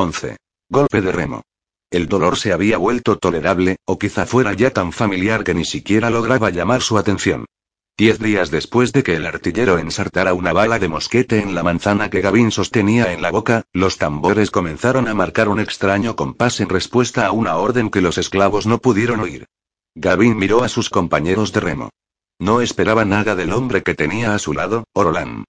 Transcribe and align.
11. 0.00 0.36
Golpe 0.70 1.02
de 1.02 1.12
remo. 1.12 1.42
El 1.90 2.08
dolor 2.08 2.38
se 2.38 2.54
había 2.54 2.78
vuelto 2.78 3.18
tolerable, 3.18 3.76
o 3.84 3.98
quizá 3.98 4.24
fuera 4.24 4.54
ya 4.54 4.70
tan 4.70 4.92
familiar 4.92 5.44
que 5.44 5.52
ni 5.52 5.66
siquiera 5.66 6.08
lograba 6.08 6.48
llamar 6.48 6.80
su 6.80 6.96
atención. 6.96 7.44
Diez 7.98 8.18
días 8.18 8.50
después 8.50 8.94
de 8.94 9.02
que 9.02 9.16
el 9.16 9.26
artillero 9.26 9.76
ensartara 9.76 10.32
una 10.32 10.54
bala 10.54 10.78
de 10.78 10.88
mosquete 10.88 11.40
en 11.40 11.54
la 11.54 11.62
manzana 11.62 12.08
que 12.08 12.22
Gavin 12.22 12.50
sostenía 12.50 13.12
en 13.12 13.20
la 13.20 13.30
boca, 13.30 13.64
los 13.74 13.98
tambores 13.98 14.50
comenzaron 14.50 15.06
a 15.06 15.12
marcar 15.12 15.50
un 15.50 15.60
extraño 15.60 16.16
compás 16.16 16.60
en 16.60 16.70
respuesta 16.70 17.26
a 17.26 17.32
una 17.32 17.58
orden 17.58 17.90
que 17.90 18.00
los 18.00 18.16
esclavos 18.16 18.66
no 18.66 18.78
pudieron 18.78 19.20
oír. 19.20 19.48
Gavin 19.94 20.34
miró 20.34 20.64
a 20.64 20.70
sus 20.70 20.88
compañeros 20.88 21.52
de 21.52 21.60
remo. 21.60 21.90
No 22.38 22.62
esperaba 22.62 23.04
nada 23.04 23.34
del 23.34 23.52
hombre 23.52 23.82
que 23.82 23.94
tenía 23.94 24.34
a 24.34 24.38
su 24.38 24.54
lado, 24.54 24.84
Orolán. 24.94 25.44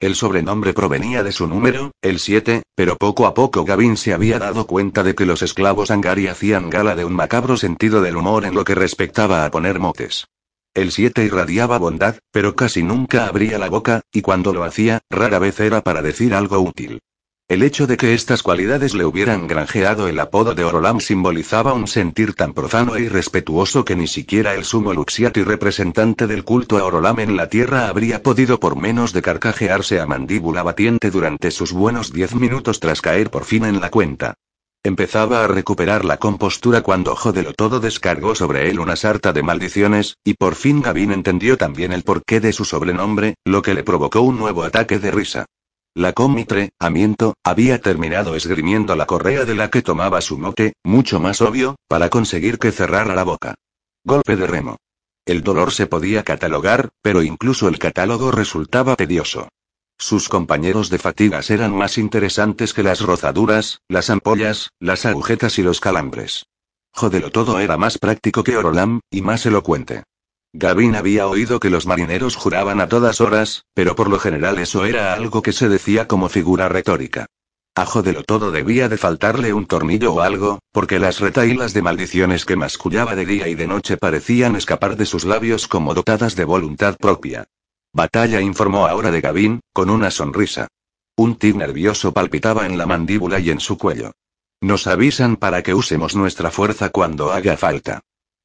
El 0.00 0.14
sobrenombre 0.14 0.74
provenía 0.74 1.24
de 1.24 1.32
su 1.32 1.48
número, 1.48 1.90
el 2.02 2.20
7, 2.20 2.62
pero 2.76 2.96
poco 2.96 3.26
a 3.26 3.34
poco 3.34 3.64
Gavin 3.64 3.96
se 3.96 4.14
había 4.14 4.38
dado 4.38 4.68
cuenta 4.68 5.02
de 5.02 5.16
que 5.16 5.26
los 5.26 5.42
esclavos 5.42 5.90
Angari 5.90 6.28
hacían 6.28 6.70
gala 6.70 6.94
de 6.94 7.04
un 7.04 7.14
macabro 7.14 7.56
sentido 7.56 8.00
del 8.00 8.16
humor 8.16 8.44
en 8.44 8.54
lo 8.54 8.64
que 8.64 8.76
respectaba 8.76 9.44
a 9.44 9.50
poner 9.50 9.80
motes. 9.80 10.28
El 10.72 10.92
7 10.92 11.24
irradiaba 11.24 11.78
bondad, 11.78 12.18
pero 12.30 12.54
casi 12.54 12.84
nunca 12.84 13.26
abría 13.26 13.58
la 13.58 13.68
boca, 13.68 14.02
y 14.12 14.22
cuando 14.22 14.52
lo 14.52 14.62
hacía, 14.62 15.00
rara 15.10 15.40
vez 15.40 15.58
era 15.58 15.80
para 15.80 16.00
decir 16.00 16.32
algo 16.32 16.60
útil. 16.60 17.00
El 17.48 17.62
hecho 17.62 17.86
de 17.86 17.96
que 17.96 18.12
estas 18.12 18.42
cualidades 18.42 18.94
le 18.94 19.06
hubieran 19.06 19.46
granjeado 19.46 20.06
el 20.06 20.20
apodo 20.20 20.54
de 20.54 20.64
Orolam 20.64 21.00
simbolizaba 21.00 21.72
un 21.72 21.86
sentir 21.86 22.34
tan 22.34 22.52
profano 22.52 22.94
e 22.94 23.00
irrespetuoso 23.04 23.86
que 23.86 23.96
ni 23.96 24.06
siquiera 24.06 24.54
el 24.54 24.64
sumo 24.64 24.92
Luxiati 24.92 25.42
representante 25.42 26.26
del 26.26 26.44
culto 26.44 26.76
a 26.76 26.84
Orolam 26.84 27.20
en 27.20 27.38
la 27.38 27.48
tierra 27.48 27.88
habría 27.88 28.22
podido 28.22 28.60
por 28.60 28.76
menos 28.76 29.14
de 29.14 29.22
carcajearse 29.22 29.98
a 29.98 30.04
mandíbula 30.04 30.62
batiente 30.62 31.10
durante 31.10 31.50
sus 31.50 31.72
buenos 31.72 32.12
diez 32.12 32.34
minutos 32.34 32.80
tras 32.80 33.00
caer 33.00 33.30
por 33.30 33.46
fin 33.46 33.64
en 33.64 33.80
la 33.80 33.88
cuenta. 33.88 34.34
Empezaba 34.82 35.42
a 35.42 35.48
recuperar 35.48 36.04
la 36.04 36.18
compostura 36.18 36.82
cuando 36.82 37.16
Jodelo 37.16 37.54
todo 37.54 37.80
descargó 37.80 38.34
sobre 38.34 38.68
él 38.68 38.78
una 38.78 38.94
sarta 38.94 39.32
de 39.32 39.42
maldiciones, 39.42 40.18
y 40.22 40.34
por 40.34 40.54
fin 40.54 40.82
Gavin 40.82 41.12
entendió 41.12 41.56
también 41.56 41.94
el 41.94 42.02
porqué 42.02 42.40
de 42.40 42.52
su 42.52 42.66
sobrenombre, 42.66 43.36
lo 43.46 43.62
que 43.62 43.72
le 43.72 43.84
provocó 43.84 44.20
un 44.20 44.36
nuevo 44.36 44.64
ataque 44.64 44.98
de 44.98 45.10
risa. 45.10 45.46
La 45.98 46.12
comitre, 46.12 46.70
Amiento, 46.78 47.34
había 47.42 47.80
terminado 47.80 48.36
esgrimiendo 48.36 48.94
la 48.94 49.04
correa 49.04 49.44
de 49.44 49.56
la 49.56 49.68
que 49.68 49.82
tomaba 49.82 50.20
su 50.20 50.38
mote, 50.38 50.74
mucho 50.84 51.18
más 51.18 51.42
obvio, 51.42 51.74
para 51.88 52.08
conseguir 52.08 52.60
que 52.60 52.70
cerrara 52.70 53.16
la 53.16 53.24
boca. 53.24 53.56
Golpe 54.04 54.36
de 54.36 54.46
remo. 54.46 54.76
El 55.26 55.42
dolor 55.42 55.72
se 55.72 55.88
podía 55.88 56.22
catalogar, 56.22 56.90
pero 57.02 57.24
incluso 57.24 57.66
el 57.66 57.80
catálogo 57.80 58.30
resultaba 58.30 58.94
tedioso. 58.94 59.48
Sus 59.98 60.28
compañeros 60.28 60.88
de 60.88 61.00
fatigas 61.00 61.50
eran 61.50 61.74
más 61.74 61.98
interesantes 61.98 62.74
que 62.74 62.84
las 62.84 63.00
rozaduras, 63.00 63.80
las 63.88 64.08
ampollas, 64.08 64.70
las 64.78 65.04
agujetas 65.04 65.58
y 65.58 65.64
los 65.64 65.80
calambres. 65.80 66.46
Jodelo 66.92 67.32
todo 67.32 67.58
era 67.58 67.76
más 67.76 67.98
práctico 67.98 68.44
que 68.44 68.56
Orolam, 68.56 69.00
y 69.10 69.22
más 69.22 69.44
elocuente. 69.46 70.04
Gavin 70.54 70.96
había 70.96 71.26
oído 71.26 71.60
que 71.60 71.68
los 71.68 71.86
marineros 71.86 72.34
juraban 72.34 72.80
a 72.80 72.88
todas 72.88 73.20
horas, 73.20 73.64
pero 73.74 73.94
por 73.94 74.08
lo 74.08 74.18
general 74.18 74.58
eso 74.58 74.86
era 74.86 75.12
algo 75.12 75.42
que 75.42 75.52
se 75.52 75.68
decía 75.68 76.08
como 76.08 76.28
figura 76.28 76.68
retórica. 76.68 77.26
A 77.74 77.84
Jodelo 77.84 78.24
todo 78.24 78.50
debía 78.50 78.88
de 78.88 78.96
faltarle 78.96 79.52
un 79.52 79.66
tornillo 79.66 80.14
o 80.14 80.20
algo, 80.20 80.58
porque 80.72 80.98
las 80.98 81.20
retailas 81.20 81.74
de 81.74 81.82
maldiciones 81.82 82.44
que 82.44 82.56
mascullaba 82.56 83.14
de 83.14 83.26
día 83.26 83.46
y 83.46 83.54
de 83.54 83.68
noche 83.68 83.96
parecían 83.96 84.56
escapar 84.56 84.96
de 84.96 85.06
sus 85.06 85.24
labios 85.24 85.68
como 85.68 85.94
dotadas 85.94 86.34
de 86.34 86.44
voluntad 86.44 86.96
propia. 86.96 87.46
Batalla 87.92 88.40
informó 88.40 88.86
ahora 88.86 89.10
de 89.10 89.20
Gavin, 89.20 89.60
con 89.72 89.90
una 89.90 90.10
sonrisa. 90.10 90.66
Un 91.16 91.36
tic 91.36 91.56
nervioso 91.56 92.12
palpitaba 92.12 92.66
en 92.66 92.78
la 92.78 92.86
mandíbula 92.86 93.38
y 93.38 93.50
en 93.50 93.60
su 93.60 93.76
cuello. 93.76 94.12
Nos 94.60 94.86
avisan 94.86 95.36
para 95.36 95.62
que 95.62 95.74
usemos 95.74 96.16
nuestra 96.16 96.50
fuerza 96.50 96.88
cuando 96.88 97.32
haga 97.32 97.56
falta. 97.56 98.00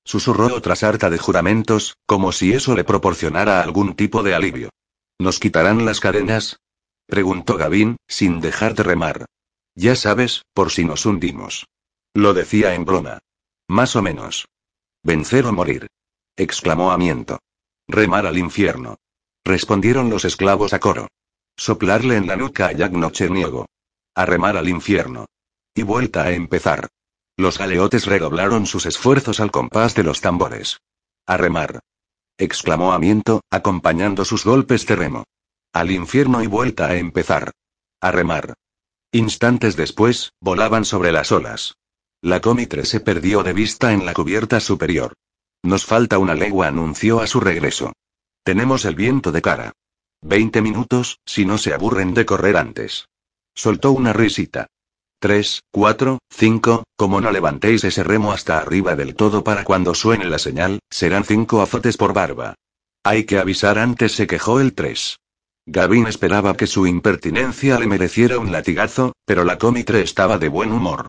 Susurró 0.05 0.53
otra 0.53 0.75
sarta 0.75 1.09
de 1.09 1.17
juramentos, 1.17 1.95
como 2.05 2.31
si 2.31 2.53
eso 2.53 2.75
le 2.75 2.83
proporcionara 2.83 3.61
algún 3.61 3.95
tipo 3.95 4.21
de 4.21 4.36
alivio. 4.36 4.69
¿Nos 5.19 5.39
quitarán 5.39 5.86
las 5.86 5.99
cadenas? 5.99 6.59
preguntó 7.08 7.58
Gavin, 7.58 7.97
sin 8.08 8.42
dejar 8.42 8.75
de 8.75 8.83
remar. 8.83 9.25
Ya 9.75 9.95
sabes, 9.95 10.43
por 10.53 10.71
si 10.71 10.86
nos 10.86 11.05
hundimos. 11.05 11.65
Lo 12.13 12.33
decía 12.33 12.75
en 12.75 12.86
broma. 12.86 13.19
Más 13.67 13.95
o 13.95 14.02
menos. 14.02 14.47
Vencer 15.03 15.45
o 15.45 15.53
morir. 15.53 15.87
exclamó 16.36 16.92
Amiento. 16.92 17.39
Remar 17.87 18.25
al 18.25 18.37
infierno. 18.37 18.97
Respondieron 19.43 20.09
los 20.09 20.25
esclavos 20.25 20.73
a 20.73 20.80
coro. 20.80 21.08
Soplarle 21.58 22.17
en 22.17 22.27
la 22.27 22.36
nuca 22.36 22.67
a 22.67 22.71
Jack 22.71 22.92
Nocheniego. 22.93 23.67
A 24.15 24.25
remar 24.25 24.58
al 24.58 24.69
infierno. 24.69 25.25
Y 25.75 25.83
vuelta 25.83 26.23
a 26.23 26.31
empezar. 26.31 26.89
Los 27.36 27.58
galeotes 27.58 28.05
redoblaron 28.05 28.66
sus 28.66 28.86
esfuerzos 28.86 29.39
al 29.39 29.52
compás 29.52 29.95
de 29.95 30.04
los 30.04 30.21
tambores. 30.21 30.82
A 31.26 31.38
remar. 31.38 31.80
exclamó 32.38 32.94
Amiento, 32.94 33.42
acompañando 33.49 34.26
sus 34.26 34.45
golpes 34.45 34.86
de 34.86 34.95
remo. 34.95 35.23
Al 35.73 35.89
infierno 35.89 36.43
y 36.43 36.48
vuelta 36.48 36.88
a 36.88 36.95
empezar. 36.95 37.52
A 38.02 38.11
remar. 38.11 38.54
Instantes 39.11 39.76
después, 39.76 40.33
volaban 40.39 40.86
sobre 40.86 41.11
las 41.11 41.32
olas. 41.32 41.76
La 42.22 42.42
comitre 42.42 42.86
se 42.86 42.99
perdió 42.99 43.43
de 43.43 43.54
vista 43.54 43.93
en 43.93 44.05
la 44.05 44.14
cubierta 44.14 44.60
superior. 44.60 45.14
Nos 45.64 45.86
falta 45.86 46.20
una 46.20 46.36
legua, 46.36 46.67
anunció 46.67 47.20
a 47.20 47.27
su 47.27 47.39
regreso. 47.39 47.93
Tenemos 48.43 48.86
el 48.86 48.95
viento 48.95 49.32
de 49.32 49.42
cara. 49.42 49.73
Veinte 50.22 50.61
minutos, 50.61 51.20
si 51.26 51.45
no 51.45 51.58
se 51.58 51.73
aburren 51.73 52.14
de 52.14 52.26
correr 52.26 52.58
antes. 52.58 53.08
Soltó 53.55 53.92
una 53.92 54.14
risita. 54.14 54.67
Tres, 55.23 55.61
cuatro, 55.72 56.20
cinco, 56.30 56.84
como 56.98 57.22
no 57.22 57.32
levantéis 57.32 57.86
ese 57.86 58.04
remo 58.04 58.34
hasta 58.34 58.58
arriba 58.58 58.98
del 58.98 59.16
todo 59.16 59.42
para 59.42 59.64
cuando 59.64 59.95
suene 59.95 60.26
la 60.26 60.38
señal, 60.38 60.80
serán 60.89 61.23
cinco 61.23 61.61
azotes 61.61 61.95
por 61.95 62.11
barba. 62.11 62.56
Hay 63.06 63.23
que 63.23 63.38
avisar 63.38 63.80
antes, 63.80 64.11
se 64.11 64.28
quejó 64.28 64.60
el 64.60 64.73
tres. 64.73 65.22
Gavin 65.66 66.08
esperaba 66.08 66.58
que 66.58 66.67
su 66.67 66.88
impertinencia 66.88 67.80
le 67.80 67.88
mereciera 67.88 68.38
un 68.38 68.52
latigazo, 68.52 69.14
pero 69.23 69.45
la 69.45 69.58
comitre 69.58 70.02
estaba 70.02 70.38
de 70.39 70.50
buen 70.50 70.73
humor. 70.73 71.08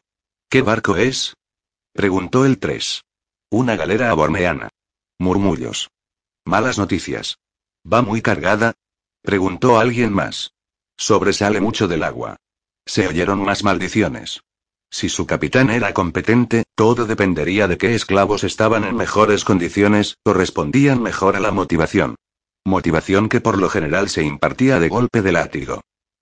¿Qué 0.49 0.63
barco 0.63 0.97
es? 0.97 1.35
preguntó 1.93 2.45
el 2.45 2.61
tres. 2.61 3.03
Una 3.51 3.75
galera 3.75 4.11
aborneana. 4.11 4.69
Murmullos. 5.19 5.91
Malas 6.45 6.79
noticias. 6.79 7.39
¿Va 7.85 8.01
muy 8.03 8.23
cargada? 8.23 8.75
Preguntó 9.23 9.81
alguien 9.81 10.13
más. 10.13 10.53
Sobresale 10.97 11.61
mucho 11.61 11.89
del 11.89 12.05
agua. 12.05 12.37
Se 12.87 13.06
oyeron 13.09 13.43
más 13.43 13.65
maldiciones. 13.65 14.43
Si 14.91 15.09
su 15.09 15.27
capitán 15.27 15.71
era 15.71 15.93
competente, 15.93 16.65
todo 16.77 17.06
dependería 17.06 17.67
de 17.67 17.78
qué 17.78 17.95
esclavos 17.95 18.45
estaban 18.45 18.84
en 18.84 18.95
mejores 18.97 19.45
condiciones, 19.45 20.19
correspondían 20.22 21.03
mejor 21.03 21.34
a 21.37 21.41
la 21.41 21.50
motivación. 21.50 22.15
Motivación 22.65 23.28
que 23.28 23.41
por 23.41 23.59
lo 23.59 23.69
general 23.69 24.09
se 24.09 24.22
impartía 24.22 24.78
de 24.78 24.89
golpe 24.89 25.22
de 25.22 25.33
látigo. 25.33 25.81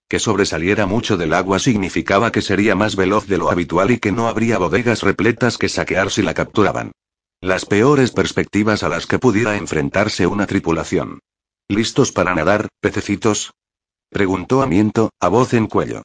Que 0.08 0.18
sobresaliera 0.18 0.86
mucho 0.86 1.16
del 1.16 1.34
agua 1.34 1.58
significaba 1.58 2.32
que 2.32 2.42
sería 2.42 2.74
más 2.74 2.96
veloz 2.96 3.26
de 3.26 3.38
lo 3.38 3.50
habitual 3.50 3.90
y 3.90 3.98
que 3.98 4.12
no 4.12 4.28
habría 4.28 4.58
bodegas 4.58 5.02
repletas 5.02 5.58
que 5.58 5.68
saquear 5.68 6.10
si 6.10 6.22
la 6.22 6.34
capturaban. 6.34 6.92
Las 7.40 7.66
peores 7.66 8.12
perspectivas 8.12 8.82
a 8.82 8.88
las 8.88 9.06
que 9.06 9.18
pudiera 9.18 9.56
enfrentarse 9.56 10.26
una 10.26 10.46
tripulación. 10.46 11.18
¿Listos 11.68 12.12
para 12.12 12.34
nadar, 12.34 12.68
pececitos? 12.80 13.52
Preguntó 14.10 14.62
Amiento, 14.62 15.10
a 15.20 15.28
voz 15.28 15.54
en 15.54 15.66
cuello. 15.66 16.02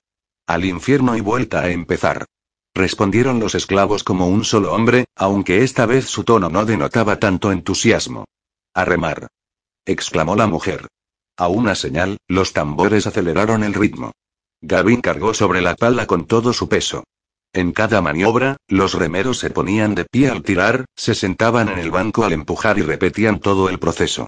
Al 0.47 0.63
infierno 0.63 1.18
y 1.18 1.19
vuelta 1.19 1.59
a 1.59 1.69
empezar. 1.72 2.25
Respondieron 2.74 3.41
los 3.41 3.53
esclavos 3.53 4.06
como 4.06 4.28
un 4.28 4.46
solo 4.46 4.72
hombre, 4.72 5.08
aunque 5.13 5.63
esta 5.63 5.85
vez 5.85 6.06
su 6.06 6.24
tono 6.24 6.47
no 6.47 6.66
denotaba 6.66 7.19
tanto 7.19 7.52
entusiasmo. 7.52 8.24
A 8.74 8.86
remar. 8.86 9.28
exclamó 9.86 10.38
la 10.38 10.47
mujer. 10.47 10.88
A 11.36 11.50
una 11.50 11.75
señal, 11.75 12.18
los 12.30 12.53
tambores 12.53 13.07
aceleraron 13.07 13.66
el 13.66 13.74
ritmo. 13.74 14.13
Gavin 14.62 15.02
cargó 15.02 15.34
sobre 15.34 15.62
la 15.62 15.75
pala 15.75 16.07
con 16.07 16.25
todo 16.25 16.53
su 16.53 16.69
peso. 16.69 17.03
En 17.52 17.74
cada 17.74 18.02
maniobra, 18.02 18.56
los 18.69 18.94
remeros 18.94 19.39
se 19.39 19.50
ponían 19.50 19.95
de 19.95 20.06
pie 20.06 20.30
al 20.30 20.44
tirar, 20.44 20.86
se 20.95 21.13
sentaban 21.13 21.68
en 21.68 21.80
el 21.80 21.92
banco 21.92 22.24
al 22.24 22.31
empujar 22.31 22.77
y 22.77 22.83
repetían 22.83 23.42
todo 23.42 23.68
el 23.68 23.80
proceso. 23.80 24.27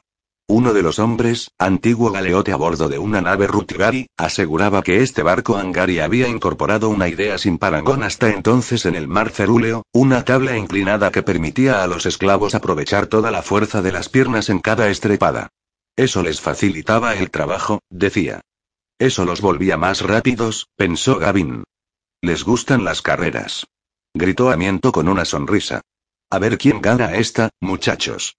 Uno 0.51 0.74
de 0.74 0.81
los 0.81 0.98
hombres, 0.98 1.51
antiguo 1.60 2.12
galeote 2.12 2.51
a 2.51 2.56
bordo 2.56 2.90
de 2.90 2.98
una 2.98 3.22
nave 3.22 3.46
Rutigari, 3.46 4.07
aseguraba 4.18 4.81
que 4.81 5.04
este 5.04 5.22
barco 5.22 5.57
Angari 5.57 6.00
había 6.00 6.28
incorporado 6.28 6.90
una 6.90 7.07
idea 7.07 7.38
sin 7.38 7.60
parangón 7.60 8.01
hasta 8.01 8.31
entonces 8.31 8.88
en 8.88 8.96
el 8.96 9.07
mar 9.07 9.30
cerúleo, 9.30 9.84
una 9.94 10.25
tabla 10.25 10.57
inclinada 10.57 11.12
que 11.12 11.22
permitía 11.22 11.84
a 11.84 11.88
los 11.88 12.07
esclavos 12.07 12.56
aprovechar 12.56 13.06
toda 13.06 13.30
la 13.30 13.44
fuerza 13.44 13.84
de 13.84 13.92
las 13.92 14.10
piernas 14.10 14.50
en 14.50 14.57
cada 14.57 14.90
estrepada. 14.90 15.50
Eso 15.96 16.24
les 16.24 16.42
facilitaba 16.42 17.13
el 17.13 17.30
trabajo, 17.30 17.81
decía. 17.92 18.42
Eso 18.98 19.25
los 19.25 19.42
volvía 19.42 19.78
más 19.78 20.02
rápidos, 20.02 20.68
pensó 20.75 21.19
Gavin. 21.19 21.63
Les 22.24 22.44
gustan 22.44 22.84
las 22.84 23.04
carreras. 23.04 23.68
Gritó 24.16 24.50
Amiento 24.50 24.92
con 24.92 25.10
una 25.10 25.25
sonrisa. 25.25 25.81
A 26.31 26.40
ver 26.40 26.57
quién 26.57 26.81
gana 26.81 27.13
esta, 27.18 27.52
muchachos. 27.60 28.36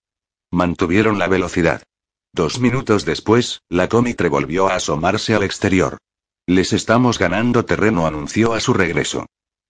Mantuvieron 0.50 1.20
la 1.20 1.28
velocidad. 1.28 1.84
Dos 2.32 2.60
minutos 2.60 3.04
después, 3.04 3.62
la 3.68 3.88
comitre 3.88 4.28
volvió 4.28 4.68
a 4.68 4.76
asomarse 4.76 5.34
al 5.34 5.42
exterior. 5.42 5.98
Les 6.46 6.72
estamos 6.72 7.18
ganando 7.18 7.64
terreno, 7.64 8.06
anunció 8.06 8.54
a 8.54 8.60
su 8.60 8.72
regreso. 8.72 9.26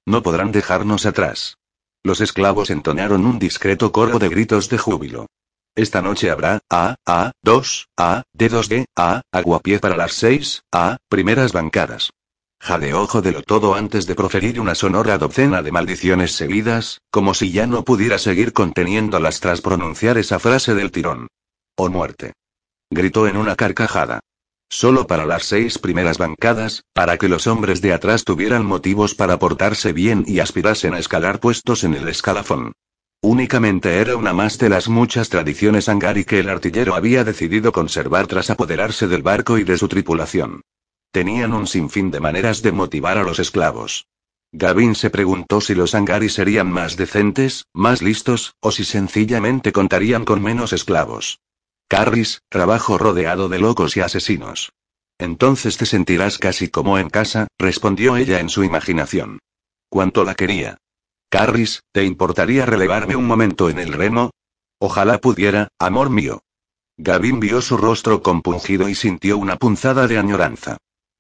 No 0.07 0.23
podrán 0.23 0.53
dejarnos 0.53 1.07
atrás. 1.07 1.57
Los 2.05 2.21
esclavos 2.21 2.71
entonaron 2.71 3.25
un 3.25 3.39
discreto 3.39 3.93
coro 3.93 4.19
de 4.19 4.29
gritos 4.29 4.69
de 4.69 4.79
júbilo. 4.79 5.27
Esta 5.75 6.03
noche 6.03 6.31
habrá, 6.31 6.61
A, 6.69 6.97
A, 7.07 7.33
2, 7.43 7.89
A, 7.97 8.25
D2D, 8.37 8.85
A, 8.97 9.23
aguapié 9.33 9.79
para 9.79 9.97
las 9.97 10.13
6, 10.15 10.63
A, 10.73 10.99
primeras 11.09 11.53
bancadas. 11.53 12.11
Jadeó 12.61 13.09
lo 13.25 13.43
todo 13.43 13.75
antes 13.75 14.07
de 14.07 14.15
proferir 14.15 14.61
una 14.61 14.75
sonora 14.75 15.17
docena 15.17 15.63
de 15.63 15.73
maldiciones 15.73 16.33
seguidas, 16.33 17.01
como 17.11 17.33
si 17.33 17.53
ya 17.53 17.67
no 17.67 17.85
pudiera 17.85 18.19
seguir 18.19 18.53
conteniéndolas 18.53 19.41
tras 19.41 19.63
pronunciar 19.63 20.19
esa 20.19 20.39
frase 20.39 20.75
del 20.75 20.91
tirón. 20.91 21.29
O 21.77 21.89
muerte. 21.89 22.35
Gritó 22.93 23.29
en 23.29 23.37
una 23.37 23.55
carcajada. 23.55 24.19
Solo 24.69 25.07
para 25.07 25.25
las 25.25 25.45
seis 25.45 25.79
primeras 25.79 26.19
bancadas, 26.19 26.83
para 26.93 27.19
que 27.19 27.29
los 27.29 27.47
hombres 27.47 27.81
de 27.81 27.93
atrás 27.93 28.25
tuvieran 28.25 28.67
motivos 28.67 29.15
para 29.15 29.39
portarse 29.39 29.93
bien 29.93 30.25
y 30.27 30.41
aspirasen 30.41 30.95
a 30.95 30.99
escalar 30.99 31.39
puestos 31.39 31.85
en 31.85 31.95
el 31.95 32.09
escalafón. 32.09 32.73
Únicamente 33.23 33.99
era 33.99 34.17
una 34.17 34.33
más 34.33 34.59
de 34.59 34.69
las 34.69 34.89
muchas 34.89 35.29
tradiciones 35.29 35.89
angari 35.89 36.25
que 36.25 36.41
el 36.41 36.49
artillero 36.49 36.97
había 36.97 37.23
decidido 37.23 37.71
conservar 37.71 38.27
tras 38.27 38.51
apoderarse 38.51 39.07
del 39.07 39.23
barco 39.23 39.59
y 39.59 39.63
de 39.63 39.79
su 39.79 39.87
tripulación. 39.87 40.63
Tenían 41.13 41.53
un 41.53 41.69
sinfín 41.69 42.11
de 42.11 42.19
maneras 42.19 42.61
de 42.63 42.73
motivar 42.73 43.19
a 43.19 43.23
los 43.23 43.39
esclavos. 43.39 44.07
Gavin 44.51 44.97
se 44.97 45.11
preguntó 45.11 45.61
si 45.61 45.77
los 45.77 45.95
angari 45.95 46.29
serían 46.29 46.73
más 46.73 46.97
decentes, 46.97 47.67
más 47.73 48.03
listos, 48.03 48.55
o 48.59 48.73
si 48.73 48.85
sencillamente 48.85 49.71
contarían 49.71 50.25
con 50.25 50.43
menos 50.43 50.73
esclavos. 50.73 51.39
Carris, 51.91 52.43
trabajo 52.49 52.99
rodeado 52.99 53.49
de 53.49 53.59
locos 53.59 53.97
y 53.97 54.01
asesinos. 54.01 54.73
Entonces 55.19 55.77
te 55.77 55.87
sentirás 55.87 56.39
casi 56.39 56.69
como 56.69 57.01
en 57.01 57.11
casa, 57.11 57.49
respondió 57.59 58.17
ella 58.17 58.39
en 58.39 58.49
su 58.49 58.63
imaginación. 58.63 59.41
Cuánto 59.89 60.23
la 60.23 60.37
quería. 60.37 60.79
Carris, 61.31 61.83
¿te 61.91 62.05
importaría 62.05 62.65
relevarme 62.65 63.17
un 63.17 63.27
momento 63.27 63.69
en 63.69 63.81
el 63.81 63.93
remo? 63.93 64.31
Ojalá 64.79 65.19
pudiera, 65.19 65.67
amor 65.81 66.11
mío. 66.11 66.45
Gavin 66.97 67.41
vio 67.41 67.61
su 67.61 67.77
rostro 67.77 68.23
compungido 68.23 68.89
y 68.89 68.95
sintió 68.95 69.37
una 69.37 69.57
punzada 69.57 70.07
de 70.07 70.17
añoranza. 70.17 70.77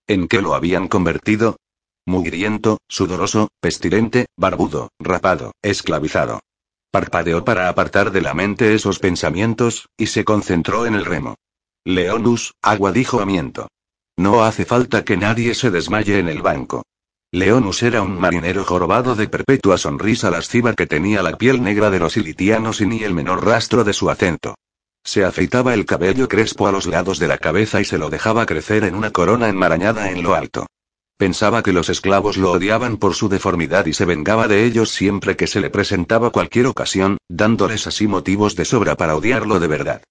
¿En 0.07 0.29
qué 0.29 0.41
lo 0.41 0.55
habían 0.55 0.87
convertido? 0.87 1.57
Mugriento, 2.07 2.79
sudoroso, 2.89 3.49
pestilente, 3.61 4.27
barbudo, 4.37 4.91
rapado, 5.01 5.51
esclavizado. 5.63 6.39
Parpadeó 6.91 7.45
para 7.45 7.69
apartar 7.69 8.11
de 8.11 8.21
la 8.21 8.35
mente 8.35 8.75
esos 8.75 8.99
pensamientos, 8.99 9.89
y 9.97 10.07
se 10.07 10.25
concentró 10.25 10.87
en 10.87 10.95
el 10.95 11.05
remo. 11.05 11.37
Leonus, 11.85 12.55
agua 12.63 12.91
dijo 12.91 13.21
Amiento. 13.21 13.69
No 14.17 14.45
hace 14.45 14.65
falta 14.65 15.05
que 15.05 15.17
nadie 15.17 15.55
se 15.55 15.71
desmaye 15.71 16.19
en 16.19 16.29
el 16.29 16.43
banco. 16.43 16.83
Leonus 17.33 17.85
era 17.85 18.03
un 18.03 18.19
marinero 18.19 18.65
jorobado 18.65 19.15
de 19.15 19.29
perpetua 19.29 19.79
sonrisa 19.79 20.31
lasciva 20.31 20.75
que 20.75 20.89
tenía 20.89 21.23
la 21.23 21.39
piel 21.39 21.63
negra 21.63 21.91
de 21.91 22.01
los 22.01 22.17
ilitianos 22.17 22.81
y 22.81 22.87
ni 22.87 23.05
el 23.05 23.15
menor 23.15 23.47
rastro 23.47 23.85
de 23.85 23.93
su 23.93 24.11
acento. 24.11 24.57
Se 25.05 25.25
afeitaba 25.25 25.75
el 25.75 25.87
cabello 25.87 26.29
crespo 26.29 26.67
a 26.67 26.73
los 26.73 26.87
lados 26.87 27.21
de 27.21 27.29
la 27.29 27.39
cabeza 27.39 27.81
y 27.81 27.85
se 27.85 27.99
lo 27.99 28.11
dejaba 28.11 28.47
crecer 28.47 28.83
en 28.83 28.97
una 28.97 29.13
corona 29.13 29.49
enmarañada 29.49 30.11
en 30.11 30.25
lo 30.25 30.35
alto. 30.35 30.67
Pensaba 31.21 31.63
que 31.63 31.75
los 31.75 31.91
esclavos 31.91 32.39
lo 32.39 32.51
odiaban 32.51 32.97
por 32.97 33.13
su 33.15 33.29
deformidad 33.29 33.85
y 33.85 33.93
se 33.93 34.07
vengaba 34.07 34.49
de 34.49 34.65
ellos 34.65 34.89
siempre 34.89 35.37
que 35.37 35.47
se 35.47 35.61
le 35.61 35.69
presentaba 35.69 36.31
cualquier 36.31 36.67
ocasión, 36.67 37.19
dándoles 37.29 37.87
así 37.87 38.07
motivos 38.07 38.57
de 38.57 38.65
sobra 38.65 38.97
para 38.97 39.15
odiarlo 39.15 39.61
de 39.61 39.67
verdad. 39.67 40.03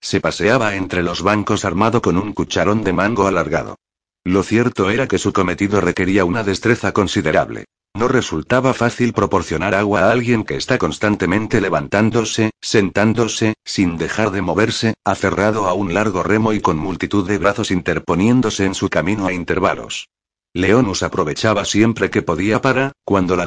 Se 0.00 0.20
paseaba 0.20 0.74
entre 0.74 1.04
los 1.04 1.22
bancos 1.22 1.64
armado 1.64 2.02
con 2.02 2.16
un 2.18 2.32
cucharón 2.32 2.82
de 2.82 2.92
mango 2.92 3.28
alargado. 3.28 3.76
Lo 4.24 4.42
cierto 4.42 4.90
era 4.90 5.06
que 5.06 5.18
su 5.18 5.32
cometido 5.32 5.80
requería 5.80 6.24
una 6.24 6.42
destreza 6.42 6.90
considerable. 6.90 7.66
No 7.94 8.08
resultaba 8.08 8.74
fácil 8.74 9.12
proporcionar 9.12 9.72
agua 9.72 10.00
a 10.00 10.10
alguien 10.10 10.42
que 10.42 10.56
está 10.56 10.78
constantemente 10.78 11.60
levantándose, 11.60 12.50
sentándose, 12.60 13.54
sin 13.64 13.98
dejar 13.98 14.32
de 14.32 14.42
moverse, 14.42 14.94
aferrado 15.04 15.68
a 15.68 15.74
un 15.74 15.94
largo 15.94 16.24
remo 16.24 16.52
y 16.52 16.60
con 16.60 16.76
multitud 16.76 17.24
de 17.28 17.38
brazos 17.38 17.70
interponiéndose 17.70 18.64
en 18.64 18.74
su 18.74 18.88
camino 18.88 19.28
a 19.28 19.32
intervalos. 19.32 20.08
Leonus 20.56 21.02
aprovechaba 21.02 21.66
siempre 21.66 22.08
que 22.08 22.22
podía 22.22 22.62
para, 22.62 22.92
cuando 23.04 23.36
la 23.36 23.46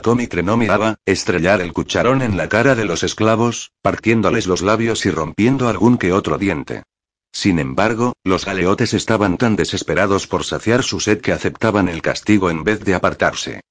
miraba, 0.57 0.97
estrellar 1.07 1.59
el 1.59 1.73
cucharón 1.73 2.21
en 2.21 2.37
la 2.37 2.47
cara 2.49 2.75
de 2.75 2.85
los 2.85 3.01
esclavos, 3.01 3.71
partiéndoles 3.81 4.45
los 4.45 4.61
labios 4.61 5.07
y 5.07 5.09
rompiendo 5.09 5.69
algún 5.69 5.97
que 5.97 6.13
otro 6.13 6.37
diente. 6.37 6.83
Sin 7.31 7.57
embargo, 7.57 8.13
los 8.23 8.45
galeotes 8.45 8.93
estaban 8.93 9.37
tan 9.37 9.55
desesperados 9.55 10.27
por 10.27 10.43
saciar 10.43 10.83
su 10.83 10.99
sed 10.99 11.19
que 11.19 11.31
aceptaban 11.31 11.89
el 11.89 12.03
castigo 12.03 12.51
en 12.51 12.63
vez 12.63 12.85
de 12.85 12.93
apartarse. 12.93 13.61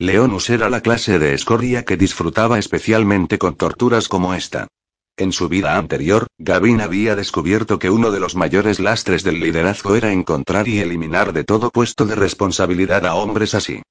Leonus 0.00 0.50
era 0.50 0.68
la 0.68 0.80
clase 0.80 1.20
de 1.20 1.34
escoria 1.34 1.84
que 1.84 1.96
disfrutaba 1.96 2.58
especialmente 2.58 3.38
con 3.38 3.54
torturas 3.54 4.08
como 4.08 4.34
esta. 4.34 4.66
En 5.18 5.32
su 5.32 5.48
vida 5.48 5.76
anterior, 5.76 6.28
Gavin 6.38 6.80
había 6.80 7.16
descubierto 7.16 7.80
que 7.80 7.90
uno 7.90 8.12
de 8.12 8.20
los 8.20 8.36
mayores 8.36 8.78
lastres 8.78 9.24
del 9.24 9.40
liderazgo 9.40 9.96
era 9.96 10.12
encontrar 10.12 10.68
y 10.68 10.78
eliminar 10.78 11.32
de 11.32 11.42
todo 11.42 11.70
puesto 11.70 12.06
de 12.06 12.14
responsabilidad 12.14 13.04
a 13.04 13.16
hombres 13.16 13.56
así. 13.56 13.82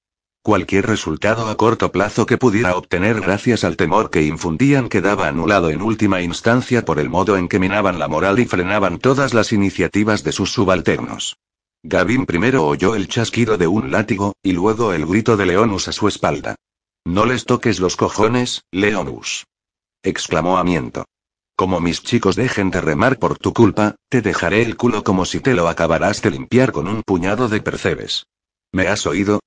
Cualquier 0.41 0.87
resultado 0.87 1.49
a 1.49 1.57
corto 1.57 1.91
plazo 1.91 2.25
que 2.25 2.37
pudiera 2.37 2.77
obtener 2.77 3.19
gracias 3.19 3.65
al 3.65 3.75
temor 3.75 4.09
que 4.09 4.23
infundían 4.23 4.87
quedaba 4.87 5.27
anulado 5.27 5.69
en 5.69 5.81
última 5.81 6.21
instancia 6.21 6.85
por 6.85 6.97
el 6.97 7.09
modo 7.09 7.35
en 7.35 7.49
que 7.49 7.59
minaban 7.59 7.99
la 7.99 8.07
moral 8.07 8.39
y 8.39 8.45
frenaban 8.45 8.97
todas 8.97 9.33
las 9.33 9.51
iniciativas 9.51 10.23
de 10.23 10.31
sus 10.31 10.53
subalternos. 10.53 11.35
Gavin 11.83 12.25
primero 12.25 12.65
oyó 12.65 12.95
el 12.95 13.09
chasquido 13.09 13.57
de 13.57 13.67
un 13.67 13.91
látigo, 13.91 14.33
y 14.41 14.53
luego 14.53 14.93
el 14.93 15.05
grito 15.05 15.35
de 15.35 15.45
Leonus 15.45 15.89
a 15.89 15.91
su 15.91 16.07
espalda. 16.07 16.55
No 17.05 17.25
les 17.25 17.43
toques 17.43 17.81
los 17.81 17.97
cojones, 17.97 18.61
Leonus. 18.71 19.45
exclamó 20.03 20.57
Amiento. 20.57 21.03
Como 21.57 21.79
mis 21.79 22.03
chicos 22.03 22.35
dejen 22.35 22.69
de 22.69 22.81
remar 22.81 23.17
por 23.17 23.39
tu 23.39 23.51
culpa, 23.51 23.95
te 24.09 24.21
dejaré 24.21 24.61
el 24.61 24.77
culo 24.77 25.03
como 25.03 25.25
si 25.25 25.39
te 25.39 25.55
lo 25.55 25.67
acabarás 25.67 26.21
de 26.21 26.29
limpiar 26.29 26.71
con 26.71 26.87
un 26.87 27.01
puñado 27.01 27.49
de 27.49 27.61
percebes. 27.61 28.27
¿Me 28.71 28.87
has 28.87 29.07
oído? 29.07 29.39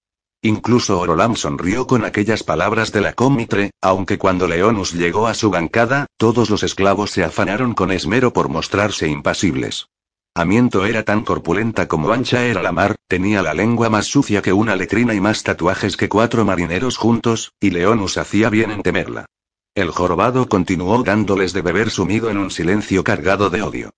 Incluso 0.42 0.98
Orolam 0.98 1.36
sonrió 1.36 1.86
con 1.86 2.04
aquellas 2.04 2.42
palabras 2.42 2.90
de 2.90 3.00
la 3.00 3.12
cómitre, 3.12 3.70
aunque 3.80 4.18
cuando 4.18 4.48
Leonus 4.48 4.92
llegó 4.92 5.28
a 5.28 5.34
su 5.34 5.50
bancada, 5.50 6.06
todos 6.16 6.50
los 6.50 6.64
esclavos 6.64 7.12
se 7.12 7.22
afanaron 7.22 7.74
con 7.74 7.92
esmero 7.92 8.32
por 8.32 8.48
mostrarse 8.48 9.06
impasibles. 9.06 9.86
Amiento 10.34 10.86
era 10.86 11.04
tan 11.04 11.22
corpulenta 11.22 11.86
como 11.86 12.10
ancha 12.10 12.44
era 12.44 12.60
la 12.60 12.72
mar, 12.72 12.96
tenía 13.06 13.40
la 13.40 13.54
lengua 13.54 13.88
más 13.88 14.06
sucia 14.06 14.42
que 14.42 14.52
una 14.52 14.74
letrina 14.74 15.14
y 15.14 15.20
más 15.20 15.44
tatuajes 15.44 15.96
que 15.96 16.08
cuatro 16.08 16.44
marineros 16.44 16.96
juntos, 16.96 17.52
y 17.60 17.70
Leonus 17.70 18.18
hacía 18.18 18.50
bien 18.50 18.72
en 18.72 18.82
temerla. 18.82 19.26
El 19.74 19.90
jorobado 19.90 20.48
continuó 20.48 21.02
dándoles 21.04 21.52
de 21.52 21.62
beber 21.62 21.90
sumido 21.90 22.28
en 22.28 22.38
un 22.38 22.50
silencio 22.50 23.04
cargado 23.04 23.50
de 23.50 23.62
odio. 23.62 23.90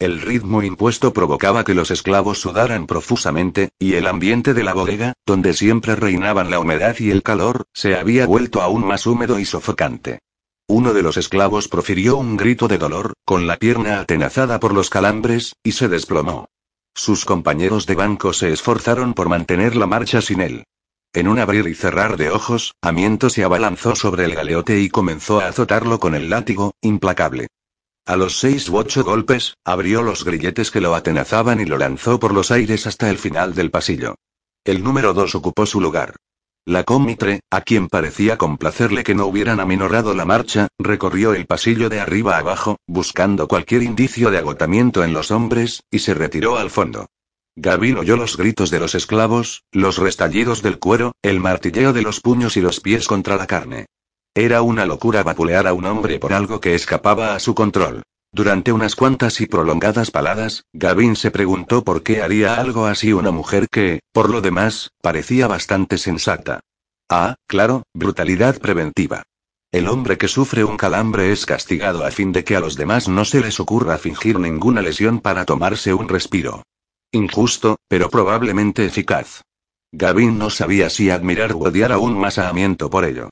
El 0.00 0.20
ritmo 0.20 0.62
impuesto 0.62 1.12
provocaba 1.12 1.62
que 1.62 1.74
los 1.74 1.90
esclavos 1.90 2.40
sudaran 2.40 2.86
profusamente, 2.86 3.68
y 3.78 3.94
el 3.94 4.06
ambiente 4.06 4.54
de 4.54 4.64
la 4.64 4.74
bodega, 4.74 5.12
donde 5.26 5.52
siempre 5.52 5.94
reinaban 5.94 6.50
la 6.50 6.58
humedad 6.58 6.96
y 6.98 7.10
el 7.10 7.22
calor, 7.22 7.66
se 7.72 7.94
había 7.94 8.26
vuelto 8.26 8.60
aún 8.62 8.84
más 8.84 9.06
húmedo 9.06 9.38
y 9.38 9.44
sofocante. 9.44 10.18
Uno 10.66 10.94
de 10.94 11.02
los 11.02 11.16
esclavos 11.16 11.68
profirió 11.68 12.16
un 12.16 12.36
grito 12.36 12.66
de 12.66 12.78
dolor, 12.78 13.12
con 13.24 13.46
la 13.46 13.56
pierna 13.56 14.00
atenazada 14.00 14.58
por 14.58 14.72
los 14.72 14.90
calambres, 14.90 15.54
y 15.62 15.72
se 15.72 15.88
desplomó. 15.88 16.48
Sus 16.94 17.24
compañeros 17.24 17.86
de 17.86 17.94
banco 17.94 18.32
se 18.32 18.52
esforzaron 18.52 19.14
por 19.14 19.28
mantener 19.28 19.76
la 19.76 19.86
marcha 19.86 20.22
sin 20.22 20.40
él. 20.40 20.64
En 21.12 21.26
un 21.26 21.40
abrir 21.40 21.66
y 21.66 21.74
cerrar 21.74 22.16
de 22.16 22.30
ojos, 22.30 22.74
Amiento 22.80 23.30
se 23.30 23.42
abalanzó 23.42 23.96
sobre 23.96 24.26
el 24.26 24.36
galeote 24.36 24.78
y 24.78 24.88
comenzó 24.88 25.40
a 25.40 25.48
azotarlo 25.48 25.98
con 25.98 26.14
el 26.14 26.30
látigo, 26.30 26.74
implacable. 26.80 27.48
A 28.06 28.16
los 28.16 28.38
seis 28.38 28.68
u 28.68 28.76
ocho 28.76 29.02
golpes, 29.02 29.54
abrió 29.64 30.02
los 30.02 30.24
grilletes 30.24 30.70
que 30.70 30.80
lo 30.80 30.94
atenazaban 30.94 31.60
y 31.60 31.64
lo 31.64 31.78
lanzó 31.78 32.20
por 32.20 32.32
los 32.32 32.52
aires 32.52 32.86
hasta 32.86 33.10
el 33.10 33.18
final 33.18 33.54
del 33.54 33.72
pasillo. 33.72 34.14
El 34.64 34.84
número 34.84 35.12
dos 35.12 35.34
ocupó 35.34 35.66
su 35.66 35.80
lugar. 35.80 36.14
La 36.64 36.84
cómitre, 36.84 37.40
a 37.50 37.62
quien 37.62 37.88
parecía 37.88 38.38
complacerle 38.38 39.02
que 39.02 39.16
no 39.16 39.26
hubieran 39.26 39.58
aminorado 39.58 40.14
la 40.14 40.24
marcha, 40.24 40.68
recorrió 40.78 41.34
el 41.34 41.46
pasillo 41.46 41.88
de 41.88 41.98
arriba 41.98 42.38
abajo, 42.38 42.76
buscando 42.86 43.48
cualquier 43.48 43.82
indicio 43.82 44.30
de 44.30 44.38
agotamiento 44.38 45.02
en 45.02 45.12
los 45.12 45.32
hombres, 45.32 45.82
y 45.90 45.98
se 45.98 46.14
retiró 46.14 46.56
al 46.56 46.70
fondo. 46.70 47.06
Gavin 47.62 47.98
oyó 47.98 48.16
los 48.16 48.38
gritos 48.38 48.70
de 48.70 48.80
los 48.80 48.94
esclavos, 48.94 49.64
los 49.70 49.98
restallidos 49.98 50.62
del 50.62 50.78
cuero, 50.78 51.12
el 51.20 51.40
martilleo 51.40 51.92
de 51.92 52.00
los 52.00 52.20
puños 52.20 52.56
y 52.56 52.62
los 52.62 52.80
pies 52.80 53.06
contra 53.06 53.36
la 53.36 53.46
carne. 53.46 53.84
Era 54.34 54.62
una 54.62 54.86
locura 54.86 55.22
vapulear 55.22 55.66
a 55.66 55.74
un 55.74 55.84
hombre 55.84 56.18
por 56.18 56.32
algo 56.32 56.58
que 56.58 56.74
escapaba 56.74 57.34
a 57.34 57.38
su 57.38 57.54
control. 57.54 58.02
Durante 58.32 58.72
unas 58.72 58.96
cuantas 58.96 59.42
y 59.42 59.46
prolongadas 59.46 60.10
paladas, 60.10 60.64
Gavin 60.72 61.16
se 61.16 61.30
preguntó 61.30 61.84
por 61.84 62.02
qué 62.02 62.22
haría 62.22 62.54
algo 62.54 62.86
así 62.86 63.12
una 63.12 63.30
mujer 63.30 63.68
que, 63.70 64.00
por 64.10 64.30
lo 64.30 64.40
demás, 64.40 64.92
parecía 65.02 65.46
bastante 65.46 65.98
sensata. 65.98 66.60
Ah, 67.10 67.34
claro, 67.46 67.82
brutalidad 67.92 68.58
preventiva. 68.58 69.24
El 69.70 69.86
hombre 69.86 70.16
que 70.16 70.28
sufre 70.28 70.64
un 70.64 70.78
calambre 70.78 71.30
es 71.30 71.44
castigado 71.44 72.06
a 72.06 72.10
fin 72.10 72.32
de 72.32 72.42
que 72.42 72.56
a 72.56 72.60
los 72.60 72.76
demás 72.76 73.06
no 73.06 73.26
se 73.26 73.42
les 73.42 73.60
ocurra 73.60 73.98
fingir 73.98 74.38
ninguna 74.38 74.80
lesión 74.80 75.20
para 75.20 75.44
tomarse 75.44 75.92
un 75.92 76.08
respiro. 76.08 76.62
Injusto, 77.12 77.76
pero 77.88 78.08
probablemente 78.08 78.84
eficaz. 78.84 79.42
Gavin 79.90 80.38
no 80.38 80.50
sabía 80.50 80.88
si 80.90 81.10
admirar 81.10 81.52
o 81.52 81.58
odiar 81.58 81.90
aún 81.90 82.16
más 82.16 82.38
a 82.38 82.48
Amiento 82.48 82.88
por 82.88 83.04
ello. 83.04 83.30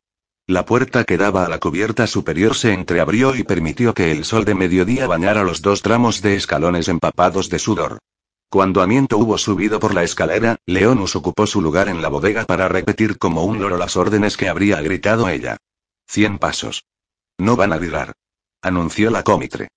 La 0.49 0.65
puerta 0.65 1.05
que 1.05 1.17
daba 1.17 1.45
a 1.45 1.49
la 1.49 1.61
cubierta 1.61 2.09
superior 2.09 2.57
se 2.57 2.73
entreabrió 2.73 3.37
y 3.37 3.45
permitió 3.45 3.95
que 3.95 4.11
el 4.11 4.25
sol 4.25 4.45
de 4.45 4.57
mediodía 4.57 5.07
bañara 5.07 5.45
los 5.45 5.63
dos 5.63 5.83
tramos 5.83 6.23
de 6.23 6.35
escalones 6.35 6.89
empapados 6.89 7.51
de 7.51 7.61
sudor. 7.61 7.99
Cuando 8.51 8.81
Amiento 8.83 9.19
hubo 9.19 9.39
subido 9.39 9.79
por 9.79 9.95
la 9.95 10.03
escalera, 10.03 10.57
Leonus 10.67 11.15
ocupó 11.15 11.47
su 11.47 11.61
lugar 11.61 11.89
en 11.89 12.03
la 12.03 12.09
bodega 12.09 12.47
para 12.47 12.67
repetir 12.67 13.19
como 13.19 13.45
un 13.45 13.61
loro 13.61 13.77
las 13.77 13.97
órdenes 13.97 14.37
que 14.37 14.49
habría 14.49 14.81
gritado 14.81 15.29
ella. 15.29 15.59
Cien 16.09 16.39
pasos. 16.39 16.85
No 17.37 17.55
van 17.55 17.73
a 17.73 17.79
virar. 17.79 18.15
Anunció 18.63 19.11
la 19.11 19.23
cómitre. 19.23 19.69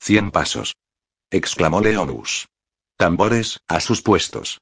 Cien 0.00 0.30
pasos. 0.30 0.76
Exclamó 1.28 1.80
Leonus. 1.80 2.46
Tambores, 3.00 3.60
a 3.66 3.80
sus 3.80 4.02
puestos. 4.02 4.60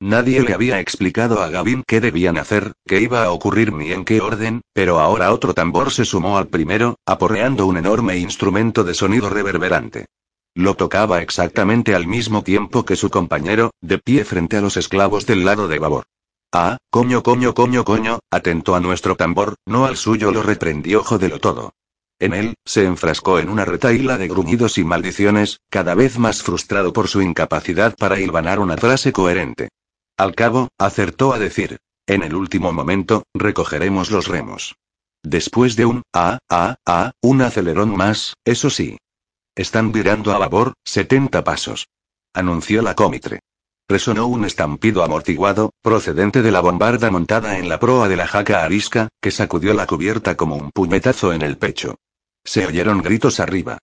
Nadie 0.00 0.40
le 0.40 0.54
había 0.54 0.80
explicado 0.80 1.42
a 1.42 1.50
Gavin 1.50 1.84
qué 1.86 2.00
debían 2.00 2.38
hacer, 2.38 2.72
qué 2.86 3.02
iba 3.02 3.24
a 3.24 3.30
ocurrir 3.30 3.74
ni 3.74 3.92
en 3.92 4.06
qué 4.06 4.22
orden, 4.22 4.62
pero 4.72 5.00
ahora 5.00 5.34
otro 5.34 5.52
tambor 5.52 5.90
se 5.90 6.06
sumó 6.06 6.38
al 6.38 6.46
primero, 6.46 6.96
aporreando 7.04 7.66
un 7.66 7.76
enorme 7.76 8.16
instrumento 8.16 8.84
de 8.84 8.94
sonido 8.94 9.28
reverberante. 9.28 10.06
Lo 10.54 10.76
tocaba 10.76 11.20
exactamente 11.20 11.94
al 11.94 12.06
mismo 12.06 12.42
tiempo 12.42 12.86
que 12.86 12.96
su 12.96 13.10
compañero, 13.10 13.70
de 13.82 13.98
pie 13.98 14.24
frente 14.24 14.56
a 14.56 14.62
los 14.62 14.78
esclavos 14.78 15.26
del 15.26 15.44
lado 15.44 15.68
de 15.68 15.78
babor. 15.78 16.04
Ah, 16.54 16.78
coño, 16.88 17.22
coño, 17.22 17.52
coño, 17.52 17.84
coño, 17.84 18.20
atento 18.30 18.74
a 18.74 18.80
nuestro 18.80 19.14
tambor, 19.16 19.56
no 19.66 19.84
al 19.84 19.98
suyo, 19.98 20.32
lo 20.32 20.42
reprendió 20.42 21.04
Jodelo 21.04 21.38
todo. 21.38 21.74
En 22.24 22.32
él, 22.32 22.54
se 22.64 22.86
enfrascó 22.86 23.38
en 23.38 23.50
una 23.50 23.66
retaíla 23.66 24.16
de 24.16 24.28
gruñidos 24.28 24.78
y 24.78 24.84
maldiciones, 24.84 25.60
cada 25.68 25.94
vez 25.94 26.18
más 26.18 26.42
frustrado 26.42 26.90
por 26.94 27.06
su 27.06 27.20
incapacidad 27.20 27.94
para 27.98 28.18
hilvanar 28.18 28.60
una 28.60 28.78
frase 28.78 29.12
coherente. 29.12 29.68
Al 30.16 30.34
cabo, 30.34 30.68
acertó 30.78 31.34
a 31.34 31.38
decir. 31.38 31.76
En 32.06 32.22
el 32.22 32.34
último 32.34 32.72
momento, 32.72 33.24
recogeremos 33.34 34.10
los 34.10 34.26
remos. 34.26 34.74
Después 35.22 35.76
de 35.76 35.84
un 35.84 36.02
ah, 36.14 36.38
ah, 36.48 36.76
ah, 36.86 37.12
un 37.20 37.42
acelerón 37.42 37.94
más, 37.94 38.32
eso 38.46 38.70
sí. 38.70 38.96
Están 39.54 39.92
virando 39.92 40.32
a 40.32 40.38
babor, 40.38 40.72
70 40.86 41.44
pasos. 41.44 41.88
Anunció 42.32 42.80
la 42.80 42.94
cómitre. 42.94 43.40
Resonó 43.86 44.28
un 44.28 44.46
estampido 44.46 45.04
amortiguado, 45.04 45.72
procedente 45.82 46.40
de 46.40 46.52
la 46.52 46.60
bombarda 46.60 47.10
montada 47.10 47.58
en 47.58 47.68
la 47.68 47.78
proa 47.78 48.08
de 48.08 48.16
la 48.16 48.26
jaca 48.26 48.64
arisca, 48.64 49.10
que 49.20 49.30
sacudió 49.30 49.74
la 49.74 49.86
cubierta 49.86 50.38
como 50.38 50.56
un 50.56 50.70
puñetazo 50.70 51.34
en 51.34 51.42
el 51.42 51.58
pecho. 51.58 51.96
Se 52.44 52.66
oyeron 52.66 53.02
gritos 53.02 53.40
arriba. 53.40 53.78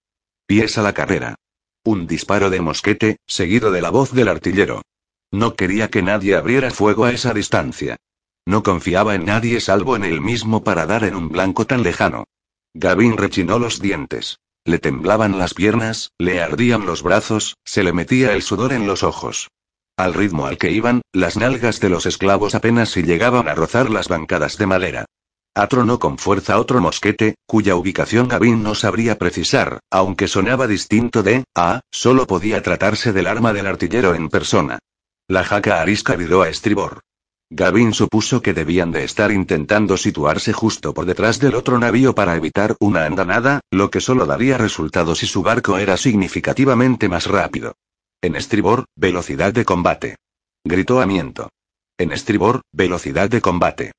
Pies 0.45 0.77
a 0.77 0.81
la 0.81 0.93
carrera. 0.93 1.35
Un 1.83 2.07
disparo 2.07 2.49
de 2.49 2.61
mosquete, 2.61 3.17
seguido 3.25 3.71
de 3.71 3.81
la 3.81 3.89
voz 3.89 4.11
del 4.13 4.27
artillero. 4.27 4.83
No 5.31 5.55
quería 5.55 5.89
que 5.89 6.01
nadie 6.01 6.35
abriera 6.35 6.71
fuego 6.71 7.05
a 7.05 7.11
esa 7.11 7.33
distancia. 7.33 7.97
No 8.45 8.63
confiaba 8.63 9.15
en 9.15 9.25
nadie 9.25 9.59
salvo 9.61 9.95
en 9.95 10.03
él 10.03 10.21
mismo 10.21 10.63
para 10.63 10.85
dar 10.85 11.03
en 11.03 11.15
un 11.15 11.29
blanco 11.29 11.65
tan 11.65 11.83
lejano. 11.83 12.25
Gavin 12.73 13.17
rechinó 13.17 13.59
los 13.59 13.79
dientes. 13.79 14.39
Le 14.63 14.77
temblaban 14.77 15.39
las 15.39 15.53
piernas, 15.53 16.11
le 16.19 16.41
ardían 16.41 16.85
los 16.85 17.01
brazos, 17.01 17.57
se 17.65 17.83
le 17.83 17.93
metía 17.93 18.33
el 18.33 18.43
sudor 18.43 18.73
en 18.73 18.85
los 18.85 19.03
ojos. 19.03 19.49
Al 19.97 20.13
ritmo 20.13 20.45
al 20.45 20.57
que 20.57 20.71
iban, 20.71 21.01
las 21.11 21.35
nalgas 21.35 21.79
de 21.79 21.89
los 21.89 22.05
esclavos 22.05 22.53
apenas 22.55 22.89
si 22.89 23.03
llegaban 23.03 23.47
a 23.47 23.55
rozar 23.55 23.89
las 23.89 24.07
bancadas 24.07 24.57
de 24.57 24.67
madera. 24.67 25.05
Atronó 25.53 25.99
con 25.99 26.17
fuerza 26.17 26.57
otro 26.59 26.79
mosquete, 26.79 27.35
cuya 27.45 27.75
ubicación 27.75 28.29
Gavin 28.29 28.63
no 28.63 28.73
sabría 28.73 29.17
precisar, 29.17 29.81
aunque 29.91 30.29
sonaba 30.29 30.65
distinto 30.65 31.23
de, 31.23 31.43
ah, 31.55 31.81
solo 31.91 32.25
podía 32.25 32.63
tratarse 32.63 33.11
del 33.11 33.27
arma 33.27 33.51
del 33.51 33.67
artillero 33.67 34.15
en 34.15 34.29
persona. 34.29 34.79
La 35.27 35.43
jaca 35.43 35.81
arisca 35.81 36.15
viró 36.15 36.41
a 36.43 36.49
estribor. 36.49 37.01
Gavin 37.49 37.93
supuso 37.93 38.41
que 38.41 38.53
debían 38.53 38.93
de 38.93 39.03
estar 39.03 39.29
intentando 39.29 39.97
situarse 39.97 40.53
justo 40.53 40.93
por 40.93 41.05
detrás 41.05 41.37
del 41.37 41.55
otro 41.55 41.77
navío 41.77 42.15
para 42.15 42.37
evitar 42.37 42.77
una 42.79 43.03
andanada, 43.05 43.59
lo 43.71 43.91
que 43.91 43.99
solo 43.99 44.25
daría 44.25 44.57
resultado 44.57 45.15
si 45.15 45.25
su 45.25 45.43
barco 45.43 45.77
era 45.77 45.97
significativamente 45.97 47.09
más 47.09 47.27
rápido. 47.27 47.75
En 48.21 48.37
estribor, 48.37 48.85
velocidad 48.95 49.51
de 49.51 49.65
combate. 49.65 50.15
Gritó 50.63 51.01
Amiento. 51.01 51.49
En 51.97 52.13
estribor, 52.13 52.61
velocidad 52.71 53.29
de 53.29 53.41
combate. 53.41 53.91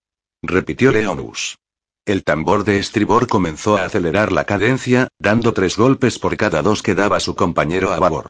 Repitió 0.44 0.90
Leonus. 0.90 1.58
El 2.04 2.25
tambor 2.25 2.64
de 2.64 2.78
estribor 2.78 3.28
comenzó 3.28 3.76
a 3.76 3.84
acelerar 3.84 4.32
la 4.32 4.44
cadencia, 4.44 5.06
dando 5.20 5.52
tres 5.52 5.76
golpes 5.76 6.18
por 6.18 6.37
cada 6.37 6.62
dos 6.62 6.82
que 6.82 6.96
daba 6.96 7.20
su 7.20 7.37
compañero 7.37 7.92
a 7.92 8.00
babor. 8.00 8.26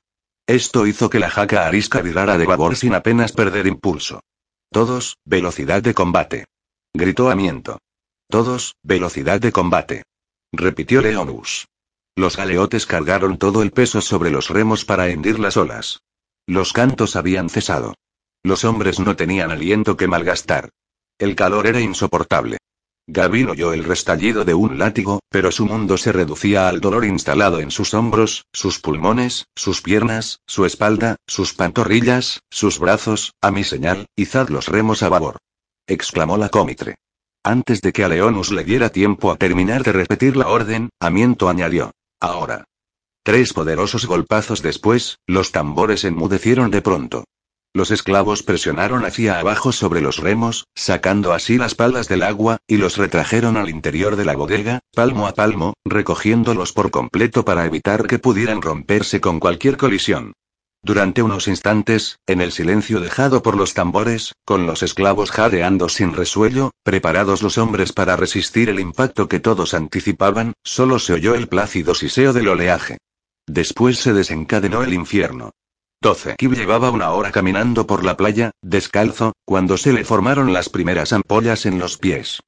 Esto 0.46 0.86
hizo 0.86 1.08
que 1.08 1.18
la 1.18 1.30
jaca 1.30 1.66
arisca 1.66 2.02
virara 2.02 2.36
de 2.36 2.44
babor 2.44 2.76
sin 2.76 2.94
apenas 2.94 3.32
perder 3.32 3.66
impulso. 3.66 4.20
Todos, 4.70 5.16
velocidad 5.24 5.82
de 5.82 5.94
combate. 5.94 6.44
Gritó 6.92 7.30
Amiento. 7.30 7.78
Todos, 8.28 8.74
velocidad 8.82 9.40
de 9.40 9.52
combate. 9.52 10.02
Repitió 10.52 11.00
Leonus. 11.00 11.66
Los 12.14 12.36
galeotes 12.36 12.84
cargaron 12.84 13.38
todo 13.38 13.62
el 13.62 13.70
peso 13.70 14.02
sobre 14.02 14.30
los 14.30 14.50
remos 14.50 14.84
para 14.84 15.08
hendir 15.08 15.38
las 15.38 15.56
olas. 15.56 16.02
Los 16.46 16.74
cantos 16.74 17.16
habían 17.16 17.48
cesado. 17.48 17.94
Los 18.42 18.64
hombres 18.64 19.00
no 19.00 19.16
tenían 19.16 19.50
aliento 19.50 19.96
que 19.96 20.08
malgastar. 20.08 20.68
El 21.22 21.36
calor 21.36 21.68
era 21.68 21.80
insoportable. 21.80 22.58
Gavin 23.06 23.48
oyó 23.48 23.72
el 23.72 23.84
restallido 23.84 24.44
de 24.44 24.54
un 24.54 24.76
látigo, 24.76 25.20
pero 25.28 25.52
su 25.52 25.66
mundo 25.66 25.96
se 25.96 26.10
reducía 26.10 26.68
al 26.68 26.80
dolor 26.80 27.04
instalado 27.04 27.60
en 27.60 27.70
sus 27.70 27.94
hombros, 27.94 28.46
sus 28.52 28.80
pulmones, 28.80 29.46
sus 29.54 29.82
piernas, 29.82 30.40
su 30.48 30.66
espalda, 30.66 31.14
sus 31.28 31.54
pantorrillas, 31.54 32.40
sus 32.50 32.80
brazos, 32.80 33.34
a 33.40 33.52
mi 33.52 33.62
señal, 33.62 34.06
izad 34.16 34.48
los 34.48 34.66
remos 34.66 35.04
a 35.04 35.10
babor. 35.10 35.36
exclamó 35.86 36.36
la 36.38 36.48
cómitre. 36.48 36.96
Antes 37.44 37.82
de 37.82 37.92
que 37.92 38.02
a 38.02 38.08
Leonus 38.08 38.50
le 38.50 38.64
diera 38.64 38.88
tiempo 38.88 39.30
a 39.30 39.36
terminar 39.36 39.84
de 39.84 39.92
repetir 39.92 40.36
la 40.36 40.48
orden, 40.48 40.88
Amiento 40.98 41.48
añadió. 41.48 41.92
Ahora. 42.18 42.64
Tres 43.22 43.52
poderosos 43.52 44.06
golpazos 44.06 44.60
después, 44.60 45.20
los 45.28 45.52
tambores 45.52 46.02
enmudecieron 46.02 46.72
de 46.72 46.82
pronto. 46.82 47.24
Los 47.74 47.90
esclavos 47.90 48.42
presionaron 48.42 49.06
hacia 49.06 49.38
abajo 49.38 49.72
sobre 49.72 50.02
los 50.02 50.18
remos, 50.18 50.66
sacando 50.74 51.32
así 51.32 51.56
las 51.56 51.74
palas 51.74 52.06
del 52.06 52.22
agua, 52.22 52.58
y 52.66 52.76
los 52.76 52.98
retrajeron 52.98 53.56
al 53.56 53.70
interior 53.70 54.16
de 54.16 54.26
la 54.26 54.36
bodega, 54.36 54.80
palmo 54.94 55.26
a 55.26 55.32
palmo, 55.32 55.72
recogiéndolos 55.82 56.74
por 56.74 56.90
completo 56.90 57.46
para 57.46 57.64
evitar 57.64 58.06
que 58.06 58.18
pudieran 58.18 58.60
romperse 58.60 59.22
con 59.22 59.40
cualquier 59.40 59.78
colisión. 59.78 60.34
Durante 60.82 61.22
unos 61.22 61.48
instantes, 61.48 62.18
en 62.26 62.42
el 62.42 62.52
silencio 62.52 63.00
dejado 63.00 63.42
por 63.42 63.56
los 63.56 63.72
tambores, 63.72 64.34
con 64.44 64.66
los 64.66 64.82
esclavos 64.82 65.30
jadeando 65.30 65.88
sin 65.88 66.12
resuello, 66.12 66.72
preparados 66.82 67.40
los 67.40 67.56
hombres 67.56 67.92
para 67.94 68.16
resistir 68.16 68.68
el 68.68 68.80
impacto 68.80 69.28
que 69.28 69.40
todos 69.40 69.72
anticipaban, 69.72 70.52
solo 70.62 70.98
se 70.98 71.14
oyó 71.14 71.34
el 71.34 71.48
plácido 71.48 71.94
siseo 71.94 72.34
del 72.34 72.48
oleaje. 72.48 72.98
Después 73.46 73.98
se 73.98 74.12
desencadenó 74.12 74.82
el 74.82 74.92
infierno. 74.92 75.52
12. 76.02 76.34
Kib 76.36 76.54
llevaba 76.54 76.90
una 76.90 77.12
hora 77.12 77.30
caminando 77.30 77.86
por 77.86 78.04
la 78.04 78.16
playa, 78.16 78.50
descalzo, 78.60 79.34
cuando 79.44 79.76
se 79.76 79.92
le 79.92 80.04
formaron 80.04 80.52
las 80.52 80.68
primeras 80.68 81.12
ampollas 81.12 81.64
en 81.64 81.78
los 81.78 81.96
pies. 81.96 82.40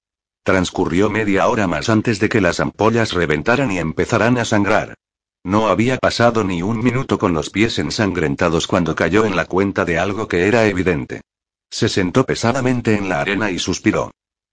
Transcurrió 0.43 1.09
media 1.09 1.47
hora 1.47 1.69
más 1.69 1.89
antes 1.89 2.19
de 2.19 2.29
que 2.29 2.41
las 2.41 2.59
ampollas 2.59 3.13
reventaran 3.13 3.71
y 3.71 3.79
empezaran 3.79 4.39
a 4.39 4.45
sangrar. 4.45 4.97
No 5.45 5.69
había 5.69 5.99
pasado 5.99 6.43
ni 6.43 6.63
un 6.63 6.83
minuto 6.83 7.17
con 7.17 7.33
los 7.33 7.51
pies 7.51 7.79
ensangrentados 7.79 8.67
cuando 8.67 8.97
cayó 8.97 9.25
en 9.25 9.37
la 9.37 9.45
cuenta 9.45 9.85
de 9.85 10.01
algo 10.01 10.27
que 10.27 10.49
era 10.49 10.67
evidente. 10.67 11.21
Se 11.71 11.89
sentó 11.89 12.25
pesadamente 12.27 12.97
en 12.97 13.09
la 13.09 13.21
arena 13.21 13.53
y 13.53 13.61
suspiró. 13.61 14.11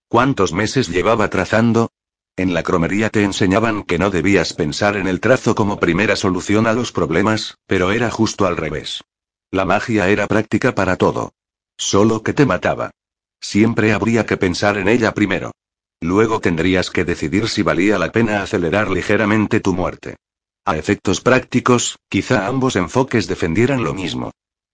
¿Cuántos 0.09 0.53
meses 0.53 0.89
llevaba 0.89 1.27
trazando? 1.29 1.89
En 2.37 2.53
la 2.53 2.63
cromería 2.63 3.09
te 3.09 3.23
enseñaban 3.23 3.83
que 3.83 3.99
no 3.99 4.09
debías 4.09 4.53
pensar 4.53 4.97
en 4.97 5.07
el 5.07 5.19
trazo 5.19 5.53
como 5.53 5.79
primera 5.79 6.15
solución 6.15 6.65
a 6.65 6.73
los 6.73 6.91
problemas, 6.91 7.57
pero 7.67 7.91
era 7.91 8.09
justo 8.09 8.45
al 8.45 8.57
revés. 8.57 9.03
La 9.51 9.65
magia 9.65 10.09
era 10.09 10.27
práctica 10.27 10.73
para 10.73 10.95
todo. 10.95 11.33
Solo 11.77 12.23
que 12.23 12.33
te 12.33 12.45
mataba. 12.45 12.91
Siempre 13.41 13.91
habría 13.91 14.25
que 14.25 14.37
pensar 14.37 14.77
en 14.77 14.87
ella 14.87 15.13
primero. 15.13 15.51
Luego 15.99 16.39
tendrías 16.39 16.89
que 16.89 17.05
decidir 17.05 17.49
si 17.49 17.63
valía 17.63 17.99
la 17.99 18.11
pena 18.11 18.41
acelerar 18.41 18.89
ligeramente 18.89 19.59
tu 19.59 19.73
muerte. 19.73 20.15
A 20.65 20.77
efectos 20.77 21.21
prácticos, 21.21 21.99
quizá 22.07 22.47
ambos 22.47 22.75
enfoques 22.75 23.27
defendieran 23.27 23.83
lo 23.83 23.93
mismo. 23.93 24.31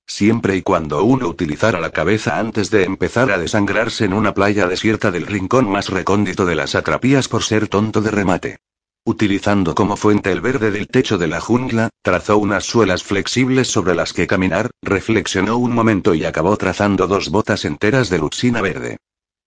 Siempre 0.08 0.56
y 0.56 0.62
cuando 0.62 1.04
uno 1.04 1.28
utilizara 1.28 1.82
la 1.82 1.92
cabeza 1.92 2.40
antes 2.40 2.72
de 2.72 2.86
empezar 2.86 3.30
a 3.30 3.38
desangrarse 3.38 4.06
en 4.06 4.14
una 4.14 4.34
playa 4.34 4.66
desierta 4.66 5.12
del 5.12 5.28
rincón 5.28 5.70
más 5.70 5.90
recóndito 5.90 6.46
de 6.46 6.56
las 6.56 6.76
atrapías 6.76 7.28
por 7.28 7.44
ser 7.44 7.68
tonto 7.68 8.02
de 8.02 8.10
remate. 8.10 8.58
Utilizando 9.06 9.76
como 9.76 9.98
fuente 9.98 10.32
el 10.32 10.42
verde 10.42 10.72
del 10.72 10.88
techo 10.88 11.18
de 11.18 11.28
la 11.28 11.42
jungla, 11.42 11.90
trazó 12.02 12.38
unas 12.38 12.64
suelas 12.64 13.04
flexibles 13.04 13.68
sobre 13.68 13.96
las 13.96 14.14
que 14.14 14.28
caminar, 14.28 14.72
reflexionó 14.82 15.58
un 15.58 15.74
momento 15.74 16.16
y 16.16 16.24
acabó 16.24 16.56
trazando 16.58 17.08
dos 17.08 17.30
botas 17.30 17.66
enteras 17.66 18.10
de 18.10 18.18
luxina 18.18 18.62
verde. 18.62 18.98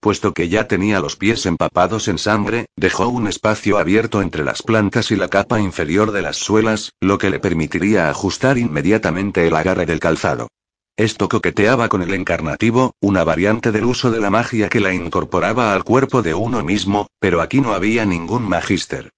Puesto 0.01 0.33
que 0.33 0.49
ya 0.49 0.67
tenía 0.67 0.99
los 1.01 1.17
pies 1.17 1.45
empapados 1.45 2.09
en 2.09 2.17
sangre, 2.17 2.67
dejó 2.75 3.09
un 3.09 3.29
espacio 3.29 3.77
abierto 3.77 4.23
entre 4.23 4.45
las 4.45 4.63
plantas 4.63 5.11
y 5.11 5.17
la 5.17 5.29
capa 5.29 5.61
inferior 5.61 6.11
de 6.11 6.23
las 6.23 6.39
suelas, 6.39 6.93
lo 7.01 7.19
que 7.19 7.29
le 7.29 7.39
permitiría 7.39 8.09
ajustar 8.09 8.57
inmediatamente 8.57 9.47
el 9.47 9.55
agarre 9.55 9.85
del 9.85 10.01
calzado. 10.01 10.49
Esto 10.97 11.29
coqueteaba 11.29 11.91
con 11.91 12.01
el 12.01 12.15
encarnativo, 12.15 12.95
una 13.01 13.25
variante 13.25 13.73
del 13.73 13.85
uso 13.85 14.11
de 14.11 14.21
la 14.21 14.31
magia 14.31 14.71
que 14.71 14.81
la 14.81 14.95
incorporaba 14.95 15.75
al 15.75 15.85
cuerpo 15.85 16.23
de 16.23 16.33
uno 16.33 16.65
mismo, 16.65 17.09
pero 17.19 17.43
aquí 17.43 17.61
no 17.61 17.75
había 17.75 18.07
ningún 18.07 18.49
magíster. 18.49 19.11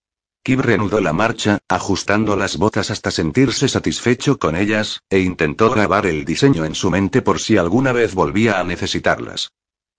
Kip 0.44 0.58
reanudó 0.58 1.00
la 1.00 1.12
marcha, 1.12 1.60
ajustando 1.68 2.34
las 2.34 2.56
botas 2.56 2.90
hasta 2.90 3.12
sentirse 3.12 3.68
satisfecho 3.68 4.40
con 4.40 4.56
ellas, 4.56 5.00
e 5.08 5.20
intentó 5.20 5.70
grabar 5.70 6.06
el 6.06 6.24
diseño 6.24 6.64
en 6.64 6.74
su 6.74 6.90
mente 6.90 7.22
por 7.22 7.38
si 7.38 7.56
alguna 7.56 7.92
vez 7.92 8.14
volvía 8.14 8.58
a 8.58 8.64
necesitarlas. 8.64 9.52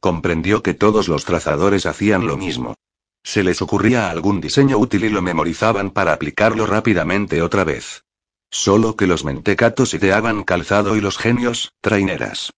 Comprendió 0.03 0.62
que 0.62 0.74
todos 0.74 1.07
los 1.07 1.24
trazadores 1.24 1.86
hacían 1.86 2.27
lo 2.27 2.36
mismo. 2.36 2.75
Se 3.24 3.41
les 3.41 3.62
ocurría 3.62 4.10
algún 4.10 4.41
diseño 4.41 4.77
útil 4.77 5.05
y 5.05 5.10
lo 5.10 5.22
memorizaban 5.22 5.91
para 5.91 6.12
aplicarlo 6.12 6.65
rápidamente 6.65 7.41
otra 7.41 7.63
vez. 7.63 8.03
Solo 8.51 8.98
que 8.98 9.07
los 9.07 9.24
mentecatos 9.24 9.93
ideaban 9.93 10.43
calzado 10.43 10.98
y 10.98 11.00
los 11.00 11.17
genios, 11.17 11.72
traineras. 11.79 12.51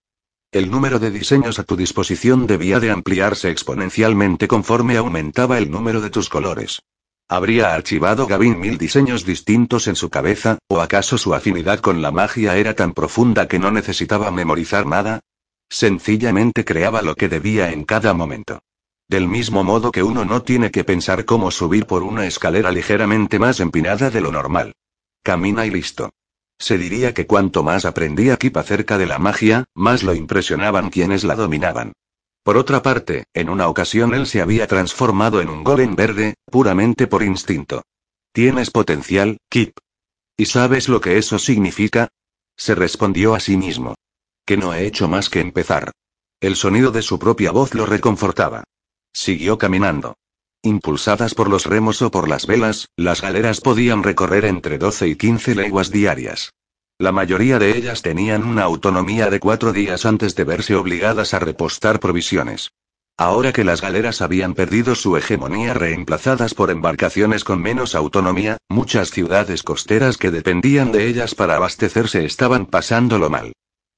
El 0.50 0.72
número 0.72 0.98
de 0.98 1.12
diseños 1.12 1.60
a 1.60 1.62
tu 1.62 1.76
disposición 1.76 2.48
debía 2.48 2.80
de 2.80 2.90
ampliarse 2.90 3.48
exponencialmente 3.48 4.48
conforme 4.48 4.96
aumentaba 4.96 5.58
el 5.58 5.70
número 5.70 6.00
de 6.00 6.10
tus 6.10 6.28
colores. 6.28 6.82
¿Habría 7.28 7.74
archivado 7.74 8.26
Gavin 8.26 8.58
mil 8.58 8.76
diseños 8.76 9.24
distintos 9.24 9.86
en 9.86 9.94
su 9.94 10.10
cabeza, 10.10 10.58
o 10.66 10.80
acaso 10.80 11.16
su 11.16 11.32
afinidad 11.32 11.78
con 11.78 12.02
la 12.02 12.10
magia 12.10 12.56
era 12.56 12.74
tan 12.74 12.92
profunda 12.92 13.46
que 13.46 13.60
no 13.60 13.70
necesitaba 13.70 14.32
memorizar 14.32 14.84
nada? 14.84 15.20
Sencillamente 15.68 16.64
creaba 16.64 17.02
lo 17.02 17.14
que 17.14 17.28
debía 17.28 17.72
en 17.72 17.84
cada 17.84 18.14
momento. 18.14 18.60
Del 19.08 19.28
mismo 19.28 19.62
modo 19.62 19.92
que 19.92 20.02
uno 20.02 20.24
no 20.24 20.42
tiene 20.42 20.70
que 20.70 20.84
pensar 20.84 21.24
cómo 21.24 21.50
subir 21.50 21.86
por 21.86 22.02
una 22.02 22.26
escalera 22.26 22.72
ligeramente 22.72 23.38
más 23.38 23.60
empinada 23.60 24.10
de 24.10 24.20
lo 24.20 24.32
normal. 24.32 24.74
Camina 25.22 25.66
y 25.66 25.70
listo. 25.70 26.10
Se 26.58 26.78
diría 26.78 27.14
que 27.14 27.26
cuanto 27.26 27.62
más 27.62 27.84
aprendía 27.84 28.36
Kip 28.36 28.56
acerca 28.56 28.98
de 28.98 29.06
la 29.06 29.18
magia, 29.18 29.64
más 29.74 30.02
lo 30.02 30.14
impresionaban 30.14 30.90
quienes 30.90 31.22
la 31.24 31.36
dominaban. 31.36 31.92
Por 32.42 32.56
otra 32.56 32.82
parte, 32.82 33.24
en 33.34 33.48
una 33.48 33.68
ocasión 33.68 34.14
él 34.14 34.26
se 34.26 34.40
había 34.40 34.66
transformado 34.66 35.40
en 35.40 35.48
un 35.48 35.64
golem 35.64 35.94
verde, 35.96 36.34
puramente 36.50 37.06
por 37.06 37.22
instinto. 37.22 37.82
Tienes 38.32 38.70
potencial, 38.70 39.38
Kip. 39.48 39.76
¿Y 40.36 40.46
sabes 40.46 40.88
lo 40.88 41.00
que 41.00 41.18
eso 41.18 41.38
significa? 41.38 42.08
Se 42.56 42.74
respondió 42.74 43.34
a 43.34 43.40
sí 43.40 43.56
mismo. 43.56 43.94
Que 44.46 44.56
no 44.56 44.72
he 44.72 44.86
hecho 44.86 45.08
más 45.08 45.28
que 45.28 45.40
empezar. 45.40 45.90
El 46.40 46.54
sonido 46.54 46.92
de 46.92 47.02
su 47.02 47.18
propia 47.18 47.50
voz 47.50 47.74
lo 47.74 47.84
reconfortaba. 47.84 48.62
Siguió 49.12 49.58
caminando. 49.58 50.14
Impulsadas 50.62 51.34
por 51.34 51.50
los 51.50 51.66
remos 51.66 52.00
o 52.00 52.12
por 52.12 52.28
las 52.28 52.46
velas, 52.46 52.88
las 52.96 53.22
galeras 53.22 53.60
podían 53.60 54.04
recorrer 54.04 54.44
entre 54.44 54.78
12 54.78 55.08
y 55.08 55.16
15 55.16 55.56
leguas 55.56 55.90
diarias. 55.90 56.52
La 56.96 57.10
mayoría 57.10 57.58
de 57.58 57.76
ellas 57.76 58.02
tenían 58.02 58.44
una 58.44 58.62
autonomía 58.62 59.30
de 59.30 59.40
cuatro 59.40 59.72
días 59.72 60.06
antes 60.06 60.36
de 60.36 60.44
verse 60.44 60.76
obligadas 60.76 61.34
a 61.34 61.40
repostar 61.40 61.98
provisiones. 61.98 62.70
Ahora 63.18 63.52
que 63.52 63.64
las 63.64 63.80
galeras 63.80 64.22
habían 64.22 64.54
perdido 64.54 64.94
su 64.94 65.16
hegemonía 65.16 65.74
reemplazadas 65.74 66.54
por 66.54 66.70
embarcaciones 66.70 67.42
con 67.42 67.60
menos 67.60 67.96
autonomía, 67.96 68.58
muchas 68.68 69.10
ciudades 69.10 69.64
costeras 69.64 70.18
que 70.18 70.30
dependían 70.30 70.92
de 70.92 71.08
ellas 71.08 71.34
para 71.34 71.56
abastecerse 71.56 72.24
estaban 72.24 72.66
pasándolo 72.66 73.28
mal. 73.28 73.52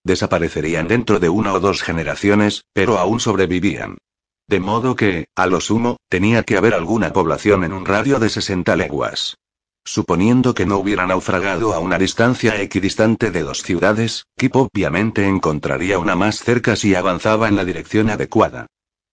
Desaparecerían 0.05 0.89
dentro 0.89 1.21
de 1.21 1.29
una 1.29 1.53
o 1.53 1.61
dos 1.61 1.83
generaciones, 1.83 2.65
pero 2.73 2.99
aún 2.99 3.21
sobrevivían. 3.21 3.99
De 4.47 4.61
modo 4.61 4.97
que, 4.97 5.27
a 5.37 5.47
lo 5.47 5.61
sumo, 5.61 5.99
tenía 6.09 6.43
que 6.43 6.57
haber 6.57 6.75
alguna 6.75 7.13
población 7.13 7.65
en 7.65 7.73
un 7.73 7.85
radio 7.85 8.19
de 8.19 8.31
60 8.31 8.77
leguas. 8.77 9.37
Suponiendo 9.85 10.55
que 10.55 10.67
no 10.67 10.79
hubiera 10.79 11.07
naufragado 11.07 11.73
a 11.73 11.79
una 11.79 11.99
distancia 11.99 12.61
equidistante 12.61 13.31
de 13.31 13.43
dos 13.43 13.63
ciudades, 13.63 14.25
Kip 14.37 14.55
obviamente 14.57 15.27
encontraría 15.27 15.99
una 15.99 16.15
más 16.15 16.41
cerca 16.41 16.77
si 16.77 16.95
avanzaba 16.95 17.49
en 17.49 17.57
la 17.57 17.65
dirección 17.65 18.11
adecuada. 18.11 18.67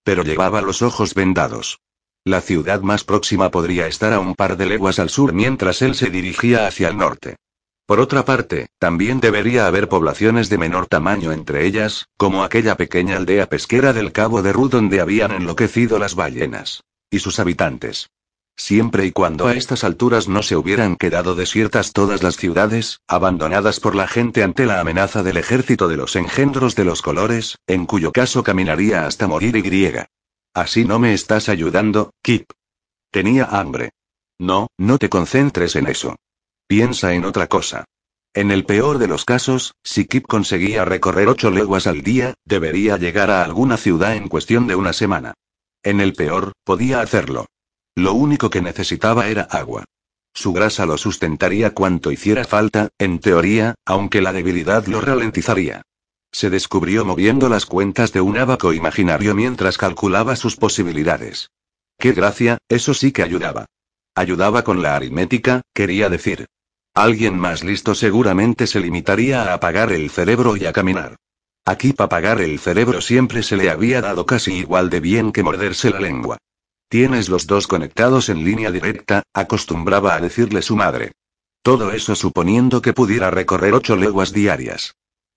Pero 0.03 0.23
llevaba 0.23 0.61
los 0.61 0.81
ojos 0.81 1.13
vendados. 1.13 1.79
La 2.25 2.41
ciudad 2.41 2.81
más 2.81 3.03
próxima 3.03 3.51
podría 3.51 3.87
estar 3.87 4.11
a 4.11 4.19
un 4.19 4.35
par 4.35 4.57
de 4.57 4.65
leguas 4.65 4.99
al 4.99 5.09
sur 5.09 5.31
mientras 5.31 5.81
él 5.81 5.95
se 5.95 6.09
dirigía 6.09 6.67
hacia 6.67 6.89
el 6.89 6.97
norte. 6.97 7.35
Por 7.85 7.99
otra 7.99 8.25
parte, 8.25 8.67
también 8.79 9.19
debería 9.19 9.67
haber 9.67 9.87
poblaciones 9.87 10.49
de 10.49 10.57
menor 10.57 10.87
tamaño 10.87 11.31
entre 11.31 11.67
ellas, 11.67 12.07
como 12.17 12.43
aquella 12.43 12.77
pequeña 12.77 13.17
aldea 13.17 13.47
pesquera 13.47 13.93
del 13.93 14.11
Cabo 14.11 14.41
de 14.41 14.53
Ru 14.53 14.69
donde 14.69 15.01
habían 15.01 15.31
enloquecido 15.31 15.99
las 15.99 16.15
ballenas. 16.15 16.83
Y 17.11 17.19
sus 17.19 17.39
habitantes. 17.39 18.09
Siempre 18.57 19.05
y 19.05 19.11
cuando 19.11 19.47
a 19.47 19.53
estas 19.53 19.83
alturas 19.83 20.27
no 20.27 20.41
se 20.41 20.55
hubieran 20.55 20.95
quedado 20.95 21.35
desiertas 21.35 21.91
todas 21.91 22.23
las 22.23 22.37
ciudades, 22.37 23.01
abandonadas 23.07 23.79
por 23.79 23.95
la 23.95 24.07
gente 24.07 24.43
ante 24.43 24.65
la 24.65 24.79
amenaza 24.79 25.23
del 25.23 25.37
ejército 25.37 25.87
de 25.87 25.97
los 25.97 26.15
engendros 26.15 26.75
de 26.75 26.85
los 26.85 27.01
colores, 27.01 27.57
en 27.67 27.85
cuyo 27.85 28.11
caso 28.11 28.43
caminaría 28.43 29.05
hasta 29.05 29.27
morir 29.27 29.57
y 29.57 29.61
griega. 29.61 30.07
Así 30.53 30.85
no 30.85 30.99
me 30.99 31.13
estás 31.13 31.49
ayudando, 31.49 32.11
Kip. 32.23 32.49
Tenía 33.11 33.45
hambre. 33.45 33.91
No, 34.39 34.69
no 34.77 34.97
te 34.97 35.09
concentres 35.09 35.75
en 35.75 35.87
eso. 35.87 36.15
Piensa 36.67 37.13
en 37.13 37.25
otra 37.25 37.47
cosa. 37.47 37.85
En 38.33 38.51
el 38.51 38.65
peor 38.65 38.97
de 38.97 39.07
los 39.07 39.23
casos, 39.23 39.75
si 39.83 40.05
Kip 40.05 40.25
conseguía 40.25 40.83
recorrer 40.83 41.27
ocho 41.27 41.51
leguas 41.51 41.87
al 41.87 42.01
día, 42.01 42.33
debería 42.43 42.97
llegar 42.97 43.29
a 43.29 43.43
alguna 43.43 43.77
ciudad 43.77 44.15
en 44.15 44.27
cuestión 44.27 44.67
de 44.67 44.75
una 44.75 44.91
semana. 44.91 45.35
En 45.83 46.01
el 46.01 46.13
peor, 46.13 46.53
podía 46.63 47.01
hacerlo. 47.01 47.45
Lo 47.95 48.13
único 48.13 48.49
que 48.49 48.61
necesitaba 48.61 49.29
era 49.29 49.43
agua. 49.43 49.85
Su 50.33 50.51
grasa 50.51 50.85
lo 50.85 50.97
sustentaría 50.97 51.73
cuanto 51.73 52.11
hiciera 52.11 52.43
falta, 52.43 52.89
en 52.97 53.19
teoría, 53.19 53.75
aunque 53.85 54.21
la 54.21 54.33
debilidad 54.33 54.85
lo 54.87 54.99
ralentizaría. 54.99 55.83
Se 56.33 56.49
descubrió 56.49 57.05
moviendo 57.05 57.47
las 57.47 57.65
cuentas 57.65 58.11
de 58.11 58.19
un 58.19 58.37
abaco 58.37 58.73
imaginario 58.73 59.33
mientras 59.33 59.77
calculaba 59.77 60.35
sus 60.35 60.57
posibilidades. 60.57 61.51
Qué 61.97 62.11
gracia, 62.11 62.57
eso 62.67 62.93
sí 62.93 63.13
que 63.13 63.23
ayudaba. 63.23 63.67
Ayudaba 64.15 64.63
con 64.63 64.81
la 64.81 64.97
aritmética, 64.97 65.61
quería 65.73 66.09
decir. 66.09 66.47
Alguien 66.95 67.37
más 67.37 67.61
listo 67.61 67.93
seguramente 67.93 68.67
se 68.67 68.79
limitaría 68.79 69.43
a 69.43 69.53
apagar 69.55 69.91
el 69.91 70.09
cerebro 70.09 70.55
y 70.55 70.65
a 70.65 70.71
caminar. 70.71 71.17
Aquí 71.65 71.91
para 71.91 72.05
apagar 72.05 72.39
el 72.39 72.57
cerebro 72.57 73.01
siempre 73.01 73.43
se 73.43 73.57
le 73.57 73.69
había 73.69 73.99
dado 73.99 74.25
casi 74.25 74.53
igual 74.53 74.89
de 74.89 75.01
bien 75.01 75.33
que 75.33 75.43
morderse 75.43 75.89
la 75.89 75.99
lengua. 75.99 76.37
Tienes 76.87 77.27
los 77.27 77.47
dos 77.47 77.67
conectados 77.67 78.29
en 78.29 78.45
línea 78.45 78.71
directa, 78.71 79.23
acostumbraba 79.33 80.15
a 80.15 80.21
decirle 80.21 80.61
su 80.61 80.77
madre. 80.77 81.11
Todo 81.61 81.91
eso 81.91 82.15
suponiendo 82.15 82.81
que 82.81 82.93
pudiera 82.93 83.29
recorrer 83.29 83.73
ocho 83.73 83.97
leguas 83.97 84.31
diarias. 84.31 84.95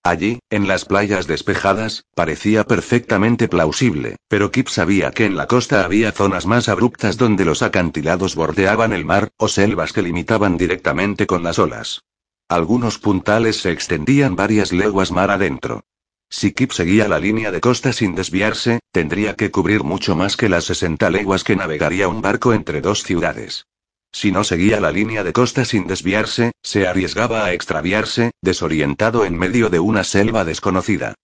Allí, 0.09 0.39
en 0.49 0.67
las 0.67 0.87
playas 0.87 1.27
despejadas, 1.27 2.07
parecía 2.15 2.65
perfectamente 2.65 3.47
plausible, 3.47 4.17
pero 4.27 4.51
Kip 4.51 4.69
sabía 4.69 5.11
que 5.11 5.27
en 5.27 5.37
la 5.37 5.47
costa 5.47 5.85
había 5.85 6.13
zonas 6.13 6.47
más 6.47 6.71
abruptas 6.71 7.19
donde 7.19 7.45
los 7.45 7.61
acantilados 7.61 8.35
bordeaban 8.35 8.95
el 8.95 9.05
mar, 9.05 9.29
o 9.37 9.49
selvas 9.49 9.93
que 9.93 10.01
limitaban 10.01 10.57
directamente 10.57 11.27
con 11.27 11.43
las 11.43 11.59
olas. 11.59 12.05
Algunos 12.49 12.99
puntales 12.99 13.61
se 13.61 13.71
extendían 13.71 14.35
varias 14.35 14.73
leguas 14.73 15.13
mar 15.13 15.31
adentro. 15.31 15.85
Si 16.31 16.53
Kip 16.53 16.73
seguía 16.73 17.07
la 17.07 17.19
línea 17.19 17.51
de 17.51 17.61
costa 17.61 17.93
sin 17.93 18.15
desviarse, 18.15 18.81
tendría 18.91 19.35
que 19.35 19.51
cubrir 19.51 19.85
mucho 19.85 20.17
más 20.17 20.39
que 20.39 20.49
las 20.49 20.65
60 20.65 21.11
leguas 21.11 21.45
que 21.45 21.55
navegaría 21.55 22.09
un 22.09 22.23
barco 22.23 22.55
entre 22.55 22.81
dos 22.81 23.03
ciudades. 23.03 23.67
Si 24.13 24.33
no 24.33 24.45
seguía 24.45 24.81
la 24.81 24.91
línea 24.91 25.23
de 25.23 25.33
costa 25.33 25.65
sin 25.65 25.87
desviarse, 25.87 26.53
se 26.63 26.87
arriesgaba 26.87 27.45
a 27.45 27.53
extraviarse, 27.53 28.33
desorientado 28.43 29.25
en 29.25 29.37
medio 29.37 29.69
de 29.69 29.81
una 29.81 30.05
selva 30.05 30.45
desconocida. 30.45 31.15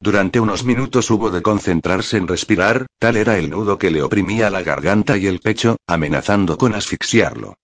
Durante 0.00 0.40
unos 0.40 0.64
minutos 0.64 1.10
hubo 1.10 1.30
de 1.30 1.40
concentrarse 1.40 2.18
en 2.18 2.28
respirar, 2.28 2.86
tal 2.98 3.16
era 3.16 3.38
el 3.38 3.48
nudo 3.48 3.78
que 3.78 3.90
le 3.90 4.02
oprimía 4.02 4.50
la 4.50 4.62
garganta 4.62 5.16
y 5.16 5.26
el 5.26 5.40
pecho, 5.40 5.76
amenazando 5.86 6.58
con 6.58 6.74
asfixiarlo. 6.74 7.54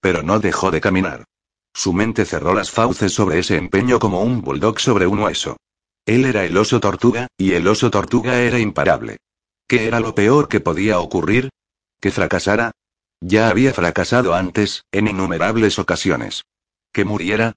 Pero 0.00 0.22
no 0.22 0.40
dejó 0.40 0.70
de 0.70 0.80
caminar. 0.80 1.24
Su 1.74 1.92
mente 1.92 2.24
cerró 2.24 2.54
las 2.54 2.70
fauces 2.70 3.12
sobre 3.12 3.38
ese 3.38 3.56
empeño 3.56 3.98
como 3.98 4.22
un 4.22 4.40
bulldog 4.40 4.80
sobre 4.80 5.06
un 5.06 5.18
hueso. 5.18 5.56
Él 6.06 6.24
era 6.24 6.44
el 6.44 6.56
oso 6.56 6.80
tortuga, 6.80 7.28
y 7.36 7.52
el 7.52 7.68
oso 7.68 7.90
tortuga 7.90 8.40
era 8.40 8.58
imparable. 8.58 9.18
¿Qué 9.68 9.86
era 9.86 10.00
lo 10.00 10.14
peor 10.14 10.48
que 10.48 10.60
podía 10.60 10.98
ocurrir? 10.98 11.50
¿Que 12.00 12.10
fracasara? 12.10 12.72
Ya 13.20 13.48
había 13.48 13.74
fracasado 13.74 14.34
antes, 14.34 14.84
en 14.92 15.08
innumerables 15.08 15.78
ocasiones. 15.78 16.44
¿Que 16.92 17.04
muriera? 17.04 17.54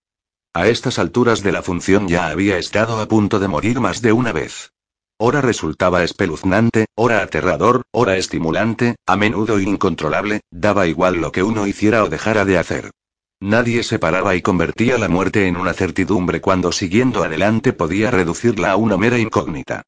A 0.54 0.68
estas 0.68 1.00
alturas 1.00 1.42
de 1.42 1.52
la 1.52 1.64
función 1.64 2.08
ya 2.08 2.28
había 2.28 2.58
estado 2.58 3.00
a 3.00 3.08
punto 3.08 3.40
de 3.40 3.48
morir 3.48 3.80
más 3.80 4.02
de 4.02 4.12
una 4.12 4.32
vez. 4.34 4.72
Ora 5.18 5.42
resultaba 5.42 6.04
espeluznante, 6.04 6.88
ora 6.96 7.22
aterrador, 7.22 7.84
ora 7.92 8.18
estimulante, 8.18 8.98
a 9.06 9.16
menudo 9.16 9.60
incontrolable, 9.60 10.42
daba 10.52 10.86
igual 10.86 11.16
lo 11.16 11.32
que 11.32 11.44
uno 11.44 11.66
hiciera 11.66 12.04
o 12.04 12.10
dejara 12.10 12.46
de 12.46 12.58
hacer. 12.58 12.92
Nadie 13.40 13.84
se 13.84 14.00
paraba 14.00 14.36
y 14.36 14.42
convertía 14.42 14.98
la 14.98 15.08
muerte 15.08 15.48
en 15.48 15.56
una 15.58 15.74
certidumbre 15.74 16.42
cuando 16.42 16.72
siguiendo 16.72 17.24
adelante 17.24 17.74
podía 17.74 18.12
reducirla 18.12 18.72
a 18.72 18.76
una 18.76 18.98
mera 18.98 19.18
incógnita. 19.18 19.84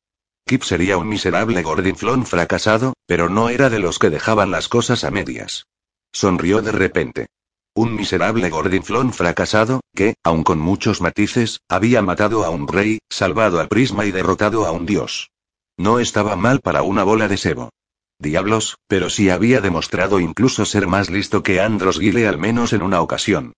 Kip 0.48 0.62
sería 0.62 1.00
un 1.00 1.08
miserable 1.08 1.64
gordinflón 1.64 2.24
fracasado, 2.24 2.94
pero 3.08 3.30
no 3.30 3.50
era 3.50 3.72
de 3.72 3.80
los 3.80 3.98
que 3.98 4.12
dejaban 4.12 4.52
las 4.52 4.68
cosas 4.68 5.04
a 5.04 5.10
medias. 5.10 5.66
Sonrió 6.12 6.62
de 6.62 6.72
repente. 6.72 7.26
Un 7.74 7.96
miserable 7.96 8.52
gordinflón 8.52 9.12
fracasado, 9.12 9.82
que, 9.96 10.14
aun 10.24 10.44
con 10.44 10.60
muchos 10.60 11.02
matices, 11.02 11.62
había 11.68 12.04
matado 12.04 12.46
a 12.46 12.52
un 12.52 12.68
rey, 12.68 13.00
salvado 13.10 13.60
a 13.60 13.66
Prisma 13.66 14.06
y 14.06 14.12
derrotado 14.12 14.68
a 14.68 14.72
un 14.72 14.86
dios. 14.86 15.32
No 15.78 16.00
estaba 16.00 16.36
mal 16.36 16.62
para 16.62 16.84
una 16.84 17.04
bola 17.04 17.28
de 17.28 17.38
sebo. 17.38 17.72
Diablos, 18.20 18.78
pero 18.88 19.10
sí 19.10 19.32
había 19.32 19.62
demostrado 19.62 20.20
incluso 20.20 20.64
ser 20.66 20.86
más 20.86 21.10
listo 21.10 21.42
que 21.42 21.60
Andros 21.60 22.00
Gile 22.00 22.28
al 22.28 22.38
menos 22.38 22.72
en 22.72 22.84
una 22.84 23.02
ocasión. 23.02 23.54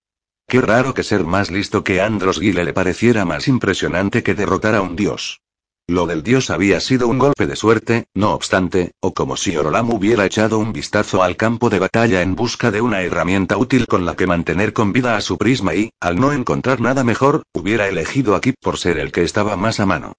Qué 0.48 0.62
raro 0.62 0.94
que 0.94 1.04
ser 1.04 1.24
más 1.24 1.50
listo 1.50 1.84
que 1.84 2.00
Andros 2.00 2.40
Gile 2.40 2.64
le 2.64 2.72
pareciera 2.72 3.26
más 3.26 3.46
impresionante 3.46 4.22
que 4.22 4.34
derrotar 4.34 4.74
a 4.74 4.80
un 4.80 4.96
dios. 4.96 5.42
Lo 5.90 6.06
del 6.06 6.22
dios 6.22 6.50
había 6.50 6.80
sido 6.80 7.08
un 7.08 7.18
golpe 7.18 7.46
de 7.46 7.56
suerte, 7.56 8.08
no 8.12 8.34
obstante, 8.34 8.92
o 9.00 9.14
como 9.14 9.38
si 9.38 9.56
Orolam 9.56 9.88
hubiera 9.88 10.26
echado 10.26 10.58
un 10.58 10.74
vistazo 10.74 11.22
al 11.22 11.38
campo 11.38 11.70
de 11.70 11.78
batalla 11.78 12.20
en 12.20 12.34
busca 12.34 12.70
de 12.70 12.82
una 12.82 13.00
herramienta 13.00 13.56
útil 13.56 13.86
con 13.86 14.04
la 14.04 14.14
que 14.14 14.26
mantener 14.26 14.74
con 14.74 14.92
vida 14.92 15.16
a 15.16 15.22
su 15.22 15.38
prisma 15.38 15.74
y, 15.74 15.90
al 15.98 16.20
no 16.20 16.34
encontrar 16.34 16.82
nada 16.82 17.04
mejor, 17.04 17.42
hubiera 17.54 17.88
elegido 17.88 18.34
a 18.34 18.42
Kip 18.42 18.56
por 18.60 18.76
ser 18.76 18.98
el 18.98 19.12
que 19.12 19.22
estaba 19.22 19.56
más 19.56 19.80
a 19.80 19.86
mano. 19.86 20.12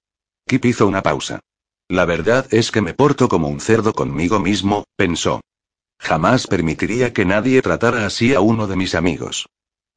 Kip 0.47 0.65
hizo 0.65 0.87
una 0.87 1.03
pausa. 1.03 1.39
La 1.87 2.05
verdad 2.05 2.47
es 2.49 2.71
que 2.71 2.81
me 2.81 2.95
porto 2.95 3.29
como 3.29 3.47
un 3.47 3.59
cerdo 3.59 3.93
conmigo 3.93 4.39
mismo, 4.39 4.85
pensó. 4.95 5.39
Jamás 5.99 6.47
permitiría 6.47 7.13
que 7.13 7.25
nadie 7.25 7.61
tratara 7.61 8.07
así 8.07 8.33
a 8.33 8.41
uno 8.41 8.65
de 8.65 8.75
mis 8.75 8.95
amigos. 8.95 9.45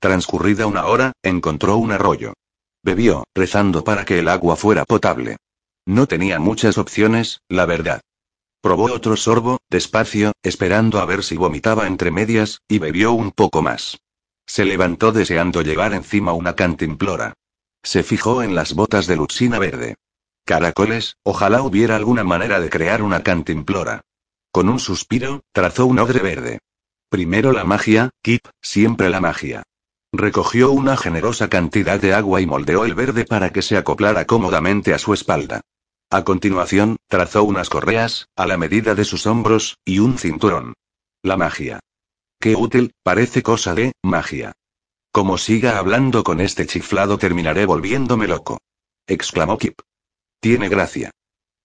Transcurrida 0.01 0.67
una 0.67 0.85
hora, 0.85 1.13
encontró 1.23 1.79
un 1.79 1.93
arroyo. 1.93 2.35
Bebió, 2.83 3.25
rezando 3.35 3.85
para 3.85 4.05
que 4.05 4.19
el 4.19 4.29
agua 4.29 4.57
fuera 4.57 4.85
potable. 4.85 5.39
No 5.87 6.07
tenía 6.07 6.39
muchas 6.39 6.79
opciones, 6.79 7.41
la 7.49 7.67
verdad. 7.67 8.01
Probó 8.61 8.85
otro 8.85 9.17
sorbo, 9.17 9.59
despacio, 9.69 10.33
esperando 10.43 11.01
a 11.01 11.05
ver 11.05 11.25
si 11.25 11.37
vomitaba 11.37 11.89
entre 11.89 12.13
medias, 12.13 12.61
y 12.69 12.79
bebió 12.79 13.13
un 13.13 13.33
poco 13.33 13.61
más. 13.63 13.99
Se 14.47 14.65
levantó 14.65 15.11
deseando 15.11 15.63
llevar 15.63 15.95
encima 15.95 16.33
una 16.33 16.55
cantimplora. 16.55 17.35
Se 17.83 18.05
fijó 18.05 18.43
en 18.43 18.55
las 18.55 18.75
botas 18.75 19.09
de 19.09 19.17
luxina 19.17 19.59
verde. 19.59 19.97
Caracoles, 20.45 21.17
ojalá 21.25 21.63
hubiera 21.63 21.97
alguna 21.97 22.23
manera 22.23 22.61
de 22.61 22.71
crear 22.71 23.03
una 23.03 23.25
cantimplora. 23.25 24.03
Con 24.53 24.69
un 24.69 24.79
suspiro, 24.79 25.43
trazó 25.53 25.87
un 25.87 25.99
odre 25.99 26.21
verde. 26.21 26.59
Primero 27.09 27.53
la 27.53 27.65
magia, 27.65 28.11
Kip, 28.23 28.47
siempre 28.61 29.11
la 29.11 29.21
magia. 29.21 29.65
Recogió 30.13 30.71
una 30.71 30.97
generosa 30.97 31.49
cantidad 31.49 31.99
de 31.99 32.15
agua 32.15 32.41
y 32.41 32.47
moldeó 32.47 32.85
el 32.85 32.95
verde 32.95 33.25
para 33.25 33.51
que 33.51 33.63
se 33.63 33.77
acoplara 33.77 34.27
cómodamente 34.27 34.95
a 34.95 34.99
su 34.99 35.15
espalda. 35.15 35.63
A 36.13 36.25
continuación, 36.25 36.99
trazó 37.09 37.43
unas 37.43 37.71
correas, 37.71 38.29
a 38.37 38.47
la 38.47 38.59
medida 38.59 38.95
de 38.95 39.07
sus 39.07 39.27
hombros, 39.27 39.79
y 39.83 39.99
un 39.99 40.19
cinturón. 40.19 40.75
La 41.23 41.39
magia. 41.39 41.81
Qué 42.39 42.55
útil, 42.55 42.93
parece 43.03 43.43
cosa 43.43 43.75
de 43.75 43.93
magia. 44.03 44.53
Como 45.11 45.39
siga 45.39 45.79
hablando 45.79 46.23
con 46.23 46.43
este 46.43 46.67
chiflado 46.67 47.17
terminaré 47.17 47.65
volviéndome 47.65 48.29
loco. 48.29 48.59
exclamó 49.07 49.57
Kip. 49.57 49.81
Tiene 50.39 50.69
gracia. 50.69 51.13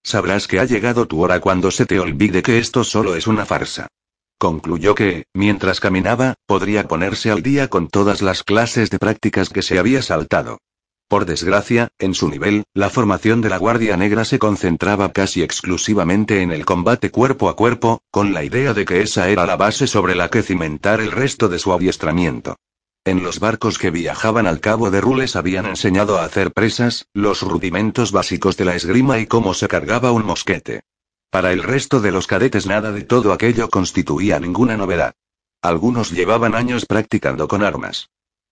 Sabrás 0.01 0.47
que 0.47 0.61
ha 0.61 0.63
llegado 0.63 1.09
tu 1.09 1.21
hora 1.21 1.41
cuando 1.41 1.69
se 1.69 1.85
te 1.85 1.99
olvide 1.99 2.41
que 2.41 2.57
esto 2.57 2.85
solo 2.85 3.15
es 3.15 3.27
una 3.27 3.45
farsa. 3.45 3.89
Concluyó 4.37 4.95
que, 4.95 5.25
mientras 5.33 5.81
caminaba, 5.81 6.35
podría 6.45 6.87
ponerse 6.87 7.31
al 7.31 7.43
día 7.43 7.67
con 7.67 7.89
todas 7.89 8.21
las 8.21 8.43
clases 8.43 8.89
de 8.91 8.97
prácticas 8.97 9.49
que 9.49 9.61
se 9.61 9.77
había 9.77 10.01
saltado. 10.01 10.59
Por 11.07 11.25
desgracia, 11.25 11.87
en 11.99 12.13
su 12.13 12.27
nivel, 12.29 12.65
la 12.73 12.89
formación 12.89 13.39
de 13.39 13.49
la 13.49 13.57
Guardia 13.57 13.95
Negra 13.95 14.25
se 14.25 14.39
concentraba 14.39 15.13
casi 15.13 15.41
exclusivamente 15.41 16.41
en 16.41 16.51
el 16.51 16.65
combate 16.65 17.11
cuerpo 17.11 17.47
a 17.47 17.55
cuerpo, 17.55 18.01
con 18.11 18.33
la 18.33 18.43
idea 18.43 18.73
de 18.73 18.83
que 18.83 19.01
esa 19.01 19.29
era 19.29 19.45
la 19.45 19.55
base 19.55 19.87
sobre 19.87 20.15
la 20.15 20.29
que 20.29 20.43
cimentar 20.43 20.99
el 20.99 21.11
resto 21.11 21.47
de 21.47 21.59
su 21.59 21.71
adiestramiento. 21.71 22.57
En 23.05 23.23
los 23.23 23.39
barcos 23.39 23.77
que 23.77 23.89
viajaban 23.89 24.47
al 24.47 24.59
cabo 24.59 24.91
de 24.91 24.99
Rules 24.99 25.37
habían 25.37 25.65
enseñado 25.65 26.17
a 26.17 26.25
hacer 26.25 26.51
presas, 26.51 27.07
los 27.13 27.41
rudimentos 27.41 28.11
básicos 28.11 28.57
de 28.57 28.65
la 28.65 28.75
esgrima 28.75 29.17
y 29.19 29.27
cómo 29.27 29.53
se 29.53 29.69
cargaba 29.69 30.11
un 30.11 30.25
mosquete. 30.25 30.81
Para 31.29 31.53
el 31.53 31.63
resto 31.63 32.01
de 32.01 32.11
los 32.11 32.27
cadetes 32.27 32.65
nada 32.65 32.91
de 32.91 33.03
todo 33.03 33.31
aquello 33.31 33.69
constituía 33.69 34.41
ninguna 34.41 34.75
novedad. 34.75 35.13
Algunos 35.61 36.11
llevaban 36.11 36.53
años 36.53 36.85
practicando 36.85 37.47
con 37.47 37.63
armas. 37.63 38.09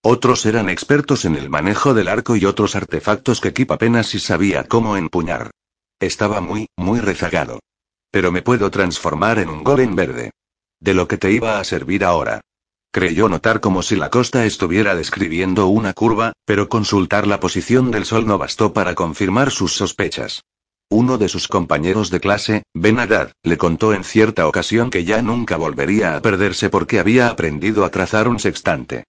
Otros 0.08 0.46
eran 0.46 0.70
expertos 0.70 1.26
en 1.26 1.36
el 1.36 1.50
manejo 1.50 1.96
del 1.96 2.10
arco 2.10 2.36
y 2.36 2.46
otros 2.46 2.76
artefactos 2.76 3.42
que 3.42 3.54
Kip 3.54 3.72
apenas 3.72 4.06
si 4.06 4.20
sabía 4.20 4.64
cómo 4.66 4.98
empuñar. 4.98 5.50
Estaba 6.00 6.42
muy, 6.42 6.68
muy 6.78 7.00
rezagado. 7.00 7.60
Pero 8.12 8.32
me 8.32 8.44
puedo 8.44 8.70
transformar 8.70 9.40
en 9.40 9.50
un 9.50 9.64
golem 9.64 9.96
verde. 9.96 10.30
De 10.80 10.94
lo 10.94 11.08
que 11.08 11.18
te 11.18 11.32
iba 11.32 11.60
a 11.60 11.64
servir 11.64 12.04
ahora. 12.04 12.42
Creyó 12.92 13.28
notar 13.30 13.62
como 13.62 13.82
si 13.82 13.96
la 13.96 14.12
costa 14.12 14.46
estuviera 14.46 14.94
describiendo 14.94 15.66
una 15.66 15.94
curva, 15.94 16.34
pero 16.46 16.70
consultar 16.70 17.26
la 17.26 17.40
posición 17.40 17.90
del 17.90 18.06
sol 18.06 18.28
no 18.28 18.38
bastó 18.38 18.74
para 18.74 18.94
confirmar 18.94 19.50
sus 19.50 19.74
sospechas. 19.74 20.44
Uno 20.88 21.18
de 21.18 21.30
sus 21.30 21.48
compañeros 21.48 22.12
de 22.12 22.20
clase, 22.20 22.62
Ben 22.76 23.00
Haddad, 23.00 23.32
le 23.42 23.58
contó 23.58 23.92
en 23.92 24.04
cierta 24.04 24.48
ocasión 24.48 24.92
que 24.92 25.04
ya 25.04 25.24
nunca 25.24 25.58
volvería 25.58 26.16
a 26.16 26.22
perderse 26.22 26.70
porque 26.70 27.00
había 27.00 27.30
aprendido 27.30 27.84
a 27.84 27.90
trazar 27.90 28.28
un 28.28 28.38
sextante. 28.38 29.06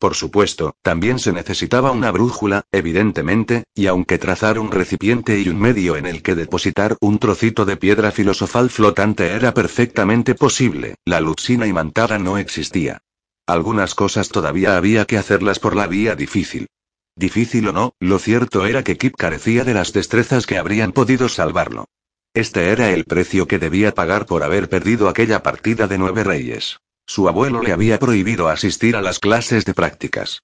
Por 0.00 0.14
supuesto, 0.14 0.76
también 0.80 1.18
se 1.18 1.30
necesitaba 1.30 1.90
una 1.90 2.10
brújula, 2.10 2.64
evidentemente, 2.72 3.64
y 3.74 3.86
aunque 3.86 4.16
trazar 4.16 4.58
un 4.58 4.72
recipiente 4.72 5.38
y 5.38 5.50
un 5.50 5.60
medio 5.60 5.94
en 5.94 6.06
el 6.06 6.22
que 6.22 6.34
depositar 6.34 6.96
un 7.02 7.18
trocito 7.18 7.66
de 7.66 7.76
piedra 7.76 8.10
filosofal 8.10 8.70
flotante 8.70 9.26
era 9.32 9.52
perfectamente 9.52 10.34
posible, 10.34 10.94
la 11.04 11.20
luxina 11.20 11.66
imantada 11.66 12.18
no 12.18 12.38
existía. 12.38 13.02
Algunas 13.46 13.94
cosas 13.94 14.30
todavía 14.30 14.78
había 14.78 15.04
que 15.04 15.18
hacerlas 15.18 15.58
por 15.58 15.76
la 15.76 15.86
vía 15.86 16.16
difícil. 16.16 16.68
Difícil 17.14 17.68
o 17.68 17.72
no, 17.74 17.92
lo 18.00 18.18
cierto 18.18 18.64
era 18.64 18.82
que 18.82 18.96
Kip 18.96 19.16
carecía 19.18 19.64
de 19.64 19.74
las 19.74 19.92
destrezas 19.92 20.46
que 20.46 20.56
habrían 20.56 20.92
podido 20.92 21.28
salvarlo. 21.28 21.84
Este 22.32 22.70
era 22.70 22.90
el 22.90 23.04
precio 23.04 23.46
que 23.46 23.58
debía 23.58 23.92
pagar 23.92 24.24
por 24.24 24.44
haber 24.44 24.70
perdido 24.70 25.10
aquella 25.10 25.42
partida 25.42 25.86
de 25.88 25.98
nueve 25.98 26.24
reyes. 26.24 26.78
Su 27.06 27.28
abuelo 27.28 27.62
le 27.62 27.72
había 27.72 27.98
prohibido 27.98 28.48
asistir 28.48 28.96
a 28.96 29.02
las 29.02 29.18
clases 29.18 29.64
de 29.64 29.74
prácticas. 29.74 30.42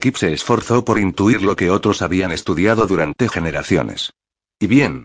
Kip 0.00 0.16
se 0.16 0.32
esforzó 0.32 0.84
por 0.84 0.98
intuir 0.98 1.42
lo 1.42 1.56
que 1.56 1.70
otros 1.70 2.02
habían 2.02 2.30
estudiado 2.30 2.86
durante 2.86 3.28
generaciones. 3.28 4.12
¿Y 4.60 4.66
bien? 4.66 5.04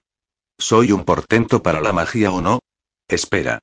¿Soy 0.58 0.92
un 0.92 1.04
portento 1.04 1.64
para 1.64 1.82
la 1.82 1.94
magia 1.94 2.32
o 2.32 2.42
no? 2.42 2.60
Espera. 3.08 3.60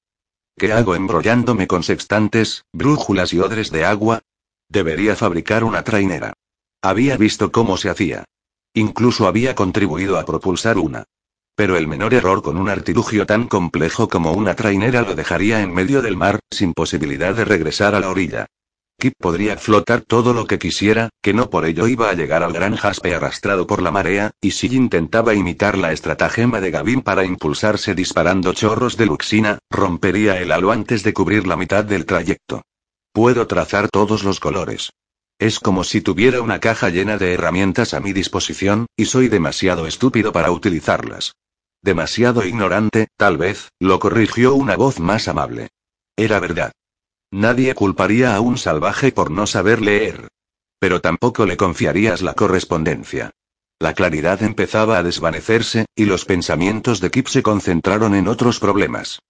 ¿Qué 0.56 0.72
hago 0.72 0.94
embrollándome 0.94 1.66
con 1.66 1.82
sextantes, 1.82 2.64
brújulas 2.72 3.32
y 3.32 3.38
odres 3.38 3.70
de 3.70 3.84
agua? 3.84 4.20
Debería 4.68 5.16
fabricar 5.16 5.64
una 5.64 5.82
trainera. 5.82 6.32
Había 6.82 7.16
visto 7.16 7.50
cómo 7.52 7.76
se 7.76 7.90
hacía. 7.90 8.24
Incluso 8.74 9.26
había 9.26 9.54
contribuido 9.54 10.18
a 10.18 10.24
propulsar 10.24 10.78
una. 10.78 11.04
Pero 11.54 11.76
el 11.76 11.86
menor 11.86 12.14
error 12.14 12.42
con 12.42 12.56
un 12.56 12.68
artilugio 12.68 13.26
tan 13.26 13.46
complejo 13.46 14.08
como 14.08 14.32
una 14.32 14.54
trainera 14.54 15.02
lo 15.02 15.14
dejaría 15.14 15.60
en 15.60 15.72
medio 15.74 16.02
del 16.02 16.16
mar, 16.16 16.40
sin 16.50 16.72
posibilidad 16.72 17.34
de 17.34 17.44
regresar 17.44 17.94
a 17.94 18.00
la 18.00 18.08
orilla. 18.10 18.46
Kip 19.00 19.14
podría 19.18 19.56
flotar 19.56 20.02
todo 20.02 20.34
lo 20.34 20.46
que 20.46 20.58
quisiera, 20.58 21.08
que 21.22 21.32
no 21.32 21.48
por 21.48 21.64
ello 21.64 21.88
iba 21.88 22.10
a 22.10 22.12
llegar 22.12 22.42
al 22.42 22.52
gran 22.52 22.76
jaspe 22.76 23.14
arrastrado 23.14 23.66
por 23.66 23.80
la 23.80 23.90
marea, 23.90 24.32
y 24.42 24.50
si 24.50 24.66
intentaba 24.76 25.34
imitar 25.34 25.78
la 25.78 25.92
estratagema 25.92 26.60
de 26.60 26.70
Gavin 26.70 27.00
para 27.00 27.24
impulsarse 27.24 27.94
disparando 27.94 28.52
chorros 28.52 28.98
de 28.98 29.06
luxina, 29.06 29.58
rompería 29.70 30.38
el 30.38 30.52
halo 30.52 30.70
antes 30.70 31.02
de 31.02 31.14
cubrir 31.14 31.46
la 31.46 31.56
mitad 31.56 31.82
del 31.82 32.04
trayecto. 32.04 32.62
Puedo 33.12 33.46
trazar 33.46 33.88
todos 33.88 34.22
los 34.22 34.38
colores. 34.38 34.90
Es 35.40 35.58
como 35.58 35.84
si 35.84 36.02
tuviera 36.02 36.42
una 36.42 36.60
caja 36.60 36.90
llena 36.90 37.16
de 37.16 37.32
herramientas 37.32 37.94
a 37.94 38.00
mi 38.00 38.12
disposición, 38.12 38.84
y 38.94 39.06
soy 39.06 39.28
demasiado 39.28 39.86
estúpido 39.86 40.32
para 40.32 40.50
utilizarlas. 40.50 41.32
Demasiado 41.80 42.44
ignorante, 42.44 43.08
tal 43.16 43.38
vez, 43.38 43.70
lo 43.80 43.98
corrigió 44.00 44.54
una 44.54 44.76
voz 44.76 45.00
más 45.00 45.28
amable. 45.28 45.70
Era 46.14 46.40
verdad. 46.40 46.72
Nadie 47.30 47.74
culparía 47.74 48.36
a 48.36 48.40
un 48.40 48.58
salvaje 48.58 49.12
por 49.12 49.30
no 49.30 49.46
saber 49.46 49.80
leer. 49.80 50.28
Pero 50.78 51.00
tampoco 51.00 51.46
le 51.46 51.56
confiarías 51.56 52.20
la 52.20 52.34
correspondencia. 52.34 53.30
La 53.78 53.94
claridad 53.94 54.42
empezaba 54.42 54.98
a 54.98 55.02
desvanecerse, 55.02 55.86
y 55.94 56.04
los 56.04 56.26
pensamientos 56.26 57.00
de 57.00 57.10
Kip 57.10 57.28
se 57.28 57.42
concentraron 57.42 58.14
en 58.14 58.28
otros 58.28 58.60
problemas. 58.60 59.20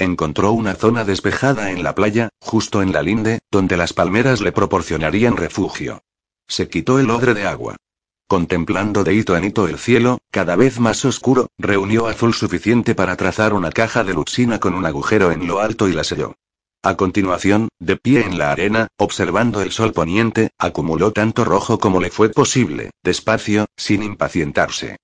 Encontró 0.00 0.52
una 0.52 0.76
zona 0.76 1.04
despejada 1.04 1.70
en 1.72 1.82
la 1.82 1.94
playa, 1.94 2.30
justo 2.40 2.80
en 2.80 2.90
la 2.90 3.02
linde, 3.02 3.40
donde 3.50 3.76
las 3.76 3.92
palmeras 3.92 4.40
le 4.40 4.50
proporcionarían 4.50 5.36
refugio. 5.36 6.00
Se 6.48 6.70
quitó 6.70 6.98
el 6.98 7.10
odre 7.10 7.34
de 7.34 7.46
agua. 7.46 7.76
Contemplando 8.26 9.04
de 9.04 9.12
hito 9.12 9.36
en 9.36 9.44
hito 9.44 9.68
el 9.68 9.76
cielo, 9.78 10.20
cada 10.30 10.56
vez 10.56 10.80
más 10.80 11.04
oscuro, 11.04 11.50
reunió 11.58 12.06
azul 12.06 12.32
suficiente 12.32 12.94
para 12.94 13.14
trazar 13.16 13.52
una 13.52 13.72
caja 13.72 14.02
de 14.02 14.14
luxina 14.14 14.58
con 14.58 14.72
un 14.72 14.86
agujero 14.86 15.32
en 15.32 15.46
lo 15.46 15.60
alto 15.60 15.86
y 15.86 15.92
la 15.92 16.02
selló. 16.02 16.34
A 16.82 16.96
continuación, 16.96 17.68
de 17.78 17.98
pie 17.98 18.24
en 18.24 18.38
la 18.38 18.52
arena, 18.52 18.88
observando 18.96 19.60
el 19.60 19.70
sol 19.70 19.92
poniente, 19.92 20.48
acumuló 20.56 21.12
tanto 21.12 21.44
rojo 21.44 21.78
como 21.78 22.00
le 22.00 22.10
fue 22.10 22.30
posible, 22.30 22.90
despacio, 23.02 23.66
sin 23.76 24.02
impacientarse. 24.02 24.96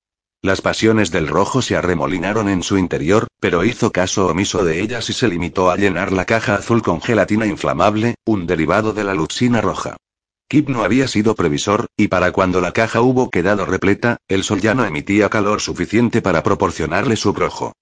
Las 0.42 0.60
pasiones 0.60 1.10
del 1.10 1.28
rojo 1.28 1.62
se 1.62 1.76
arremolinaron 1.76 2.48
en 2.48 2.62
su 2.62 2.78
interior, 2.78 3.26
pero 3.40 3.64
hizo 3.64 3.90
caso 3.90 4.26
omiso 4.26 4.64
de 4.64 4.80
ellas 4.80 5.10
y 5.10 5.12
se 5.12 5.28
limitó 5.28 5.70
a 5.70 5.76
llenar 5.76 6.12
la 6.12 6.24
caja 6.24 6.54
azul 6.54 6.82
con 6.82 7.00
gelatina 7.00 7.46
inflamable, 7.46 8.14
un 8.24 8.46
derivado 8.46 8.92
de 8.92 9.04
la 9.04 9.14
luxina 9.14 9.60
roja. 9.60 9.96
Kip 10.48 10.68
no 10.68 10.84
había 10.84 11.08
sido 11.08 11.34
previsor, 11.34 11.86
y 11.96 12.06
para 12.06 12.30
cuando 12.30 12.60
la 12.60 12.72
caja 12.72 13.00
hubo 13.00 13.30
quedado 13.30 13.66
repleta, 13.66 14.18
el 14.28 14.44
sol 14.44 14.60
ya 14.60 14.74
no 14.74 14.84
emitía 14.84 15.28
calor 15.28 15.60
suficiente 15.60 16.22
para 16.22 16.44
proporcionarle 16.44 17.16
su 17.16 17.32
rojo. 17.32 17.72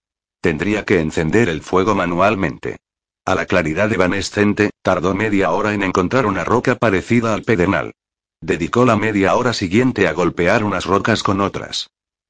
Tendría 0.41 0.85
que 0.85 1.01
encender 1.01 1.51
el 1.51 1.61
fuego 1.61 1.95
manualmente. 1.95 2.79
A 3.27 3.35
la 3.35 3.45
claridad 3.45 3.93
evanescente, 3.93 4.71
tardó 4.83 5.15
media 5.15 5.51
hora 5.51 5.75
en 5.75 5.83
encontrar 5.83 6.25
una 6.25 6.45
roca 6.45 6.77
parecida 6.77 7.35
al 7.35 7.43
pedernal. 7.43 7.93
Dedicó 8.41 8.87
la 8.87 8.97
media 8.97 9.35
hora 9.35 9.53
siguiente 9.53 10.09
a 10.09 10.13
golpear 10.13 10.65
unas 10.65 10.87
rocas 10.87 11.23
con 11.23 11.41
otras. 11.41 11.89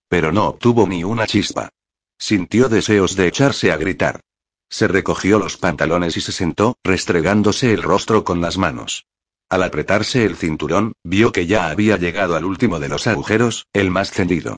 Pero 0.08 0.32
no 0.32 0.46
obtuvo 0.46 0.86
ni 0.86 1.04
una 1.04 1.26
chispa. 1.26 1.70
Sintió 2.18 2.68
deseos 2.68 3.16
de 3.16 3.26
echarse 3.26 3.72
a 3.72 3.76
gritar. 3.76 4.20
Se 4.68 4.88
recogió 4.88 5.38
los 5.38 5.56
pantalones 5.56 6.16
y 6.16 6.20
se 6.20 6.32
sentó, 6.32 6.76
restregándose 6.82 7.72
el 7.72 7.82
rostro 7.82 8.24
con 8.24 8.40
las 8.40 8.58
manos. 8.58 9.06
Al 9.48 9.62
apretarse 9.62 10.24
el 10.24 10.36
cinturón, 10.36 10.94
vio 11.04 11.32
que 11.32 11.46
ya 11.46 11.68
había 11.68 11.96
llegado 11.96 12.34
al 12.34 12.44
último 12.44 12.80
de 12.80 12.88
los 12.88 13.06
agujeros, 13.06 13.66
el 13.72 13.90
más 13.90 14.10
cendido. 14.10 14.56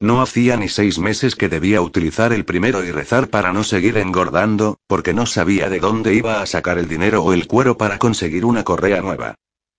No 0.00 0.22
hacía 0.22 0.56
ni 0.56 0.68
seis 0.68 0.98
meses 0.98 1.34
que 1.34 1.48
debía 1.48 1.82
utilizar 1.82 2.32
el 2.32 2.44
primero 2.44 2.84
y 2.84 2.92
rezar 2.92 3.28
para 3.28 3.52
no 3.52 3.64
seguir 3.64 3.98
engordando, 3.98 4.78
porque 4.86 5.12
no 5.12 5.26
sabía 5.26 5.68
de 5.68 5.80
dónde 5.80 6.14
iba 6.14 6.40
a 6.40 6.46
sacar 6.46 6.78
el 6.78 6.86
dinero 6.86 7.24
o 7.24 7.32
el 7.32 7.48
cuero 7.48 7.76
para 7.76 7.98
conseguir 7.98 8.44
una 8.44 8.62
correa 8.62 9.00
nueva. 9.00 9.34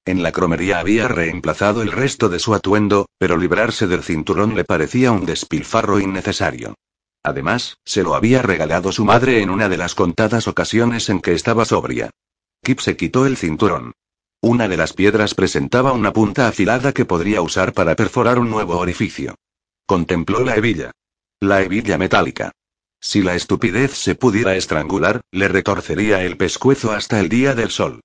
En 0.06 0.24
la 0.24 0.32
cromería 0.32 0.80
había 0.80 1.08
reemplazado 1.08 1.82
el 1.82 1.92
resto 1.92 2.30
de 2.30 2.40
su 2.40 2.54
atuendo, 2.56 3.08
pero 3.18 3.38
librarse 3.38 3.88
del 3.88 4.04
cinturón 4.04 4.56
le 4.56 4.64
parecía 4.64 5.12
un 5.12 5.26
despilfarro 5.26 6.00
innecesario. 6.00 6.76
Además, 7.24 7.78
se 7.86 8.04
lo 8.04 8.16
había 8.16 8.42
regalado 8.42 8.92
su 8.92 9.06
madre 9.06 9.42
en 9.42 9.50
una 9.50 9.70
de 9.70 9.78
las 9.78 9.94
contadas 9.94 10.48
ocasiones 10.48 11.10
en 11.10 11.22
que 11.22 11.34
estaba 11.34 11.66
sobria. 11.66 12.10
Kip 12.64 12.80
se 12.80 12.96
quitó 12.96 13.26
el 13.26 13.38
cinturón. 13.38 13.94
Una 14.42 14.70
de 14.70 14.78
las 14.78 14.94
piedras 14.94 15.36
presentaba 15.36 15.92
una 15.92 16.14
punta 16.14 16.48
afilada 16.48 16.94
que 16.94 17.06
podría 17.06 17.42
usar 17.42 17.74
para 17.74 17.96
perforar 17.96 18.40
un 18.40 18.50
nuevo 18.50 18.78
orificio. 18.78 19.36
Contempló 19.86 20.44
la 20.44 20.56
hebilla. 20.56 20.92
La 21.42 21.62
hebilla 21.62 21.98
metálica. 21.98 22.52
Si 23.02 23.22
la 23.22 23.36
estupidez 23.36 23.94
se 23.94 24.16
pudiera 24.16 24.56
estrangular, 24.56 25.22
le 25.32 25.48
retorcería 25.48 26.24
el 26.24 26.38
pescuezo 26.38 26.92
hasta 26.92 27.20
el 27.20 27.30
día 27.30 27.54
del 27.54 27.70
sol. 27.70 28.02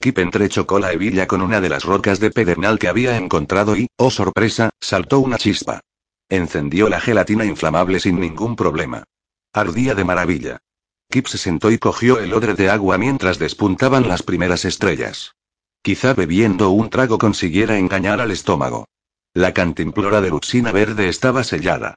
Kip 0.00 0.18
entrechocó 0.18 0.78
la 0.78 0.92
hebilla 0.92 1.26
con 1.26 1.42
una 1.42 1.60
de 1.60 1.68
las 1.68 1.84
rocas 1.84 2.20
de 2.20 2.30
pedernal 2.30 2.78
que 2.78 2.88
había 2.88 3.16
encontrado 3.16 3.76
y, 3.76 3.88
oh 3.96 4.10
sorpresa, 4.10 4.70
saltó 4.80 5.20
una 5.20 5.38
chispa. 5.38 5.80
Encendió 6.28 6.88
la 6.88 7.00
gelatina 7.00 7.44
inflamable 7.44 8.00
sin 8.00 8.20
ningún 8.20 8.56
problema. 8.56 9.04
Ardía 9.52 9.94
de 9.94 10.04
maravilla. 10.04 10.58
Kip 11.10 11.26
se 11.26 11.38
sentó 11.38 11.70
y 11.70 11.78
cogió 11.78 12.18
el 12.18 12.32
odre 12.34 12.54
de 12.54 12.68
agua 12.68 12.98
mientras 12.98 13.38
despuntaban 13.38 14.08
las 14.08 14.22
primeras 14.22 14.64
estrellas. 14.64 15.34
Quizá 15.82 16.14
bebiendo 16.14 16.70
un 16.70 16.90
trago 16.90 17.16
consiguiera 17.18 17.78
engañar 17.78 18.20
al 18.20 18.32
estómago. 18.32 18.88
La 19.34 19.54
cantimplora 19.54 20.20
de 20.20 20.30
luxina 20.30 20.72
verde 20.72 21.08
estaba 21.08 21.44
sellada. 21.44 21.94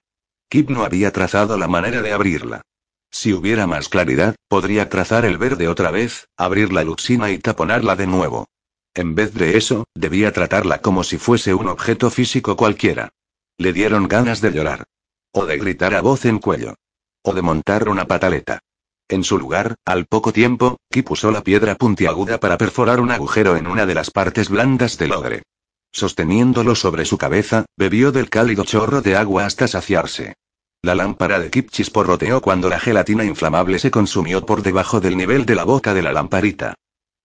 Kip 0.47 0.69
no 0.69 0.83
había 0.83 1.12
trazado 1.12 1.57
la 1.57 1.67
manera 1.67 2.01
de 2.01 2.12
abrirla. 2.12 2.62
Si 3.11 3.33
hubiera 3.33 3.67
más 3.67 3.89
claridad, 3.89 4.35
podría 4.47 4.89
trazar 4.89 5.25
el 5.25 5.37
verde 5.37 5.67
otra 5.67 5.91
vez, 5.91 6.27
abrir 6.37 6.71
la 6.71 6.83
luxina 6.83 7.31
y 7.31 7.39
taponarla 7.39 7.95
de 7.95 8.07
nuevo. 8.07 8.47
En 8.93 9.15
vez 9.15 9.33
de 9.33 9.57
eso, 9.57 9.85
debía 9.95 10.31
tratarla 10.31 10.81
como 10.81 11.03
si 11.03 11.17
fuese 11.17 11.53
un 11.53 11.67
objeto 11.67 12.09
físico 12.09 12.55
cualquiera. 12.55 13.09
Le 13.57 13.73
dieron 13.73 14.07
ganas 14.07 14.41
de 14.41 14.51
llorar. 14.51 14.85
O 15.31 15.45
de 15.45 15.57
gritar 15.57 15.93
a 15.93 16.01
voz 16.01 16.25
en 16.25 16.39
cuello. 16.39 16.75
O 17.23 17.33
de 17.33 17.41
montar 17.41 17.89
una 17.89 18.05
pataleta. 18.05 18.59
En 19.07 19.23
su 19.23 19.39
lugar, 19.39 19.75
al 19.85 20.05
poco 20.05 20.31
tiempo, 20.31 20.77
Kip 20.91 21.09
usó 21.11 21.31
la 21.31 21.43
piedra 21.43 21.75
puntiaguda 21.75 22.39
para 22.39 22.57
perforar 22.57 22.99
un 22.99 23.11
agujero 23.11 23.57
en 23.57 23.67
una 23.67 23.85
de 23.85 23.95
las 23.95 24.11
partes 24.11 24.49
blandas 24.49 24.97
del 24.97 25.13
ogre. 25.13 25.43
Sosteniéndolo 25.91 26.75
sobre 26.75 27.05
su 27.05 27.17
cabeza, 27.17 27.65
bebió 27.75 28.11
del 28.11 28.29
cálido 28.29 28.63
chorro 28.63 29.01
de 29.01 29.15
agua 29.15 29.45
hasta 29.45 29.67
saciarse. 29.67 30.35
La 30.81 30.95
lámpara 30.95 31.39
de 31.39 31.49
Kip 31.49 31.71
chisporroteó 31.71 32.39
cuando 32.39 32.69
la 32.69 32.79
gelatina 32.79 33.25
inflamable 33.25 33.79
se 33.79 33.91
consumió 33.91 34.45
por 34.45 34.61
debajo 34.61 35.01
del 35.01 35.17
nivel 35.17 35.45
de 35.45 35.55
la 35.55 35.65
boca 35.65 35.93
de 35.93 36.01
la 36.01 36.13
lamparita. 36.13 36.75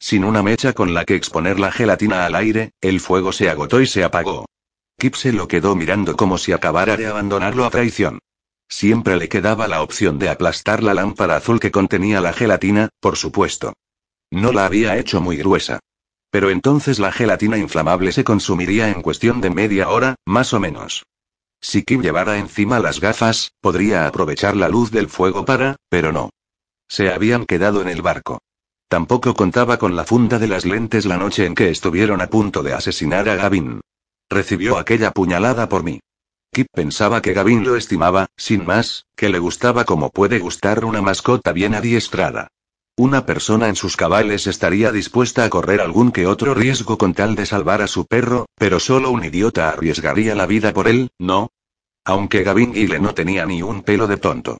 Sin 0.01 0.25
una 0.25 0.43
mecha 0.43 0.73
con 0.73 0.93
la 0.93 1.05
que 1.05 1.15
exponer 1.15 1.61
la 1.61 1.71
gelatina 1.71 2.27
al 2.27 2.35
aire, 2.35 2.73
el 2.81 2.99
fuego 2.99 3.33
se 3.33 3.49
agotó 3.49 3.81
y 3.81 3.87
se 3.87 4.03
apagó. 4.03 4.47
Kip 4.99 5.15
se 5.15 5.33
lo 5.33 5.47
quedó 5.47 5.77
mirando 5.77 6.17
como 6.17 6.37
si 6.37 6.51
acabara 6.51 6.97
de 6.97 7.07
abandonarlo 7.07 7.65
a 7.65 7.71
traición. 7.71 8.19
Siempre 8.69 9.17
le 9.17 9.29
quedaba 9.29 9.69
la 9.69 9.83
opción 9.83 10.19
de 10.19 10.31
aplastar 10.31 10.83
la 10.83 10.95
lámpara 10.95 11.37
azul 11.37 11.61
que 11.61 11.71
contenía 11.71 12.21
la 12.21 12.33
gelatina, 12.33 12.89
por 12.99 13.17
supuesto. 13.17 13.73
No 14.33 14.53
la 14.53 14.67
había 14.67 14.99
hecho 14.99 15.21
muy 15.21 15.37
gruesa. 15.37 15.79
Pero 16.31 16.51
entonces 16.51 16.99
la 16.99 17.13
gelatina 17.13 17.57
inflamable 17.57 18.11
se 18.11 18.25
consumiría 18.25 18.91
en 18.91 19.01
cuestión 19.01 19.41
de 19.41 19.51
media 19.51 19.91
hora, 19.91 20.17
más 20.27 20.53
o 20.53 20.59
menos. 20.59 21.05
Si 21.65 21.83
Kim 21.83 22.03
llevara 22.03 22.37
encima 22.37 22.79
las 22.79 23.01
gafas, 23.01 23.55
podría 23.63 24.07
aprovechar 24.07 24.55
la 24.55 24.69
luz 24.69 24.91
del 24.91 25.09
fuego 25.09 25.47
para, 25.47 25.77
pero 25.89 26.13
no. 26.13 26.29
Se 26.89 27.11
habían 27.11 27.47
quedado 27.47 27.81
en 27.81 27.89
el 27.89 28.03
barco. 28.03 28.43
Tampoco 28.87 29.33
contaba 29.33 29.79
con 29.79 29.97
la 29.97 30.05
funda 30.05 30.39
de 30.39 30.47
las 30.47 30.67
lentes 30.67 31.07
la 31.07 31.17
noche 31.17 31.47
en 31.47 31.55
que 31.55 31.71
estuvieron 31.71 32.21
a 32.21 32.27
punto 32.27 32.63
de 32.63 32.75
asesinar 32.75 33.31
a 33.31 33.37
Gavin. 33.37 33.81
Recibió 34.29 34.77
aquella 34.77 35.13
puñalada 35.13 35.67
por 35.71 35.85
mí. 35.85 36.01
Kip 36.53 36.67
pensaba 36.71 37.23
que 37.23 37.33
Gavin 37.33 37.65
lo 37.65 37.77
estimaba, 37.77 38.27
sin 38.37 38.67
más, 38.67 39.07
que 39.17 39.31
le 39.31 39.39
gustaba 39.39 39.87
como 39.87 40.11
puede 40.11 40.41
gustar 40.41 40.85
una 40.85 41.01
mascota 41.01 41.53
bien 41.53 41.75
adiestrada. 41.75 42.49
Una 42.97 43.27
persona 43.27 43.69
en 43.69 43.75
sus 43.75 43.97
cabales 43.97 44.47
estaría 44.47 44.93
dispuesta 44.93 45.43
a 45.43 45.51
correr 45.51 45.81
algún 45.81 46.13
que 46.13 46.29
otro 46.29 46.55
riesgo 46.55 46.97
con 46.97 47.13
tal 47.13 47.35
de 47.35 47.45
salvar 47.45 47.83
a 47.83 47.89
su 47.89 48.07
perro, 48.07 48.47
pero 48.57 48.79
solo 48.79 49.11
un 49.11 49.25
idiota 49.25 49.69
arriesgaría 49.69 50.37
la 50.37 50.47
vida 50.47 50.73
por 50.73 50.87
él, 50.87 51.11
¿no? 51.19 51.51
Aunque 52.05 52.45
Gavin 52.45 52.73
Gile 52.73 53.01
no 53.01 53.13
tenía 53.13 53.47
ni 53.47 53.63
un 53.63 53.83
pelo 53.83 54.07
de 54.07 54.17
tonto. 54.17 54.59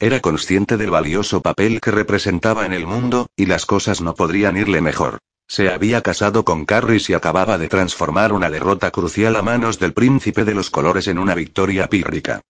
Era 0.00 0.18
consciente 0.18 0.76
del 0.76 0.90
valioso 0.90 1.42
papel 1.42 1.80
que 1.80 1.92
representaba 1.92 2.66
en 2.66 2.72
el 2.72 2.88
mundo, 2.88 3.28
y 3.36 3.46
las 3.46 3.66
cosas 3.66 4.00
no 4.00 4.16
podrían 4.16 4.56
irle 4.56 4.80
mejor. 4.80 5.18
Se 5.46 5.70
había 5.70 6.02
casado 6.02 6.44
con 6.44 6.64
Carris 6.64 7.08
y 7.08 7.14
acababa 7.14 7.56
de 7.56 7.68
transformar 7.68 8.32
una 8.32 8.50
derrota 8.50 8.90
crucial 8.90 9.36
a 9.36 9.42
manos 9.42 9.78
del 9.78 9.92
príncipe 9.92 10.44
de 10.44 10.54
los 10.54 10.70
colores 10.70 11.06
en 11.06 11.20
una 11.20 11.36
victoria 11.36 11.86
pírrica. 11.86 12.40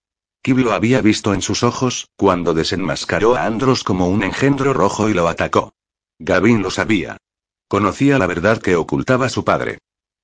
Kib 0.42 0.58
lo 0.58 0.72
había 0.72 1.00
visto 1.00 1.34
en 1.34 1.42
sus 1.42 1.62
ojos, 1.62 2.08
cuando 2.16 2.54
desenmascaró 2.54 3.36
a 3.36 3.44
Andros 3.44 3.82
como 3.82 4.08
un 4.08 4.22
engendro 4.22 4.72
rojo 4.72 5.08
y 5.08 5.14
lo 5.14 5.28
atacó. 5.28 5.74
Gavin 6.18 6.62
lo 6.62 6.70
sabía. 6.70 7.16
Conocía 7.68 8.18
la 8.18 8.26
verdad 8.26 8.60
que 8.62 8.76
ocultaba 8.76 9.28
su 9.28 9.44
padre. 9.44 9.78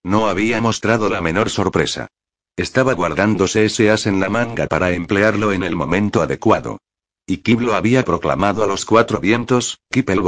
No 0.05 0.29
había 0.29 0.61
mostrado 0.61 1.09
la 1.09 1.21
menor 1.21 1.51
sorpresa. 1.51 2.09
Estaba 2.57 2.93
guardándose 2.93 3.65
ese 3.65 3.91
as 3.91 4.07
en 4.07 4.21
la 4.21 4.29
manga 4.29 4.67
para 4.67 4.93
emplearlo 4.93 5.53
en 5.53 5.63
el 5.63 5.75
momento 5.75 6.23
adecuado. 6.23 6.79
Y 7.27 7.39
Kib 7.39 7.61
lo 7.61 7.75
había 7.75 8.05
proclamado 8.05 8.65
a 8.65 8.67
los 8.67 8.85
cuatro 8.85 9.21
vientos, 9.21 9.79
Kip 9.91 10.11
el 10.11 10.21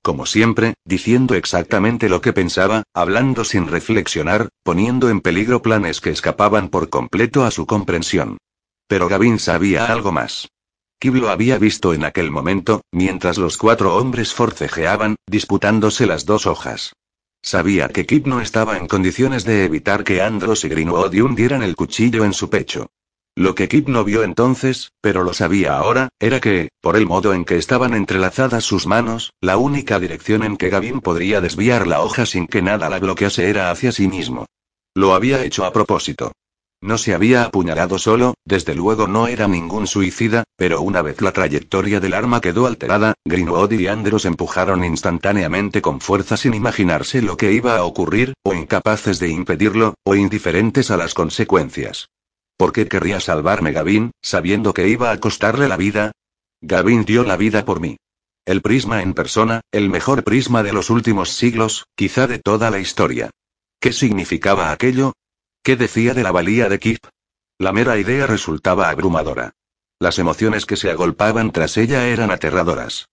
como 0.00 0.26
siempre, 0.26 0.74
diciendo 0.84 1.34
exactamente 1.34 2.08
lo 2.08 2.20
que 2.20 2.32
pensaba, 2.32 2.84
hablando 2.94 3.44
sin 3.44 3.66
reflexionar, 3.66 4.48
poniendo 4.62 5.10
en 5.10 5.20
peligro 5.20 5.60
planes 5.60 6.00
que 6.00 6.10
escapaban 6.10 6.68
por 6.68 6.88
completo 6.88 7.44
a 7.44 7.50
su 7.50 7.66
comprensión. 7.66 8.38
Pero 8.90 9.08
Gavin 9.08 9.38
sabía 9.38 9.86
algo 9.86 10.10
más. 10.10 10.48
Kib 10.98 11.14
lo 11.14 11.30
había 11.30 11.58
visto 11.58 11.94
en 11.94 12.04
aquel 12.04 12.32
momento, 12.32 12.82
mientras 12.90 13.38
los 13.38 13.56
cuatro 13.56 13.94
hombres 13.96 14.34
forcejeaban, 14.34 15.14
disputándose 15.28 16.06
las 16.06 16.26
dos 16.26 16.48
hojas. 16.48 16.92
Sabía 17.40 17.88
que 17.90 18.04
Kip 18.04 18.26
no 18.26 18.40
estaba 18.40 18.76
en 18.76 18.88
condiciones 18.88 19.44
de 19.44 19.64
evitar 19.64 20.02
que 20.02 20.20
Andros 20.22 20.64
y 20.64 20.68
Greenwood 20.70 21.14
hundieran 21.14 21.62
el 21.62 21.76
cuchillo 21.76 22.24
en 22.24 22.32
su 22.32 22.50
pecho. 22.50 22.88
Lo 23.36 23.54
que 23.54 23.68
Kip 23.68 23.86
no 23.86 24.02
vio 24.02 24.24
entonces, 24.24 24.90
pero 25.00 25.22
lo 25.22 25.34
sabía 25.34 25.76
ahora, 25.76 26.08
era 26.18 26.40
que, 26.40 26.70
por 26.80 26.96
el 26.96 27.06
modo 27.06 27.32
en 27.32 27.44
que 27.44 27.58
estaban 27.58 27.94
entrelazadas 27.94 28.64
sus 28.64 28.88
manos, 28.88 29.32
la 29.40 29.56
única 29.56 30.00
dirección 30.00 30.42
en 30.42 30.56
que 30.56 30.68
Gavin 30.68 31.00
podría 31.00 31.40
desviar 31.40 31.86
la 31.86 32.02
hoja 32.02 32.26
sin 32.26 32.48
que 32.48 32.60
nada 32.60 32.90
la 32.90 32.98
bloquease 32.98 33.48
era 33.48 33.70
hacia 33.70 33.92
sí 33.92 34.08
mismo. 34.08 34.46
Lo 34.96 35.14
había 35.14 35.44
hecho 35.44 35.64
a 35.64 35.72
propósito. 35.72 36.32
No 36.82 36.96
se 36.96 37.12
había 37.12 37.44
apuñalado 37.44 37.98
solo, 37.98 38.34
desde 38.46 38.74
luego 38.74 39.06
no 39.06 39.26
era 39.26 39.46
ningún 39.46 39.86
suicida, 39.86 40.44
pero 40.56 40.80
una 40.80 41.02
vez 41.02 41.20
la 41.20 41.32
trayectoria 41.32 42.00
del 42.00 42.14
arma 42.14 42.40
quedó 42.40 42.66
alterada, 42.66 43.14
Greenwood 43.26 43.72
y 43.72 43.86
Andros 43.86 44.24
empujaron 44.24 44.82
instantáneamente 44.82 45.82
con 45.82 46.00
fuerza 46.00 46.38
sin 46.38 46.54
imaginarse 46.54 47.20
lo 47.20 47.36
que 47.36 47.52
iba 47.52 47.76
a 47.76 47.84
ocurrir, 47.84 48.32
o 48.42 48.54
incapaces 48.54 49.18
de 49.18 49.28
impedirlo, 49.28 49.94
o 50.04 50.14
indiferentes 50.14 50.90
a 50.90 50.96
las 50.96 51.12
consecuencias. 51.12 52.08
¿Por 52.56 52.72
qué 52.72 52.88
querría 52.88 53.20
salvarme 53.20 53.72
Gavin, 53.72 54.12
sabiendo 54.22 54.72
que 54.72 54.88
iba 54.88 55.10
a 55.10 55.20
costarle 55.20 55.68
la 55.68 55.76
vida? 55.76 56.12
Gavin 56.62 57.04
dio 57.04 57.24
la 57.24 57.36
vida 57.36 57.66
por 57.66 57.80
mí. 57.80 57.98
El 58.46 58.62
prisma 58.62 59.02
en 59.02 59.12
persona, 59.12 59.60
el 59.70 59.90
mejor 59.90 60.24
prisma 60.24 60.62
de 60.62 60.72
los 60.72 60.88
últimos 60.88 61.28
siglos, 61.30 61.84
quizá 61.94 62.26
de 62.26 62.38
toda 62.38 62.70
la 62.70 62.78
historia. 62.78 63.30
¿Qué 63.80 63.92
significaba 63.92 64.72
aquello? 64.72 65.12
¿Qué 65.62 65.76
decía 65.76 66.14
de 66.14 66.22
la 66.22 66.32
valía 66.32 66.68
de 66.68 66.78
Kip? 66.78 67.04
La 67.58 67.72
mera 67.72 67.98
idea 67.98 68.26
resultaba 68.26 68.88
abrumadora. 68.88 69.52
Las 69.98 70.18
emociones 70.18 70.64
que 70.64 70.76
se 70.76 70.90
agolpaban 70.90 71.52
tras 71.52 71.76
ella 71.76 72.06
eran 72.06 72.30
aterradoras. 72.30 73.08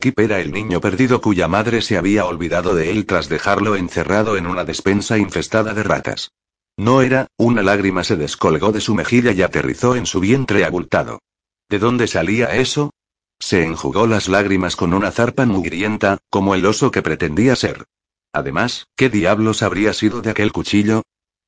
Kip 0.00 0.18
era 0.18 0.40
el 0.40 0.50
niño 0.50 0.80
perdido 0.80 1.20
cuya 1.20 1.46
madre 1.46 1.80
se 1.80 1.96
había 1.96 2.24
olvidado 2.24 2.74
de 2.74 2.90
él 2.90 3.06
tras 3.06 3.28
dejarlo 3.28 3.76
encerrado 3.76 4.36
en 4.36 4.48
una 4.48 4.64
despensa 4.64 5.16
infestada 5.16 5.74
de 5.74 5.84
ratas. 5.84 6.32
No 6.76 7.02
era, 7.02 7.28
una 7.36 7.62
lágrima 7.62 8.02
se 8.02 8.16
descolgó 8.16 8.72
de 8.72 8.80
su 8.80 8.96
mejilla 8.96 9.30
y 9.30 9.42
aterrizó 9.42 9.94
en 9.94 10.06
su 10.06 10.18
vientre 10.18 10.64
abultado. 10.64 11.20
¿De 11.68 11.78
dónde 11.78 12.08
salía 12.08 12.56
eso? 12.56 12.90
Se 13.38 13.62
enjugó 13.62 14.08
las 14.08 14.28
lágrimas 14.28 14.74
con 14.74 14.92
una 14.92 15.12
zarpa 15.12 15.46
mugrienta, 15.46 16.18
como 16.30 16.56
el 16.56 16.66
oso 16.66 16.90
que 16.90 17.02
pretendía 17.02 17.54
ser. 17.54 17.84
Además, 18.32 18.88
¿qué 18.96 19.08
diablos 19.08 19.62
habría 19.62 19.92
sido 19.92 20.20
de 20.20 20.30
aquel 20.30 20.50
cuchillo? 20.50 21.02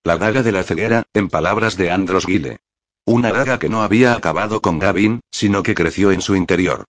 La 0.07 0.19
daga 0.19 0.43
de 0.43 0.53
la 0.53 0.63
ceguera, 0.65 1.05
en 1.15 1.31
palabras 1.31 1.79
de 1.79 1.91
Andros 1.91 2.27
Gile. 2.27 2.59
Una 3.07 3.33
daga 3.33 3.59
que 3.59 3.71
no 3.71 3.83
había 3.83 4.13
acabado 4.15 4.61
con 4.61 4.79
Gavin, 4.79 5.21
sino 5.31 5.63
que 5.63 5.75
creció 5.75 6.13
en 6.13 6.21
su 6.21 6.37
interior. 6.37 6.85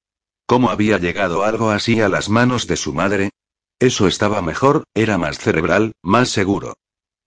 ¿Cómo 0.46 0.70
había 0.70 0.98
llegado 0.98 1.46
algo 1.46 1.70
así 1.70 2.02
a 2.02 2.10
las 2.10 2.28
manos 2.28 2.68
de 2.68 2.76
su 2.76 2.94
madre? 2.94 3.30
Eso 3.80 4.08
estaba 4.08 4.42
mejor, 4.42 4.84
era 4.94 5.18
más 5.18 5.40
cerebral, 5.40 5.94
más 6.04 6.28
seguro. 6.28 6.76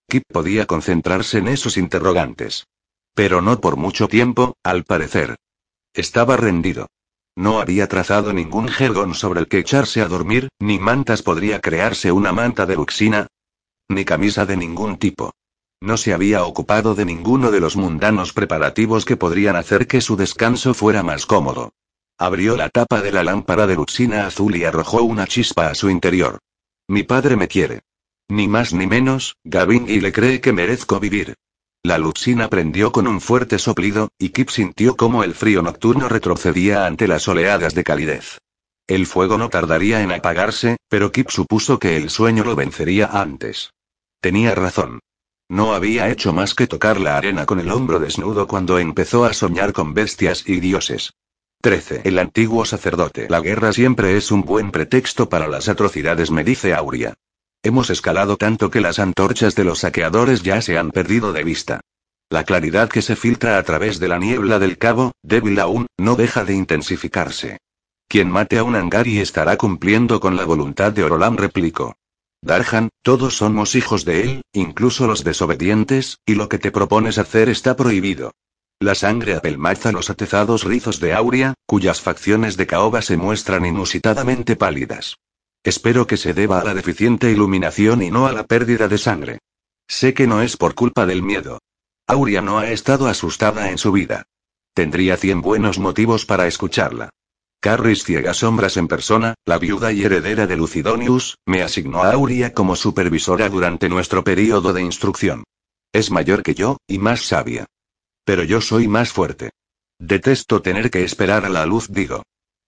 Kip 0.07 0.25
podía 0.31 0.67
concentrarse 0.67 1.39
en 1.39 1.49
esos 1.49 1.79
interrogantes. 1.79 2.67
Pero 3.15 3.41
no 3.41 3.59
por 3.59 3.79
mucho 3.79 4.09
tiempo, 4.09 4.59
al 4.63 4.85
parecer. 4.85 5.37
Estaba 5.95 6.37
rendido. 6.37 6.89
No 7.35 7.61
había 7.61 7.89
trazado 7.89 8.35
ningún 8.35 8.69
jergón 8.69 9.15
sobre 9.15 9.41
el 9.41 9.49
que 9.49 9.61
echarse 9.61 10.03
a 10.03 10.09
dormir, 10.09 10.51
ni 10.59 10.79
mantas 10.79 11.23
podría 11.23 11.63
crearse 11.63 12.13
una 12.13 12.33
manta 12.33 12.67
de 12.67 12.77
luxina, 12.77 13.27
ni 13.89 14.05
camisa 14.05 14.45
de 14.45 14.59
ningún 14.59 14.99
tipo. 14.99 15.33
No 15.81 15.97
se 15.97 16.13
había 16.13 16.45
ocupado 16.45 16.95
de 16.95 17.05
ninguno 17.05 17.51
de 17.51 17.61
los 17.61 17.77
mundanos 17.77 18.33
preparativos 18.33 19.05
que 19.05 19.17
podrían 19.17 19.57
hacer 19.57 19.87
que 19.87 20.01
su 20.01 20.17
descanso 20.17 20.75
fuera 20.75 21.03
más 21.03 21.25
cómodo. 21.25 21.73
Abrió 22.19 22.57
la 22.57 22.69
tapa 22.69 23.01
de 23.01 23.13
la 23.13 23.23
lámpara 23.23 23.67
de 23.69 23.77
luxina 23.77 24.27
azul 24.27 24.57
y 24.57 24.65
arrojó 24.65 25.03
una 25.03 25.27
chispa 25.27 25.69
a 25.69 25.75
su 25.77 25.89
interior. 25.89 26.41
Mi 26.89 27.05
padre 27.05 27.37
me 27.37 27.47
quiere. 27.47 27.83
Ni 28.29 28.49
más 28.49 28.73
ni 28.73 28.87
menos, 28.87 29.37
Gavin 29.45 29.89
y 29.89 30.01
le 30.01 30.13
cree 30.13 30.41
que 30.41 30.53
merezco 30.53 30.99
vivir. 30.99 31.35
La 31.85 31.97
luxina 31.97 32.49
prendió 32.51 32.91
con 32.91 33.07
un 33.07 33.21
fuerte 33.21 33.59
soplido, 33.59 34.11
y 34.19 34.31
Kip 34.31 34.51
sintió 34.51 34.97
cómo 34.97 35.23
el 35.23 35.35
frío 35.35 35.63
nocturno 35.63 36.09
retrocedía 36.09 36.87
ante 36.87 37.07
las 37.07 37.29
oleadas 37.29 37.75
de 37.75 37.85
calidez. 37.85 38.39
El 38.89 39.07
fuego 39.07 39.39
no 39.39 39.49
tardaría 39.49 40.03
en 40.03 40.11
apagarse, 40.11 40.79
pero 40.89 41.13
Kip 41.13 41.31
supuso 41.31 41.79
que 41.79 41.97
el 41.97 42.11
sueño 42.11 42.43
lo 42.43 42.57
vencería 42.57 43.07
antes. 43.07 43.71
Tenía 44.21 44.55
razón. 44.55 45.01
No 45.51 45.73
había 45.73 46.11
hecho 46.11 46.35
más 46.35 46.55
que 46.55 46.67
tocar 46.67 47.01
la 47.01 47.17
arena 47.17 47.47
con 47.47 47.59
el 47.59 47.71
hombro 47.71 47.99
desnudo 47.99 48.47
cuando 48.47 48.79
empezó 48.79 49.25
a 49.25 49.33
soñar 49.33 49.73
con 49.73 49.95
bestias 49.95 50.45
y 50.47 50.61
dioses. 50.61 51.15
13. 51.63 52.03
El 52.05 52.19
antiguo 52.19 52.67
sacerdote. 52.67 53.29
La 53.31 53.41
guerra 53.41 53.73
siempre 53.73 54.17
es 54.17 54.31
un 54.31 54.43
buen 54.43 54.71
pretexto 54.71 55.29
para 55.31 55.49
las 55.49 55.69
atrocidades, 55.69 56.31
me 56.31 56.45
dice 56.45 56.75
Auria. 56.75 57.15
Hemos 57.63 57.89
escalado 57.89 58.37
tanto 58.37 58.71
que 58.71 58.83
las 58.83 58.99
antorchas 58.99 59.55
de 59.55 59.65
los 59.65 59.81
saqueadores 59.81 60.43
ya 60.43 60.61
se 60.61 60.77
han 60.77 60.91
perdido 60.91 61.33
de 61.33 61.45
vista. 61.45 61.81
La 62.31 62.45
claridad 62.45 62.91
que 62.91 63.01
se 63.01 63.17
filtra 63.17 63.57
a 63.57 63.63
través 63.63 63.99
de 63.99 64.09
la 64.09 64.19
niebla 64.19 64.59
del 64.59 64.77
cabo, 64.77 65.13
débil 65.23 65.59
aún, 65.61 65.87
no 65.97 66.15
deja 66.15 66.45
de 66.45 66.55
intensificarse. 66.55 67.59
Quien 68.07 68.31
mate 68.31 68.59
a 68.59 68.65
un 68.65 68.77
Angari 68.77 69.19
estará 69.19 69.57
cumpliendo 69.57 70.21
con 70.21 70.37
la 70.37 70.45
voluntad 70.45 70.93
de 70.93 71.05
Orolam, 71.05 71.37
replicó. 71.37 71.97
Darhan, 72.43 72.89
todos 73.03 73.37
somos 73.37 73.75
hijos 73.75 74.05
de 74.05 74.23
él, 74.23 74.43
incluso 74.53 75.07
los 75.07 75.25
desobedientes, 75.25 76.19
y 76.25 76.35
lo 76.35 76.49
que 76.49 76.59
te 76.59 76.71
propones 76.71 77.19
hacer 77.19 77.49
está 77.49 77.77
prohibido. 77.77 78.33
La 78.81 78.95
sangre 78.95 79.35
apelmaza 79.35 79.91
los 79.91 80.09
atezados 80.09 80.63
rizos 80.63 81.01
de 81.01 81.13
Auria, 81.13 81.55
cuyas 81.67 82.01
facciones 82.01 82.57
de 82.57 82.69
caoba 82.69 83.03
se 83.03 83.17
muestran 83.17 83.67
inusitadamente 83.67 84.55
pálidas. 84.55 85.17
Espero 85.65 86.07
que 86.07 86.17
se 86.17 86.33
deba 86.33 86.61
a 86.61 86.65
la 86.65 86.75
deficiente 86.75 87.31
iluminación 87.31 88.03
y 88.03 88.11
no 88.11 88.27
a 88.27 88.33
la 88.33 88.47
pérdida 88.47 88.87
de 88.87 88.99
sangre. 88.99 89.39
Sé 89.89 90.15
que 90.15 90.29
no 90.29 90.43
es 90.43 90.57
por 90.57 90.75
culpa 90.77 91.07
del 91.07 91.23
miedo. 91.23 91.59
Auria 92.07 92.41
no 92.41 92.59
ha 92.59 92.71
estado 92.71 93.09
asustada 93.09 93.71
en 93.71 93.79
su 93.79 93.91
vida. 93.91 94.25
Tendría 94.75 95.17
cien 95.17 95.43
buenos 95.43 95.79
motivos 95.79 96.25
para 96.25 96.47
escucharla. 96.47 97.11
Carris 97.61 98.05
Ciega 98.05 98.35
Sombras 98.35 98.77
en 98.77 98.87
persona, 98.87 99.35
la 99.45 99.59
viuda 99.59 99.91
y 99.93 100.05
heredera 100.05 100.47
de 100.47 100.57
Lucidonius, 100.57 101.39
me 101.45 101.63
asignó 101.63 102.05
a 102.05 102.13
Auria 102.13 102.55
como 102.55 102.77
supervisora 102.77 103.49
durante 103.49 103.89
nuestro 103.89 104.23
período 104.23 104.73
de 104.73 104.83
instrucción. 104.83 105.43
Es 105.93 106.13
mayor 106.13 106.45
que 106.45 106.55
yo, 106.55 106.77
y 106.87 106.99
más 106.99 107.23
sabia. 107.23 107.67
Pero 108.25 108.45
yo 108.45 108.61
soy 108.61 108.87
más 108.87 109.11
fuerte. 109.11 109.51
Detesto 109.99 110.63
tener 110.63 110.91
que 110.91 111.03
esperar 111.03 111.45
a 111.45 111.49
la 111.49 111.67
luz, 111.67 111.89
digo. 111.91 112.23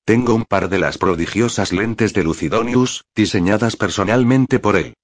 Tengo 0.04 0.34
un 0.34 0.44
par 0.44 0.68
de 0.68 0.80
las 0.80 0.98
prodigiosas 0.98 1.72
lentes 1.72 2.12
de 2.12 2.24
Lucidonius, 2.24 3.04
diseñadas 3.14 3.76
personalmente 3.76 4.58
por 4.58 4.74
él. 4.74 4.94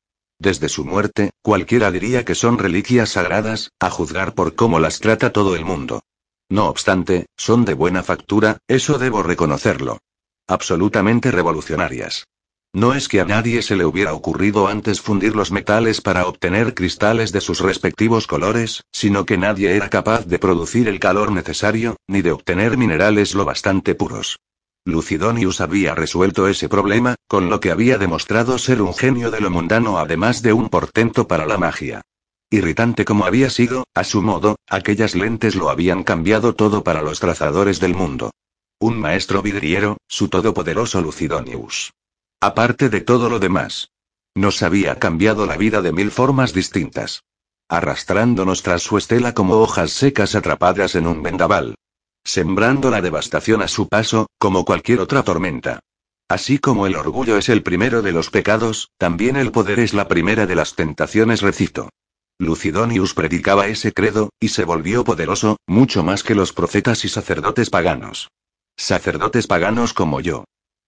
Desde 0.40 0.68
su 0.68 0.84
muerte, 0.84 1.30
cualquiera 1.42 1.92
diría 1.92 2.24
que 2.24 2.34
son 2.34 2.58
reliquias 2.58 3.10
sagradas, 3.10 3.70
a 3.78 3.90
juzgar 3.90 4.34
por 4.34 4.56
cómo 4.56 4.80
las 4.80 4.98
trata 4.98 5.32
todo 5.32 5.54
el 5.54 5.64
mundo. 5.64 6.02
No 6.48 6.68
obstante, 6.68 7.26
son 7.36 7.64
de 7.64 7.74
buena 7.74 8.02
factura, 8.02 8.58
eso 8.68 8.98
debo 8.98 9.22
reconocerlo. 9.22 9.98
Absolutamente 10.46 11.30
revolucionarias. 11.30 12.26
No 12.72 12.94
es 12.94 13.08
que 13.08 13.20
a 13.20 13.24
nadie 13.24 13.62
se 13.62 13.74
le 13.74 13.86
hubiera 13.86 14.12
ocurrido 14.12 14.68
antes 14.68 15.00
fundir 15.00 15.34
los 15.34 15.50
metales 15.50 16.00
para 16.00 16.26
obtener 16.26 16.74
cristales 16.74 17.32
de 17.32 17.40
sus 17.40 17.60
respectivos 17.60 18.26
colores, 18.26 18.82
sino 18.92 19.24
que 19.24 19.38
nadie 19.38 19.74
era 19.74 19.88
capaz 19.88 20.26
de 20.26 20.38
producir 20.38 20.86
el 20.86 21.00
calor 21.00 21.32
necesario, 21.32 21.96
ni 22.06 22.20
de 22.22 22.32
obtener 22.32 22.76
minerales 22.76 23.34
lo 23.34 23.44
bastante 23.44 23.94
puros. 23.94 24.38
Lucidonius 24.84 25.60
había 25.60 25.94
resuelto 25.94 26.46
ese 26.46 26.68
problema, 26.68 27.16
con 27.26 27.50
lo 27.50 27.60
que 27.60 27.72
había 27.72 27.98
demostrado 27.98 28.58
ser 28.58 28.82
un 28.82 28.94
genio 28.94 29.30
de 29.30 29.40
lo 29.40 29.50
mundano 29.50 29.98
además 29.98 30.42
de 30.42 30.52
un 30.52 30.68
portento 30.68 31.26
para 31.26 31.46
la 31.46 31.58
magia. 31.58 32.02
Irritante 32.50 33.04
como 33.04 33.26
había 33.26 33.50
sido, 33.50 33.84
a 33.92 34.04
su 34.04 34.22
modo, 34.22 34.56
aquellas 34.68 35.16
lentes 35.16 35.56
lo 35.56 35.68
habían 35.68 36.04
cambiado 36.04 36.54
todo 36.54 36.84
para 36.84 37.02
los 37.02 37.18
trazadores 37.18 37.80
del 37.80 37.94
mundo. 37.94 38.30
Un 38.78 39.00
maestro 39.00 39.42
vidriero, 39.42 39.96
su 40.06 40.28
todopoderoso 40.28 41.00
Lucidonius. 41.00 41.92
Aparte 42.40 42.88
de 42.88 43.00
todo 43.00 43.28
lo 43.28 43.40
demás. 43.40 43.90
Nos 44.36 44.62
había 44.62 44.98
cambiado 44.98 45.46
la 45.46 45.56
vida 45.56 45.82
de 45.82 45.92
mil 45.92 46.10
formas 46.12 46.52
distintas. 46.52 47.24
Arrastrándonos 47.68 48.62
tras 48.62 48.82
su 48.82 48.96
estela 48.96 49.34
como 49.34 49.54
hojas 49.54 49.90
secas 49.90 50.36
atrapadas 50.36 50.94
en 50.94 51.08
un 51.08 51.22
vendaval. 51.22 51.74
Sembrando 52.22 52.90
la 52.90 53.00
devastación 53.00 53.62
a 53.62 53.68
su 53.68 53.88
paso, 53.88 54.28
como 54.38 54.64
cualquier 54.64 55.00
otra 55.00 55.24
tormenta. 55.24 55.80
Así 56.28 56.58
como 56.58 56.86
el 56.86 56.94
orgullo 56.94 57.38
es 57.38 57.48
el 57.48 57.62
primero 57.64 58.02
de 58.02 58.12
los 58.12 58.30
pecados, 58.30 58.90
también 58.98 59.36
el 59.36 59.50
poder 59.50 59.80
es 59.80 59.94
la 59.94 60.06
primera 60.06 60.46
de 60.46 60.54
las 60.54 60.74
tentaciones, 60.74 61.40
recito. 61.40 61.88
Lucidonius 62.38 63.14
predicaba 63.14 63.66
ese 63.66 63.92
credo, 63.92 64.30
y 64.38 64.48
se 64.48 64.64
volvió 64.64 65.04
poderoso, 65.04 65.56
mucho 65.66 66.02
más 66.02 66.22
que 66.22 66.34
los 66.34 66.52
profetas 66.52 67.04
y 67.04 67.08
sacerdotes 67.08 67.70
paganos. 67.70 68.28
Sacerdotes 68.76 69.46
paganos 69.46 69.94
como 69.94 70.20
yo. 70.20 70.44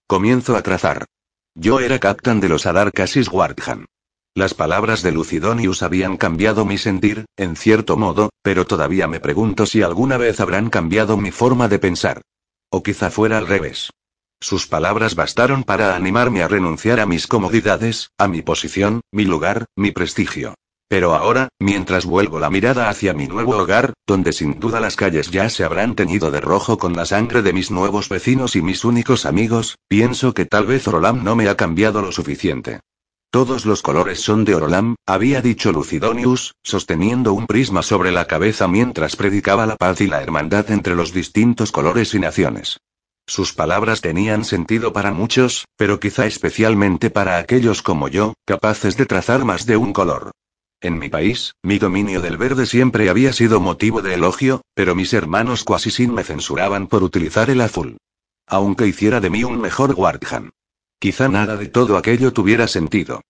Comienzo 0.07 0.57
a 0.57 0.63
trazar. 0.63 1.07
Yo 1.55 1.81
era 1.81 1.99
capitán 1.99 2.41
de 2.41 2.51
los 2.51 2.67
Adarcasis 2.67 3.29
Wardhan. 3.29 3.87
Las 4.35 4.55
palabras 4.55 5.03
de 5.03 5.11
Lucidonius 5.11 5.83
habían 5.83 6.17
cambiado 6.19 6.65
mi 6.65 6.77
sentir, 6.77 7.25
en 7.37 7.57
cierto 7.57 7.97
modo, 7.97 8.31
pero 8.43 8.67
todavía 8.67 9.09
me 9.09 9.19
pregunto 9.19 9.67
si 9.67 9.83
alguna 9.83 10.19
vez 10.19 10.41
habrán 10.41 10.71
cambiado 10.71 11.17
mi 11.17 11.31
forma 11.31 11.69
de 11.69 11.79
pensar. 11.79 12.21
O 12.71 12.83
quizá 12.83 13.11
fuera 13.11 13.39
al 13.39 13.47
revés. 13.47 13.91
Sus 14.41 14.67
palabras 14.67 15.17
bastaron 15.17 15.65
para 15.65 15.97
animarme 15.97 16.43
a 16.43 16.49
renunciar 16.49 17.01
a 17.01 17.07
mis 17.07 17.27
comodidades, 17.27 18.11
a 18.19 18.29
mi 18.29 18.43
posición, 18.43 19.01
mi 19.11 19.25
lugar, 19.25 19.65
mi 19.75 19.91
prestigio. 19.91 20.55
Pero 20.89 21.15
ahora, 21.15 21.49
mientras 21.59 22.07
vuelvo 22.07 22.39
la 22.39 22.49
mirada 22.49 22.89
hacia 22.89 23.13
mi 23.13 23.27
nuevo 23.27 23.57
hogar, 23.57 23.93
donde 24.07 24.33
sin 24.33 24.59
duda 24.59 24.81
las 24.81 24.97
calles 24.97 25.31
ya 25.31 25.51
se 25.51 25.63
habrán 25.63 25.95
teñido 25.95 26.31
de 26.31 26.41
rojo 26.41 26.79
con 26.79 26.95
la 26.95 27.05
sangre 27.05 27.43
de 27.43 27.53
mis 27.53 27.71
nuevos 27.71 28.09
vecinos 28.09 28.57
y 28.57 28.63
mis 28.63 28.87
únicos 28.87 29.27
amigos, 29.27 29.77
pienso 29.87 30.33
que 30.33 30.47
tal 30.47 30.65
vez 30.65 30.89
Orolam 30.89 31.23
no 31.25 31.37
me 31.37 31.49
ha 31.49 31.57
cambiado 31.57 32.01
lo 32.01 32.11
suficiente. 32.11 32.81
Todos 33.31 33.67
los 33.67 33.83
colores 33.83 34.21
son 34.21 34.47
de 34.47 34.55
Orolam, 34.55 34.95
había 35.07 35.43
dicho 35.43 35.71
Lucidonius, 35.71 36.55
sosteniendo 36.63 37.35
un 37.35 37.47
prisma 37.47 37.83
sobre 37.83 38.11
la 38.11 38.27
cabeza 38.27 38.67
mientras 38.67 39.17
predicaba 39.17 39.67
la 39.67 39.77
paz 39.77 40.01
y 40.01 40.07
la 40.07 40.23
hermandad 40.23 40.71
entre 40.71 40.95
los 40.95 41.13
distintos 41.13 41.71
colores 41.71 42.15
y 42.15 42.21
naciones. 42.21 42.79
Sus 43.27 43.53
palabras 43.53 44.01
tenían 44.01 44.47
sentido 44.47 44.95
para 44.95 45.13
muchos, 45.13 45.67
pero 45.77 46.01
quizá 46.01 46.25
especialmente 46.25 47.11
para 47.11 47.37
aquellos 47.37 47.83
como 47.83 48.09
yo, 48.09 48.33
capaces 48.47 48.97
de 48.97 49.05
trazar 49.05 49.45
más 49.45 49.67
de 49.67 49.77
un 49.77 49.93
color. 49.93 50.31
En 50.81 50.99
mi 50.99 51.09
país, 51.09 51.55
mi 51.63 51.79
dominio 51.79 52.21
del 52.21 52.37
verde 52.37 52.65
siempre 52.65 53.11
había 53.11 53.33
sido 53.33 53.59
motivo 53.59 54.01
de 54.01 54.15
elogio, 54.15 54.63
pero 54.75 54.95
mis 54.95 55.13
hermanos 55.13 55.65
cuasi 55.65 55.91
sin 55.91 56.15
me 56.15 56.23
censuraban 56.23 56.87
por 56.87 57.03
utilizar 57.03 57.51
el 57.51 57.61
azul. 57.61 57.97
Aunque 58.47 58.87
hiciera 58.87 59.21
de 59.21 59.29
mí 59.29 59.43
un 59.43 59.61
mejor 59.61 59.95
Wardhan. 59.97 60.51
Quizá 61.01 61.29
nada 61.29 61.57
de 61.57 61.67
todo 61.67 61.97
aquello 61.97 62.33
tuviera 62.33 62.69
sentido. 62.69 63.23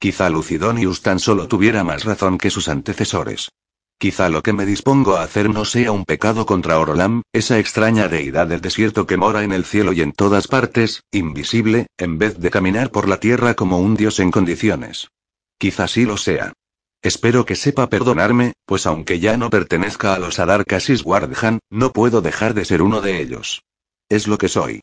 Quizá 0.00 0.28
Lucidonius 0.30 1.00
tan 1.00 1.20
solo 1.20 1.46
tuviera 1.46 1.84
más 1.84 2.04
razón 2.04 2.38
que 2.38 2.50
sus 2.50 2.68
antecesores. 2.68 3.50
Quizá 3.98 4.28
lo 4.28 4.42
que 4.42 4.52
me 4.52 4.66
dispongo 4.66 5.16
a 5.16 5.22
hacer 5.22 5.48
no 5.48 5.64
sea 5.64 5.92
un 5.92 6.04
pecado 6.04 6.44
contra 6.44 6.78
Orolam, 6.78 7.22
esa 7.32 7.58
extraña 7.58 8.08
deidad 8.08 8.48
del 8.48 8.60
desierto 8.60 9.06
que 9.06 9.16
mora 9.16 9.44
en 9.44 9.52
el 9.52 9.64
cielo 9.64 9.92
y 9.92 10.02
en 10.02 10.12
todas 10.12 10.48
partes, 10.48 11.04
invisible, 11.12 11.86
en 11.96 12.18
vez 12.18 12.38
de 12.38 12.50
caminar 12.50 12.90
por 12.90 13.08
la 13.08 13.20
tierra 13.20 13.54
como 13.54 13.78
un 13.78 13.94
dios 13.94 14.18
en 14.18 14.32
condiciones. 14.32 15.08
Quizá 15.56 15.88
sí 15.88 16.04
lo 16.04 16.16
sea. 16.18 16.52
Espero 17.02 17.44
que 17.44 17.56
sepa 17.56 17.88
perdonarme, 17.88 18.54
pues 18.64 18.86
aunque 18.86 19.20
ya 19.20 19.36
no 19.36 19.50
pertenezca 19.50 20.14
a 20.14 20.18
los 20.18 20.38
Adarkasis 20.38 21.04
Wardhan, 21.04 21.60
no 21.70 21.92
puedo 21.92 22.20
dejar 22.20 22.54
de 22.54 22.64
ser 22.64 22.82
uno 22.82 23.00
de 23.00 23.20
ellos. 23.20 23.62
Es 24.08 24.26
lo 24.26 24.38
que 24.38 24.48
soy. 24.48 24.80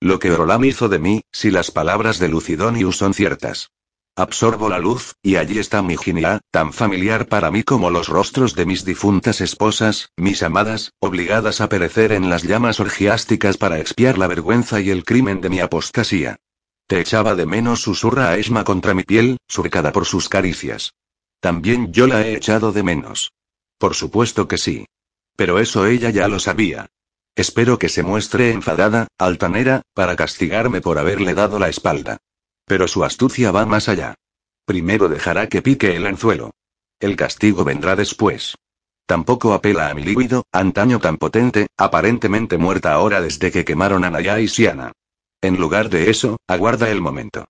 Lo 0.00 0.18
que 0.18 0.30
Orolam 0.30 0.64
hizo 0.64 0.88
de 0.88 0.98
mí, 0.98 1.22
si 1.32 1.50
las 1.50 1.70
palabras 1.70 2.18
de 2.18 2.28
Lucidonius 2.28 2.96
son 2.96 3.14
ciertas. 3.14 3.70
Absorbo 4.18 4.68
la 4.68 4.80
luz, 4.80 5.14
y 5.22 5.36
allí 5.36 5.58
está 5.58 5.80
mi 5.80 5.96
Ginia, 5.96 6.40
tan 6.50 6.72
familiar 6.72 7.28
para 7.28 7.52
mí 7.52 7.62
como 7.62 7.90
los 7.90 8.08
rostros 8.08 8.54
de 8.56 8.66
mis 8.66 8.84
difuntas 8.84 9.40
esposas, 9.40 10.10
mis 10.16 10.42
amadas, 10.42 10.92
obligadas 10.98 11.60
a 11.60 11.68
perecer 11.68 12.10
en 12.10 12.28
las 12.28 12.42
llamas 12.42 12.80
orgiásticas 12.80 13.58
para 13.58 13.78
expiar 13.78 14.18
la 14.18 14.26
vergüenza 14.26 14.80
y 14.80 14.90
el 14.90 15.04
crimen 15.04 15.40
de 15.40 15.50
mi 15.50 15.60
apostasía. 15.60 16.38
Te 16.88 17.00
echaba 17.00 17.34
de 17.34 17.46
menos, 17.46 17.82
susurra 17.82 18.30
a 18.30 18.38
Esma 18.38 18.64
contra 18.64 18.94
mi 18.94 19.04
piel, 19.04 19.36
surcada 19.46 19.92
por 19.92 20.04
sus 20.04 20.28
caricias. 20.28 20.94
También 21.40 21.92
yo 21.92 22.06
la 22.06 22.26
he 22.26 22.34
echado 22.34 22.72
de 22.72 22.82
menos. 22.82 23.32
Por 23.78 23.94
supuesto 23.94 24.48
que 24.48 24.58
sí. 24.58 24.86
Pero 25.36 25.58
eso 25.58 25.86
ella 25.86 26.10
ya 26.10 26.26
lo 26.28 26.40
sabía. 26.40 26.88
Espero 27.36 27.78
que 27.78 27.88
se 27.88 28.02
muestre 28.02 28.50
enfadada, 28.50 29.06
altanera, 29.16 29.82
para 29.94 30.16
castigarme 30.16 30.80
por 30.80 30.98
haberle 30.98 31.34
dado 31.34 31.60
la 31.60 31.68
espalda. 31.68 32.18
Pero 32.64 32.88
su 32.88 33.04
astucia 33.04 33.52
va 33.52 33.64
más 33.64 33.88
allá. 33.88 34.14
Primero 34.64 35.08
dejará 35.08 35.48
que 35.48 35.62
pique 35.62 35.94
el 35.94 36.06
anzuelo. 36.06 36.50
El 36.98 37.14
castigo 37.14 37.64
vendrá 37.64 37.94
después. 37.94 38.56
Tampoco 39.06 39.54
apela 39.54 39.88
a 39.88 39.94
mi 39.94 40.02
líbido, 40.02 40.44
antaño 40.52 40.98
tan 40.98 41.16
potente, 41.16 41.68
aparentemente 41.76 42.58
muerta 42.58 42.92
ahora 42.92 43.20
desde 43.20 43.52
que 43.52 43.64
quemaron 43.64 44.04
a 44.04 44.10
Naya 44.10 44.40
y 44.40 44.48
Siana. 44.48 44.92
En 45.40 45.58
lugar 45.58 45.88
de 45.88 46.10
eso, 46.10 46.38
aguarda 46.48 46.90
el 46.90 47.00
momento. 47.00 47.46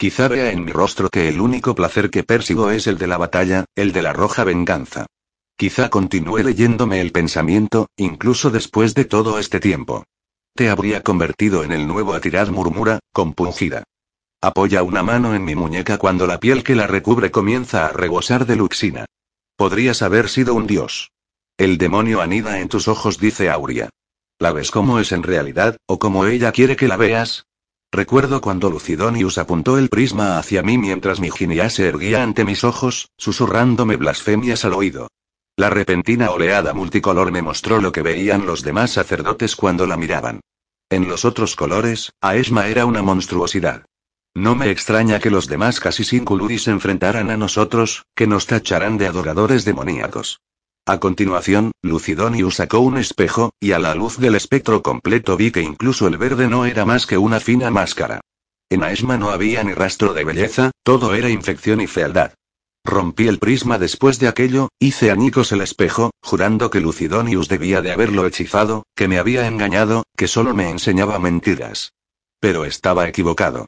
Quizá 0.00 0.28
vea 0.28 0.50
en 0.50 0.64
mi 0.64 0.72
rostro 0.72 1.10
que 1.10 1.28
el 1.28 1.42
único 1.42 1.74
placer 1.74 2.08
que 2.08 2.22
persigo 2.22 2.70
es 2.70 2.86
el 2.86 2.96
de 2.96 3.06
la 3.06 3.18
batalla, 3.18 3.66
el 3.74 3.92
de 3.92 4.00
la 4.00 4.14
roja 4.14 4.44
venganza. 4.44 5.04
Quizá 5.58 5.90
continúe 5.90 6.38
leyéndome 6.38 7.02
el 7.02 7.12
pensamiento, 7.12 7.86
incluso 7.98 8.48
después 8.48 8.94
de 8.94 9.04
todo 9.04 9.38
este 9.38 9.60
tiempo. 9.60 10.04
Te 10.54 10.70
habría 10.70 11.02
convertido 11.02 11.64
en 11.64 11.72
el 11.72 11.86
nuevo 11.86 12.14
Atirad 12.14 12.48
murmura, 12.48 13.00
compungida. 13.12 13.82
Apoya 14.40 14.82
una 14.82 15.02
mano 15.02 15.34
en 15.34 15.44
mi 15.44 15.54
muñeca 15.54 15.98
cuando 15.98 16.26
la 16.26 16.40
piel 16.40 16.64
que 16.64 16.74
la 16.74 16.86
recubre 16.86 17.30
comienza 17.30 17.84
a 17.84 17.92
rebosar 17.92 18.46
de 18.46 18.56
luxina. 18.56 19.04
Podrías 19.54 20.00
haber 20.00 20.30
sido 20.30 20.54
un 20.54 20.66
dios. 20.66 21.10
El 21.58 21.76
demonio 21.76 22.22
anida 22.22 22.60
en 22.60 22.70
tus 22.70 22.88
ojos, 22.88 23.18
dice 23.18 23.50
Auria. 23.50 23.90
¿La 24.38 24.52
ves 24.52 24.70
como 24.70 24.98
es 24.98 25.12
en 25.12 25.24
realidad, 25.24 25.76
o 25.84 25.98
como 25.98 26.24
ella 26.24 26.52
quiere 26.52 26.74
que 26.74 26.88
la 26.88 26.96
veas? 26.96 27.44
Recuerdo 27.92 28.40
cuando 28.40 28.70
Lucidonius 28.70 29.36
apuntó 29.38 29.76
el 29.76 29.88
prisma 29.88 30.38
hacia 30.38 30.62
mí 30.62 30.78
mientras 30.78 31.18
mi 31.18 31.30
ginia 31.30 31.68
se 31.70 31.88
erguía 31.88 32.22
ante 32.22 32.44
mis 32.44 32.62
ojos, 32.62 33.10
susurrándome 33.16 33.96
blasfemias 33.96 34.64
al 34.64 34.74
oído. 34.74 35.08
La 35.56 35.70
repentina 35.70 36.30
oleada 36.30 36.72
multicolor 36.72 37.32
me 37.32 37.42
mostró 37.42 37.80
lo 37.80 37.90
que 37.90 38.02
veían 38.02 38.46
los 38.46 38.62
demás 38.62 38.92
sacerdotes 38.92 39.56
cuando 39.56 39.86
la 39.86 39.96
miraban. 39.96 40.40
En 40.88 41.08
los 41.08 41.24
otros 41.24 41.56
colores, 41.56 42.12
Aesma 42.20 42.68
era 42.68 42.86
una 42.86 43.02
monstruosidad. 43.02 43.84
No 44.34 44.54
me 44.54 44.70
extraña 44.70 45.18
que 45.18 45.30
los 45.30 45.48
demás 45.48 45.80
casi 45.80 46.04
sin 46.04 46.24
culuris 46.24 46.62
se 46.62 46.70
enfrentaran 46.70 47.30
a 47.30 47.36
nosotros, 47.36 48.06
que 48.14 48.28
nos 48.28 48.46
tacharán 48.46 48.98
de 48.98 49.08
adoradores 49.08 49.64
demoníacos. 49.64 50.40
A 50.86 50.98
continuación, 50.98 51.72
Lucidonius 51.82 52.56
sacó 52.56 52.80
un 52.80 52.98
espejo, 52.98 53.52
y 53.60 53.72
a 53.72 53.78
la 53.78 53.94
luz 53.94 54.18
del 54.18 54.34
espectro 54.34 54.82
completo 54.82 55.36
vi 55.36 55.50
que 55.50 55.62
incluso 55.62 56.06
el 56.06 56.18
verde 56.18 56.48
no 56.48 56.64
era 56.64 56.84
más 56.84 57.06
que 57.06 57.18
una 57.18 57.38
fina 57.38 57.70
máscara. 57.70 58.20
En 58.70 58.82
Aesma 58.82 59.16
no 59.16 59.30
había 59.30 59.62
ni 59.62 59.74
rastro 59.74 60.14
de 60.14 60.24
belleza, 60.24 60.70
todo 60.82 61.14
era 61.14 61.28
infección 61.28 61.80
y 61.80 61.86
fealdad. 61.86 62.34
Rompí 62.84 63.28
el 63.28 63.38
prisma 63.38 63.78
después 63.78 64.18
de 64.18 64.28
aquello, 64.28 64.68
hice 64.78 65.10
añicos 65.10 65.52
el 65.52 65.60
espejo, 65.60 66.12
jurando 66.22 66.70
que 66.70 66.80
Lucidonius 66.80 67.48
debía 67.48 67.82
de 67.82 67.92
haberlo 67.92 68.26
hechizado, 68.26 68.84
que 68.96 69.06
me 69.06 69.18
había 69.18 69.46
engañado, 69.46 70.04
que 70.16 70.28
solo 70.28 70.54
me 70.54 70.70
enseñaba 70.70 71.18
mentiras. 71.18 71.92
Pero 72.40 72.64
estaba 72.64 73.06
equivocado. 73.06 73.66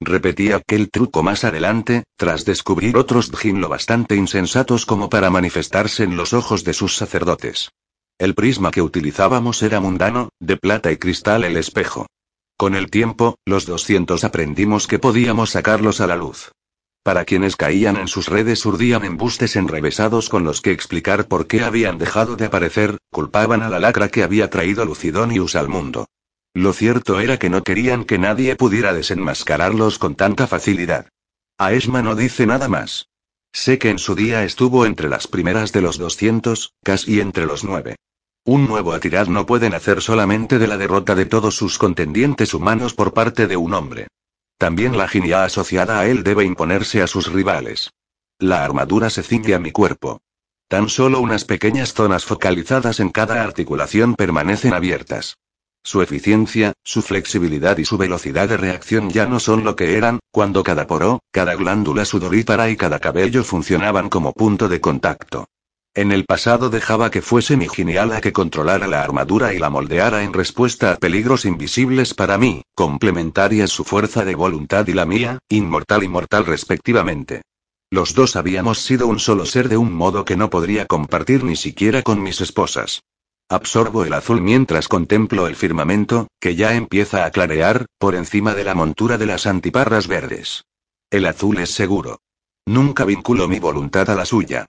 Repetí 0.00 0.52
aquel 0.52 0.90
truco 0.90 1.22
más 1.22 1.44
adelante, 1.44 2.04
tras 2.16 2.44
descubrir 2.44 2.96
otros 2.96 3.30
Djinn 3.30 3.60
lo 3.60 3.68
bastante 3.68 4.16
insensatos 4.16 4.86
como 4.86 5.08
para 5.08 5.30
manifestarse 5.30 6.04
en 6.04 6.16
los 6.16 6.32
ojos 6.32 6.64
de 6.64 6.74
sus 6.74 6.96
sacerdotes. 6.96 7.70
El 8.18 8.34
prisma 8.34 8.70
que 8.70 8.82
utilizábamos 8.82 9.62
era 9.62 9.80
mundano, 9.80 10.28
de 10.40 10.56
plata 10.56 10.92
y 10.92 10.98
cristal 10.98 11.44
el 11.44 11.56
espejo. 11.56 12.06
Con 12.56 12.74
el 12.74 12.90
tiempo, 12.90 13.36
los 13.44 13.66
200 13.66 14.22
aprendimos 14.24 14.86
que 14.86 14.98
podíamos 14.98 15.50
sacarlos 15.50 16.00
a 16.00 16.06
la 16.06 16.16
luz. 16.16 16.52
Para 17.02 17.24
quienes 17.24 17.56
caían 17.56 17.96
en 17.96 18.08
sus 18.08 18.28
redes 18.28 18.64
urdían 18.64 19.04
embustes 19.04 19.56
enrevesados 19.56 20.28
con 20.28 20.44
los 20.44 20.60
que 20.60 20.70
explicar 20.70 21.26
por 21.26 21.46
qué 21.46 21.62
habían 21.62 21.98
dejado 21.98 22.36
de 22.36 22.46
aparecer, 22.46 22.98
culpaban 23.10 23.62
a 23.62 23.68
la 23.68 23.78
lacra 23.78 24.08
que 24.08 24.22
había 24.22 24.48
traído 24.48 24.84
Lucidonius 24.84 25.54
al 25.56 25.68
mundo. 25.68 26.06
Lo 26.54 26.72
cierto 26.72 27.18
era 27.18 27.36
que 27.36 27.50
no 27.50 27.64
querían 27.64 28.04
que 28.04 28.16
nadie 28.16 28.54
pudiera 28.54 28.92
desenmascararlos 28.92 29.98
con 29.98 30.14
tanta 30.14 30.46
facilidad. 30.46 31.08
Aesma 31.58 32.00
no 32.00 32.14
dice 32.14 32.46
nada 32.46 32.68
más. 32.68 33.08
Sé 33.52 33.78
que 33.78 33.90
en 33.90 33.98
su 33.98 34.14
día 34.14 34.44
estuvo 34.44 34.86
entre 34.86 35.08
las 35.08 35.26
primeras 35.26 35.72
de 35.72 35.80
los 35.80 35.98
200, 35.98 36.72
casi 36.84 37.20
entre 37.20 37.46
los 37.46 37.64
nueve. 37.64 37.96
Un 38.44 38.68
nuevo 38.68 38.92
Atirad 38.92 39.26
no 39.26 39.46
puede 39.46 39.68
nacer 39.68 40.00
solamente 40.00 40.58
de 40.58 40.68
la 40.68 40.76
derrota 40.76 41.16
de 41.16 41.26
todos 41.26 41.56
sus 41.56 41.76
contendientes 41.76 42.54
humanos 42.54 42.94
por 42.94 43.14
parte 43.14 43.48
de 43.48 43.56
un 43.56 43.74
hombre. 43.74 44.06
También 44.56 44.96
la 44.96 45.08
ginia 45.08 45.44
asociada 45.44 45.98
a 45.98 46.06
él 46.06 46.22
debe 46.22 46.44
imponerse 46.44 47.02
a 47.02 47.08
sus 47.08 47.32
rivales. 47.32 47.90
La 48.38 48.64
armadura 48.64 49.10
se 49.10 49.24
ciñe 49.24 49.54
a 49.54 49.58
mi 49.58 49.72
cuerpo. 49.72 50.20
Tan 50.68 50.88
solo 50.88 51.20
unas 51.20 51.44
pequeñas 51.44 51.94
zonas 51.94 52.24
focalizadas 52.24 53.00
en 53.00 53.10
cada 53.10 53.42
articulación 53.42 54.14
permanecen 54.14 54.72
abiertas. 54.72 55.36
Su 55.86 56.00
eficiencia, 56.00 56.72
su 56.82 57.02
flexibilidad 57.02 57.76
y 57.76 57.84
su 57.84 57.98
velocidad 57.98 58.48
de 58.48 58.56
reacción 58.56 59.10
ya 59.10 59.26
no 59.26 59.38
son 59.38 59.64
lo 59.64 59.76
que 59.76 59.98
eran, 59.98 60.18
cuando 60.30 60.62
cada 60.62 60.86
poro, 60.86 61.20
cada 61.30 61.54
glándula 61.56 62.06
sudorípara 62.06 62.70
y 62.70 62.76
cada 62.76 63.00
cabello 63.00 63.44
funcionaban 63.44 64.08
como 64.08 64.32
punto 64.32 64.70
de 64.70 64.80
contacto. 64.80 65.46
En 65.92 66.10
el 66.10 66.24
pasado 66.24 66.70
dejaba 66.70 67.10
que 67.10 67.20
fuese 67.20 67.58
mi 67.58 67.68
genial 67.68 68.12
a 68.12 68.22
que 68.22 68.32
controlara 68.32 68.86
la 68.86 69.02
armadura 69.02 69.52
y 69.52 69.58
la 69.58 69.68
moldeara 69.68 70.24
en 70.24 70.32
respuesta 70.32 70.92
a 70.92 70.96
peligros 70.96 71.44
invisibles 71.44 72.14
para 72.14 72.38
mí, 72.38 72.62
complementarias 72.74 73.70
su 73.70 73.84
fuerza 73.84 74.24
de 74.24 74.34
voluntad 74.34 74.86
y 74.88 74.94
la 74.94 75.04
mía, 75.04 75.38
inmortal 75.50 76.02
y 76.02 76.08
mortal 76.08 76.46
respectivamente. 76.46 77.42
Los 77.90 78.14
dos 78.14 78.36
habíamos 78.36 78.78
sido 78.78 79.06
un 79.06 79.20
solo 79.20 79.44
ser 79.44 79.68
de 79.68 79.76
un 79.76 79.92
modo 79.92 80.24
que 80.24 80.36
no 80.36 80.48
podría 80.48 80.86
compartir 80.86 81.44
ni 81.44 81.56
siquiera 81.56 82.02
con 82.02 82.22
mis 82.22 82.40
esposas. 82.40 83.02
Absorbo 83.48 84.04
el 84.04 84.14
azul 84.14 84.40
mientras 84.40 84.88
contemplo 84.88 85.46
el 85.46 85.54
firmamento, 85.54 86.28
que 86.40 86.56
ya 86.56 86.74
empieza 86.74 87.26
a 87.26 87.30
clarear, 87.30 87.86
por 87.98 88.14
encima 88.14 88.54
de 88.54 88.64
la 88.64 88.74
montura 88.74 89.18
de 89.18 89.26
las 89.26 89.46
antiparras 89.46 90.08
verdes. 90.08 90.64
El 91.10 91.26
azul 91.26 91.58
es 91.58 91.70
seguro. 91.70 92.20
Nunca 92.66 93.04
vinculo 93.04 93.46
mi 93.46 93.58
voluntad 93.58 94.08
a 94.08 94.14
la 94.14 94.24
suya. 94.24 94.66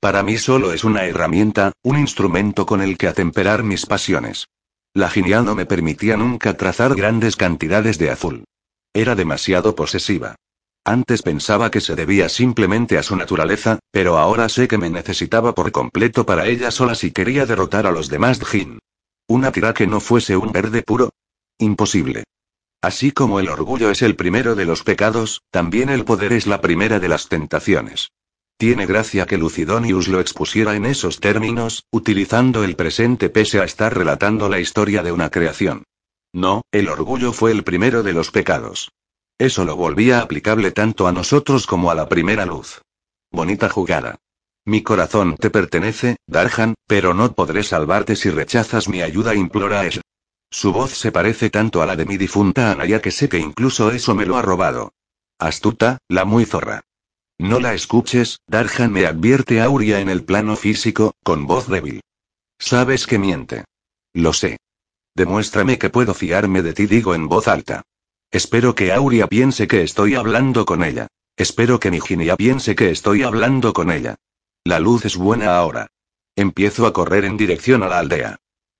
Para 0.00 0.22
mí 0.22 0.36
solo 0.36 0.72
es 0.72 0.84
una 0.84 1.04
herramienta, 1.04 1.72
un 1.82 1.98
instrumento 1.98 2.66
con 2.66 2.82
el 2.82 2.98
que 2.98 3.08
atemperar 3.08 3.62
mis 3.62 3.86
pasiones. 3.86 4.46
La 4.94 5.08
genial 5.08 5.44
no 5.44 5.54
me 5.54 5.66
permitía 5.66 6.16
nunca 6.16 6.56
trazar 6.56 6.94
grandes 6.94 7.34
cantidades 7.36 7.98
de 7.98 8.10
azul. 8.10 8.44
Era 8.92 9.14
demasiado 9.14 9.74
posesiva. 9.74 10.36
Antes 10.88 11.20
pensaba 11.20 11.70
que 11.70 11.82
se 11.82 11.94
debía 11.94 12.30
simplemente 12.30 12.96
a 12.96 13.02
su 13.02 13.14
naturaleza, 13.14 13.78
pero 13.90 14.16
ahora 14.16 14.48
sé 14.48 14.68
que 14.68 14.78
me 14.78 14.88
necesitaba 14.88 15.54
por 15.54 15.70
completo 15.70 16.24
para 16.24 16.46
ella 16.46 16.70
sola 16.70 16.94
si 16.94 17.10
quería 17.10 17.44
derrotar 17.44 17.86
a 17.86 17.90
los 17.90 18.08
demás 18.08 18.40
Djinn. 18.40 18.78
¿Una 19.26 19.52
tira 19.52 19.74
que 19.74 19.86
no 19.86 20.00
fuese 20.00 20.38
un 20.38 20.50
verde 20.50 20.82
puro? 20.82 21.10
Imposible. 21.58 22.24
Así 22.80 23.12
como 23.12 23.38
el 23.38 23.50
orgullo 23.50 23.90
es 23.90 24.00
el 24.00 24.16
primero 24.16 24.54
de 24.54 24.64
los 24.64 24.82
pecados, 24.82 25.42
también 25.50 25.90
el 25.90 26.06
poder 26.06 26.32
es 26.32 26.46
la 26.46 26.62
primera 26.62 26.98
de 26.98 27.08
las 27.08 27.28
tentaciones. 27.28 28.08
Tiene 28.56 28.86
gracia 28.86 29.26
que 29.26 29.36
Lucidonius 29.36 30.08
lo 30.08 30.20
expusiera 30.20 30.74
en 30.74 30.86
esos 30.86 31.20
términos, 31.20 31.84
utilizando 31.90 32.64
el 32.64 32.76
presente 32.76 33.28
pese 33.28 33.60
a 33.60 33.64
estar 33.64 33.94
relatando 33.94 34.48
la 34.48 34.58
historia 34.58 35.02
de 35.02 35.12
una 35.12 35.28
creación. 35.28 35.84
No, 36.32 36.62
el 36.72 36.88
orgullo 36.88 37.34
fue 37.34 37.50
el 37.50 37.62
primero 37.62 38.02
de 38.02 38.14
los 38.14 38.30
pecados. 38.30 38.88
Eso 39.38 39.64
lo 39.64 39.76
volvía 39.76 40.20
aplicable 40.20 40.72
tanto 40.72 41.06
a 41.06 41.12
nosotros 41.12 41.66
como 41.66 41.92
a 41.92 41.94
la 41.94 42.08
primera 42.08 42.44
luz. 42.44 42.82
Bonita 43.30 43.68
jugada. 43.68 44.16
Mi 44.64 44.82
corazón 44.82 45.36
te 45.36 45.48
pertenece, 45.48 46.16
Darhan, 46.26 46.74
pero 46.86 47.14
no 47.14 47.32
podré 47.32 47.62
salvarte 47.62 48.16
si 48.16 48.30
rechazas 48.30 48.88
mi 48.88 49.00
ayuda, 49.00 49.34
implora 49.34 49.80
Ash. 49.80 50.00
Su 50.50 50.72
voz 50.72 50.90
se 50.90 51.12
parece 51.12 51.50
tanto 51.50 51.82
a 51.82 51.86
la 51.86 51.94
de 51.94 52.04
mi 52.04 52.16
difunta 52.16 52.72
Anaya 52.72 53.00
que 53.00 53.10
sé 53.10 53.28
que 53.28 53.38
incluso 53.38 53.92
eso 53.92 54.14
me 54.14 54.26
lo 54.26 54.36
ha 54.36 54.42
robado. 54.42 54.92
Astuta, 55.38 55.98
la 56.08 56.24
muy 56.24 56.44
zorra. 56.44 56.80
No 57.38 57.60
la 57.60 57.74
escuches, 57.74 58.40
Darjan 58.48 58.92
me 58.92 59.06
advierte 59.06 59.60
Auria 59.60 60.00
en 60.00 60.08
el 60.08 60.24
plano 60.24 60.56
físico, 60.56 61.14
con 61.22 61.46
voz 61.46 61.68
débil. 61.68 62.00
Sabes 62.58 63.06
que 63.06 63.18
miente. 63.18 63.64
Lo 64.12 64.32
sé. 64.32 64.58
Demuéstrame 65.14 65.78
que 65.78 65.90
puedo 65.90 66.12
fiarme 66.12 66.62
de 66.62 66.72
ti, 66.72 66.86
digo 66.86 67.14
en 67.14 67.28
voz 67.28 67.46
alta. 67.46 67.82
Espero 68.30 68.74
que 68.74 68.92
Auria 68.92 69.26
piense 69.26 69.66
que 69.66 69.82
estoy 69.82 70.14
hablando 70.14 70.66
con 70.66 70.84
ella. 70.84 71.06
Espero 71.36 71.80
que 71.80 71.90
Niginia 71.90 72.36
piense 72.36 72.76
que 72.76 72.90
estoy 72.90 73.22
hablando 73.22 73.72
con 73.72 73.90
ella. 73.90 74.16
La 74.64 74.78
luz 74.80 75.06
es 75.06 75.16
buena 75.16 75.56
ahora. 75.56 75.86
Empiezo 76.36 76.86
a 76.86 76.92
correr 76.92 77.24
en 77.24 77.38
dirección 77.38 77.82
a 77.82 77.88
la 77.88 78.00
aldea. 78.00 78.36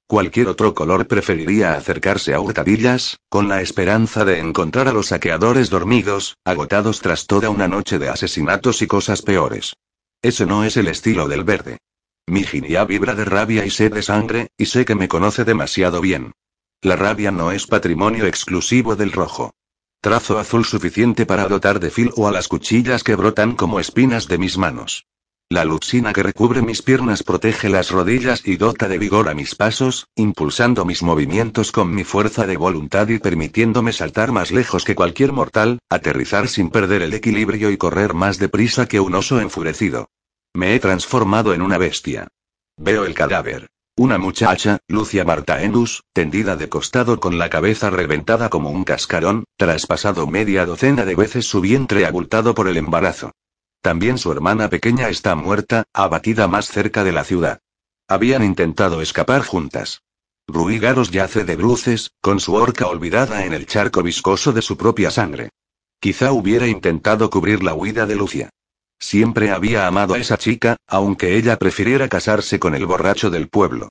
Cualquier 0.07 0.49
otro 0.49 0.75
color 0.75 1.07
preferiría 1.07 1.75
acercarse 1.75 2.35
a 2.35 2.41
hurtadillas, 2.41 3.21
con 3.31 3.49
la 3.49 3.63
esperanza 3.63 4.25
de 4.25 4.39
encontrar 4.39 4.87
a 4.89 4.93
los 4.93 5.09
saqueadores 5.09 5.71
dormidos, 5.71 6.37
agotados 6.45 7.01
tras 7.01 7.27
toda 7.27 7.49
una 7.49 7.69
noche 7.69 7.99
de 7.99 8.11
asesinatos 8.11 8.83
y 8.83 8.87
cosas 8.87 9.23
peores. 9.23 9.75
Ese 10.21 10.45
no 10.45 10.65
es 10.65 10.77
el 10.77 10.89
estilo 10.89 11.27
del 11.27 11.45
verde. 11.45 11.79
Mi 12.27 12.45
ginia 12.45 12.85
vibra 12.85 13.15
de 13.15 13.25
rabia 13.25 13.65
y 13.65 13.71
sed 13.71 13.95
de 13.95 14.03
sangre, 14.03 14.49
y 14.59 14.67
sé 14.67 14.85
que 14.85 14.95
me 14.95 15.09
conoce 15.09 15.45
demasiado 15.45 16.03
bien. 16.03 16.33
La 16.81 16.95
rabia 16.95 17.33
no 17.33 17.51
es 17.51 17.67
patrimonio 17.67 18.25
exclusivo 18.27 18.95
del 18.95 19.11
rojo. 19.11 19.53
Trazo 20.01 20.39
azul 20.39 20.65
suficiente 20.65 21.27
para 21.27 21.49
dotar 21.49 21.81
de 21.81 21.91
filo 21.91 22.29
a 22.29 22.31
las 22.31 22.47
cuchillas 22.47 23.03
que 23.03 23.17
brotan 23.17 23.57
como 23.57 23.81
espinas 23.81 24.29
de 24.29 24.39
mis 24.39 24.57
manos. 24.57 25.05
La 25.51 25.65
luxina 25.65 26.13
que 26.13 26.23
recubre 26.23 26.63
mis 26.63 26.83
piernas 26.83 27.25
protege 27.25 27.69
las 27.69 27.91
rodillas 27.91 28.47
y 28.47 28.59
dota 28.59 28.87
de 28.87 28.99
vigor 28.99 29.29
a 29.29 29.35
mis 29.35 29.57
pasos, 29.57 30.07
impulsando 30.15 30.85
mis 30.85 31.03
movimientos 31.03 31.73
con 31.73 31.93
mi 31.93 32.05
fuerza 32.05 32.47
de 32.47 32.57
voluntad 32.57 33.09
y 33.09 33.19
permitiéndome 33.19 33.93
saltar 33.93 34.31
más 34.31 34.53
lejos 34.53 34.85
que 34.85 34.95
cualquier 34.95 35.33
mortal, 35.33 35.81
aterrizar 35.89 36.47
sin 36.47 36.71
perder 36.71 37.03
el 37.03 37.13
equilibrio 37.13 37.73
y 37.73 37.77
correr 37.77 38.15
más 38.15 38.39
deprisa 38.39 38.87
que 38.87 39.01
un 39.01 39.17
oso 39.17 39.41
enfurecido. 39.41 40.11
Me 40.55 40.77
he 40.77 40.79
transformado 40.79 41.55
en 41.55 41.63
una 41.63 41.77
bestia. 41.77 42.29
Veo 42.77 43.05
el 43.05 43.15
cadáver. 43.15 43.69
Una 43.99 44.17
muchacha, 44.17 44.79
Lucia 44.87 45.25
Martaenus, 45.25 46.05
tendida 46.13 46.55
de 46.55 46.69
costado 46.69 47.19
con 47.19 47.37
la 47.37 47.51
cabeza 47.51 47.91
reventada 47.91 48.49
como 48.49 48.71
un 48.71 48.85
cascarón, 48.85 49.43
traspasado 49.57 50.29
media 50.29 50.65
docena 50.67 51.05
de 51.05 51.17
veces 51.17 51.47
su 51.47 51.61
vientre 51.61 52.07
abultado 52.07 52.55
por 52.55 52.69
el 52.69 52.77
embarazo. 52.77 53.33
También 53.83 54.17
su 54.17 54.31
hermana 54.31 54.71
pequeña 54.71 55.09
está 55.09 55.35
muerta, 55.35 55.83
abatida 55.93 56.47
más 56.47 56.69
cerca 56.69 57.03
de 57.03 57.11
la 57.11 57.25
ciudad. 57.25 57.59
Habían 58.07 58.45
intentado 58.45 59.03
escapar 59.03 59.43
juntas. 59.43 60.03
Rui 60.47 60.79
Garos 60.79 61.11
yace 61.11 61.43
de 61.43 61.57
bruces, 61.57 62.13
con 62.21 62.39
su 62.39 62.55
horca 62.55 62.87
olvidada 62.87 63.47
en 63.47 63.53
el 63.53 63.67
charco 63.67 64.05
viscoso 64.05 64.53
de 64.53 64.63
su 64.63 64.77
propia 64.77 65.11
sangre. 65.11 65.51
Quizá 65.99 66.31
hubiera 66.31 66.69
intentado 66.69 67.31
cubrir 67.31 67.65
la 67.65 67.75
huida 67.75 68.07
de 68.07 68.15
Lucia. 68.15 68.51
Siempre 68.99 69.51
había 69.51 69.87
amado 69.87 70.15
a 70.15 70.19
esa 70.19 70.39
chica, 70.39 70.77
aunque 70.87 71.37
ella 71.37 71.57
prefiriera 71.57 72.09
casarse 72.09 72.59
con 72.59 72.75
el 72.75 72.87
borracho 72.87 73.31
del 73.31 73.49
pueblo. 73.49 73.89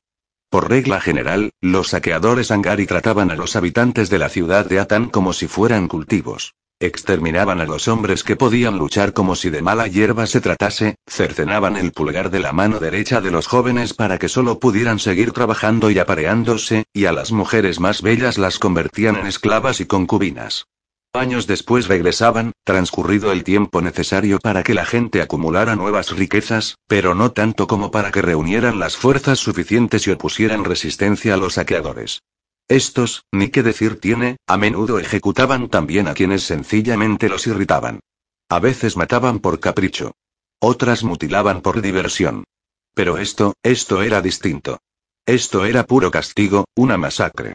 Por 0.49 0.69
regla 0.69 1.01
general, 1.01 1.51
los 1.61 1.89
saqueadores 1.89 2.51
Angari 2.51 2.85
trataban 2.85 3.31
a 3.31 3.35
los 3.35 3.55
habitantes 3.55 4.09
de 4.09 4.17
la 4.17 4.29
ciudad 4.29 4.65
de 4.65 4.79
Atan 4.79 5.09
como 5.09 5.33
si 5.33 5.47
fueran 5.47 5.87
cultivos. 5.87 6.53
Exterminaban 6.79 7.59
a 7.59 7.65
los 7.65 7.87
hombres 7.87 8.23
que 8.23 8.35
podían 8.35 8.77
luchar 8.77 9.11
como 9.11 9.35
si 9.35 9.49
de 9.49 9.63
mala 9.63 9.87
hierba 9.87 10.27
se 10.27 10.41
tratase, 10.41 10.95
cercenaban 11.07 11.75
el 11.75 11.91
pulgar 11.91 12.29
de 12.29 12.39
la 12.39 12.53
mano 12.53 12.79
derecha 12.79 13.19
de 13.19 13.31
los 13.31 13.47
jóvenes 13.47 13.95
para 13.95 14.19
que 14.19 14.29
solo 14.29 14.59
pudieran 14.59 14.99
seguir 14.99 15.31
trabajando 15.31 15.89
y 15.89 15.97
apareándose, 15.97 16.85
y 16.93 17.05
a 17.05 17.11
las 17.11 17.31
mujeres 17.31 17.79
más 17.79 18.03
bellas 18.03 18.37
las 18.37 18.59
convertían 18.59 19.15
en 19.15 19.25
esclavas 19.25 19.81
y 19.81 19.85
concubinas. 19.85 20.67
Años 21.13 21.47
después 21.47 21.87
regresaban, 21.87 22.51
transcurrido 22.63 23.31
el 23.31 23.43
tiempo 23.43 23.81
necesario 23.81 24.39
para 24.39 24.63
que 24.63 24.73
la 24.73 24.85
gente 24.85 25.21
acumulara 25.21 25.75
nuevas 25.75 26.11
riquezas, 26.15 26.77
pero 26.87 27.15
no 27.15 27.31
tanto 27.31 27.67
como 27.67 27.89
para 27.91 28.11
que 28.11 28.21
reunieran 28.21 28.79
las 28.79 28.97
fuerzas 28.97 29.39
suficientes 29.39 30.05
y 30.07 30.11
opusieran 30.11 30.63
resistencia 30.63 31.33
a 31.33 31.37
los 31.37 31.55
saqueadores. 31.55 32.21
Estos, 32.67 33.23
ni 33.31 33.49
qué 33.49 33.63
decir 33.63 33.99
tiene, 33.99 34.37
a 34.45 34.57
menudo 34.57 34.99
ejecutaban 34.99 35.69
también 35.69 36.07
a 36.07 36.13
quienes 36.13 36.43
sencillamente 36.43 37.29
los 37.29 37.47
irritaban. 37.47 38.01
A 38.49 38.59
veces 38.59 38.97
mataban 38.97 39.39
por 39.39 39.59
capricho. 39.59 40.11
Otras 40.59 41.03
mutilaban 41.03 41.61
por 41.61 41.81
diversión. 41.81 42.43
Pero 42.93 43.17
esto, 43.17 43.53
esto 43.63 44.01
era 44.01 44.21
distinto. 44.21 44.79
Esto 45.25 45.65
era 45.65 45.85
puro 45.85 46.11
castigo, 46.11 46.65
una 46.75 46.97
masacre. 46.97 47.53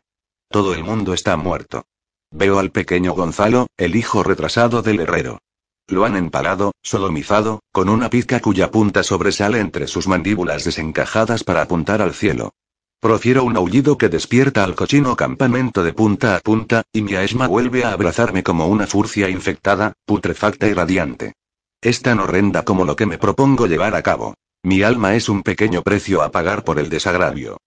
Todo 0.48 0.74
el 0.74 0.84
mundo 0.84 1.14
está 1.14 1.36
muerto. 1.36 1.84
Veo 2.32 2.58
al 2.58 2.70
pequeño 2.70 3.12
Gonzalo, 3.12 3.66
el 3.76 3.94
hijo 3.94 4.22
retrasado 4.22 4.80
del 4.80 5.00
herrero. 5.00 5.38
Lo 5.86 6.06
han 6.06 6.16
empalado, 6.16 6.72
sodomizado, 6.82 7.60
con 7.72 7.90
una 7.90 8.08
pizca 8.08 8.40
cuya 8.40 8.70
punta 8.70 9.02
sobresale 9.02 9.60
entre 9.60 9.86
sus 9.86 10.08
mandíbulas 10.08 10.64
desencajadas 10.64 11.44
para 11.44 11.60
apuntar 11.60 12.00
al 12.00 12.14
cielo. 12.14 12.54
Profiero 13.00 13.44
un 13.44 13.56
aullido 13.56 13.98
que 13.98 14.08
despierta 14.08 14.64
al 14.64 14.74
cochino 14.74 15.14
campamento 15.14 15.84
de 15.84 15.92
punta 15.92 16.36
a 16.36 16.40
punta, 16.40 16.84
y 16.90 17.02
mi 17.02 17.16
asma 17.16 17.48
vuelve 17.48 17.84
a 17.84 17.92
abrazarme 17.92 18.42
como 18.42 18.66
una 18.66 18.86
furcia 18.86 19.28
infectada, 19.28 19.92
putrefacta 20.06 20.68
y 20.68 20.72
radiante. 20.72 21.34
Es 21.82 22.00
tan 22.00 22.20
horrenda 22.20 22.64
como 22.64 22.86
lo 22.86 22.96
que 22.96 23.06
me 23.06 23.18
propongo 23.18 23.66
llevar 23.66 23.94
a 23.94 24.02
cabo. 24.02 24.34
Mi 24.62 24.82
alma 24.82 25.16
es 25.16 25.28
un 25.28 25.42
pequeño 25.42 25.82
precio 25.82 26.22
a 26.22 26.30
pagar 26.30 26.64
por 26.64 26.78
el 26.78 26.88
desagravio. 26.88 27.58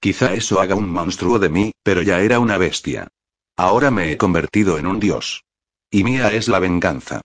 Quizá 0.00 0.32
eso 0.32 0.60
haga 0.60 0.76
un 0.76 0.88
monstruo 0.88 1.38
de 1.38 1.50
mí, 1.50 1.72
pero 1.82 2.00
ya 2.00 2.20
era 2.20 2.38
una 2.38 2.56
bestia. 2.56 3.08
Ahora 3.56 3.92
me 3.92 4.10
he 4.10 4.16
convertido 4.16 4.78
en 4.78 4.86
un 4.86 4.98
dios. 4.98 5.44
Y 5.88 6.02
mía 6.02 6.32
es 6.32 6.48
la 6.48 6.58
venganza. 6.58 7.20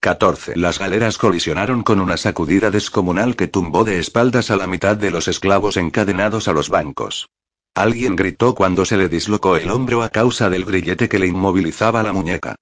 14. 0.00 0.54
Las 0.56 0.78
galeras 0.78 1.18
colisionaron 1.18 1.82
con 1.82 2.00
una 2.00 2.16
sacudida 2.16 2.70
descomunal 2.70 3.34
que 3.34 3.48
tumbó 3.48 3.82
de 3.82 3.98
espaldas 3.98 4.52
a 4.52 4.56
la 4.56 4.68
mitad 4.68 4.96
de 4.96 5.10
los 5.10 5.26
esclavos 5.26 5.76
encadenados 5.76 6.46
a 6.46 6.52
los 6.52 6.68
bancos. 6.68 7.30
Alguien 7.74 8.14
gritó 8.14 8.54
cuando 8.54 8.84
se 8.84 8.96
le 8.96 9.08
dislocó 9.08 9.56
el 9.56 9.70
hombro 9.70 10.04
a 10.04 10.10
causa 10.10 10.50
del 10.50 10.64
grillete 10.64 11.08
que 11.08 11.18
le 11.18 11.26
inmovilizaba 11.26 12.04
la 12.04 12.12
muñeca. 12.12 12.54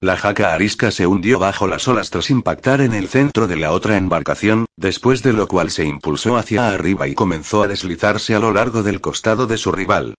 La 0.00 0.16
jaca 0.16 0.54
arisca 0.54 0.92
se 0.92 1.08
hundió 1.08 1.40
bajo 1.40 1.66
las 1.66 1.88
olas 1.88 2.10
tras 2.10 2.30
impactar 2.30 2.80
en 2.80 2.94
el 2.94 3.08
centro 3.08 3.48
de 3.48 3.56
la 3.56 3.72
otra 3.72 3.96
embarcación, 3.96 4.66
después 4.76 5.24
de 5.24 5.32
lo 5.32 5.48
cual 5.48 5.72
se 5.72 5.84
impulsó 5.84 6.36
hacia 6.36 6.68
arriba 6.68 7.08
y 7.08 7.14
comenzó 7.14 7.64
a 7.64 7.68
deslizarse 7.68 8.36
a 8.36 8.38
lo 8.38 8.52
largo 8.52 8.84
del 8.84 9.00
costado 9.00 9.48
de 9.48 9.58
su 9.58 9.72
rival. 9.72 10.14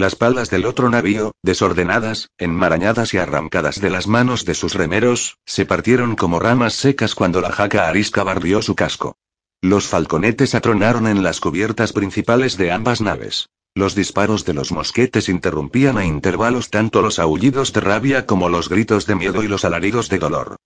Las 0.00 0.16
palas 0.16 0.48
del 0.48 0.64
otro 0.64 0.88
navío, 0.88 1.32
desordenadas, 1.42 2.30
enmarañadas 2.38 3.12
y 3.12 3.18
arrancadas 3.18 3.82
de 3.82 3.90
las 3.90 4.06
manos 4.06 4.46
de 4.46 4.54
sus 4.54 4.72
remeros, 4.72 5.36
se 5.44 5.66
partieron 5.66 6.16
como 6.16 6.40
ramas 6.40 6.72
secas 6.72 7.14
cuando 7.14 7.42
la 7.42 7.52
jaca 7.52 7.86
arisca 7.86 8.22
barrió 8.22 8.62
su 8.62 8.74
casco. 8.74 9.18
Los 9.60 9.88
falconetes 9.88 10.54
atronaron 10.54 11.06
en 11.06 11.22
las 11.22 11.38
cubiertas 11.38 11.92
principales 11.92 12.56
de 12.56 12.72
ambas 12.72 13.02
naves. 13.02 13.50
Los 13.74 13.94
disparos 13.94 14.46
de 14.46 14.54
los 14.54 14.72
mosquetes 14.72 15.28
interrumpían 15.28 15.98
a 15.98 16.06
intervalos 16.06 16.70
tanto 16.70 17.02
los 17.02 17.18
aullidos 17.18 17.74
de 17.74 17.82
rabia 17.82 18.24
como 18.24 18.48
los 18.48 18.70
gritos 18.70 19.04
de 19.04 19.16
miedo 19.16 19.42
y 19.42 19.48
los 19.48 19.66
alaridos 19.66 20.08
de 20.08 20.18
dolor. 20.18 20.56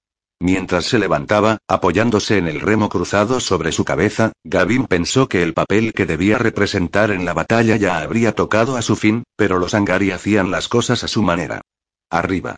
Mientras 0.40 0.86
se 0.86 0.98
levantaba, 0.98 1.58
apoyándose 1.68 2.38
en 2.38 2.48
el 2.48 2.60
remo 2.60 2.88
cruzado 2.88 3.40
sobre 3.40 3.72
su 3.72 3.84
cabeza, 3.84 4.32
Gavin 4.44 4.86
pensó 4.86 5.28
que 5.28 5.42
el 5.42 5.54
papel 5.54 5.92
que 5.92 6.06
debía 6.06 6.38
representar 6.38 7.10
en 7.10 7.24
la 7.24 7.32
batalla 7.32 7.76
ya 7.76 7.98
habría 7.98 8.34
tocado 8.34 8.76
a 8.76 8.82
su 8.82 8.96
fin, 8.96 9.24
pero 9.36 9.58
los 9.58 9.74
Angari 9.74 10.10
hacían 10.10 10.50
las 10.50 10.68
cosas 10.68 11.04
a 11.04 11.08
su 11.08 11.22
manera. 11.22 11.62
Arriba. 12.10 12.56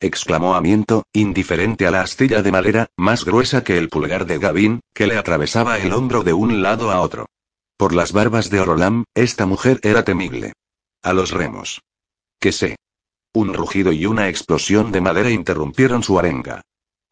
exclamó 0.00 0.54
Amiento, 0.54 1.04
indiferente 1.12 1.86
a 1.86 1.90
la 1.90 2.00
astilla 2.00 2.42
de 2.42 2.52
madera, 2.52 2.86
más 2.96 3.24
gruesa 3.24 3.62
que 3.62 3.76
el 3.76 3.90
pulgar 3.90 4.26
de 4.26 4.38
Gavin, 4.38 4.80
que 4.94 5.06
le 5.06 5.16
atravesaba 5.18 5.78
el 5.78 5.92
hombro 5.92 6.22
de 6.22 6.32
un 6.32 6.62
lado 6.62 6.90
a 6.90 7.00
otro. 7.00 7.26
Por 7.76 7.94
las 7.94 8.12
barbas 8.12 8.50
de 8.50 8.60
Orolam, 8.60 9.04
esta 9.14 9.46
mujer 9.46 9.78
era 9.82 10.04
temible. 10.04 10.54
A 11.02 11.12
los 11.12 11.30
remos. 11.30 11.82
Que 12.38 12.52
sé. 12.52 12.76
Un 13.32 13.54
rugido 13.54 13.92
y 13.92 14.06
una 14.06 14.28
explosión 14.28 14.90
de 14.90 15.00
madera 15.00 15.30
interrumpieron 15.30 16.02
su 16.02 16.18
arenga. 16.18 16.62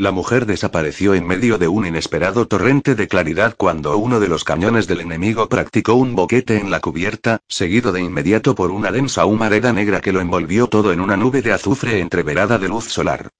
La 0.00 0.12
mujer 0.12 0.46
desapareció 0.46 1.14
en 1.14 1.26
medio 1.26 1.58
de 1.58 1.66
un 1.66 1.84
inesperado 1.84 2.46
torrente 2.46 2.94
de 2.94 3.08
claridad 3.08 3.56
cuando 3.56 3.98
uno 3.98 4.20
de 4.20 4.28
los 4.28 4.44
cañones 4.44 4.86
del 4.86 5.00
enemigo 5.00 5.48
practicó 5.48 5.94
un 5.94 6.14
boquete 6.14 6.56
en 6.56 6.70
la 6.70 6.78
cubierta, 6.78 7.40
seguido 7.48 7.90
de 7.90 8.00
inmediato 8.00 8.54
por 8.54 8.70
una 8.70 8.92
densa 8.92 9.24
humareda 9.24 9.72
negra 9.72 10.00
que 10.00 10.12
lo 10.12 10.20
envolvió 10.20 10.68
todo 10.68 10.92
en 10.92 11.00
una 11.00 11.16
nube 11.16 11.42
de 11.42 11.52
azufre 11.52 11.98
entreverada 11.98 12.58
de 12.58 12.68
luz 12.68 12.84
solar. 12.84 13.30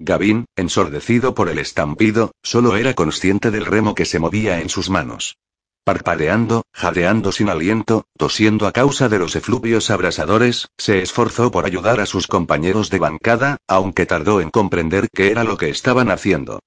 Gavin, 0.00 0.46
ensordecido 0.56 1.36
por 1.36 1.48
el 1.48 1.60
estampido, 1.60 2.32
solo 2.42 2.74
era 2.76 2.94
consciente 2.94 3.52
del 3.52 3.64
remo 3.64 3.94
que 3.94 4.04
se 4.04 4.18
movía 4.18 4.60
en 4.60 4.70
sus 4.70 4.90
manos. 4.90 5.36
Parpadeando, 5.84 6.64
jadeando 6.72 7.32
sin 7.32 7.48
aliento, 7.48 8.04
tosiendo 8.16 8.66
a 8.66 8.72
causa 8.72 9.08
de 9.08 9.18
los 9.18 9.36
efluvios 9.36 9.90
abrasadores, 9.90 10.68
se 10.76 11.00
esforzó 11.00 11.50
por 11.50 11.64
ayudar 11.64 12.00
a 12.00 12.06
sus 12.06 12.26
compañeros 12.26 12.90
de 12.90 12.98
bancada, 12.98 13.56
aunque 13.66 14.06
tardó 14.06 14.40
en 14.40 14.50
comprender 14.50 15.08
qué 15.14 15.30
era 15.30 15.44
lo 15.44 15.56
que 15.56 15.70
estaban 15.70 16.10
haciendo. 16.10 16.60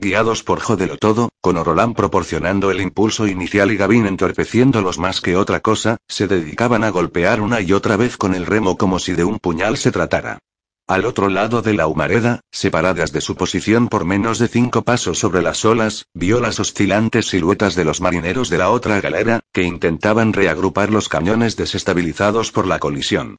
Guiados 0.00 0.44
por 0.44 0.60
Jodelo 0.60 0.96
todo, 0.96 1.30
con 1.40 1.56
Orolán 1.56 1.92
proporcionando 1.92 2.70
el 2.70 2.80
impulso 2.80 3.26
inicial 3.26 3.72
y 3.72 3.76
Gavin 3.76 4.06
entorpeciéndolos 4.06 4.98
más 4.98 5.20
que 5.20 5.34
otra 5.34 5.58
cosa, 5.58 5.96
se 6.06 6.28
dedicaban 6.28 6.84
a 6.84 6.90
golpear 6.90 7.40
una 7.40 7.60
y 7.60 7.72
otra 7.72 7.96
vez 7.96 8.16
con 8.16 8.36
el 8.36 8.46
remo 8.46 8.78
como 8.78 9.00
si 9.00 9.14
de 9.14 9.24
un 9.24 9.40
puñal 9.40 9.76
se 9.76 9.90
tratara. 9.90 10.38
Al 10.88 11.04
otro 11.04 11.28
lado 11.28 11.60
de 11.60 11.74
la 11.74 11.86
humareda, 11.86 12.40
separadas 12.50 13.12
de 13.12 13.20
su 13.20 13.36
posición 13.36 13.88
por 13.88 14.06
menos 14.06 14.38
de 14.38 14.48
cinco 14.48 14.84
pasos 14.84 15.18
sobre 15.18 15.42
las 15.42 15.66
olas, 15.66 16.06
vio 16.14 16.40
las 16.40 16.60
oscilantes 16.60 17.26
siluetas 17.26 17.74
de 17.74 17.84
los 17.84 18.00
marineros 18.00 18.48
de 18.48 18.56
la 18.56 18.70
otra 18.70 18.98
galera, 19.02 19.40
que 19.52 19.64
intentaban 19.64 20.32
reagrupar 20.32 20.90
los 20.90 21.10
cañones 21.10 21.56
desestabilizados 21.56 22.52
por 22.52 22.66
la 22.66 22.78
colisión. 22.78 23.36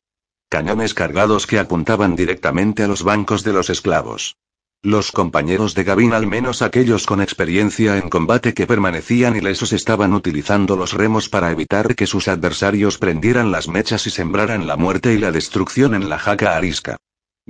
Cañones 0.48 0.94
cargados 0.94 1.48
que 1.48 1.58
apuntaban 1.58 2.16
directamente 2.16 2.84
a 2.84 2.88
los 2.88 3.02
bancos 3.02 3.44
de 3.44 3.54
los 3.54 3.72
esclavos. 3.72 4.36
Los 4.84 5.12
compañeros 5.12 5.74
de 5.74 5.86
Gavin, 5.86 6.14
al 6.14 6.28
menos 6.28 6.62
aquellos 6.62 7.08
con 7.08 7.20
experiencia 7.20 7.98
en 7.98 8.10
combate 8.10 8.54
que 8.54 8.68
permanecían 8.68 9.36
ilesos, 9.36 9.74
estaban 9.74 10.14
utilizando 10.14 10.76
los 10.76 10.94
remos 10.94 11.30
para 11.30 11.50
evitar 11.50 11.96
que 11.96 12.06
sus 12.06 12.28
adversarios 12.28 13.00
prendieran 13.00 13.52
las 13.52 13.68
mechas 13.68 14.06
y 14.06 14.12
sembraran 14.12 14.68
la 14.68 14.78
muerte 14.78 15.16
y 15.16 15.18
la 15.18 15.32
destrucción 15.32 15.96
en 15.96 16.10
la 16.10 16.20
jaca 16.20 16.56
arisca. 16.56 16.98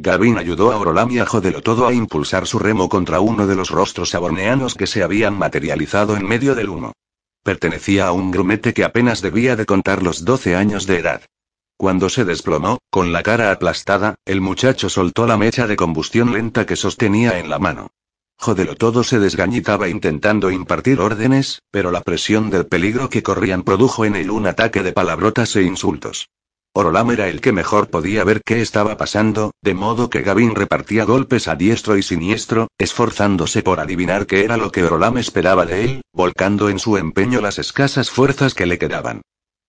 Gavin 0.02 0.38
ayudó 0.38 0.72
a 0.72 0.78
Orolam 0.78 1.12
y 1.12 1.20
a 1.20 1.26
Jodelotodo 1.26 1.86
a 1.86 1.94
impulsar 1.94 2.48
su 2.48 2.58
remo 2.58 2.88
contra 2.88 3.20
uno 3.20 3.48
de 3.48 3.56
los 3.56 3.70
rostros 3.70 4.12
saborneanos 4.12 4.76
que 4.76 4.88
se 4.88 5.04
habían 5.04 5.38
materializado 5.38 6.16
en 6.16 6.26
medio 6.26 6.56
del 6.56 6.70
humo. 6.70 6.94
Pertenecía 7.44 8.08
a 8.08 8.14
un 8.14 8.32
grumete 8.32 8.74
que 8.74 8.86
apenas 8.86 9.22
debía 9.22 9.58
de 9.58 9.66
contar 9.66 10.02
los 10.02 10.24
12 10.24 10.56
años 10.56 10.88
de 10.88 11.00
edad. 11.00 11.22
Cuando 11.76 12.08
se 12.08 12.24
desplomó, 12.24 12.78
con 12.90 13.12
la 13.12 13.24
cara 13.24 13.52
aplastada, 13.52 14.16
el 14.24 14.40
muchacho 14.40 14.88
soltó 14.88 15.28
la 15.28 15.36
mecha 15.36 15.68
de 15.68 15.76
combustión 15.76 16.32
lenta 16.32 16.66
que 16.66 16.78
sostenía 16.78 17.38
en 17.38 17.50
la 17.50 17.60
mano. 17.60 17.92
Jodelotodo 18.38 19.04
se 19.04 19.20
desgañitaba 19.20 19.90
intentando 19.90 20.50
impartir 20.50 21.02
órdenes, 21.02 21.62
pero 21.72 21.92
la 21.92 22.02
presión 22.02 22.50
del 22.50 22.68
peligro 22.68 23.10
que 23.10 23.22
corrían 23.22 23.64
produjo 23.64 24.06
en 24.06 24.16
él 24.16 24.32
un 24.32 24.48
ataque 24.48 24.82
de 24.82 24.94
palabrotas 24.94 25.58
e 25.58 25.64
insultos. 25.64 26.30
Orolam 26.80 27.12
era 27.12 27.28
el 27.28 27.42
que 27.42 27.52
mejor 27.52 27.90
podía 27.90 28.24
ver 28.24 28.42
qué 28.46 28.62
estaba 28.62 28.96
pasando, 28.96 29.52
de 29.62 29.74
modo 29.74 30.10
que 30.10 30.22
Gavin 30.22 30.56
repartía 30.56 31.04
golpes 31.04 31.50
a 31.50 31.56
diestro 31.56 31.98
y 31.98 32.04
siniestro, 32.04 32.70
esforzándose 32.78 33.62
por 33.64 33.82
adivinar 33.82 34.26
qué 34.26 34.46
era 34.46 34.56
lo 34.56 34.72
que 34.72 34.86
Orolam 34.86 35.18
esperaba 35.18 35.66
de 35.66 35.84
él, 35.84 36.02
volcando 36.14 36.70
en 36.70 36.80
su 36.80 36.96
empeño 36.96 37.42
las 37.42 37.60
escasas 37.60 38.10
fuerzas 38.10 38.54
que 38.54 38.66
le 38.66 38.78
quedaban. 38.78 39.22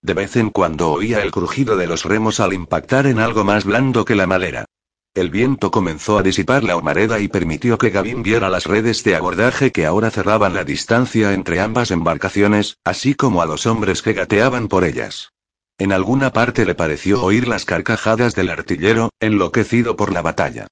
De 0.02 0.14
vez 0.14 0.36
en 0.36 0.50
cuando 0.50 0.92
oía 0.92 1.20
el 1.22 1.32
crujido 1.32 1.76
de 1.76 1.88
los 1.88 2.04
remos 2.04 2.38
al 2.38 2.52
impactar 2.52 3.06
en 3.06 3.18
algo 3.18 3.42
más 3.42 3.64
blando 3.64 4.04
que 4.04 4.14
la 4.14 4.28
madera. 4.28 4.66
El 5.12 5.30
viento 5.30 5.72
comenzó 5.72 6.16
a 6.16 6.22
disipar 6.22 6.62
la 6.62 6.76
humareda 6.76 7.18
y 7.18 7.26
permitió 7.26 7.76
que 7.76 7.90
Gavin 7.90 8.22
viera 8.22 8.48
las 8.48 8.66
redes 8.66 9.02
de 9.02 9.16
abordaje 9.16 9.72
que 9.72 9.84
ahora 9.84 10.12
cerraban 10.12 10.54
la 10.54 10.62
distancia 10.62 11.32
entre 11.32 11.58
ambas 11.58 11.90
embarcaciones, 11.90 12.76
así 12.84 13.14
como 13.14 13.42
a 13.42 13.46
los 13.46 13.66
hombres 13.66 14.00
que 14.00 14.12
gateaban 14.12 14.68
por 14.68 14.84
ellas. 14.84 15.32
En 15.80 15.92
alguna 15.92 16.30
parte 16.30 16.66
le 16.66 16.74
pareció 16.74 17.22
oír 17.22 17.48
las 17.48 17.64
carcajadas 17.64 18.34
del 18.34 18.50
artillero, 18.50 19.08
enloquecido 19.18 19.96
por 19.96 20.12
la 20.12 20.20
batalla. 20.20 20.66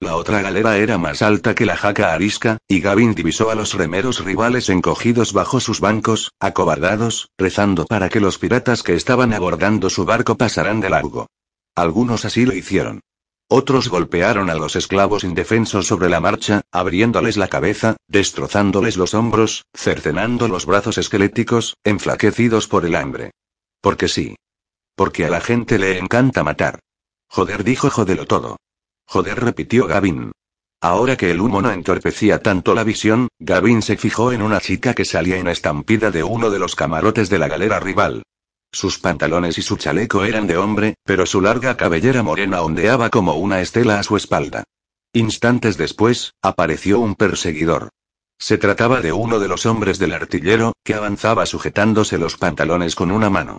La 0.00 0.16
otra 0.16 0.40
galera 0.40 0.78
era 0.78 0.96
más 0.96 1.20
alta 1.20 1.54
que 1.54 1.66
la 1.66 1.76
jaca 1.76 2.14
arisca, 2.14 2.56
y 2.66 2.80
Gavin 2.80 3.14
divisó 3.14 3.50
a 3.50 3.54
los 3.54 3.74
remeros 3.74 4.24
rivales 4.24 4.70
encogidos 4.70 5.34
bajo 5.34 5.60
sus 5.60 5.80
bancos, 5.80 6.32
acobardados, 6.40 7.28
rezando 7.36 7.84
para 7.84 8.08
que 8.08 8.20
los 8.20 8.38
piratas 8.38 8.82
que 8.82 8.94
estaban 8.94 9.34
abordando 9.34 9.90
su 9.90 10.06
barco 10.06 10.38
pasaran 10.38 10.80
de 10.80 10.88
largo. 10.88 11.26
Algunos 11.74 12.24
así 12.24 12.46
lo 12.46 12.54
hicieron. 12.54 13.00
Otros 13.48 13.90
golpearon 13.90 14.48
a 14.48 14.54
los 14.54 14.76
esclavos 14.76 15.24
indefensos 15.24 15.86
sobre 15.86 16.08
la 16.08 16.20
marcha, 16.20 16.62
abriéndoles 16.72 17.36
la 17.36 17.48
cabeza, 17.48 17.96
destrozándoles 18.08 18.96
los 18.96 19.12
hombros, 19.12 19.66
cercenando 19.74 20.48
los 20.48 20.64
brazos 20.64 20.96
esqueléticos, 20.96 21.76
enflaquecidos 21.84 22.66
por 22.66 22.86
el 22.86 22.94
hambre. 22.94 23.32
Porque 23.82 24.08
sí. 24.08 24.36
Porque 24.94 25.24
a 25.24 25.30
la 25.30 25.40
gente 25.40 25.78
le 25.78 25.98
encanta 25.98 26.42
matar. 26.42 26.80
Joder, 27.28 27.64
dijo 27.64 27.90
Jodelo 27.90 28.26
todo. 28.26 28.56
Joder, 29.06 29.40
repitió 29.40 29.86
Gavin. 29.86 30.32
Ahora 30.80 31.16
que 31.16 31.30
el 31.30 31.40
humo 31.40 31.62
no 31.62 31.72
entorpecía 31.72 32.40
tanto 32.40 32.74
la 32.74 32.84
visión, 32.84 33.28
Gavin 33.38 33.82
se 33.82 33.96
fijó 33.96 34.32
en 34.32 34.42
una 34.42 34.60
chica 34.60 34.94
que 34.94 35.04
salía 35.04 35.38
en 35.38 35.48
estampida 35.48 36.10
de 36.10 36.22
uno 36.22 36.50
de 36.50 36.58
los 36.58 36.76
camarotes 36.76 37.30
de 37.30 37.38
la 37.38 37.48
galera 37.48 37.80
rival. 37.80 38.22
Sus 38.70 38.98
pantalones 38.98 39.56
y 39.56 39.62
su 39.62 39.76
chaleco 39.76 40.24
eran 40.24 40.46
de 40.46 40.56
hombre, 40.56 40.94
pero 41.04 41.26
su 41.26 41.40
larga 41.40 41.76
cabellera 41.76 42.22
morena 42.22 42.60
ondeaba 42.60 43.08
como 43.08 43.34
una 43.36 43.60
estela 43.60 43.98
a 43.98 44.02
su 44.02 44.16
espalda. 44.16 44.64
Instantes 45.12 45.76
después, 45.76 46.34
apareció 46.42 47.00
un 47.00 47.14
perseguidor. 47.14 47.90
Se 48.38 48.58
trataba 48.58 49.00
de 49.00 49.12
uno 49.12 49.38
de 49.38 49.48
los 49.48 49.64
hombres 49.64 49.98
del 49.98 50.12
artillero, 50.12 50.72
que 50.84 50.94
avanzaba 50.94 51.46
sujetándose 51.46 52.18
los 52.18 52.36
pantalones 52.36 52.94
con 52.94 53.10
una 53.10 53.30
mano. 53.30 53.58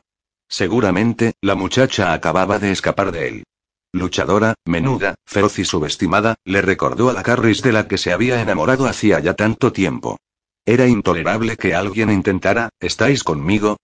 Seguramente, 0.56 1.34
la 1.42 1.56
muchacha 1.56 2.14
acababa 2.14 2.60
de 2.60 2.72
escapar 2.72 3.12
de 3.12 3.28
él. 3.28 3.44
Luchadora, 3.92 4.54
menuda, 4.64 5.16
feroz 5.26 5.60
y 5.60 5.66
subestimada, 5.66 6.36
le 6.46 6.62
recordó 6.62 7.10
a 7.10 7.14
la 7.14 7.24
Carris 7.24 7.62
de 7.62 7.74
la 7.74 7.90
que 7.90 7.98
se 7.98 8.14
había 8.14 8.42
enamorado 8.42 8.88
hacía 8.88 9.20
ya 9.20 9.34
tanto 9.34 9.74
tiempo. 9.74 10.18
Era 10.66 10.88
intolerable 10.88 11.58
que 11.58 11.76
alguien 11.76 12.10
intentara, 12.10 12.70
¿estáis 12.80 13.26
conmigo? 13.26 13.76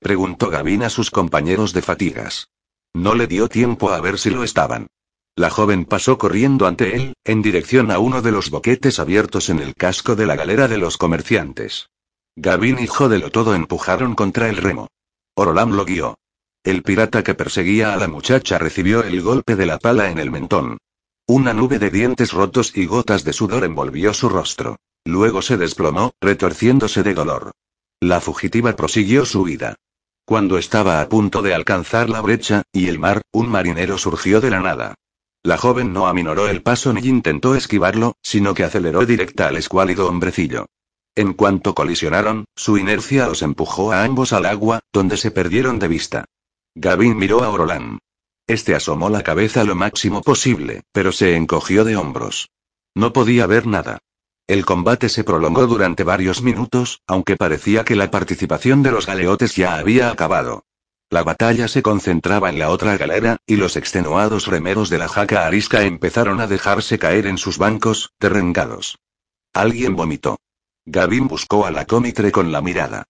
preguntó 0.00 0.50
Gavin 0.50 0.82
a 0.82 0.90
sus 0.90 1.10
compañeros 1.10 1.72
de 1.72 1.80
fatigas. 1.80 2.48
No 2.92 3.14
le 3.14 3.26
dio 3.26 3.48
tiempo 3.48 3.90
a 3.90 3.98
ver 4.02 4.18
si 4.18 4.28
lo 4.28 4.44
estaban. 4.44 4.88
La 5.34 5.48
joven 5.48 5.86
pasó 5.86 6.18
corriendo 6.18 6.66
ante 6.66 6.94
él, 6.94 7.14
en 7.24 7.40
dirección 7.40 7.90
a 7.90 8.00
uno 8.00 8.20
de 8.20 8.32
los 8.32 8.50
boquetes 8.50 8.98
abiertos 8.98 9.48
en 9.48 9.60
el 9.60 9.74
casco 9.74 10.14
de 10.14 10.26
la 10.26 10.36
galera 10.36 10.68
de 10.68 10.76
los 10.76 10.98
comerciantes. 10.98 11.88
Gavin 12.36 12.78
y 12.80 12.86
Jodelo 12.86 13.30
todo 13.30 13.54
empujaron 13.54 14.14
contra 14.14 14.50
el 14.50 14.58
remo. 14.58 14.88
Orolam 15.38 15.70
lo 15.70 15.84
guió. 15.84 16.18
El 16.64 16.82
pirata 16.82 17.22
que 17.22 17.34
perseguía 17.34 17.94
a 17.94 17.96
la 17.96 18.08
muchacha 18.08 18.58
recibió 18.58 19.04
el 19.04 19.22
golpe 19.22 19.54
de 19.54 19.66
la 19.66 19.78
pala 19.78 20.10
en 20.10 20.18
el 20.18 20.32
mentón. 20.32 20.78
Una 21.28 21.52
nube 21.52 21.78
de 21.78 21.90
dientes 21.90 22.32
rotos 22.32 22.76
y 22.76 22.86
gotas 22.86 23.22
de 23.22 23.32
sudor 23.32 23.62
envolvió 23.62 24.12
su 24.12 24.28
rostro. 24.28 24.78
Luego 25.04 25.40
se 25.40 25.56
desplomó, 25.56 26.10
retorciéndose 26.20 27.04
de 27.04 27.14
dolor. 27.14 27.52
La 28.00 28.20
fugitiva 28.20 28.74
prosiguió 28.74 29.24
su 29.24 29.42
huida. 29.42 29.76
Cuando 30.24 30.58
estaba 30.58 31.00
a 31.00 31.08
punto 31.08 31.40
de 31.40 31.54
alcanzar 31.54 32.10
la 32.10 32.20
brecha, 32.20 32.64
y 32.72 32.88
el 32.88 32.98
mar, 32.98 33.22
un 33.30 33.48
marinero 33.48 33.96
surgió 33.96 34.40
de 34.40 34.50
la 34.50 34.58
nada. 34.58 34.96
La 35.44 35.56
joven 35.56 35.92
no 35.92 36.08
aminoró 36.08 36.48
el 36.48 36.62
paso 36.62 36.92
ni 36.92 37.06
intentó 37.08 37.54
esquivarlo, 37.54 38.16
sino 38.22 38.54
que 38.54 38.64
aceleró 38.64 39.06
directa 39.06 39.46
al 39.46 39.56
escuálido 39.56 40.08
hombrecillo. 40.08 40.66
En 41.18 41.32
cuanto 41.32 41.74
colisionaron, 41.74 42.44
su 42.54 42.78
inercia 42.78 43.26
los 43.26 43.42
empujó 43.42 43.90
a 43.90 44.04
ambos 44.04 44.32
al 44.32 44.46
agua, 44.46 44.78
donde 44.92 45.16
se 45.16 45.32
perdieron 45.32 45.80
de 45.80 45.88
vista. 45.88 46.26
Gavin 46.76 47.16
miró 47.16 47.42
a 47.42 47.48
Orolan. 47.48 47.98
Este 48.46 48.76
asomó 48.76 49.10
la 49.10 49.24
cabeza 49.24 49.64
lo 49.64 49.74
máximo 49.74 50.22
posible, 50.22 50.82
pero 50.92 51.10
se 51.10 51.34
encogió 51.34 51.82
de 51.82 51.96
hombros. 51.96 52.50
No 52.94 53.12
podía 53.12 53.48
ver 53.48 53.66
nada. 53.66 53.98
El 54.46 54.64
combate 54.64 55.08
se 55.08 55.24
prolongó 55.24 55.66
durante 55.66 56.04
varios 56.04 56.40
minutos, 56.40 57.02
aunque 57.08 57.36
parecía 57.36 57.84
que 57.84 57.96
la 57.96 58.12
participación 58.12 58.84
de 58.84 58.92
los 58.92 59.06
galeotes 59.06 59.56
ya 59.56 59.74
había 59.74 60.12
acabado. 60.12 60.66
La 61.10 61.24
batalla 61.24 61.66
se 61.66 61.82
concentraba 61.82 62.48
en 62.48 62.60
la 62.60 62.70
otra 62.70 62.96
galera, 62.96 63.38
y 63.44 63.56
los 63.56 63.74
extenuados 63.74 64.46
remeros 64.46 64.88
de 64.88 64.98
la 64.98 65.08
jaca 65.08 65.48
arisca 65.48 65.82
empezaron 65.82 66.40
a 66.40 66.46
dejarse 66.46 66.96
caer 66.96 67.26
en 67.26 67.38
sus 67.38 67.58
bancos, 67.58 68.12
derrengados. 68.20 69.00
Alguien 69.52 69.96
vomitó. 69.96 70.38
Gavin 70.90 71.28
buscó 71.28 71.66
a 71.66 71.70
la 71.70 71.84
cómitre 71.84 72.32
con 72.32 72.50
la 72.50 72.62
mirada. 72.62 73.04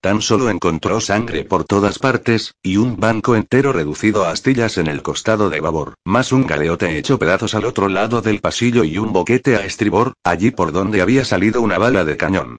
Tan 0.00 0.22
solo 0.22 0.50
encontró 0.50 1.00
sangre 1.00 1.44
por 1.44 1.64
todas 1.64 1.98
partes, 1.98 2.54
y 2.62 2.76
un 2.76 3.00
banco 3.00 3.34
entero 3.34 3.72
reducido 3.72 4.24
a 4.24 4.30
astillas 4.30 4.78
en 4.78 4.86
el 4.86 5.02
costado 5.02 5.50
de 5.50 5.60
babor, 5.60 5.94
más 6.04 6.30
un 6.30 6.46
galeote 6.46 6.96
hecho 6.96 7.18
pedazos 7.18 7.56
al 7.56 7.64
otro 7.64 7.88
lado 7.88 8.22
del 8.22 8.40
pasillo 8.40 8.84
y 8.84 8.98
un 8.98 9.12
boquete 9.12 9.56
a 9.56 9.64
estribor, 9.64 10.12
allí 10.22 10.52
por 10.52 10.70
donde 10.70 11.00
había 11.00 11.24
salido 11.24 11.60
una 11.60 11.76
bala 11.76 12.04
de 12.04 12.16
cañón. 12.16 12.58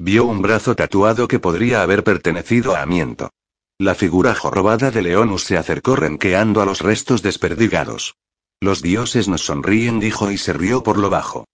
Vio 0.00 0.24
un 0.24 0.42
brazo 0.42 0.74
tatuado 0.74 1.28
que 1.28 1.38
podría 1.38 1.82
haber 1.82 2.02
pertenecido 2.02 2.74
a 2.74 2.84
Miento. 2.84 3.30
La 3.78 3.94
figura 3.94 4.34
jorobada 4.34 4.90
de 4.90 5.02
Leonus 5.02 5.44
se 5.44 5.56
acercó 5.56 5.94
renqueando 5.94 6.62
a 6.62 6.66
los 6.66 6.80
restos 6.80 7.22
desperdigados. 7.22 8.16
Los 8.60 8.82
dioses 8.82 9.28
nos 9.28 9.42
sonríen, 9.42 10.00
dijo 10.00 10.32
y 10.32 10.38
se 10.38 10.52
rió 10.52 10.82
por 10.82 10.98
lo 10.98 11.10
bajo. 11.10 11.44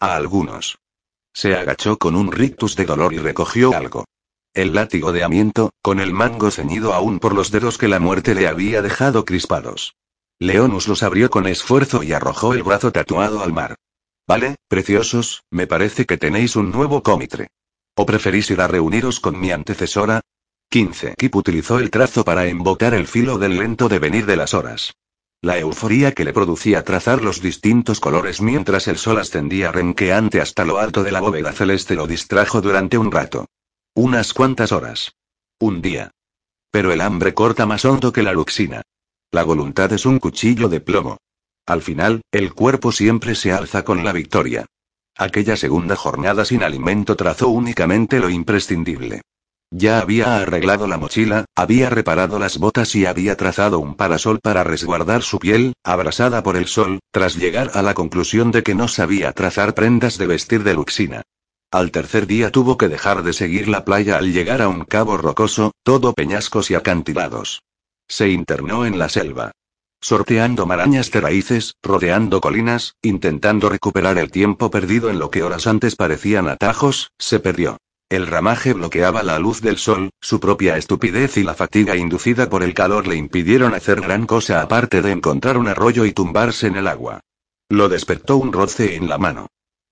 A 0.00 0.16
algunos. 0.16 0.78
Se 1.34 1.54
agachó 1.54 1.98
con 1.98 2.14
un 2.14 2.30
rictus 2.30 2.76
de 2.76 2.84
dolor 2.84 3.12
y 3.12 3.18
recogió 3.18 3.74
algo. 3.74 4.04
El 4.54 4.74
látigo 4.74 5.12
de 5.12 5.24
amiento, 5.24 5.70
con 5.80 5.98
el 5.98 6.12
mango 6.12 6.50
ceñido 6.50 6.92
aún 6.92 7.18
por 7.18 7.34
los 7.34 7.50
dedos 7.50 7.78
que 7.78 7.88
la 7.88 8.00
muerte 8.00 8.34
le 8.34 8.48
había 8.48 8.82
dejado 8.82 9.24
crispados. 9.24 9.94
Leonus 10.38 10.88
los 10.88 11.02
abrió 11.02 11.30
con 11.30 11.46
esfuerzo 11.46 12.02
y 12.02 12.12
arrojó 12.12 12.52
el 12.52 12.62
brazo 12.62 12.92
tatuado 12.92 13.42
al 13.42 13.52
mar. 13.52 13.76
Vale, 14.26 14.56
preciosos, 14.68 15.44
me 15.50 15.66
parece 15.66 16.04
que 16.04 16.18
tenéis 16.18 16.54
un 16.56 16.70
nuevo 16.70 17.02
cómitre. 17.02 17.48
¿O 17.94 18.06
preferís 18.06 18.50
ir 18.50 18.60
a 18.60 18.68
reuniros 18.68 19.20
con 19.20 19.38
mi 19.40 19.50
antecesora? 19.50 20.20
15. 20.70 21.14
Kip 21.16 21.36
utilizó 21.36 21.78
el 21.78 21.90
trazo 21.90 22.24
para 22.24 22.46
embotar 22.46 22.94
el 22.94 23.06
filo 23.06 23.38
del 23.38 23.56
lento 23.56 23.88
devenir 23.88 24.26
de 24.26 24.36
las 24.36 24.54
horas. 24.54 24.94
La 25.44 25.58
euforía 25.58 26.12
que 26.12 26.24
le 26.24 26.32
producía 26.32 26.84
trazar 26.84 27.20
los 27.20 27.42
distintos 27.42 27.98
colores 27.98 28.40
mientras 28.40 28.86
el 28.86 28.96
sol 28.96 29.18
ascendía 29.18 29.72
renqueante 29.72 30.40
hasta 30.40 30.64
lo 30.64 30.78
alto 30.78 31.02
de 31.02 31.10
la 31.10 31.20
bóveda 31.20 31.50
celeste 31.52 31.96
lo 31.96 32.06
distrajo 32.06 32.60
durante 32.60 32.96
un 32.96 33.10
rato. 33.10 33.46
Unas 33.92 34.34
cuantas 34.34 34.70
horas. 34.70 35.16
Un 35.58 35.82
día. 35.82 36.12
Pero 36.70 36.92
el 36.92 37.00
hambre 37.00 37.34
corta 37.34 37.66
más 37.66 37.84
hondo 37.84 38.12
que 38.12 38.22
la 38.22 38.32
luxina. 38.32 38.82
La 39.32 39.42
voluntad 39.42 39.92
es 39.92 40.06
un 40.06 40.20
cuchillo 40.20 40.68
de 40.68 40.80
plomo. 40.80 41.18
Al 41.66 41.82
final, 41.82 42.22
el 42.30 42.54
cuerpo 42.54 42.92
siempre 42.92 43.34
se 43.34 43.50
alza 43.50 43.82
con 43.82 44.04
la 44.04 44.12
victoria. 44.12 44.66
Aquella 45.16 45.56
segunda 45.56 45.96
jornada 45.96 46.44
sin 46.44 46.62
alimento 46.62 47.16
trazó 47.16 47.48
únicamente 47.48 48.20
lo 48.20 48.30
imprescindible. 48.30 49.22
Ya 49.74 50.00
había 50.00 50.36
arreglado 50.36 50.86
la 50.86 50.98
mochila, 50.98 51.46
había 51.56 51.88
reparado 51.88 52.38
las 52.38 52.58
botas 52.58 52.94
y 52.94 53.06
había 53.06 53.38
trazado 53.38 53.78
un 53.78 53.94
parasol 53.94 54.38
para 54.38 54.64
resguardar 54.64 55.22
su 55.22 55.38
piel, 55.38 55.72
abrasada 55.82 56.42
por 56.42 56.56
el 56.56 56.66
sol, 56.66 57.00
tras 57.10 57.36
llegar 57.36 57.70
a 57.72 57.80
la 57.80 57.94
conclusión 57.94 58.50
de 58.50 58.62
que 58.62 58.74
no 58.74 58.86
sabía 58.86 59.32
trazar 59.32 59.72
prendas 59.72 60.18
de 60.18 60.26
vestir 60.26 60.62
de 60.62 60.74
Luxina. 60.74 61.22
Al 61.70 61.90
tercer 61.90 62.26
día 62.26 62.50
tuvo 62.50 62.76
que 62.76 62.90
dejar 62.90 63.22
de 63.22 63.32
seguir 63.32 63.66
la 63.66 63.82
playa 63.86 64.18
al 64.18 64.30
llegar 64.34 64.60
a 64.60 64.68
un 64.68 64.84
cabo 64.84 65.16
rocoso, 65.16 65.72
todo 65.82 66.12
peñascos 66.12 66.70
y 66.70 66.74
acantilados. 66.74 67.62
Se 68.06 68.28
internó 68.28 68.84
en 68.84 68.98
la 68.98 69.08
selva. 69.08 69.52
Sorteando 70.02 70.66
marañas 70.66 71.10
de 71.10 71.22
raíces, 71.22 71.76
rodeando 71.82 72.42
colinas, 72.42 72.96
intentando 73.00 73.70
recuperar 73.70 74.18
el 74.18 74.30
tiempo 74.30 74.70
perdido 74.70 75.08
en 75.08 75.18
lo 75.18 75.30
que 75.30 75.42
horas 75.42 75.66
antes 75.66 75.96
parecían 75.96 76.46
atajos, 76.46 77.12
se 77.18 77.40
perdió. 77.40 77.78
El 78.12 78.26
ramaje 78.26 78.74
bloqueaba 78.74 79.22
la 79.22 79.38
luz 79.38 79.62
del 79.62 79.78
sol, 79.78 80.10
su 80.20 80.38
propia 80.38 80.76
estupidez 80.76 81.38
y 81.38 81.44
la 81.44 81.54
fatiga 81.54 81.96
inducida 81.96 82.50
por 82.50 82.62
el 82.62 82.74
calor 82.74 83.08
le 83.08 83.16
impidieron 83.16 83.72
hacer 83.72 84.02
gran 84.02 84.26
cosa 84.26 84.60
aparte 84.60 85.00
de 85.00 85.12
encontrar 85.12 85.56
un 85.56 85.66
arroyo 85.66 86.04
y 86.04 86.12
tumbarse 86.12 86.66
en 86.66 86.76
el 86.76 86.88
agua. 86.88 87.20
Lo 87.70 87.88
despertó 87.88 88.36
un 88.36 88.52
roce 88.52 88.96
en 88.96 89.08
la 89.08 89.16
mano. 89.16 89.46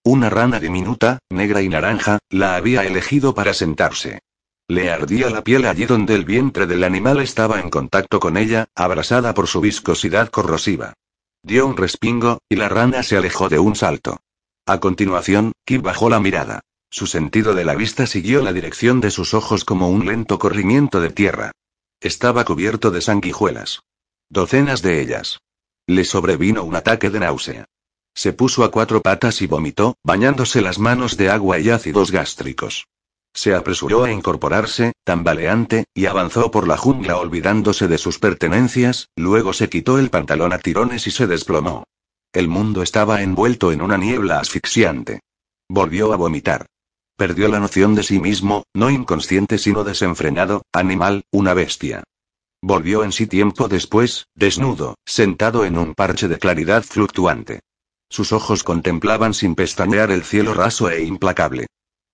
Una 0.05 0.29
rana 0.29 0.61
diminuta, 0.61 1.21
negra 1.31 1.63
y 1.63 1.71
naranja, 1.71 2.19
la 2.29 2.57
había 2.57 2.85
elegido 2.85 3.35
para 3.35 3.55
sentarse. 3.55 4.21
Le 4.69 4.91
ardía 4.91 5.31
la 5.31 5.43
piel 5.43 5.65
allí 5.65 5.87
donde 5.87 6.15
el 6.15 6.27
vientre 6.27 6.67
del 6.67 6.85
animal 6.85 7.21
estaba 7.21 7.59
en 7.59 7.71
contacto 7.71 8.21
con 8.21 8.37
ella, 8.37 8.67
abrasada 8.75 9.33
por 9.33 9.47
su 9.47 9.63
viscosidad 9.63 10.29
corrosiva. 10.29 10.93
Dio 11.43 11.67
un 11.67 11.79
respingo, 11.79 12.41
y 12.51 12.57
la 12.57 12.69
rana 12.69 13.03
se 13.03 13.17
alejó 13.17 13.49
de 13.49 13.59
un 13.59 13.77
salto. 13.77 14.19
A 14.67 14.79
continuación, 14.79 15.53
Kip 15.65 15.81
bajó 15.81 16.11
la 16.11 16.21
mirada. 16.21 16.61
Su 16.91 17.07
sentido 17.07 17.55
de 17.55 17.65
la 17.65 17.77
vista 17.77 18.07
siguió 18.07 18.43
la 18.43 18.53
dirección 18.53 19.01
de 19.01 19.13
sus 19.13 19.33
ojos 19.33 19.65
como 19.65 19.89
un 19.89 20.07
lento 20.07 20.41
corrimiento 20.41 21.01
de 21.01 21.11
tierra. 21.11 21.53
Estaba 22.01 22.45
cubierto 22.45 22.91
de 22.91 23.01
sanguijuelas. 23.01 23.83
Docenas 24.29 24.83
de 24.83 25.01
ellas. 25.01 25.39
Le 25.87 26.05
sobrevino 26.05 26.65
un 26.65 26.75
ataque 26.75 27.11
de 27.11 27.21
náusea. 27.21 27.67
Se 28.15 28.33
puso 28.33 28.65
a 28.65 28.71
cuatro 28.71 29.01
patas 29.01 29.41
y 29.41 29.47
vomitó, 29.47 29.97
bañándose 30.03 30.63
las 30.63 30.79
manos 30.79 31.17
de 31.17 31.31
agua 31.31 31.61
y 31.61 31.71
ácidos 31.71 32.11
gástricos. 32.11 32.87
Se 33.33 33.55
apresuró 33.55 34.03
a 34.03 34.11
incorporarse, 34.11 34.93
tambaleante, 35.05 35.85
y 35.95 36.07
avanzó 36.07 36.51
por 36.51 36.67
la 36.67 36.77
jungla 36.77 37.19
olvidándose 37.19 37.87
de 37.87 37.99
sus 37.99 38.19
pertenencias, 38.19 39.09
luego 39.15 39.53
se 39.53 39.69
quitó 39.69 39.99
el 39.99 40.11
pantalón 40.11 40.53
a 40.53 40.59
tirones 40.59 41.07
y 41.07 41.13
se 41.13 41.29
desplomó. 41.29 41.85
El 42.33 42.49
mundo 42.49 42.83
estaba 42.83 43.23
envuelto 43.23 43.71
en 43.71 43.83
una 43.83 43.97
niebla 43.97 44.41
asfixiante. 44.41 45.21
Volvió 45.69 46.13
a 46.13 46.17
vomitar. 46.17 46.67
Perdió 47.21 47.49
la 47.49 47.61
noción 47.61 47.95
de 47.95 48.03
sí 48.03 48.19
mismo, 48.19 48.65
no 48.73 48.89
inconsciente 48.89 49.59
sino 49.59 49.85
desenfrenado, 49.85 50.63
animal, 50.73 51.25
una 51.31 51.53
bestia. 51.53 52.03
Volvió 52.63 53.05
en 53.05 53.13
sí 53.13 53.27
tiempo 53.27 53.69
después, 53.69 54.25
desnudo, 54.35 54.95
sentado 55.05 55.67
en 55.67 55.77
un 55.77 55.95
parche 55.95 56.29
de 56.29 56.39
claridad 56.39 56.83
fluctuante. 56.83 57.61
Sus 58.09 58.33
ojos 58.33 58.65
contemplaban 58.65 59.35
sin 59.35 59.55
pestañear 59.55 60.11
el 60.11 60.25
cielo 60.25 60.55
raso 60.55 60.89
e 60.89 61.03
implacable. 61.03 61.67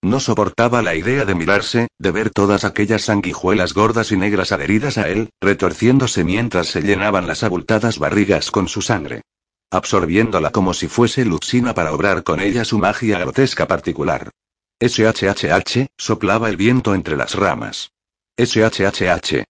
No 0.03 0.19
soportaba 0.19 0.83
la 0.83 0.97
idea 0.97 1.25
de 1.25 1.37
mirarse, 1.37 1.87
de 2.01 2.11
ver 2.11 2.31
todas 2.31 2.65
aquellas 2.65 3.03
sanguijuelas 3.03 3.75
gordas 3.75 4.11
y 4.11 4.17
negras 4.17 4.51
adheridas 4.51 4.99
a 4.99 5.09
él, 5.09 5.31
retorciéndose 5.41 6.25
mientras 6.25 6.67
se 6.67 6.83
llenaban 6.83 7.29
las 7.29 7.45
abultadas 7.45 8.01
barrigas 8.01 8.51
con 8.51 8.67
su 8.67 8.83
sangre. 8.83 9.23
Absorbiéndola 9.71 10.51
como 10.51 10.75
si 10.75 10.89
fuese 10.89 11.25
Luxina 11.25 11.75
para 11.75 11.93
obrar 11.93 12.25
con 12.25 12.41
ella 12.41 12.65
su 12.65 12.79
magia 12.81 13.21
grotesca 13.21 13.69
particular. 13.69 14.33
SHHH, 14.79 15.87
soplaba 15.97 16.51
el 16.51 16.59
viento 16.59 16.95
entre 16.95 17.17
las 17.17 17.35
ramas. 17.35 17.93
SHHH. 18.37 19.45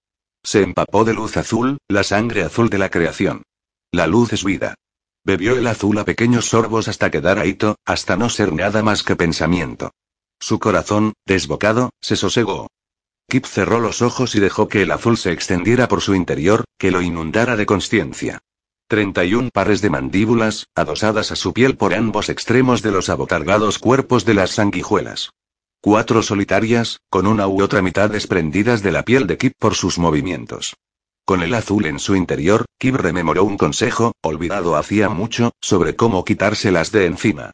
Se 0.45 0.63
empapó 0.63 1.05
de 1.05 1.15
luz 1.15 1.37
azul, 1.37 1.79
la 1.89 2.05
sangre 2.05 2.45
azul 2.45 2.71
de 2.71 2.79
la 2.79 2.91
creación. 2.91 3.43
La 3.91 4.07
luz 4.07 4.33
es 4.33 4.45
vida. 4.45 4.77
Bebió 5.25 5.57
el 5.59 5.67
azul 5.67 5.99
a 5.99 6.05
pequeños 6.05 6.47
sorbos 6.47 6.87
hasta 6.87 7.11
quedar 7.11 7.41
ahito, 7.41 7.75
hasta 7.85 8.17
no 8.17 8.29
ser 8.31 8.53
nada 8.53 8.85
más 8.85 9.03
que 9.03 9.17
pensamiento. 9.17 9.91
Su 10.39 10.61
corazón, 10.61 11.15
desbocado, 11.27 11.91
se 12.01 12.15
sosegó. 12.15 12.69
Kip 13.29 13.47
cerró 13.47 13.81
los 13.81 14.03
ojos 14.03 14.37
y 14.37 14.41
dejó 14.41 14.69
que 14.69 14.83
el 14.83 14.93
azul 14.93 15.17
se 15.17 15.33
extendiera 15.33 15.89
por 15.89 16.03
su 16.03 16.15
interior, 16.15 16.65
que 16.79 16.93
lo 16.93 17.03
inundara 17.03 17.57
de 17.57 17.67
conciencia. 17.67 18.39
Treinta 18.89 19.25
y 19.25 19.35
un 19.35 19.51
pares 19.51 19.83
de 19.83 19.91
mandíbulas, 19.91 20.69
adosadas 20.77 21.33
a 21.33 21.37
su 21.37 21.53
piel 21.53 21.77
por 21.77 21.93
ambos 21.93 22.29
extremos 22.29 22.83
de 22.83 22.93
los 22.93 23.09
abotargados 23.09 23.81
cuerpos 23.81 24.25
de 24.25 24.35
las 24.35 24.53
sanguijuelas. 24.53 25.31
Cuatro 25.81 26.23
solitarias, 26.23 27.01
con 27.11 27.27
una 27.27 27.49
u 27.49 27.61
otra 27.63 27.83
mitad 27.83 28.09
desprendidas 28.11 28.85
de 28.85 28.93
la 28.93 29.03
piel 29.03 29.27
de 29.27 29.39
Kip 29.39 29.55
por 29.59 29.75
sus 29.75 29.99
movimientos. 29.99 30.77
Con 31.25 31.43
el 31.43 31.55
azul 31.55 31.87
en 31.87 31.99
su 31.99 32.15
interior, 32.15 32.65
Kip 32.79 32.95
rememoró 32.95 33.43
un 33.43 33.57
consejo, 33.57 34.13
olvidado 34.23 34.77
hacía 34.77 35.09
mucho, 35.09 35.51
sobre 35.61 35.97
cómo 35.97 36.25
quitárselas 36.25 36.93
de 36.93 37.07
encima. 37.07 37.51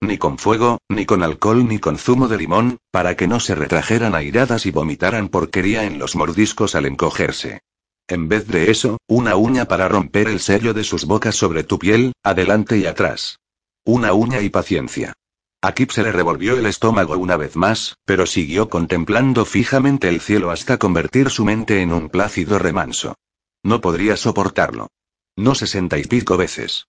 Ni 0.00 0.18
con 0.18 0.38
fuego, 0.38 0.78
ni 0.88 1.04
con 1.04 1.24
alcohol, 1.24 1.66
ni 1.66 1.80
con 1.80 1.98
zumo 1.98 2.28
de 2.28 2.36
limón, 2.36 2.78
para 2.92 3.16
que 3.16 3.26
no 3.26 3.40
se 3.40 3.56
retrajeran 3.56 4.14
airadas 4.14 4.66
y 4.66 4.70
vomitaran 4.70 5.30
porquería 5.30 5.82
en 5.82 5.98
los 5.98 6.14
mordiscos 6.14 6.76
al 6.76 6.86
encogerse. 6.86 7.62
En 8.08 8.28
vez 8.28 8.46
de 8.46 8.70
eso, 8.70 8.98
una 9.08 9.34
uña 9.34 9.66
para 9.66 9.88
romper 9.88 10.28
el 10.28 10.38
sello 10.38 10.72
de 10.74 10.84
sus 10.84 11.06
bocas 11.06 11.34
sobre 11.34 11.64
tu 11.64 11.78
piel, 11.78 12.12
adelante 12.22 12.78
y 12.78 12.86
atrás. 12.86 13.40
Una 13.84 14.12
uña 14.12 14.40
y 14.40 14.48
paciencia. 14.48 15.12
A 15.60 15.72
Kip 15.72 15.90
se 15.90 16.04
le 16.04 16.12
revolvió 16.12 16.56
el 16.56 16.66
estómago 16.66 17.16
una 17.18 17.36
vez 17.36 17.56
más, 17.56 17.96
pero 18.04 18.26
siguió 18.26 18.68
contemplando 18.68 19.44
fijamente 19.44 20.08
el 20.08 20.20
cielo 20.20 20.52
hasta 20.52 20.78
convertir 20.78 21.30
su 21.30 21.44
mente 21.44 21.82
en 21.82 21.92
un 21.92 22.08
plácido 22.08 22.60
remanso. 22.60 23.16
No 23.64 23.80
podría 23.80 24.16
soportarlo. 24.16 24.88
No 25.36 25.56
sesenta 25.56 25.98
y 25.98 26.04
pico 26.04 26.36
veces. 26.36 26.86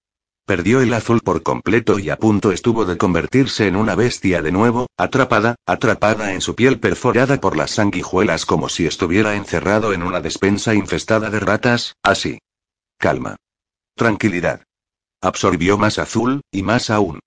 Perdió 0.48 0.80
el 0.80 0.94
azul 0.94 1.20
por 1.20 1.44
completo 1.44 2.00
y 2.00 2.10
a 2.10 2.16
punto 2.16 2.54
estuvo 2.54 2.86
de 2.86 2.98
convertirse 2.98 3.68
en 3.68 3.76
una 3.76 3.96
bestia 3.96 4.42
de 4.42 4.54
nuevo, 4.54 4.88
atrapada, 4.96 5.56
atrapada 5.66 6.32
en 6.32 6.40
su 6.40 6.56
piel 6.56 6.80
perforada 6.80 7.42
por 7.42 7.58
las 7.58 7.72
sanguijuelas 7.72 8.46
como 8.46 8.70
si 8.70 8.86
estuviera 8.86 9.36
encerrado 9.36 9.92
en 9.92 10.04
una 10.04 10.22
despensa 10.22 10.74
infestada 10.74 11.30
de 11.30 11.42
ratas, 11.42 11.98
así. 12.02 12.40
Calma. 12.98 13.36
Tranquilidad. 13.94 14.62
Absorbió 15.22 15.78
más 15.78 16.00
azul, 16.00 16.40
y 16.50 16.64
más 16.64 16.92
aún. 16.92 17.20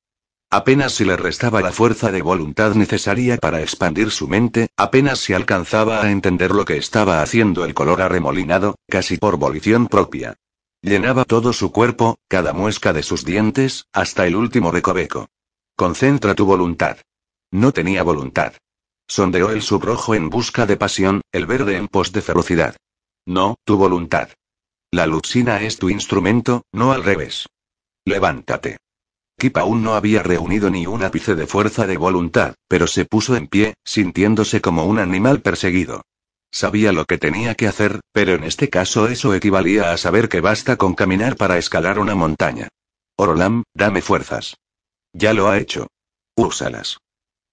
Apenas 0.49 0.93
si 0.95 1.05
le 1.05 1.18
restaba 1.18 1.61
la 1.61 1.73
fuerza 1.73 2.11
de 2.11 2.23
voluntad 2.23 2.75
necesaria 2.75 3.37
para 3.37 3.61
expandir 3.61 4.12
su 4.12 4.29
mente, 4.29 4.68
apenas 4.79 5.18
si 5.18 5.35
alcanzaba 5.35 6.01
a 6.03 6.11
entender 6.11 6.53
lo 6.53 6.64
que 6.64 6.79
estaba 6.79 7.21
haciendo 7.21 7.66
el 7.66 7.75
color 7.75 8.01
arremolinado, 8.01 8.77
casi 8.89 9.18
por 9.18 9.37
volición 9.37 9.89
propia. 9.89 10.39
Llenaba 10.83 11.26
todo 11.26 11.53
su 11.53 11.72
cuerpo, 11.72 12.18
cada 12.26 12.55
muesca 12.55 12.95
de 12.95 13.03
sus 13.03 13.24
dientes, 13.24 13.87
hasta 13.93 14.26
el 14.26 14.35
último 14.35 14.72
recoveco. 14.72 15.28
Concentra 15.76 16.35
tu 16.35 16.47
voluntad. 16.47 16.99
No 17.51 17.72
tenía 17.72 18.03
voluntad. 18.03 18.55
Sondeó 19.07 19.51
el 19.51 19.61
subrojo 19.61 20.14
en 20.14 20.31
busca 20.31 20.64
de 20.64 20.78
pasión, 20.78 21.20
el 21.33 21.47
verde 21.47 21.76
en 21.76 21.89
pos 21.89 22.12
de 22.12 22.22
ferocidad. 22.22 22.76
No, 23.26 23.57
tu 23.64 23.76
voluntad. 23.76 24.31
La 24.91 25.07
luxina 25.07 25.61
es 25.61 25.76
tu 25.78 25.91
instrumento, 25.91 26.62
no 26.72 26.93
al 26.93 27.05
revés. 27.05 27.47
Levántate. 28.07 28.78
Kip 29.39 29.57
aún 29.59 29.83
no 29.83 29.95
había 29.95 30.22
reunido 30.22 30.70
ni 30.70 30.87
un 30.87 31.03
ápice 31.03 31.35
de 31.35 31.47
fuerza 31.47 31.87
de 31.87 31.97
voluntad, 31.97 32.55
pero 32.68 32.87
se 32.87 33.05
puso 33.05 33.37
en 33.37 33.49
pie, 33.49 33.74
sintiéndose 33.85 34.61
como 34.61 34.85
un 34.85 34.99
animal 34.99 35.43
perseguido. 35.43 36.03
Sabía 36.53 36.92
lo 36.92 37.05
que 37.05 37.18
tenía 37.18 37.55
que 37.55 37.68
hacer, 37.68 38.01
pero 38.12 38.34
en 38.34 38.44
este 38.44 38.68
caso 38.68 39.09
eso 39.09 39.34
equivalía 39.34 39.92
a 39.92 39.96
saber 39.96 40.28
que 40.28 40.40
basta 40.40 40.76
con 40.76 40.94
caminar 40.94 41.36
para 41.36 41.59
escalar 41.59 41.98
una 41.98 42.14
montaña. 42.14 42.68
Orolam, 43.16 43.62
dame 43.74 44.03
fuerzas. 44.03 44.57
Ya 45.12 45.32
lo 45.32 45.48
ha 45.48 45.59
hecho. 45.59 45.86
Úsalas. 46.36 46.98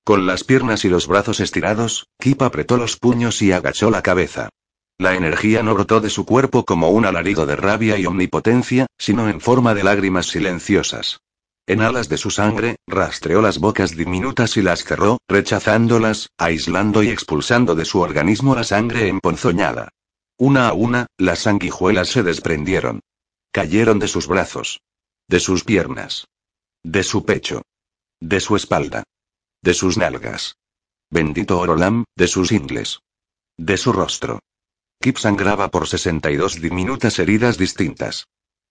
Con 0.04 0.26
las 0.26 0.44
piernas 0.44 0.86
y 0.86 0.90
los 0.90 1.08
brazos 1.08 1.40
estirados, 1.40 2.08
Kip 2.20 2.42
apretó 2.42 2.78
los 2.78 2.98
puños 2.98 3.42
y 3.42 3.52
agachó 3.52 3.92
la 3.92 4.02
cabeza. 4.02 4.50
La 4.98 5.16
energía 5.16 5.62
no 5.62 5.76
brotó 5.76 6.00
de 6.00 6.10
su 6.10 6.26
cuerpo 6.26 6.66
como 6.66 6.90
un 6.90 7.06
alarido 7.06 7.46
de 7.46 7.56
rabia 7.56 7.98
y 7.98 8.06
omnipotencia, 8.06 8.88
sino 8.98 9.30
en 9.30 9.42
forma 9.42 9.76
de 9.76 9.84
lágrimas 9.84 10.28
silenciosas. 10.28 11.20
En 11.68 11.82
alas 11.82 12.08
de 12.08 12.18
su 12.18 12.32
sangre, 12.32 12.78
rastreó 12.88 13.42
las 13.42 13.60
bocas 13.60 13.92
diminutas 13.92 14.56
y 14.56 14.62
las 14.62 14.86
cerró, 14.86 15.18
rechazándolas, 15.28 16.30
aislando 16.38 17.04
y 17.04 17.10
expulsando 17.10 17.76
de 17.76 17.84
su 17.84 18.00
organismo 18.00 18.56
la 18.56 18.64
sangre 18.64 19.10
emponzoñada. 19.10 19.90
Una 20.38 20.70
a 20.70 20.74
una, 20.74 21.08
las 21.18 21.40
sanguijuelas 21.40 22.08
se 22.08 22.24
desprendieron. 22.24 23.02
Cayeron 23.52 24.00
de 24.00 24.08
sus 24.08 24.28
brazos. 24.28 24.80
De 25.28 25.42
sus 25.42 25.66
piernas. 25.66 26.28
De 26.84 27.04
su 27.04 27.26
pecho. 27.26 27.64
De 28.22 28.40
su 28.40 28.56
espalda. 28.56 29.04
De 29.62 29.74
sus 29.74 29.98
nalgas. 29.98 30.56
Bendito 31.10 31.60
Orolam, 31.60 32.06
de 32.16 32.28
sus 32.30 32.54
ingles. 32.54 33.00
De 33.58 33.76
su 33.76 33.92
rostro. 33.92 34.40
Kip 35.02 35.18
sangraba 35.18 35.70
por 35.70 35.88
62 35.88 36.62
diminutas 36.62 37.20
heridas 37.20 37.58
distintas. 37.58 38.26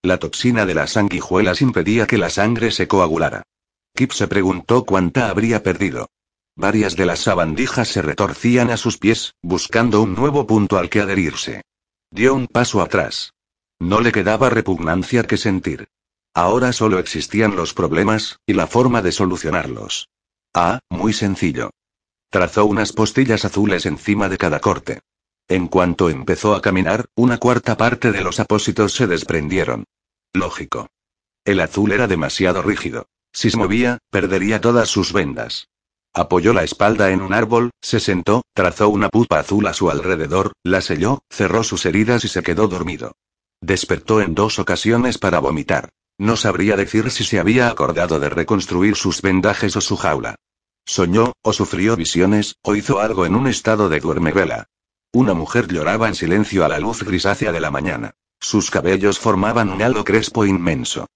La 0.07 0.19
toxina 0.19 0.67
de 0.67 0.75
las 0.75 0.93
sanguijuelas 0.93 1.61
impedía 1.61 2.07
que 2.07 2.17
la 2.17 2.31
sangre 2.31 2.71
se 2.71 2.87
coagulara. 2.87 3.43
Kip 3.93 4.13
se 4.13 4.29
preguntó 4.29 4.85
cuánta 4.85 5.29
habría 5.29 5.65
perdido. 5.65 6.11
Varias 6.55 6.95
de 6.95 7.07
las 7.07 7.19
sabandijas 7.19 7.89
se 7.89 8.03
retorcían 8.03 8.71
a 8.71 8.77
sus 8.77 8.99
pies, 8.99 9.35
buscando 9.43 10.01
un 10.01 10.15
nuevo 10.15 10.47
punto 10.47 10.79
al 10.79 10.91
que 10.91 11.01
adherirse. 11.01 11.63
Dio 12.13 12.37
un 12.37 12.47
paso 12.47 12.83
atrás. 12.83 13.33
No 13.81 14.01
le 14.01 14.13
quedaba 14.13 14.49
repugnancia 14.49 15.25
que 15.25 15.37
sentir. 15.37 15.89
Ahora 16.35 16.73
solo 16.73 17.01
existían 17.01 17.57
los 17.57 17.75
problemas, 17.75 18.39
y 18.47 18.53
la 18.53 18.69
forma 18.69 19.03
de 19.03 19.11
solucionarlos. 19.11 20.09
Ah, 20.55 20.79
muy 20.89 21.15
sencillo. 21.15 21.71
Trazó 22.31 22.65
unas 22.67 22.93
postillas 22.93 23.45
azules 23.45 23.87
encima 23.87 24.29
de 24.29 24.39
cada 24.39 24.61
corte. 24.61 25.01
En 25.49 25.67
cuanto 25.67 26.11
empezó 26.11 26.55
a 26.55 26.63
caminar, 26.63 27.07
una 27.17 27.39
cuarta 27.39 27.77
parte 27.77 28.13
de 28.13 28.21
los 28.21 28.39
apósitos 28.39 28.95
se 28.95 29.09
desprendieron. 29.09 29.85
Lógico. 30.37 30.89
El 31.45 31.61
azul 31.61 31.93
era 31.93 32.07
demasiado 32.07 32.61
rígido. 32.61 33.09
Si 33.33 33.51
se 33.51 33.57
movía, 33.57 33.99
perdería 34.11 34.61
todas 34.61 34.89
sus 34.89 35.13
vendas. 35.13 35.69
Apoyó 36.13 36.53
la 36.53 36.63
espalda 36.63 37.11
en 37.11 37.21
un 37.23 37.33
árbol, 37.33 37.71
se 37.81 38.01
sentó, 38.01 38.43
trazó 38.55 38.89
una 38.89 39.09
pupa 39.09 39.39
azul 39.39 39.67
a 39.67 39.73
su 39.73 39.91
alrededor, 39.91 40.53
la 40.63 40.81
selló, 40.81 41.21
cerró 41.31 41.65
sus 41.65 41.87
heridas 41.87 42.25
y 42.25 42.29
se 42.29 42.43
quedó 42.43 42.69
dormido. 42.69 43.13
Despertó 43.63 44.21
en 44.21 44.35
dos 44.35 44.59
ocasiones 44.59 45.19
para 45.19 45.39
vomitar. 45.39 45.89
No 46.19 46.37
sabría 46.37 46.77
decir 46.77 47.11
si 47.11 47.25
se 47.25 47.39
había 47.39 47.69
acordado 47.69 48.21
de 48.21 48.29
reconstruir 48.29 48.97
sus 48.97 49.23
vendajes 49.23 49.77
o 49.77 49.81
su 49.81 49.97
jaula. 49.97 50.37
Soñó, 50.87 51.33
o 51.43 51.53
sufrió 51.53 51.97
visiones, 51.97 52.57
o 52.63 52.75
hizo 52.77 53.01
algo 53.01 53.27
en 53.27 53.35
un 53.35 53.47
estado 53.47 53.89
de 53.89 54.01
duermevela. 54.01 54.67
Una 55.13 55.35
mujer 55.35 55.67
lloraba 55.67 56.09
en 56.09 56.15
silencio 56.15 56.65
a 56.65 56.69
la 56.69 56.79
luz 56.79 57.03
grisácea 57.03 57.53
de 57.53 57.61
la 57.61 57.71
mañana. 57.71 58.15
Sus 58.41 58.71
cabellos 58.71 59.19
formaban 59.19 59.71
un 59.71 59.83
halo 59.83 60.05
crespo 60.05 60.45
inmenso. 60.45 61.07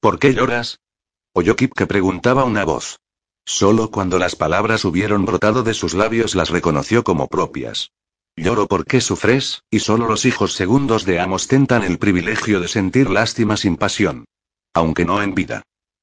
¿Por 0.00 0.18
qué 0.18 0.34
lloras? 0.34 0.80
Oyó 1.32 1.56
Kip 1.56 1.72
que 1.74 1.86
preguntaba 1.86 2.44
una 2.44 2.64
voz. 2.64 2.98
Solo 3.44 3.90
cuando 3.90 4.18
las 4.18 4.36
palabras 4.36 4.84
hubieron 4.84 5.24
brotado 5.24 5.62
de 5.62 5.74
sus 5.74 5.94
labios 5.94 6.34
las 6.34 6.50
reconoció 6.50 7.04
como 7.04 7.28
propias. 7.28 7.90
Lloro 8.36 8.66
porque 8.66 9.00
sufres, 9.00 9.62
y 9.70 9.80
solo 9.80 10.06
los 10.06 10.24
hijos 10.24 10.54
segundos 10.54 11.04
de 11.04 11.20
Amos 11.20 11.48
tentan 11.48 11.82
el 11.82 11.98
privilegio 11.98 12.60
de 12.60 12.68
sentir 12.68 13.10
lástima 13.10 13.56
sin 13.56 13.76
pasión. 13.76 14.24
Aunque 14.72 15.04
no 15.04 15.22
en 15.22 15.34
vida. 15.34 15.62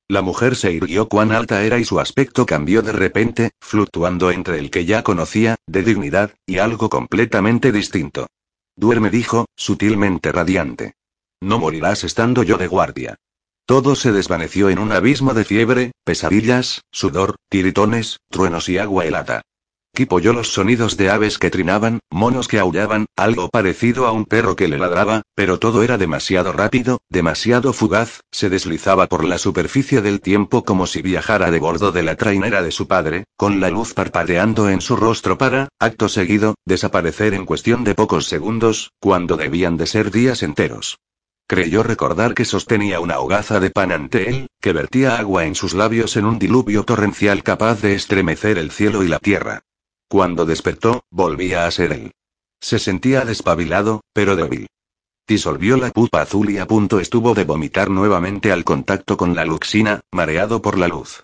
La 0.09 0.21
mujer 0.21 0.55
se 0.55 0.71
irguió 0.71 1.09
cuán 1.09 1.31
alta 1.31 1.63
era 1.63 1.79
y 1.79 1.85
su 1.85 1.99
aspecto 1.99 2.45
cambió 2.45 2.81
de 2.81 2.93
repente, 2.93 3.51
fluctuando 3.59 4.31
entre 4.31 4.59
el 4.59 4.71
que 4.71 4.85
ya 4.85 5.03
conocía, 5.03 5.55
de 5.67 5.83
dignidad, 5.83 6.33
y 6.45 6.59
algo 6.59 6.89
completamente 6.89 7.71
distinto. 7.71 8.27
Duerme, 8.77 9.09
dijo, 9.09 9.47
sutilmente 9.55 10.31
radiante. 10.31 10.93
No 11.41 11.57
morirás 11.57 12.03
estando 12.03 12.43
yo 12.43 12.57
de 12.57 12.67
guardia. 12.67 13.15
Todo 13.65 13.95
se 13.95 14.11
desvaneció 14.11 14.69
en 14.69 14.77
un 14.77 14.91
abismo 14.91 15.33
de 15.33 15.43
fiebre, 15.43 15.91
pesadillas, 16.03 16.83
sudor, 16.91 17.35
tiritones, 17.49 18.19
truenos 18.29 18.69
y 18.69 18.77
agua 18.77 19.05
helada. 19.05 19.41
Kip 19.97 20.11
los 20.11 20.53
sonidos 20.53 20.95
de 20.95 21.09
aves 21.09 21.39
que 21.39 21.49
trinaban, 21.49 22.01
monos 22.11 22.47
que 22.47 22.59
aullaban, 22.59 23.07
algo 23.15 23.49
parecido 23.49 24.05
a 24.05 24.11
un 24.11 24.25
perro 24.25 24.55
que 24.55 24.67
le 24.67 24.77
ladraba, 24.77 25.23
pero 25.33 25.57
todo 25.57 25.81
era 25.81 25.97
demasiado 25.97 26.51
rápido, 26.51 26.99
demasiado 27.09 27.73
fugaz, 27.73 28.19
se 28.31 28.47
deslizaba 28.47 29.07
por 29.07 29.23
la 29.23 29.39
superficie 29.39 30.03
del 30.03 30.21
tiempo 30.21 30.63
como 30.63 30.85
si 30.85 31.01
viajara 31.01 31.49
de 31.49 31.57
bordo 31.57 31.91
de 31.91 32.03
la 32.03 32.15
trainera 32.15 32.61
de 32.61 32.69
su 32.69 32.87
padre, 32.87 33.23
con 33.35 33.59
la 33.59 33.71
luz 33.71 33.95
parpadeando 33.95 34.69
en 34.69 34.81
su 34.81 34.97
rostro 34.97 35.39
para, 35.39 35.69
acto 35.79 36.09
seguido, 36.09 36.53
desaparecer 36.63 37.33
en 37.33 37.47
cuestión 37.47 37.83
de 37.83 37.95
pocos 37.95 38.27
segundos, 38.27 38.91
cuando 38.99 39.35
debían 39.35 39.77
de 39.77 39.87
ser 39.87 40.11
días 40.11 40.43
enteros. 40.43 40.99
Creyó 41.47 41.81
recordar 41.81 42.35
que 42.35 42.45
sostenía 42.45 42.99
una 42.99 43.17
hogaza 43.17 43.59
de 43.59 43.71
pan 43.71 43.91
ante 43.91 44.29
él, 44.29 44.47
que 44.61 44.73
vertía 44.73 45.17
agua 45.17 45.45
en 45.45 45.55
sus 45.55 45.73
labios 45.73 46.17
en 46.17 46.25
un 46.25 46.37
diluvio 46.37 46.83
torrencial 46.83 47.41
capaz 47.41 47.81
de 47.81 47.95
estremecer 47.95 48.59
el 48.59 48.69
cielo 48.69 49.01
y 49.01 49.07
la 49.07 49.17
tierra. 49.17 49.63
Cuando 50.09 50.45
despertó, 50.45 51.01
volvía 51.11 51.65
a 51.65 51.71
ser 51.71 51.91
él. 51.91 52.11
Se 52.61 52.79
sentía 52.79 53.25
despabilado, 53.25 54.01
pero 54.13 54.35
débil. 54.35 54.67
Disolvió 55.27 55.75
la 55.75 55.91
pupa 55.91 56.21
azul 56.21 56.49
y 56.49 56.57
a 56.57 56.65
punto 56.65 57.01
estuvo 57.01 57.33
de 57.33 57.43
vomitar 57.43 57.89
nuevamente 57.89 58.53
al 58.53 58.63
contacto 58.63 59.17
con 59.17 59.35
la 59.35 59.43
luxina, 59.43 59.99
mareado 60.13 60.61
por 60.61 60.77
la 60.77 60.87
luz. 60.87 61.23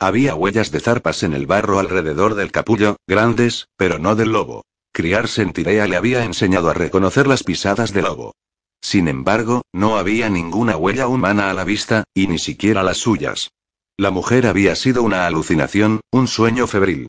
Había 0.00 0.34
huellas 0.34 0.72
de 0.72 0.80
zarpas 0.80 1.22
en 1.22 1.34
el 1.34 1.46
barro 1.46 1.78
alrededor 1.78 2.34
del 2.34 2.50
capullo, 2.50 2.96
grandes, 3.06 3.68
pero 3.76 4.00
no 4.00 4.16
del 4.16 4.32
lobo. 4.32 4.64
Criar 4.92 5.28
Sentirea 5.28 5.86
le 5.86 5.96
había 5.96 6.24
enseñado 6.24 6.68
a 6.68 6.74
reconocer 6.74 7.28
las 7.28 7.44
pisadas 7.44 7.92
del 7.92 8.04
lobo. 8.04 8.34
Sin 8.80 9.06
embargo, 9.06 9.62
no 9.72 9.96
había 9.96 10.28
ninguna 10.28 10.76
huella 10.76 11.06
humana 11.06 11.48
a 11.50 11.54
la 11.54 11.64
vista, 11.64 12.04
y 12.12 12.26
ni 12.26 12.38
siquiera 12.38 12.82
las 12.82 12.98
suyas. 12.98 13.50
La 13.96 14.10
mujer 14.10 14.46
había 14.48 14.74
sido 14.74 15.04
una 15.04 15.26
alucinación, 15.26 16.00
un 16.10 16.26
sueño 16.26 16.66
febril. 16.66 17.06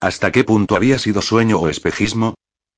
¿Hasta 0.00 0.30
qué 0.30 0.44
punto 0.44 0.76
había 0.76 0.98
sido 0.98 1.22
sueño 1.22 1.58
o 1.58 1.68
espejismo? 1.68 2.34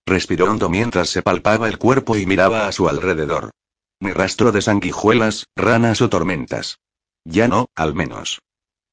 Respiró 0.06 0.50
hondo 0.50 0.70
mientras 0.70 1.10
se 1.10 1.22
palpaba 1.22 1.68
el 1.68 1.78
cuerpo 1.78 2.16
y 2.16 2.24
miraba 2.24 2.66
a 2.66 2.72
su 2.72 2.88
alrededor. 2.88 3.50
Ni 4.00 4.12
rastro 4.12 4.52
de 4.52 4.62
sanguijuelas, 4.62 5.46
ranas 5.54 6.00
o 6.00 6.08
tormentas. 6.08 6.78
Ya 7.24 7.48
no, 7.48 7.68
al 7.74 7.94
menos. 7.94 8.40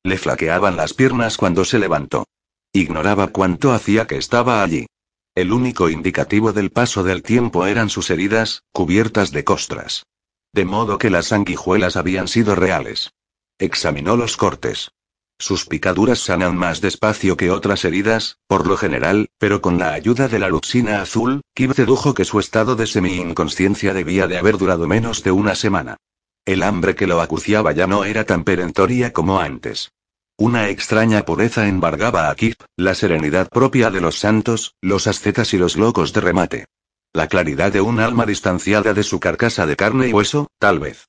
Le 0.03 0.17
flaqueaban 0.17 0.75
las 0.75 0.93
piernas 0.93 1.37
cuando 1.37 1.63
se 1.63 1.79
levantó. 1.79 2.25
Ignoraba 2.73 3.27
cuánto 3.27 3.71
hacía 3.71 4.07
que 4.07 4.17
estaba 4.17 4.61
allí. 4.61 4.87
El 5.33 5.53
único 5.53 5.89
indicativo 5.89 6.51
del 6.51 6.71
paso 6.71 7.03
del 7.03 7.23
tiempo 7.23 7.65
eran 7.65 7.89
sus 7.89 8.09
heridas, 8.09 8.63
cubiertas 8.73 9.31
de 9.31 9.45
costras. 9.45 10.05
De 10.51 10.65
modo 10.65 10.97
que 10.97 11.09
las 11.09 11.27
sanguijuelas 11.27 11.95
habían 11.95 12.27
sido 12.27 12.55
reales. 12.55 13.11
Examinó 13.57 14.17
los 14.17 14.35
cortes. 14.35 14.91
Sus 15.39 15.65
picaduras 15.65 16.19
sanan 16.19 16.57
más 16.57 16.81
despacio 16.81 17.37
que 17.37 17.51
otras 17.51 17.85
heridas, 17.85 18.39
por 18.47 18.65
lo 18.65 18.75
general, 18.75 19.29
pero 19.37 19.61
con 19.61 19.77
la 19.77 19.93
ayuda 19.93 20.27
de 20.27 20.39
la 20.39 20.49
luxina 20.49 21.01
azul, 21.01 21.41
Kib 21.53 21.75
dedujo 21.75 22.15
que 22.15 22.25
su 22.25 22.39
estado 22.39 22.75
de 22.75 22.87
semi-inconsciencia 22.87 23.93
debía 23.93 24.27
de 24.27 24.39
haber 24.39 24.57
durado 24.57 24.87
menos 24.87 25.23
de 25.23 25.31
una 25.31 25.53
semana. 25.53 25.97
El 26.43 26.63
hambre 26.63 26.95
que 26.95 27.05
lo 27.05 27.21
acuciaba 27.21 27.71
ya 27.71 27.85
no 27.85 28.03
era 28.03 28.23
tan 28.23 28.43
perentoria 28.43 29.13
como 29.13 29.39
antes. 29.39 29.91
Una 30.37 30.69
extraña 30.69 31.23
pureza 31.23 31.67
embargaba 31.67 32.29
a 32.29 32.35
Kip, 32.35 32.61
la 32.75 32.95
serenidad 32.95 33.47
propia 33.49 33.91
de 33.91 34.01
los 34.01 34.17
santos, 34.17 34.73
los 34.81 35.05
ascetas 35.05 35.53
y 35.53 35.57
los 35.57 35.77
locos 35.77 36.13
de 36.13 36.21
remate. 36.21 36.65
La 37.13 37.27
claridad 37.27 37.71
de 37.71 37.81
un 37.81 37.99
alma 37.99 38.25
distanciada 38.25 38.93
de 38.93 39.03
su 39.03 39.19
carcasa 39.19 39.67
de 39.67 39.75
carne 39.75 40.07
y 40.07 40.13
hueso, 40.13 40.47
tal 40.57 40.79
vez. 40.79 41.07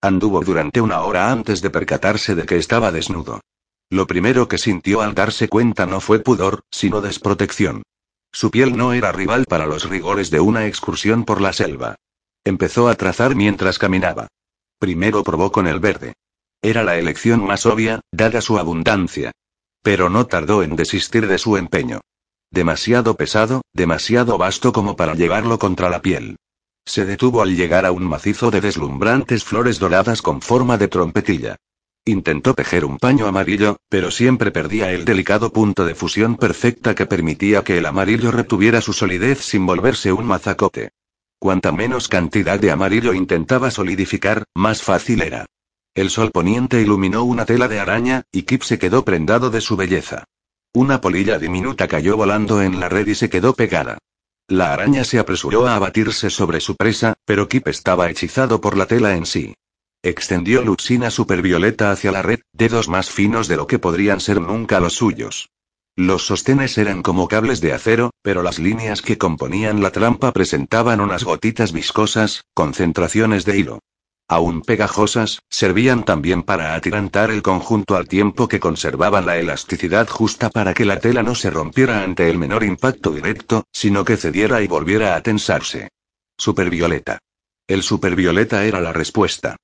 Anduvo 0.00 0.40
durante 0.40 0.80
una 0.80 1.02
hora 1.02 1.30
antes 1.30 1.60
de 1.62 1.70
percatarse 1.70 2.34
de 2.34 2.46
que 2.46 2.56
estaba 2.56 2.90
desnudo. 2.90 3.40
Lo 3.90 4.06
primero 4.06 4.48
que 4.48 4.58
sintió 4.58 5.00
al 5.00 5.14
darse 5.14 5.48
cuenta 5.48 5.86
no 5.86 6.00
fue 6.00 6.18
pudor, 6.18 6.62
sino 6.70 7.00
desprotección. 7.00 7.82
Su 8.32 8.50
piel 8.50 8.76
no 8.76 8.92
era 8.92 9.12
rival 9.12 9.46
para 9.46 9.66
los 9.66 9.88
rigores 9.88 10.30
de 10.30 10.40
una 10.40 10.66
excursión 10.66 11.24
por 11.24 11.40
la 11.40 11.52
selva. 11.52 11.96
Empezó 12.44 12.88
a 12.88 12.94
trazar 12.96 13.34
mientras 13.34 13.78
caminaba. 13.78 14.28
Primero 14.78 15.24
probó 15.24 15.52
con 15.52 15.66
el 15.66 15.80
verde. 15.80 16.14
Era 16.62 16.82
la 16.82 16.98
elección 16.98 17.44
más 17.44 17.64
obvia, 17.64 18.00
dada 18.12 18.40
su 18.40 18.58
abundancia. 18.58 19.32
Pero 19.82 20.10
no 20.10 20.26
tardó 20.26 20.62
en 20.62 20.74
desistir 20.74 21.28
de 21.28 21.38
su 21.38 21.56
empeño. 21.56 22.00
Demasiado 22.50 23.16
pesado, 23.16 23.62
demasiado 23.72 24.36
vasto 24.36 24.72
como 24.72 24.96
para 24.96 25.14
llevarlo 25.14 25.58
contra 25.58 25.90
la 25.90 26.02
piel. 26.02 26.36
Se 26.84 27.04
detuvo 27.04 27.42
al 27.42 27.56
llegar 27.56 27.86
a 27.86 27.92
un 27.92 28.04
macizo 28.04 28.50
de 28.50 28.60
deslumbrantes 28.60 29.44
flores 29.44 29.78
doradas 29.78 30.22
con 30.22 30.40
forma 30.40 30.76
de 30.76 30.88
trompetilla. 30.88 31.56
Intentó 32.08 32.54
tejer 32.54 32.84
un 32.84 32.98
paño 32.98 33.26
amarillo, 33.26 33.78
pero 33.88 34.12
siempre 34.12 34.52
perdía 34.52 34.92
el 34.92 35.04
delicado 35.04 35.52
punto 35.52 35.84
de 35.84 35.96
fusión 35.96 36.36
perfecta 36.36 36.94
que 36.94 37.04
permitía 37.04 37.64
que 37.64 37.78
el 37.78 37.86
amarillo 37.86 38.30
retuviera 38.30 38.80
su 38.80 38.92
solidez 38.92 39.40
sin 39.40 39.66
volverse 39.66 40.12
un 40.12 40.24
mazacote. 40.24 40.90
Cuanta 41.40 41.72
menos 41.72 42.06
cantidad 42.06 42.60
de 42.60 42.70
amarillo 42.70 43.12
intentaba 43.12 43.72
solidificar, 43.72 44.44
más 44.54 44.82
fácil 44.82 45.20
era. 45.20 45.46
El 45.96 46.10
sol 46.10 46.30
poniente 46.30 46.80
iluminó 46.80 47.24
una 47.24 47.44
tela 47.44 47.66
de 47.66 47.80
araña, 47.80 48.22
y 48.30 48.44
Kip 48.44 48.62
se 48.62 48.78
quedó 48.78 49.04
prendado 49.04 49.50
de 49.50 49.60
su 49.60 49.74
belleza. 49.76 50.26
Una 50.72 51.00
polilla 51.00 51.40
diminuta 51.40 51.88
cayó 51.88 52.16
volando 52.16 52.62
en 52.62 52.78
la 52.78 52.88
red 52.88 53.08
y 53.08 53.16
se 53.16 53.28
quedó 53.28 53.52
pegada. 53.52 53.98
La 54.46 54.72
araña 54.72 55.02
se 55.02 55.18
apresuró 55.18 55.66
a 55.66 55.74
abatirse 55.74 56.30
sobre 56.30 56.60
su 56.60 56.76
presa, 56.76 57.14
pero 57.24 57.48
Kip 57.48 57.66
estaba 57.66 58.08
hechizado 58.08 58.60
por 58.60 58.76
la 58.76 58.86
tela 58.86 59.16
en 59.16 59.26
sí. 59.26 59.56
Extendió 60.02 60.62
Luxina 60.62 61.10
supervioleta 61.10 61.90
hacia 61.90 62.12
la 62.12 62.22
red, 62.22 62.40
dedos 62.52 62.88
más 62.88 63.10
finos 63.10 63.48
de 63.48 63.56
lo 63.56 63.66
que 63.66 63.78
podrían 63.78 64.20
ser 64.20 64.40
nunca 64.40 64.80
los 64.80 64.94
suyos. 64.94 65.48
Los 65.96 66.26
sostenes 66.26 66.76
eran 66.76 67.02
como 67.02 67.26
cables 67.26 67.60
de 67.62 67.72
acero, 67.72 68.10
pero 68.22 68.42
las 68.42 68.58
líneas 68.58 69.00
que 69.00 69.16
componían 69.16 69.82
la 69.82 69.90
trampa 69.90 70.32
presentaban 70.32 71.00
unas 71.00 71.24
gotitas 71.24 71.72
viscosas, 71.72 72.44
concentraciones 72.54 73.46
de 73.46 73.58
hilo. 73.58 73.78
Aún 74.28 74.62
pegajosas, 74.62 75.40
servían 75.48 76.04
también 76.04 76.42
para 76.42 76.74
atirantar 76.74 77.30
el 77.30 77.42
conjunto 77.42 77.96
al 77.96 78.08
tiempo 78.08 78.48
que 78.48 78.60
conservaban 78.60 79.24
la 79.24 79.38
elasticidad 79.38 80.08
justa 80.08 80.50
para 80.50 80.74
que 80.74 80.84
la 80.84 80.98
tela 80.98 81.22
no 81.22 81.34
se 81.34 81.48
rompiera 81.48 82.02
ante 82.02 82.28
el 82.28 82.36
menor 82.36 82.64
impacto 82.64 83.12
directo, 83.12 83.64
sino 83.72 84.04
que 84.04 84.16
cediera 84.16 84.60
y 84.62 84.66
volviera 84.66 85.14
a 85.14 85.22
tensarse. 85.22 85.88
Supervioleta. 86.36 87.18
El 87.68 87.82
supervioleta 87.82 88.64
era 88.64 88.80
la 88.80 88.92
respuesta. 88.92 89.56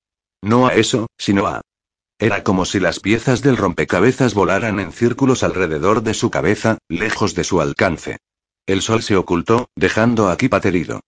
No 0.43 0.67
a 0.67 0.75
eso, 0.75 1.07
sino 1.17 1.47
a... 1.47 1.63
Era 2.19 2.45
como 2.45 2.65
si 2.65 2.79
las 2.79 3.01
piezas 3.01 3.43
del 3.43 3.57
rompecabezas 3.57 4.35
volaran 4.35 4.79
en 4.81 4.93
círculos 4.93 5.43
alrededor 5.43 6.03
de 6.03 6.15
su 6.15 6.31
cabeza, 6.31 6.79
lejos 6.89 7.35
de 7.35 7.45
su 7.45 7.61
alcance. 7.61 8.19
El 8.67 8.83
sol 8.83 9.03
se 9.03 9.17
ocultó, 9.17 9.69
dejando 9.75 10.29
a 10.29 10.37
Kip 10.37 10.55
aterido. 10.55 11.01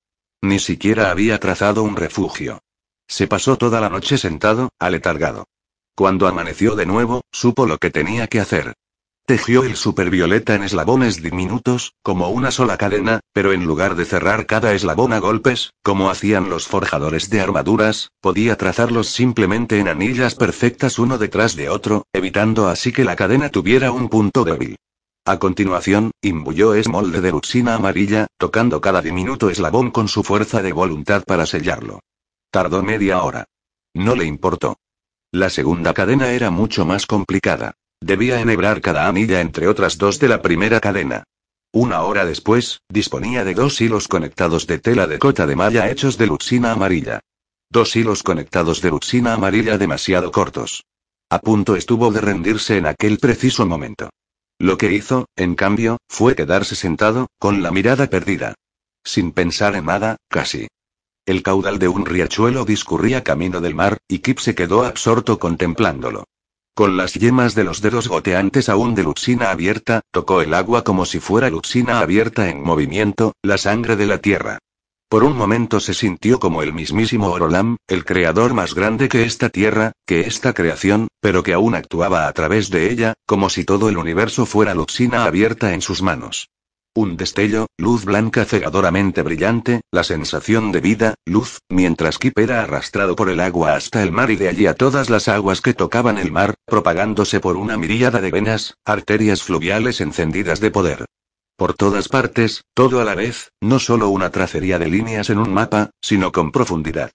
Ni 0.43 0.59
siquiera 0.59 1.11
había 1.11 1.39
trazado 1.39 1.83
un 1.83 1.97
refugio. 1.97 2.61
Se 3.07 3.27
pasó 3.27 3.57
toda 3.57 3.81
la 3.81 3.91
noche 3.91 4.19
sentado, 4.19 4.71
aletargado. 4.79 5.47
Cuando 5.95 6.27
amaneció 6.27 6.75
de 6.75 6.87
nuevo, 6.87 7.23
supo 7.31 7.67
lo 7.67 7.79
que 7.79 7.91
tenía 7.91 8.27
que 8.27 8.41
hacer. 8.41 8.75
Tejió 9.27 9.65
el 9.65 9.77
supervioleta 9.77 10.55
en 10.55 10.65
eslabones 10.65 11.23
diminutos, 11.23 11.95
como 12.03 12.29
una 12.29 12.51
sola 12.51 12.77
cadena, 12.77 13.21
pero 13.33 13.55
en 13.55 13.65
lugar 13.65 13.95
de 13.95 14.05
cerrar 14.05 14.45
cada 14.45 14.75
eslabón 14.75 15.15
a 15.15 15.19
golpes, 15.19 15.73
como 15.83 16.11
hacían 16.11 16.51
los 16.51 16.67
forjadores 16.67 17.31
de 17.31 17.41
armaduras, 17.41 18.11
podía 18.21 18.57
trazarlos 18.57 19.09
simplemente 19.09 19.79
en 19.79 19.89
anillas 19.89 20.35
perfectas 20.35 20.99
uno 20.99 21.17
detrás 21.17 21.57
de 21.57 21.71
otro, 21.71 22.07
evitando 22.13 22.69
así 22.69 22.93
que 22.93 23.05
la 23.05 23.17
cadena 23.17 23.49
tuviera 23.49 23.93
un 23.93 24.11
punto 24.11 24.45
débil. 24.45 24.77
A 25.25 25.39
continuación, 25.39 26.11
imbuyó 26.21 26.75
esmolde 26.75 27.23
de 27.23 27.31
luxina 27.31 27.77
amarilla, 27.77 28.27
tocando 28.37 28.83
cada 28.83 29.01
diminuto 29.01 29.49
eslabón 29.49 29.91
con 29.91 30.09
su 30.09 30.23
fuerza 30.23 30.61
de 30.61 30.75
voluntad 30.75 31.23
para 31.27 31.47
sellarlo. 31.47 32.01
Tardó 32.51 32.83
media 32.83 33.23
hora. 33.23 33.47
No 33.95 34.17
le 34.17 34.27
importó. 34.27 34.77
La 35.33 35.49
segunda 35.49 35.95
cadena 35.95 36.29
era 36.33 36.51
mucho 36.51 36.85
más 36.85 37.07
complicada. 37.07 37.75
Debía 38.05 38.39
enhebrar 38.39 38.83
cada 38.83 39.09
anilla 39.09 39.41
entre 39.41 39.67
otras 39.67 39.97
dos 39.97 40.19
de 40.19 40.29
la 40.29 40.43
primera 40.43 40.79
cadena. 40.79 41.25
Una 41.73 42.03
hora 42.03 42.27
después, 42.27 42.83
disponía 42.87 43.45
de 43.45 43.55
dos 43.55 43.81
hilos 43.81 44.09
conectados 44.09 44.67
de 44.67 44.79
tela 44.79 45.07
de 45.07 45.19
cota 45.19 45.47
de 45.47 45.57
malla 45.57 45.89
hechos 45.89 46.19
de 46.19 46.27
luxina 46.27 46.73
amarilla. 46.73 47.21
Dos 47.71 47.97
hilos 47.97 48.23
conectados 48.23 48.83
de 48.83 48.91
luxina 48.91 49.33
amarilla 49.33 49.79
demasiado 49.79 50.31
cortos. 50.33 50.85
A 51.31 51.39
punto 51.39 51.77
estuvo 51.77 52.13
de 52.13 52.21
rendirse 52.21 52.77
en 52.77 52.85
aquel 52.85 53.17
preciso 53.17 53.65
momento. 53.65 54.11
Lo 54.59 54.77
que 54.77 54.93
hizo, 54.93 55.25
en 55.35 55.55
cambio, 55.55 55.97
fue 56.07 56.35
quedarse 56.35 56.77
sentado, 56.77 57.29
con 57.39 57.63
la 57.63 57.71
mirada 57.71 58.09
perdida. 58.09 58.55
Sin 59.03 59.33
pensar 59.33 59.77
en 59.77 59.87
nada, 59.87 60.19
casi. 60.29 60.69
El 61.25 61.43
caudal 61.43 61.79
de 61.79 61.89
un 61.89 62.05
riachuelo 62.05 62.67
discurría 62.67 63.25
camino 63.25 63.63
del 63.63 63.75
mar, 63.75 63.97
y 64.07 64.19
Kip 64.19 64.41
se 64.41 64.55
quedó 64.55 64.85
absorto 64.85 65.39
contemplándolo. 65.39 66.25
Con 66.77 66.97
las 66.97 67.15
yemas 67.15 67.55
de 67.55 67.63
los 67.63 67.81
dedos 67.81 68.09
goteantes 68.09 68.69
aún 68.69 68.97
de 68.97 69.05
luxina 69.05 69.53
abierta, 69.53 70.01
tocó 70.11 70.41
el 70.41 70.53
agua 70.53 70.83
como 70.83 71.07
si 71.07 71.21
fuera 71.21 71.49
luxina 71.49 72.01
abierta 72.01 72.51
en 72.51 72.65
movimiento, 72.65 73.35
la 73.43 73.59
sangre 73.59 73.95
de 73.95 74.07
la 74.07 74.19
tierra. 74.19 74.59
Por 75.09 75.23
un 75.23 75.37
momento 75.37 75.79
se 75.79 75.95
sintió 75.95 76.41
como 76.41 76.63
el 76.63 76.73
mismísimo 76.73 77.29
Orolam, 77.29 77.77
el 77.87 78.05
creador 78.05 78.55
más 78.55 78.75
grande 78.75 79.09
que 79.09 79.23
esta 79.23 79.51
tierra, 79.51 79.93
que 80.05 80.23
esta 80.23 80.53
creación, 80.53 81.07
pero 81.21 81.45
que 81.45 81.53
aún 81.53 81.77
actuaba 81.77 82.27
a 82.27 82.33
través 82.33 82.71
de 82.71 82.91
ella, 82.91 83.15
como 83.25 83.51
si 83.51 83.63
todo 83.63 83.89
el 83.89 83.97
universo 83.97 84.45
fuera 84.45 84.75
luxina 84.75 85.27
abierta 85.27 85.75
en 85.75 85.81
sus 85.81 86.03
manos. 86.03 86.49
Un 86.97 87.17
destello, 87.17 87.67
luz 87.77 88.05
blanca 88.05 88.45
cegadoramente 88.45 89.23
brillante, 89.23 89.81
la 89.91 90.05
sensación 90.05 90.71
de 90.71 90.81
vida, 90.81 91.15
luz, 91.27 91.59
mientras 91.69 92.19
Kip 92.19 92.39
era 92.39 92.63
arrastrado 92.63 93.17
por 93.17 93.31
el 93.31 93.41
agua 93.41 93.75
hasta 93.75 94.01
el 94.01 94.13
mar 94.13 94.31
y 94.31 94.37
de 94.37 94.49
allí 94.49 94.69
a 94.69 94.75
todas 94.75 95.11
las 95.11 95.27
aguas 95.27 95.61
que 95.61 95.75
tocaban 95.75 96.19
el 96.19 96.31
mar, 96.31 96.55
propagándose 96.67 97.41
por 97.41 97.57
una 97.57 97.77
miríada 97.77 98.21
de 98.21 98.31
venas, 98.31 98.75
arterias 98.85 99.43
fluviales 99.43 100.01
encendidas 100.01 100.61
de 100.61 100.71
poder. 100.71 101.05
Por 101.57 101.75
todas 101.75 102.09
partes, 102.09 102.63
todo 102.75 103.01
a 103.01 103.05
la 103.05 103.17
vez, 103.17 103.51
no 103.61 103.81
solo 103.81 104.09
una 104.11 104.31
tracería 104.31 104.79
de 104.79 104.87
líneas 104.87 105.31
en 105.31 105.39
un 105.39 105.53
mapa, 105.53 105.91
sino 106.01 106.31
con 106.31 106.53
profundidad. 106.53 107.11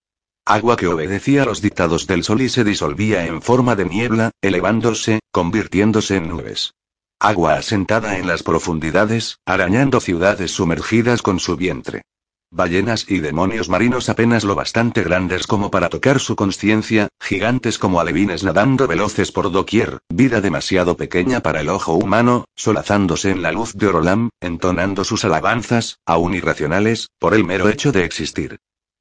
Agua 0.45 0.75
que 0.75 0.87
obedecía 0.87 1.43
a 1.43 1.45
los 1.45 1.61
dictados 1.61 2.05
del 2.05 2.25
sol 2.25 2.41
y 2.41 2.49
se 2.49 2.65
disolvía 2.65 3.25
en 3.27 3.41
forma 3.41 3.77
de 3.77 3.85
niebla, 3.85 4.31
elevándose, 4.41 5.19
convirtiéndose 5.31 6.17
en 6.17 6.27
nubes. 6.27 6.73
Agua 7.21 7.55
asentada 7.55 8.17
en 8.17 8.27
las 8.27 8.43
profundidades, 8.43 9.39
arañando 9.45 9.99
ciudades 9.99 10.51
sumergidas 10.51 11.21
con 11.21 11.41
su 11.41 11.57
vientre. 11.57 12.03
Ballenas 12.49 13.05
y 13.09 13.19
demonios 13.19 13.67
marinos 13.67 14.07
apenas 14.07 14.45
lo 14.45 14.55
bastante 14.55 15.03
grandes 15.03 15.45
como 15.45 15.69
para 15.69 15.89
tocar 15.89 16.21
su 16.21 16.37
conciencia, 16.37 17.09
gigantes 17.19 17.77
como 17.77 17.99
alevines 17.99 18.45
nadando 18.45 18.87
veloces 18.87 19.33
por 19.33 19.51
doquier, 19.51 19.99
vida 20.07 20.39
demasiado 20.39 20.95
pequeña 20.95 21.41
para 21.41 21.59
el 21.59 21.67
ojo 21.67 21.93
humano, 21.93 22.45
solazándose 22.55 23.31
en 23.31 23.41
la 23.41 23.51
luz 23.51 23.73
de 23.73 23.87
Orolam, 23.87 24.29
entonando 24.39 25.03
sus 25.03 25.25
alabanzas, 25.25 25.99
aún 26.05 26.35
irracionales, 26.35 27.09
por 27.19 27.33
el 27.33 27.43
mero 27.43 27.67
hecho 27.67 27.91
de 27.91 28.05
existir. 28.05 28.59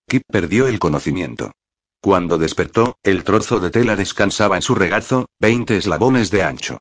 Kip 0.09 0.25
perdió 0.27 0.67
el 0.67 0.81
conocimiento. 0.81 1.53
Cuando 2.01 2.37
despertó, 2.37 2.97
el 3.05 3.23
trozo 3.23 3.61
de 3.61 3.71
tela 3.71 3.95
descansaba 3.95 4.57
en 4.57 4.63
su 4.63 4.75
regazo, 4.75 5.27
veinte 5.39 5.77
eslabones 5.77 6.33
de 6.33 6.43
ancho. 6.43 6.79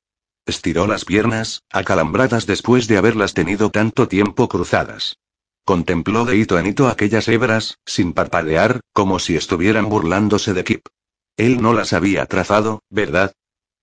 Estiró 0.47 0.87
las 0.87 1.03
piernas, 1.03 1.63
acalambradas 1.71 2.45
después 2.45 2.87
de 2.87 2.97
haberlas 2.97 3.33
tenido 3.33 3.69
tanto 3.69 4.07
tiempo 4.07 4.47
cruzadas. 4.47 5.17
Contempló 5.65 6.23
de 6.23 6.37
hito 6.37 6.57
en 6.57 6.67
hito 6.67 6.87
aquellas 6.87 7.27
hebras, 7.27 7.79
sin 7.85 8.13
parpadear, 8.13 8.79
como 8.93 9.19
si 9.19 9.35
estuvieran 9.35 9.89
burlándose 9.89 10.53
de 10.53 10.63
Kip. 10.63 10.87
Él 11.35 11.61
no 11.61 11.73
las 11.73 11.91
había 11.91 12.25
trazado, 12.27 12.81
¿verdad? 12.89 13.33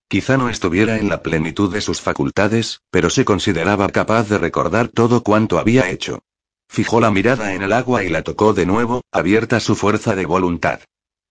Quizá 0.08 0.38
no 0.38 0.48
estuviera 0.48 0.96
en 0.96 1.10
la 1.10 1.22
plenitud 1.22 1.70
de 1.70 1.82
sus 1.82 2.00
facultades, 2.00 2.80
pero 2.90 3.10
se 3.10 3.26
consideraba 3.26 3.90
capaz 3.90 4.30
de 4.30 4.38
recordar 4.38 4.88
todo 4.88 5.22
cuanto 5.22 5.58
había 5.58 5.90
hecho. 5.90 6.20
Fijó 6.66 6.98
la 6.98 7.10
mirada 7.10 7.52
en 7.52 7.60
el 7.60 7.74
agua 7.74 8.04
y 8.04 8.08
la 8.08 8.22
tocó 8.22 8.54
de 8.54 8.64
nuevo, 8.64 9.02
abierta 9.12 9.60
su 9.60 9.76
fuerza 9.76 10.16
de 10.16 10.24
voluntad. 10.24 10.80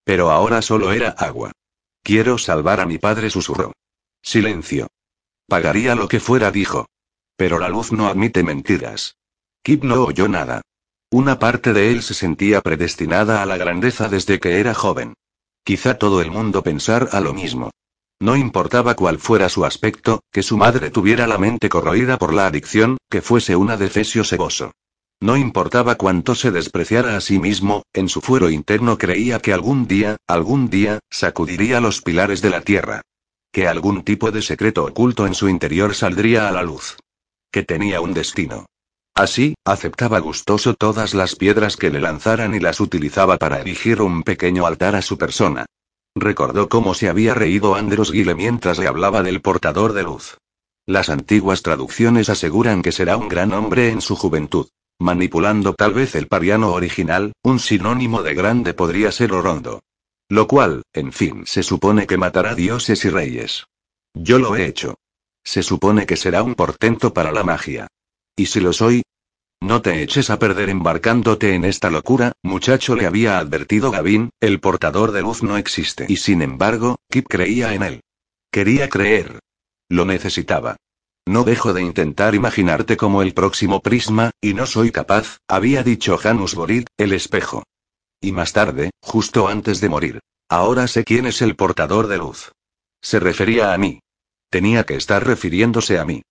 Pero 0.04 0.30
ahora 0.30 0.62
solo 0.62 0.92
era 0.92 1.10
agua. 1.10 1.54
Quiero 2.04 2.38
salvar 2.38 2.80
a 2.80 2.86
mi 2.86 3.00
padre, 3.00 3.32
susurró. 3.32 3.74
Silencio. 4.22 4.90
Pagaría 5.48 5.96
lo 5.96 6.08
que 6.08 6.20
fuera, 6.20 6.52
dijo. 6.52 6.88
Pero 7.36 7.60
la 7.60 7.70
luz 7.70 7.92
no 7.92 8.08
admite 8.08 8.44
mentiras. 8.44 9.18
Kip 9.64 9.84
no 9.84 10.04
oyó 10.04 10.28
nada. 10.28 10.62
Una 11.12 11.40
parte 11.40 11.74
de 11.74 11.92
él 11.92 12.02
se 12.02 12.14
sentía 12.14 12.62
predestinada 12.62 13.42
a 13.42 13.46
la 13.46 13.58
grandeza 13.58 14.10
desde 14.10 14.40
que 14.40 14.60
era 14.60 14.74
joven. 14.74 15.14
Quizá 15.64 15.98
todo 15.98 16.22
el 16.22 16.32
mundo 16.32 16.64
pensara 16.64 17.20
lo 17.22 17.34
mismo. 17.34 17.72
No 18.20 18.36
importaba 18.36 18.96
cuál 18.96 19.20
fuera 19.20 19.50
su 19.50 19.66
aspecto, 19.66 20.22
que 20.32 20.44
su 20.44 20.58
madre 20.58 20.90
tuviera 20.90 21.28
la 21.28 21.38
mente 21.38 21.70
corroída 21.70 22.18
por 22.18 22.34
la 22.34 22.48
adicción, 22.48 22.98
que 23.10 23.22
fuese 23.22 23.56
una 23.56 23.78
defesio 23.78 24.24
seboso. 24.24 24.72
No 25.20 25.38
importaba 25.38 25.96
cuánto 25.96 26.36
se 26.36 26.52
despreciara 26.52 27.16
a 27.16 27.22
sí 27.22 27.40
mismo, 27.40 27.84
en 27.94 28.10
su 28.10 28.22
fuero 28.22 28.50
interno 28.50 28.98
creía 28.98 29.40
que 29.40 29.54
algún 29.54 29.88
día, 29.88 30.18
algún 30.28 30.70
día, 30.70 31.00
sacudiría 31.10 31.80
los 31.80 32.02
pilares 32.02 32.42
de 32.42 32.50
la 32.50 32.62
tierra 32.62 33.02
que 33.54 33.68
algún 33.68 34.04
tipo 34.04 34.32
de 34.32 34.42
secreto 34.42 34.84
oculto 34.84 35.28
en 35.28 35.36
su 35.36 35.48
interior 35.48 35.94
saldría 35.94 36.50
a 36.50 36.52
la 36.52 36.64
luz. 36.64 36.98
Que 37.52 37.62
tenía 37.62 38.02
un 38.02 38.16
destino. 38.16 38.66
Así, 39.16 39.54
aceptaba 39.64 40.18
gustoso 40.18 40.74
todas 40.74 41.14
las 41.14 41.36
piedras 41.36 41.78
que 41.78 41.92
le 41.92 42.02
lanzaran 42.02 42.56
y 42.56 42.60
las 42.60 42.80
utilizaba 42.80 43.38
para 43.38 43.60
erigir 43.62 44.02
un 44.02 44.24
pequeño 44.24 44.66
altar 44.66 44.96
a 44.96 45.04
su 45.04 45.20
persona. 45.20 45.68
Recordó 46.16 46.68
cómo 46.68 46.96
se 46.96 47.10
había 47.10 47.36
reído 47.36 47.76
Andros 47.76 48.12
Guile 48.12 48.34
mientras 48.34 48.80
le 48.80 48.88
hablaba 48.88 49.22
del 49.22 49.40
portador 49.40 49.94
de 49.94 50.02
luz. 50.02 50.38
Las 50.88 51.10
antiguas 51.10 51.62
traducciones 51.62 52.30
aseguran 52.30 52.82
que 52.82 52.92
será 52.92 53.18
un 53.18 53.30
gran 53.30 53.54
hombre 53.54 53.92
en 53.92 54.02
su 54.02 54.16
juventud. 54.16 54.68
Manipulando 55.00 55.76
tal 55.76 55.94
vez 55.94 56.16
el 56.16 56.28
pariano 56.28 56.74
original, 56.74 57.34
un 57.44 57.60
sinónimo 57.60 58.24
de 58.24 58.34
grande 58.34 58.74
podría 58.74 59.12
ser 59.12 59.32
orondo. 59.32 59.82
Lo 60.34 60.48
cual, 60.48 60.82
en 60.94 61.14
fin, 61.14 61.46
se 61.46 61.62
supone 61.62 62.08
que 62.08 62.18
matará 62.18 62.56
dioses 62.56 63.06
y 63.06 63.10
reyes. 63.12 63.68
Yo 64.16 64.40
lo 64.40 64.56
he 64.56 64.66
hecho. 64.66 64.96
Se 65.44 65.62
supone 65.62 66.08
que 66.08 66.16
será 66.16 66.42
un 66.42 66.56
portento 66.56 67.14
para 67.14 67.32
la 67.32 67.44
magia. 67.44 67.86
¿Y 68.36 68.48
si 68.48 68.60
lo 68.60 68.74
soy? 68.74 69.04
No 69.62 69.84
te 69.84 70.02
eches 70.02 70.32
a 70.32 70.40
perder 70.40 70.72
embarcándote 70.72 71.54
en 71.54 71.66
esta 71.66 71.92
locura, 71.92 72.32
muchacho 72.42 72.96
le 72.96 73.06
había 73.06 73.38
advertido 73.38 73.92
Gavin, 73.92 74.32
el 74.40 74.60
portador 74.60 75.12
de 75.12 75.22
luz 75.22 75.44
no 75.44 75.56
existe. 75.56 76.08
Y 76.10 76.16
sin 76.16 76.42
embargo, 76.42 76.96
Kip 77.12 77.28
creía 77.28 77.76
en 77.76 77.84
él. 77.84 78.02
Quería 78.50 78.90
creer. 78.90 79.38
Lo 79.88 80.04
necesitaba. 80.04 80.78
No 81.28 81.44
dejo 81.44 81.74
de 81.74 81.84
intentar 81.84 82.34
imaginarte 82.34 82.98
como 82.98 83.22
el 83.22 83.36
próximo 83.36 83.82
prisma, 83.82 84.32
y 84.42 84.56
no 84.56 84.66
soy 84.66 84.92
capaz, 84.92 85.38
había 85.48 85.84
dicho 85.84 86.18
Janus 86.18 86.56
Borid, 86.56 86.88
el 86.98 87.14
espejo. 87.14 87.66
Y 88.24 88.32
más 88.32 88.54
tarde, 88.54 88.92
justo 89.02 89.50
antes 89.50 89.82
de 89.82 89.90
morir. 89.90 90.20
Ahora 90.48 90.88
sé 90.88 91.04
quién 91.04 91.26
es 91.26 91.42
el 91.42 91.58
portador 91.58 92.08
de 92.08 92.20
luz. 92.20 92.54
Se 93.02 93.20
refería 93.20 93.74
a 93.74 93.78
mí. 93.78 94.00
Tenía 94.50 94.86
que 94.86 94.96
estar 94.96 95.28
refiriéndose 95.28 96.00
a 96.00 96.06
mí. 96.06 96.22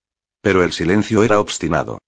Pero 0.40 0.64
el 0.64 0.72
silencio 0.72 1.22
era 1.22 1.38
obstinado. 1.38 1.99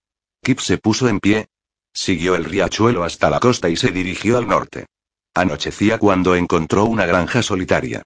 Kip 0.42 0.60
se 0.60 0.78
puso 0.78 1.06
en 1.06 1.20
pie. 1.20 1.48
Siguió 1.92 2.34
el 2.34 2.46
riachuelo 2.46 3.04
hasta 3.04 3.28
la 3.28 3.40
costa 3.40 3.68
y 3.68 3.76
se 3.76 3.90
dirigió 3.90 4.38
al 4.38 4.48
norte. 4.48 4.86
Anochecía 5.34 5.98
cuando 5.98 6.34
encontró 6.34 6.86
una 6.86 7.04
granja 7.04 7.42
solitaria. 7.42 8.02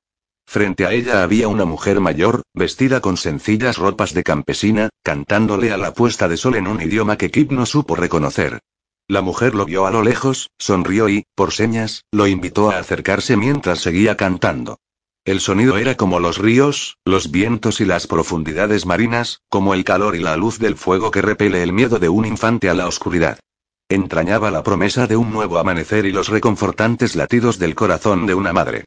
Frente 0.48 0.84
a 0.84 0.92
ella 0.92 1.22
había 1.22 1.46
una 1.46 1.64
mujer 1.64 2.00
mayor, 2.00 2.42
vestida 2.54 3.00
con 3.00 3.16
sencillas 3.16 3.76
ropas 3.76 4.14
de 4.14 4.24
campesina, 4.24 4.88
cantándole 5.04 5.70
a 5.70 5.76
la 5.76 5.94
puesta 5.94 6.26
de 6.26 6.38
sol 6.38 6.56
en 6.56 6.66
un 6.66 6.82
idioma 6.82 7.16
que 7.16 7.30
Kip 7.30 7.52
no 7.52 7.66
supo 7.66 7.94
reconocer. 7.94 8.58
La 9.10 9.22
mujer 9.22 9.54
lo 9.54 9.64
vio 9.64 9.86
a 9.86 9.90
lo 9.90 10.02
lejos, 10.02 10.50
sonrió 10.58 11.08
y, 11.08 11.24
por 11.34 11.54
señas, 11.54 12.04
lo 12.12 12.26
invitó 12.26 12.70
a 12.70 12.78
acercarse 12.78 13.38
mientras 13.38 13.80
seguía 13.80 14.18
cantando. 14.18 14.80
El 15.24 15.40
sonido 15.40 15.78
era 15.78 15.96
como 15.96 16.20
los 16.20 16.36
ríos, 16.36 16.98
los 17.06 17.30
vientos 17.30 17.80
y 17.80 17.86
las 17.86 18.06
profundidades 18.06 18.84
marinas, 18.84 19.40
como 19.48 19.72
el 19.72 19.84
calor 19.84 20.14
y 20.14 20.20
la 20.20 20.36
luz 20.36 20.58
del 20.58 20.76
fuego 20.76 21.10
que 21.10 21.22
repele 21.22 21.62
el 21.62 21.72
miedo 21.72 21.98
de 21.98 22.10
un 22.10 22.26
infante 22.26 22.68
a 22.68 22.74
la 22.74 22.86
oscuridad. 22.86 23.38
Entrañaba 23.88 24.50
la 24.50 24.62
promesa 24.62 25.06
de 25.06 25.16
un 25.16 25.32
nuevo 25.32 25.58
amanecer 25.58 26.04
y 26.04 26.12
los 26.12 26.28
reconfortantes 26.28 27.16
latidos 27.16 27.58
del 27.58 27.74
corazón 27.74 28.26
de 28.26 28.34
una 28.34 28.52
madre. 28.52 28.84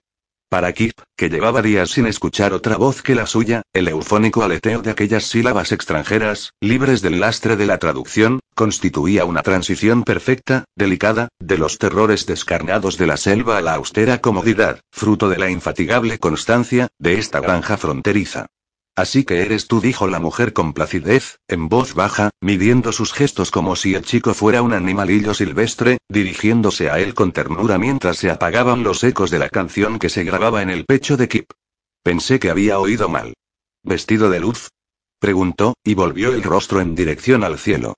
Para 0.51 0.73
Kip, 0.73 0.99
que 1.15 1.29
llevaba 1.29 1.61
días 1.61 1.91
sin 1.91 2.07
escuchar 2.07 2.51
otra 2.51 2.75
voz 2.75 3.01
que 3.01 3.15
la 3.15 3.25
suya, 3.25 3.61
el 3.71 3.87
eufónico 3.87 4.43
aleteo 4.43 4.81
de 4.81 4.91
aquellas 4.91 5.23
sílabas 5.23 5.71
extranjeras, 5.71 6.51
libres 6.59 7.01
del 7.01 7.21
lastre 7.21 7.55
de 7.55 7.65
la 7.65 7.77
traducción, 7.77 8.41
constituía 8.53 9.23
una 9.23 9.43
transición 9.43 10.03
perfecta, 10.03 10.65
delicada, 10.75 11.29
de 11.39 11.57
los 11.57 11.77
terrores 11.77 12.25
descarnados 12.25 12.97
de 12.97 13.07
la 13.07 13.15
selva 13.15 13.59
a 13.59 13.61
la 13.61 13.75
austera 13.75 14.19
comodidad, 14.19 14.81
fruto 14.91 15.29
de 15.29 15.37
la 15.37 15.49
infatigable 15.49 16.19
constancia, 16.19 16.89
de 16.99 17.17
esta 17.17 17.39
granja 17.39 17.77
fronteriza. 17.77 18.47
Así 18.95 19.23
que 19.23 19.41
eres 19.41 19.67
tú, 19.67 19.79
dijo 19.79 20.07
la 20.07 20.19
mujer 20.19 20.51
con 20.51 20.73
placidez, 20.73 21.39
en 21.47 21.69
voz 21.69 21.93
baja, 21.93 22.29
midiendo 22.41 22.91
sus 22.91 23.13
gestos 23.13 23.49
como 23.49 23.75
si 23.75 23.95
el 23.95 24.03
chico 24.03 24.33
fuera 24.33 24.61
un 24.61 24.73
animalillo 24.73 25.33
silvestre, 25.33 25.97
dirigiéndose 26.09 26.89
a 26.89 26.99
él 26.99 27.13
con 27.13 27.31
ternura 27.31 27.77
mientras 27.77 28.17
se 28.17 28.29
apagaban 28.29 28.83
los 28.83 29.03
ecos 29.03 29.31
de 29.31 29.39
la 29.39 29.49
canción 29.49 29.97
que 29.97 30.09
se 30.09 30.25
grababa 30.25 30.61
en 30.61 30.69
el 30.69 30.85
pecho 30.85 31.15
de 31.15 31.29
Kip. 31.29 31.51
Pensé 32.03 32.39
que 32.39 32.49
había 32.49 32.79
oído 32.79 33.07
mal. 33.07 33.33
¿Vestido 33.83 34.29
de 34.29 34.41
luz? 34.41 34.69
preguntó, 35.19 35.75
y 35.83 35.93
volvió 35.93 36.33
el 36.33 36.43
rostro 36.43 36.81
en 36.81 36.93
dirección 36.93 37.43
al 37.43 37.59
cielo. 37.59 37.93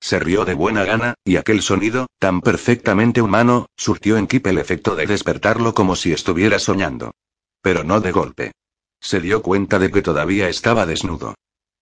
Se 0.00 0.18
rió 0.18 0.44
de 0.44 0.54
buena 0.54 0.84
gana, 0.84 1.14
y 1.24 1.36
aquel 1.36 1.60
sonido, 1.60 2.06
tan 2.18 2.40
perfectamente 2.40 3.20
humano, 3.20 3.66
surtió 3.76 4.16
en 4.16 4.26
Kip 4.26 4.46
el 4.46 4.58
efecto 4.58 4.94
de 4.94 5.06
despertarlo 5.06 5.74
como 5.74 5.96
si 5.96 6.12
estuviera 6.12 6.58
soñando. 6.58 7.10
Pero 7.60 7.84
no 7.84 8.00
de 8.00 8.12
golpe. 8.12 8.52
Se 9.00 9.20
dio 9.20 9.42
cuenta 9.42 9.78
de 9.78 9.90
que 9.90 10.02
todavía 10.02 10.48
estaba 10.48 10.86
desnudo. 10.86 11.34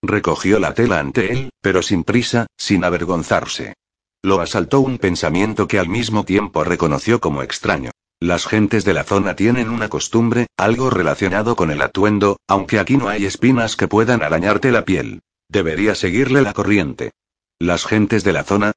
Recogió 0.03 0.59
la 0.59 0.75
tela 0.75 1.01
ante 1.01 1.33
él, 1.33 1.51
pero 1.61 1.83
sin 1.83 2.05
prisa, 2.05 2.47
sin 2.57 2.85
avergonzarse. 2.85 3.75
Lo 4.23 4.41
asaltó 4.41 4.81
un 4.81 4.99
pensamiento 4.99 5.69
que 5.69 5.79
al 5.79 5.89
mismo 5.89 6.25
tiempo 6.25 6.65
reconoció 6.65 7.21
como 7.21 7.43
extraño. 7.43 7.91
Las 8.19 8.47
gentes 8.47 8.85
de 8.85 8.95
la 8.95 9.05
zona 9.05 9.37
tienen 9.37 9.69
una 9.69 9.89
costumbre, 9.89 10.47
algo 10.57 10.91
relacionado 10.91 11.55
con 11.55 11.71
el 11.71 11.83
atuendo, 11.83 12.39
aunque 12.49 12.79
aquí 12.79 12.97
no 12.97 13.09
hay 13.09 13.27
espinas 13.27 13.77
que 13.77 13.89
puedan 13.89 14.23
arañarte 14.23 14.73
la 14.73 14.85
piel. 14.85 15.21
Debería 15.49 15.95
seguirle 15.95 16.43
la 16.43 16.55
corriente. 16.55 17.13
¿Las 17.59 17.85
gentes 17.85 18.25
de 18.25 18.33
la 18.33 18.43
zona? 18.43 18.73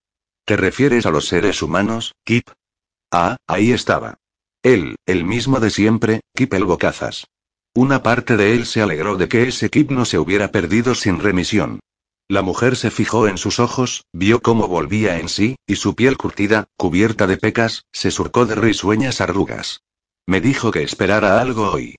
¿Te 0.46 0.58
refieres 0.58 1.06
a 1.06 1.12
los 1.12 1.28
seres 1.28 1.62
humanos, 1.62 2.16
Kip? 2.24 2.50
Ah, 3.12 3.38
ahí 3.48 3.72
estaba. 3.72 4.18
Él, 4.62 4.98
el 5.06 5.24
mismo 5.24 5.60
de 5.60 5.70
siempre, 5.70 6.22
Kip 6.36 6.54
el 6.54 6.66
Bocazas. 6.66 7.26
Una 7.76 8.04
parte 8.04 8.36
de 8.36 8.54
él 8.54 8.66
se 8.66 8.82
alegró 8.82 9.16
de 9.16 9.28
que 9.30 9.48
ese 9.48 9.70
Kip 9.70 9.92
no 9.92 10.06
se 10.06 10.18
hubiera 10.18 10.52
perdido 10.52 10.96
sin 10.96 11.20
remisión. 11.20 11.80
La 12.28 12.42
mujer 12.42 12.76
se 12.76 12.92
fijó 12.92 13.28
en 13.28 13.38
sus 13.38 13.60
ojos, 13.60 14.06
vio 14.14 14.42
cómo 14.42 14.68
volvía 14.68 15.20
en 15.20 15.30
sí, 15.30 15.56
y 15.66 15.76
su 15.76 15.96
piel 15.96 16.18
curtida, 16.18 16.68
cubierta 16.78 17.26
de 17.26 17.38
pecas, 17.38 17.86
se 17.92 18.12
surcó 18.12 18.46
de 18.46 18.56
risueñas 18.56 19.22
arrugas. 19.22 19.82
Me 20.28 20.42
dijo 20.42 20.72
que 20.72 20.84
esperara 20.84 21.42
algo 21.42 21.72
hoy. 21.72 21.96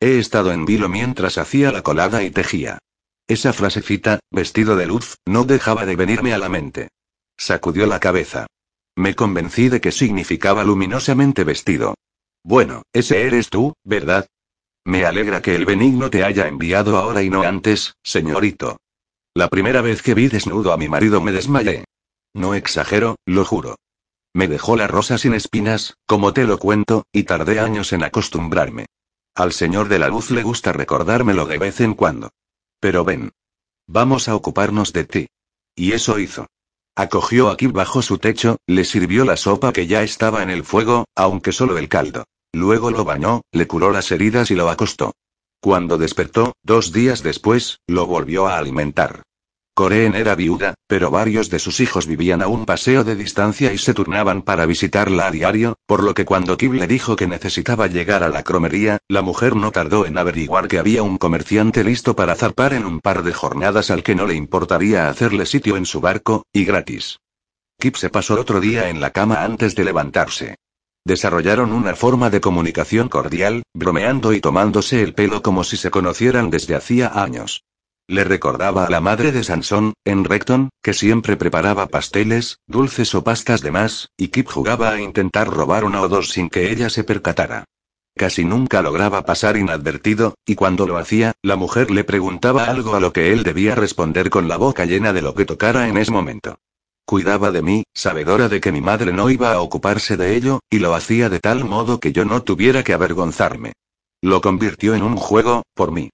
He 0.00 0.18
estado 0.18 0.52
en 0.52 0.64
vilo 0.64 0.88
mientras 0.88 1.36
hacía 1.36 1.70
la 1.70 1.82
colada 1.82 2.22
y 2.22 2.30
tejía. 2.30 2.78
Esa 3.26 3.52
frasecita, 3.52 4.20
vestido 4.30 4.76
de 4.76 4.86
luz, 4.86 5.16
no 5.26 5.44
dejaba 5.44 5.86
de 5.86 5.96
venirme 5.96 6.32
a 6.34 6.38
la 6.38 6.48
mente. 6.48 6.88
Sacudió 7.36 7.86
la 7.86 8.00
cabeza. 8.00 8.46
Me 8.96 9.14
convencí 9.14 9.68
de 9.68 9.80
que 9.80 9.92
significaba 9.92 10.64
luminosamente 10.64 11.44
vestido. 11.44 11.94
Bueno, 12.42 12.82
ese 12.92 13.26
eres 13.26 13.48
tú, 13.48 13.74
¿verdad? 13.82 14.26
Me 14.84 15.06
alegra 15.06 15.40
que 15.40 15.54
el 15.54 15.64
benigno 15.64 16.10
te 16.10 16.24
haya 16.24 16.46
enviado 16.46 16.98
ahora 16.98 17.22
y 17.22 17.30
no 17.30 17.42
antes, 17.42 17.96
señorito. 18.02 18.76
La 19.34 19.48
primera 19.48 19.80
vez 19.80 20.02
que 20.02 20.14
vi 20.14 20.28
desnudo 20.28 20.72
a 20.72 20.76
mi 20.76 20.88
marido 20.88 21.20
me 21.20 21.32
desmayé. 21.32 21.84
No 22.34 22.54
exagero, 22.54 23.16
lo 23.24 23.44
juro. 23.44 23.76
Me 24.34 24.46
dejó 24.46 24.76
la 24.76 24.86
rosa 24.86 25.16
sin 25.16 25.32
espinas, 25.32 25.96
como 26.06 26.34
te 26.34 26.44
lo 26.44 26.58
cuento, 26.58 27.06
y 27.12 27.22
tardé 27.22 27.60
años 27.60 27.92
en 27.92 28.02
acostumbrarme. 28.02 28.86
Al 29.34 29.52
señor 29.52 29.88
de 29.88 29.98
la 29.98 30.08
luz 30.08 30.30
le 30.30 30.42
gusta 30.42 30.72
recordármelo 30.72 31.46
de 31.46 31.58
vez 31.58 31.80
en 31.80 31.94
cuando. 31.94 32.30
Pero 32.78 33.04
ven. 33.04 33.32
Vamos 33.86 34.28
a 34.28 34.36
ocuparnos 34.36 34.92
de 34.92 35.04
ti. 35.04 35.28
Y 35.74 35.92
eso 35.92 36.18
hizo. 36.18 36.46
Acogió 36.94 37.48
a 37.48 37.56
Kip 37.56 37.72
bajo 37.72 38.02
su 38.02 38.18
techo, 38.18 38.58
le 38.66 38.84
sirvió 38.84 39.24
la 39.24 39.36
sopa 39.36 39.72
que 39.72 39.86
ya 39.86 40.02
estaba 40.02 40.42
en 40.42 40.50
el 40.50 40.62
fuego, 40.62 41.06
aunque 41.16 41.52
solo 41.52 41.78
el 41.78 41.88
caldo. 41.88 42.24
Luego 42.54 42.92
lo 42.92 43.04
bañó, 43.04 43.42
le 43.50 43.66
curó 43.66 43.90
las 43.90 44.12
heridas 44.12 44.50
y 44.52 44.54
lo 44.54 44.70
acostó. 44.70 45.12
Cuando 45.60 45.98
despertó, 45.98 46.54
dos 46.62 46.92
días 46.92 47.24
después, 47.24 47.80
lo 47.88 48.06
volvió 48.06 48.46
a 48.46 48.58
alimentar. 48.58 49.22
Coreen 49.74 50.14
era 50.14 50.36
viuda, 50.36 50.74
pero 50.86 51.10
varios 51.10 51.50
de 51.50 51.58
sus 51.58 51.80
hijos 51.80 52.06
vivían 52.06 52.42
a 52.42 52.46
un 52.46 52.64
paseo 52.64 53.02
de 53.02 53.16
distancia 53.16 53.72
y 53.72 53.78
se 53.78 53.92
turnaban 53.92 54.42
para 54.42 54.66
visitarla 54.66 55.26
a 55.26 55.30
diario, 55.32 55.74
por 55.84 56.04
lo 56.04 56.14
que 56.14 56.24
cuando 56.24 56.56
Kib 56.56 56.74
le 56.74 56.86
dijo 56.86 57.16
que 57.16 57.26
necesitaba 57.26 57.88
llegar 57.88 58.22
a 58.22 58.28
la 58.28 58.44
cromería, 58.44 58.98
la 59.08 59.22
mujer 59.22 59.56
no 59.56 59.72
tardó 59.72 60.06
en 60.06 60.16
averiguar 60.16 60.68
que 60.68 60.78
había 60.78 61.02
un 61.02 61.18
comerciante 61.18 61.82
listo 61.82 62.14
para 62.14 62.36
zarpar 62.36 62.72
en 62.72 62.86
un 62.86 63.00
par 63.00 63.24
de 63.24 63.32
jornadas 63.32 63.90
al 63.90 64.04
que 64.04 64.14
no 64.14 64.26
le 64.26 64.36
importaría 64.36 65.08
hacerle 65.08 65.44
sitio 65.44 65.76
en 65.76 65.86
su 65.86 66.00
barco, 66.00 66.46
y 66.52 66.64
gratis. 66.64 67.18
Kip 67.80 67.96
se 67.96 68.10
pasó 68.10 68.40
otro 68.40 68.60
día 68.60 68.90
en 68.90 69.00
la 69.00 69.10
cama 69.10 69.42
antes 69.42 69.74
de 69.74 69.84
levantarse. 69.84 70.54
Desarrollaron 71.06 71.72
una 71.72 71.94
forma 71.94 72.30
de 72.30 72.40
comunicación 72.40 73.08
cordial, 73.08 73.62
bromeando 73.74 74.32
y 74.32 74.40
tomándose 74.40 75.02
el 75.02 75.12
pelo 75.12 75.42
como 75.42 75.62
si 75.62 75.76
se 75.76 75.90
conocieran 75.90 76.48
desde 76.48 76.74
hacía 76.74 77.08
años. 77.08 77.62
Le 78.06 78.24
recordaba 78.24 78.86
a 78.86 78.90
la 78.90 79.00
madre 79.00 79.32
de 79.32 79.44
Sansón, 79.44 79.94
en 80.04 80.24
Recton, 80.24 80.70
que 80.82 80.92
siempre 80.92 81.36
preparaba 81.36 81.86
pasteles, 81.86 82.58
dulces 82.66 83.14
o 83.14 83.24
pastas 83.24 83.60
de 83.60 83.70
más, 83.70 84.08
y 84.16 84.28
Kip 84.28 84.48
jugaba 84.48 84.90
a 84.90 85.00
intentar 85.00 85.48
robar 85.48 85.84
una 85.84 86.02
o 86.02 86.08
dos 86.08 86.30
sin 86.30 86.48
que 86.48 86.70
ella 86.70 86.90
se 86.90 87.04
percatara. 87.04 87.64
Casi 88.16 88.44
nunca 88.44 88.80
lograba 88.80 89.24
pasar 89.24 89.56
inadvertido, 89.56 90.36
y 90.46 90.54
cuando 90.54 90.86
lo 90.86 90.98
hacía, 90.98 91.32
la 91.42 91.56
mujer 91.56 91.90
le 91.90 92.04
preguntaba 92.04 92.66
algo 92.66 92.94
a 92.94 93.00
lo 93.00 93.12
que 93.12 93.32
él 93.32 93.42
debía 93.42 93.74
responder 93.74 94.30
con 94.30 94.48
la 94.48 94.56
boca 94.56 94.84
llena 94.84 95.12
de 95.12 95.22
lo 95.22 95.34
que 95.34 95.44
tocara 95.44 95.88
en 95.88 95.96
ese 95.96 96.12
momento. 96.12 96.58
Cuidaba 97.06 97.50
de 97.50 97.60
mí, 97.60 97.84
sabedora 97.92 98.48
de 98.48 98.60
que 98.60 98.72
mi 98.72 98.80
madre 98.80 99.12
no 99.12 99.28
iba 99.28 99.52
a 99.52 99.60
ocuparse 99.60 100.16
de 100.16 100.36
ello, 100.36 100.60
y 100.70 100.78
lo 100.78 100.94
hacía 100.94 101.28
de 101.28 101.38
tal 101.38 101.64
modo 101.64 102.00
que 102.00 102.12
yo 102.12 102.24
no 102.24 102.42
tuviera 102.42 102.82
que 102.82 102.94
avergonzarme. 102.94 103.72
Lo 104.22 104.40
convirtió 104.40 104.94
en 104.94 105.02
un 105.02 105.16
juego, 105.16 105.64
por 105.74 105.92
mí. 105.92 106.10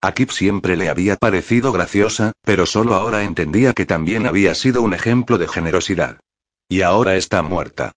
A 0.00 0.12
Kip 0.12 0.30
siempre 0.30 0.76
le 0.76 0.88
había 0.88 1.16
parecido 1.16 1.72
graciosa, 1.72 2.32
pero 2.42 2.66
solo 2.66 2.94
ahora 2.94 3.24
entendía 3.24 3.72
que 3.72 3.84
también 3.84 4.28
había 4.28 4.54
sido 4.54 4.80
un 4.82 4.94
ejemplo 4.94 5.38
de 5.38 5.48
generosidad. 5.48 6.20
Y 6.68 6.82
ahora 6.82 7.16
está 7.16 7.42
muerta. 7.42 7.92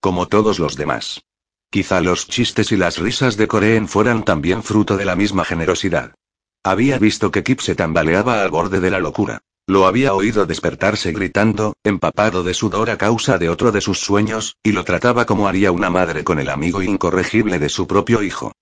Como 0.00 0.26
todos 0.26 0.58
los 0.58 0.76
demás. 0.76 1.22
Quizá 1.70 2.02
los 2.02 2.28
chistes 2.28 2.72
y 2.72 2.76
las 2.76 2.98
risas 2.98 3.38
de 3.38 3.48
Coreen 3.48 3.88
fueran 3.88 4.22
también 4.22 4.62
fruto 4.62 4.98
de 4.98 5.06
la 5.06 5.16
misma 5.16 5.46
generosidad. 5.46 6.14
Había 6.62 6.98
visto 6.98 7.30
que 7.30 7.42
Kip 7.42 7.60
se 7.60 7.74
tambaleaba 7.74 8.42
al 8.42 8.50
borde 8.50 8.80
de 8.80 8.90
la 8.90 8.98
locura. 8.98 9.40
Lo 9.68 9.86
había 9.86 10.14
oído 10.14 10.46
despertarse 10.46 11.10
gritando, 11.10 11.74
empapado 11.82 12.44
de 12.44 12.54
sudor 12.54 12.88
a 12.88 12.96
causa 12.96 13.36
de 13.36 13.48
otro 13.48 13.72
de 13.72 13.80
sus 13.80 13.98
sueños, 13.98 14.56
y 14.62 14.70
lo 14.70 14.84
trataba 14.84 15.26
como 15.26 15.48
haría 15.48 15.72
una 15.72 15.90
madre 15.90 16.22
con 16.22 16.38
el 16.38 16.50
amigo 16.50 16.82
incorregible 16.82 17.58
de 17.58 17.68
su 17.68 17.88
propio 17.88 18.22
hijo. 18.22 18.52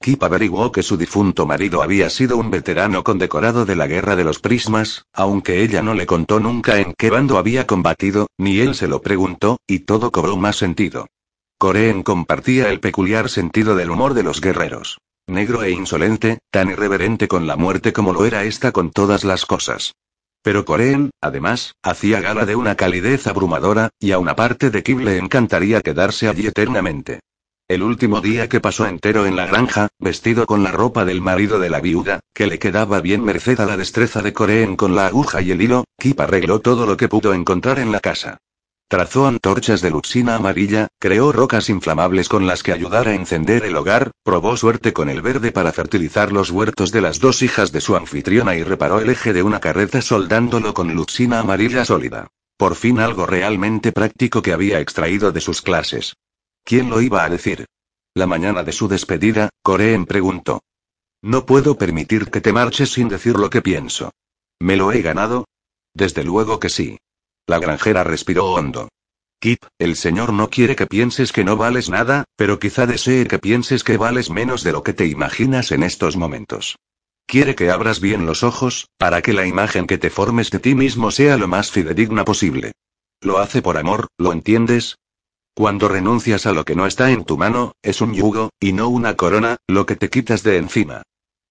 Kip 0.00 0.22
averiguó 0.22 0.70
que 0.70 0.84
su 0.84 0.96
difunto 0.96 1.46
marido 1.46 1.82
había 1.82 2.08
sido 2.10 2.36
un 2.36 2.52
veterano 2.52 3.02
condecorado 3.02 3.64
de 3.64 3.74
la 3.74 3.88
Guerra 3.88 4.14
de 4.14 4.22
los 4.22 4.38
Prismas, 4.38 5.04
aunque 5.12 5.64
ella 5.64 5.82
no 5.82 5.94
le 5.94 6.06
contó 6.06 6.38
nunca 6.38 6.78
en 6.78 6.94
qué 6.96 7.10
bando 7.10 7.38
había 7.38 7.66
combatido, 7.66 8.28
ni 8.38 8.60
él 8.60 8.76
se 8.76 8.86
lo 8.86 9.02
preguntó, 9.02 9.58
y 9.66 9.80
todo 9.80 10.12
cobró 10.12 10.36
más 10.36 10.56
sentido. 10.56 11.08
Coreen 11.58 12.04
compartía 12.04 12.70
el 12.70 12.78
peculiar 12.78 13.28
sentido 13.28 13.74
del 13.74 13.90
humor 13.90 14.14
de 14.14 14.22
los 14.22 14.40
guerreros. 14.40 14.98
Negro 15.26 15.64
e 15.64 15.70
insolente, 15.70 16.38
tan 16.52 16.70
irreverente 16.70 17.26
con 17.26 17.48
la 17.48 17.56
muerte 17.56 17.92
como 17.92 18.12
lo 18.12 18.24
era 18.24 18.44
esta 18.44 18.70
con 18.70 18.90
todas 18.90 19.24
las 19.24 19.46
cosas. 19.46 19.92
Pero 20.42 20.64
Coreen, 20.64 21.10
además, 21.20 21.76
hacía 21.82 22.20
gala 22.20 22.44
de 22.44 22.56
una 22.56 22.74
calidez 22.74 23.26
abrumadora, 23.26 23.90
y 24.00 24.10
a 24.10 24.18
una 24.18 24.34
parte 24.34 24.70
de 24.70 24.82
Kim 24.82 25.00
le 25.00 25.18
encantaría 25.18 25.80
quedarse 25.80 26.28
allí 26.28 26.46
eternamente. 26.48 27.20
El 27.68 27.84
último 27.84 28.20
día 28.20 28.48
que 28.48 28.60
pasó 28.60 28.86
entero 28.86 29.24
en 29.24 29.36
la 29.36 29.46
granja, 29.46 29.88
vestido 29.98 30.44
con 30.46 30.64
la 30.64 30.72
ropa 30.72 31.04
del 31.04 31.20
marido 31.20 31.60
de 31.60 31.70
la 31.70 31.80
viuda, 31.80 32.20
que 32.34 32.48
le 32.48 32.58
quedaba 32.58 33.00
bien 33.00 33.24
merced 33.24 33.60
a 33.60 33.66
la 33.66 33.76
destreza 33.76 34.20
de 34.20 34.32
Coreen 34.32 34.76
con 34.76 34.96
la 34.96 35.06
aguja 35.06 35.40
y 35.40 35.52
el 35.52 35.62
hilo, 35.62 35.84
Kip 35.98 36.20
arregló 36.20 36.60
todo 36.60 36.86
lo 36.86 36.96
que 36.96 37.08
pudo 37.08 37.32
encontrar 37.32 37.78
en 37.78 37.92
la 37.92 38.00
casa. 38.00 38.38
Trazó 38.92 39.26
antorchas 39.26 39.80
de 39.80 39.90
luxina 39.90 40.34
amarilla, 40.34 40.88
creó 40.98 41.32
rocas 41.32 41.70
inflamables 41.70 42.28
con 42.28 42.46
las 42.46 42.62
que 42.62 42.72
ayudar 42.72 43.08
a 43.08 43.14
encender 43.14 43.64
el 43.64 43.74
hogar, 43.74 44.10
probó 44.22 44.54
suerte 44.58 44.92
con 44.92 45.08
el 45.08 45.22
verde 45.22 45.50
para 45.50 45.72
fertilizar 45.72 46.30
los 46.30 46.50
huertos 46.50 46.92
de 46.92 47.00
las 47.00 47.18
dos 47.18 47.40
hijas 47.40 47.72
de 47.72 47.80
su 47.80 47.96
anfitriona 47.96 48.54
y 48.54 48.62
reparó 48.62 49.00
el 49.00 49.08
eje 49.08 49.32
de 49.32 49.42
una 49.42 49.60
carreta 49.60 50.02
soldándolo 50.02 50.74
con 50.74 50.92
luxina 50.94 51.38
amarilla 51.38 51.86
sólida. 51.86 52.28
Por 52.58 52.74
fin 52.74 53.00
algo 53.00 53.24
realmente 53.24 53.92
práctico 53.92 54.42
que 54.42 54.52
había 54.52 54.78
extraído 54.78 55.32
de 55.32 55.40
sus 55.40 55.62
clases. 55.62 56.14
¿Quién 56.62 56.90
lo 56.90 57.00
iba 57.00 57.24
a 57.24 57.30
decir? 57.30 57.64
La 58.12 58.26
mañana 58.26 58.62
de 58.62 58.72
su 58.72 58.88
despedida, 58.88 59.48
Coreen 59.62 60.04
preguntó. 60.04 60.60
No 61.22 61.46
puedo 61.46 61.78
permitir 61.78 62.30
que 62.30 62.42
te 62.42 62.52
marches 62.52 62.92
sin 62.92 63.08
decir 63.08 63.38
lo 63.38 63.48
que 63.48 63.62
pienso. 63.62 64.10
¿Me 64.60 64.76
lo 64.76 64.92
he 64.92 65.00
ganado? 65.00 65.46
Desde 65.94 66.24
luego 66.24 66.60
que 66.60 66.68
sí. 66.68 66.98
La 67.46 67.58
granjera 67.58 68.04
respiró 68.04 68.52
hondo. 68.52 68.88
Kip, 69.40 69.64
el 69.78 69.96
señor 69.96 70.32
no 70.32 70.48
quiere 70.50 70.76
que 70.76 70.86
pienses 70.86 71.32
que 71.32 71.42
no 71.42 71.56
vales 71.56 71.90
nada, 71.90 72.24
pero 72.36 72.60
quizá 72.60 72.86
desee 72.86 73.26
que 73.26 73.40
pienses 73.40 73.82
que 73.82 73.96
vales 73.96 74.30
menos 74.30 74.62
de 74.62 74.70
lo 74.70 74.84
que 74.84 74.92
te 74.92 75.06
imaginas 75.06 75.72
en 75.72 75.82
estos 75.82 76.16
momentos. 76.16 76.76
Quiere 77.26 77.56
que 77.56 77.70
abras 77.70 78.00
bien 78.00 78.24
los 78.24 78.44
ojos, 78.44 78.88
para 78.98 79.22
que 79.22 79.32
la 79.32 79.46
imagen 79.46 79.86
que 79.86 79.98
te 79.98 80.10
formes 80.10 80.50
de 80.50 80.60
ti 80.60 80.74
mismo 80.74 81.10
sea 81.10 81.36
lo 81.36 81.48
más 81.48 81.72
fidedigna 81.72 82.24
posible. 82.24 82.72
Lo 83.20 83.38
hace 83.38 83.62
por 83.62 83.78
amor, 83.78 84.06
¿lo 84.16 84.32
entiendes? 84.32 84.98
Cuando 85.54 85.88
renuncias 85.88 86.46
a 86.46 86.52
lo 86.52 86.64
que 86.64 86.76
no 86.76 86.86
está 86.86 87.10
en 87.10 87.24
tu 87.24 87.36
mano, 87.36 87.72
es 87.82 88.00
un 88.00 88.14
yugo, 88.14 88.50
y 88.60 88.72
no 88.72 88.88
una 88.88 89.16
corona, 89.16 89.56
lo 89.66 89.86
que 89.86 89.96
te 89.96 90.08
quitas 90.08 90.42
de 90.44 90.56
encima. 90.56 91.02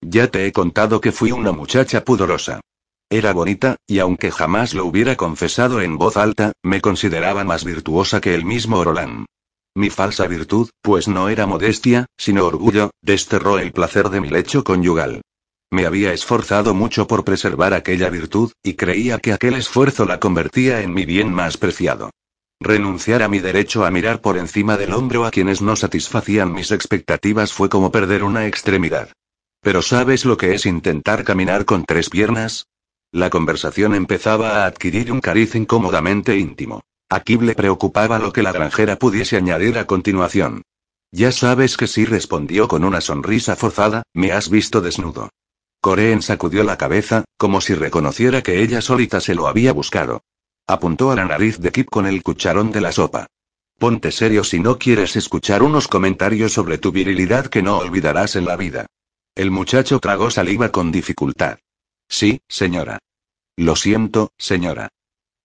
Ya 0.02 0.28
te 0.28 0.46
he 0.46 0.52
contado 0.52 1.02
que 1.02 1.12
fui 1.12 1.32
una 1.32 1.52
muchacha 1.52 2.04
pudorosa. 2.04 2.62
Era 3.14 3.34
bonita, 3.34 3.76
y 3.86 4.00
aunque 4.00 4.32
jamás 4.32 4.74
lo 4.74 4.86
hubiera 4.86 5.18
confesado 5.18 5.82
en 5.82 5.98
voz 5.98 6.16
alta, 6.16 6.54
me 6.64 6.80
consideraba 6.80 7.44
más 7.44 7.66
virtuosa 7.66 8.22
que 8.22 8.34
el 8.34 8.46
mismo 8.46 8.78
Orolán. 8.78 9.26
Mi 9.76 9.90
falsa 9.90 10.28
virtud, 10.28 10.70
pues 10.82 11.10
no 11.10 11.28
era 11.28 11.46
modestia, 11.46 12.06
sino 12.18 12.46
orgullo, 12.46 12.92
desterró 13.02 13.60
el 13.60 13.74
placer 13.74 14.12
de 14.12 14.22
mi 14.22 14.30
lecho 14.30 14.64
conyugal. 14.64 15.24
Me 15.70 15.86
había 15.86 16.14
esforzado 16.14 16.74
mucho 16.74 17.06
por 17.06 17.26
preservar 17.26 17.74
aquella 17.74 18.10
virtud, 18.10 18.54
y 18.64 18.76
creía 18.76 19.20
que 19.20 19.34
aquel 19.34 19.56
esfuerzo 19.56 20.06
la 20.06 20.22
convertía 20.22 20.80
en 20.80 20.94
mi 20.94 21.04
bien 21.04 21.34
más 21.34 21.58
preciado. 21.58 22.12
Renunciar 22.62 23.24
a 23.24 23.28
mi 23.28 23.40
derecho 23.40 23.84
a 23.84 23.92
mirar 23.92 24.22
por 24.22 24.38
encima 24.38 24.78
del 24.78 24.94
hombro 24.94 25.26
a 25.26 25.32
quienes 25.32 25.62
no 25.62 25.76
satisfacían 25.76 26.54
mis 26.54 26.72
expectativas 26.72 27.52
fue 27.52 27.68
como 27.68 27.92
perder 27.92 28.24
una 28.24 28.48
extremidad. 28.48 29.12
Pero 29.62 29.82
¿sabes 29.82 30.24
lo 30.24 30.38
que 30.38 30.54
es 30.54 30.66
intentar 30.66 31.26
caminar 31.26 31.66
con 31.66 31.84
tres 31.84 32.10
piernas? 32.10 32.68
La 33.14 33.30
conversación 33.30 33.94
empezaba 33.94 34.64
a 34.64 34.66
adquirir 34.66 35.12
un 35.12 35.20
cariz 35.20 35.56
incómodamente 35.56 36.38
íntimo. 36.38 36.82
A 37.10 37.20
Kib 37.20 37.42
le 37.42 37.56
preocupaba 37.56 38.20
lo 38.20 38.32
que 38.32 38.42
la 38.42 38.54
granjera 38.54 38.96
pudiese 38.96 39.36
añadir 39.36 39.78
a 39.78 39.86
continuación. 39.86 40.62
Ya 41.12 41.34
sabes 41.34 41.76
que 41.76 41.88
sí 41.88 42.06
respondió 42.06 42.70
con 42.70 42.86
una 42.86 43.02
sonrisa 43.02 43.58
forzada, 43.58 44.04
me 44.14 44.32
has 44.32 44.50
visto 44.50 44.80
desnudo. 44.80 45.30
Coreen 45.82 46.22
sacudió 46.22 46.64
la 46.64 46.78
cabeza, 46.78 47.26
como 47.38 47.60
si 47.60 47.76
reconociera 47.76 48.42
que 48.44 48.62
ella 48.62 48.80
solita 48.80 49.20
se 49.20 49.36
lo 49.36 49.48
había 49.48 49.74
buscado. 49.74 50.22
Apuntó 50.66 51.12
a 51.12 51.16
la 51.16 51.26
nariz 51.26 51.60
de 51.60 51.72
Kip 51.74 51.90
con 51.90 52.06
el 52.06 52.24
cucharón 52.24 52.72
de 52.72 52.80
la 52.80 52.94
sopa. 52.94 53.28
Ponte 53.78 54.14
serio 54.14 54.46
si 54.46 54.62
no 54.62 54.78
quieres 54.78 55.18
escuchar 55.18 55.64
unos 55.64 55.90
comentarios 55.90 56.54
sobre 56.54 56.78
tu 56.78 56.94
virilidad 56.94 57.48
que 57.48 57.62
no 57.62 57.80
olvidarás 57.80 58.38
en 58.38 58.46
la 58.46 58.56
vida. 58.56 58.86
El 59.36 59.52
muchacho 59.52 60.00
tragó 60.00 60.30
saliva 60.30 60.70
con 60.70 60.94
dificultad. 60.94 61.58
Sí, 62.12 62.42
señora. 62.50 63.00
Lo 63.56 63.78
siento, 63.78 64.34
señora. 64.38 64.90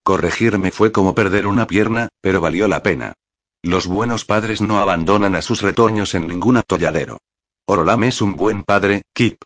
Corregirme 0.03 0.73
fue 0.73 0.91
como 0.91 1.15
perder 1.15 1.47
una 1.47 1.69
pierna, 1.69 2.09
pero 2.21 2.41
valió 2.41 2.67
la 2.67 2.83
pena. 2.83 3.15
Los 3.63 3.87
buenos 3.87 4.25
padres 4.25 4.61
no 4.61 4.79
abandonan 4.79 5.37
a 5.37 5.43
sus 5.43 5.63
retoños 5.63 6.15
en 6.17 6.27
ningún 6.27 6.57
atolladero. 6.57 7.19
Orolam 7.67 8.03
es 8.05 8.21
un 8.21 8.35
buen 8.35 8.65
padre, 8.65 9.03
Kip. 9.15 9.43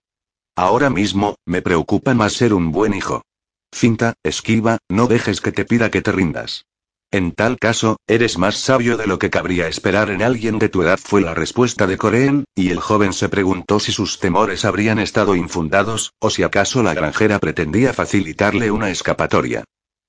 Ahora 0.56 0.88
mismo, 0.88 1.36
me 1.44 1.60
preocupa 1.60 2.14
más 2.14 2.32
ser 2.32 2.54
un 2.54 2.72
buen 2.72 2.94
hijo. 2.94 3.22
Cinta, 3.70 4.14
esquiva, 4.22 4.78
no 4.88 5.06
dejes 5.06 5.42
que 5.42 5.52
te 5.52 5.64
pida 5.66 5.90
que 5.90 6.02
te 6.02 6.12
rindas. 6.12 6.64
En 7.12 7.32
tal 7.32 7.58
caso, 7.58 7.96
eres 8.06 8.38
más 8.38 8.56
sabio 8.56 8.96
de 8.96 9.08
lo 9.08 9.18
que 9.18 9.30
cabría 9.30 9.66
esperar 9.66 10.10
en 10.10 10.22
alguien 10.22 10.60
de 10.60 10.68
tu 10.68 10.82
edad, 10.82 10.98
fue 11.02 11.20
la 11.20 11.34
respuesta 11.34 11.88
de 11.88 11.98
Coreen, 11.98 12.44
y 12.54 12.70
el 12.70 12.78
joven 12.78 13.12
se 13.12 13.28
preguntó 13.28 13.80
si 13.80 13.90
sus 13.90 14.20
temores 14.20 14.64
habrían 14.64 15.00
estado 15.00 15.34
infundados, 15.34 16.12
o 16.20 16.30
si 16.30 16.44
acaso 16.44 16.84
la 16.84 16.94
granjera 16.94 17.40
pretendía 17.40 17.92
facilitarle 17.92 18.70
una 18.70 18.90
escapatoria. 18.90 19.64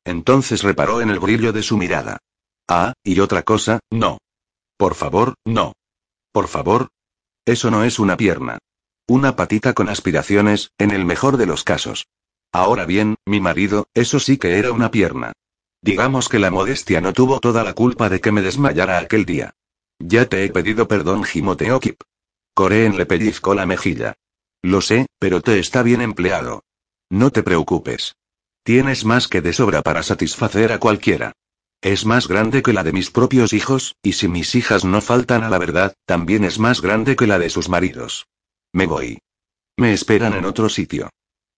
Entonces 0.05 0.61
reparó 0.61 1.01
en 1.01 1.09
el 1.09 1.19
brillo 1.19 1.51
de 1.53 1.63
su 1.63 1.75
mirada. 1.75 2.19
Ah, 2.67 2.93
y 3.03 3.19
otra 3.19 3.41
cosa, 3.41 3.79
no. 3.89 4.19
Por 4.77 4.93
favor, 4.93 5.33
no. 5.43 5.73
Por 6.31 6.47
favor. 6.47 6.89
Eso 7.45 7.71
no 7.71 7.83
es 7.83 7.97
una 7.97 8.15
pierna. 8.15 8.59
Una 9.07 9.35
patita 9.35 9.73
con 9.73 9.89
aspiraciones, 9.89 10.69
en 10.77 10.91
el 10.91 11.05
mejor 11.05 11.37
de 11.37 11.47
los 11.47 11.63
casos. 11.63 12.05
Ahora 12.51 12.85
bien, 12.85 13.15
mi 13.25 13.39
marido, 13.39 13.87
eso 13.95 14.19
sí 14.19 14.37
que 14.37 14.59
era 14.59 14.71
una 14.71 14.91
pierna. 14.91 15.33
Digamos 15.81 16.29
que 16.29 16.39
la 16.39 16.51
modestia 16.51 17.01
no 17.01 17.11
tuvo 17.11 17.39
toda 17.39 17.63
la 17.63 17.73
culpa 17.73 18.09
de 18.09 18.21
que 18.21 18.31
me 18.31 18.41
desmayara 18.41 18.99
aquel 18.99 19.25
día. 19.25 19.55
Ya 19.99 20.25
te 20.27 20.43
he 20.43 20.49
pedido 20.49 20.87
perdón, 20.87 21.23
gimoteó 21.23 21.79
Kip. 21.79 22.01
Coreen 22.53 22.97
le 22.97 23.05
pellizcó 23.05 23.55
la 23.55 23.65
mejilla. 23.65 24.13
Lo 24.61 24.81
sé, 24.81 25.07
pero 25.19 25.41
te 25.41 25.57
está 25.59 25.81
bien 25.81 26.01
empleado. 26.01 26.63
No 27.09 27.31
te 27.31 27.41
preocupes. 27.41 28.15
Tienes 28.63 29.05
más 29.05 29.27
que 29.27 29.41
de 29.41 29.53
sobra 29.53 29.81
para 29.81 30.03
satisfacer 30.03 30.71
a 30.71 30.79
cualquiera. 30.79 31.33
Es 31.81 32.05
más 32.05 32.27
grande 32.27 32.61
que 32.61 32.73
la 32.73 32.83
de 32.83 32.91
mis 32.91 33.09
propios 33.09 33.53
hijos, 33.53 33.95
y 34.03 34.13
si 34.13 34.27
mis 34.27 34.53
hijas 34.53 34.85
no 34.85 35.01
faltan 35.01 35.43
a 35.43 35.49
la 35.49 35.57
verdad, 35.57 35.95
también 36.05 36.43
es 36.43 36.59
más 36.59 36.81
grande 36.81 37.15
que 37.15 37.25
la 37.25 37.39
de 37.39 37.49
sus 37.49 37.69
maridos. 37.69 38.27
Me 38.71 38.85
voy. 38.85 39.19
Me 39.77 39.93
esperan 39.93 40.33
en 40.33 40.45
otro 40.45 40.69
sitio. 40.69 41.09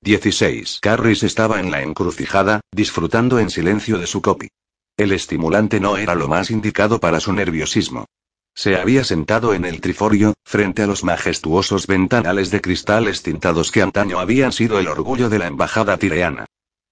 16. 0.03 0.79
Carris 0.81 1.23
estaba 1.23 1.61
en 1.61 1.71
la 1.71 1.81
encrucijada, 1.81 2.59
disfrutando 2.73 3.39
en 3.39 3.49
silencio 3.49 3.97
de 3.97 4.05
su 4.05 4.21
copy. 4.21 4.49
El 4.97 5.13
estimulante 5.13 5.79
no 5.79 5.95
era 5.95 6.13
lo 6.13 6.27
más 6.27 6.51
indicado 6.51 6.99
para 6.99 7.21
su 7.21 7.31
nerviosismo. 7.31 8.05
Se 8.53 8.75
había 8.75 9.05
sentado 9.05 9.53
en 9.53 9.63
el 9.63 9.79
triforio, 9.79 10.33
frente 10.43 10.83
a 10.83 10.87
los 10.87 11.05
majestuosos 11.05 11.87
ventanales 11.87 12.51
de 12.51 12.59
cristales 12.59 13.23
tintados 13.23 13.71
que 13.71 13.81
antaño 13.81 14.19
habían 14.19 14.51
sido 14.51 14.77
el 14.77 14.89
orgullo 14.89 15.29
de 15.29 15.39
la 15.39 15.47
embajada 15.47 15.97
tireana. 15.97 16.45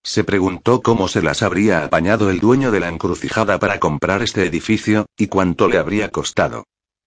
Se 0.04 0.24
preguntó 0.24 0.82
cómo 0.82 1.10
se 1.10 1.22
las 1.22 1.44
habría 1.44 1.84
apañado 1.84 2.30
el 2.30 2.40
dueño 2.40 2.72
de 2.72 2.80
la 2.80 2.88
encrucijada 2.88 3.60
para 3.60 3.80
comprar 3.80 4.24
este 4.24 4.46
edificio, 4.46 5.06
y 5.18 5.28
cuánto 5.28 5.68
le 5.68 5.78
habría 5.78 6.10
costado. 6.10 6.64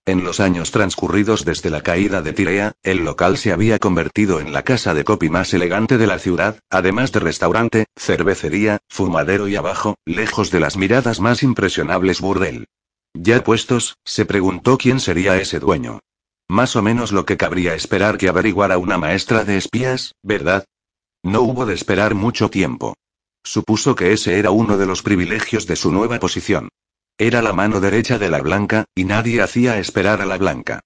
En 0.06 0.22
los 0.22 0.38
años 0.38 0.70
transcurridos 0.70 1.46
desde 1.46 1.70
la 1.70 1.80
caída 1.80 2.20
de 2.20 2.34
Tirea, 2.34 2.74
el 2.82 3.04
local 3.04 3.38
se 3.38 3.52
había 3.52 3.78
convertido 3.78 4.38
en 4.38 4.52
la 4.52 4.62
casa 4.62 4.92
de 4.92 5.02
copy 5.02 5.30
más 5.30 5.54
elegante 5.54 5.96
de 5.96 6.06
la 6.06 6.18
ciudad, 6.18 6.60
además 6.68 7.10
de 7.12 7.20
restaurante, 7.20 7.86
cervecería, 7.96 8.80
fumadero 8.90 9.48
y 9.48 9.56
abajo, 9.56 9.96
lejos 10.04 10.50
de 10.50 10.60
las 10.60 10.76
miradas 10.76 11.20
más 11.20 11.42
impresionables 11.42 12.20
burdel. 12.20 12.66
Ya 13.14 13.42
puestos, 13.42 13.96
se 14.04 14.26
preguntó 14.26 14.76
quién 14.76 15.00
sería 15.00 15.38
ese 15.38 15.58
dueño. 15.58 16.00
Más 16.48 16.76
o 16.76 16.82
menos 16.82 17.10
lo 17.10 17.24
que 17.24 17.38
cabría 17.38 17.74
esperar 17.74 18.18
que 18.18 18.28
averiguara 18.28 18.76
una 18.76 18.98
maestra 18.98 19.44
de 19.44 19.56
espías, 19.56 20.14
¿verdad? 20.22 20.66
No 21.22 21.40
hubo 21.40 21.64
de 21.64 21.72
esperar 21.72 22.14
mucho 22.14 22.50
tiempo. 22.50 22.94
Supuso 23.42 23.94
que 23.94 24.12
ese 24.12 24.38
era 24.38 24.50
uno 24.50 24.76
de 24.76 24.84
los 24.84 25.02
privilegios 25.02 25.66
de 25.66 25.76
su 25.76 25.90
nueva 25.90 26.18
posición. 26.18 26.68
Era 27.18 27.42
la 27.42 27.52
mano 27.52 27.78
derecha 27.78 28.18
de 28.18 28.28
la 28.28 28.40
blanca, 28.40 28.86
y 28.92 29.04
nadie 29.04 29.40
hacía 29.40 29.78
esperar 29.78 30.20
a 30.20 30.26
la 30.26 30.36
blanca. 30.36 30.80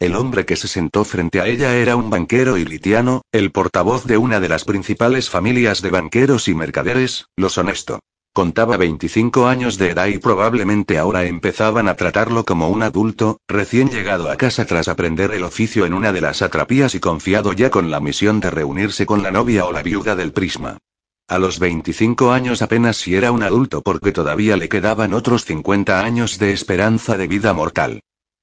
El 0.00 0.16
hombre 0.16 0.46
que 0.46 0.56
se 0.56 0.66
sentó 0.66 1.04
frente 1.04 1.42
a 1.42 1.46
ella 1.46 1.76
era 1.76 1.94
un 1.96 2.08
banquero 2.08 2.56
ilitiano, 2.56 3.20
el 3.32 3.52
portavoz 3.52 4.04
de 4.06 4.16
una 4.16 4.40
de 4.40 4.48
las 4.48 4.64
principales 4.64 5.28
familias 5.28 5.82
de 5.82 5.90
banqueros 5.90 6.48
y 6.48 6.54
mercaderes, 6.54 7.26
los 7.36 7.58
honesto. 7.58 8.00
Contaba 8.32 8.78
25 8.78 9.46
años 9.46 9.76
de 9.76 9.90
edad 9.90 10.06
y 10.06 10.16
probablemente 10.16 10.96
ahora 10.96 11.24
empezaban 11.24 11.86
a 11.88 11.96
tratarlo 11.96 12.46
como 12.46 12.70
un 12.70 12.82
adulto, 12.82 13.38
recién 13.46 13.90
llegado 13.90 14.30
a 14.30 14.36
casa 14.36 14.64
tras 14.64 14.88
aprender 14.88 15.32
el 15.32 15.44
oficio 15.44 15.84
en 15.84 15.92
una 15.92 16.12
de 16.14 16.22
las 16.22 16.40
atrapías 16.40 16.94
y 16.94 17.00
confiado 17.00 17.52
ya 17.52 17.70
con 17.70 17.90
la 17.90 18.00
misión 18.00 18.40
de 18.40 18.50
reunirse 18.50 19.04
con 19.04 19.22
la 19.22 19.30
novia 19.30 19.66
o 19.66 19.72
la 19.72 19.82
viuda 19.82 20.16
del 20.16 20.32
prisma. 20.32 20.78
A 21.26 21.38
los 21.38 21.58
25 21.58 22.32
años 22.32 22.60
apenas 22.60 22.98
si 22.98 23.14
era 23.14 23.32
un 23.32 23.42
adulto 23.42 23.80
porque 23.80 24.12
todavía 24.12 24.58
le 24.58 24.68
quedaban 24.68 25.14
otros 25.14 25.46
50 25.46 26.00
años 26.00 26.38
de 26.38 26.52
esperanza 26.52 27.16
de 27.16 27.26
vida 27.26 27.54
mortal. 27.54 28.02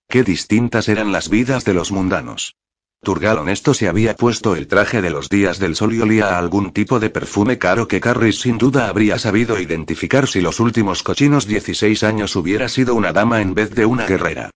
Qué 0.10 0.24
distintas 0.24 0.90
eran 0.90 1.12
las 1.12 1.30
vidas 1.30 1.64
de 1.64 1.76
los 1.76 1.92
mundanos. 1.92 2.56
Turgal 3.04 3.38
honesto 3.38 3.76
se 3.76 3.88
había 3.88 4.16
puesto 4.16 4.56
el 4.56 4.68
traje 4.68 5.02
de 5.02 5.12
los 5.12 5.30
días 5.30 5.60
del 5.60 5.76
sol 5.76 5.94
y 5.94 6.02
olía 6.02 6.36
a 6.36 6.40
algún 6.40 6.72
tipo 6.72 7.00
de 7.00 7.12
perfume 7.12 7.60
caro 7.60 7.88
que 7.88 8.02
Carris 8.02 8.42
sin 8.42 8.58
duda 8.58 8.88
habría 8.88 9.20
sabido 9.20 9.60
identificar 9.60 10.28
si 10.28 10.42
los 10.42 10.60
últimos 10.60 11.04
cochinos 11.04 11.46
16 11.46 12.02
años 12.04 12.36
hubiera 12.36 12.68
sido 12.68 12.96
una 12.96 13.14
dama 13.14 13.42
en 13.42 13.54
vez 13.54 13.76
de 13.76 13.86
una 13.86 14.08
guerrera. 14.08 14.50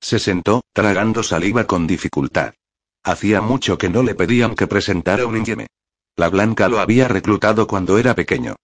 Se 0.00 0.20
sentó, 0.20 0.62
tragando 0.72 1.24
saliva 1.24 1.64
con 1.64 1.88
dificultad. 1.88 2.54
Hacía 3.04 3.40
mucho 3.40 3.76
que 3.76 3.88
no 3.88 4.04
le 4.04 4.14
pedían 4.14 4.54
que 4.54 4.68
presentara 4.68 5.26
un 5.26 5.36
insieme. 5.36 5.66
La 6.16 6.28
Blanca 6.28 6.68
lo 6.68 6.78
había 6.78 7.08
reclutado 7.08 7.66
cuando 7.66 7.96
era 7.96 8.14
pequeño. 8.14 8.56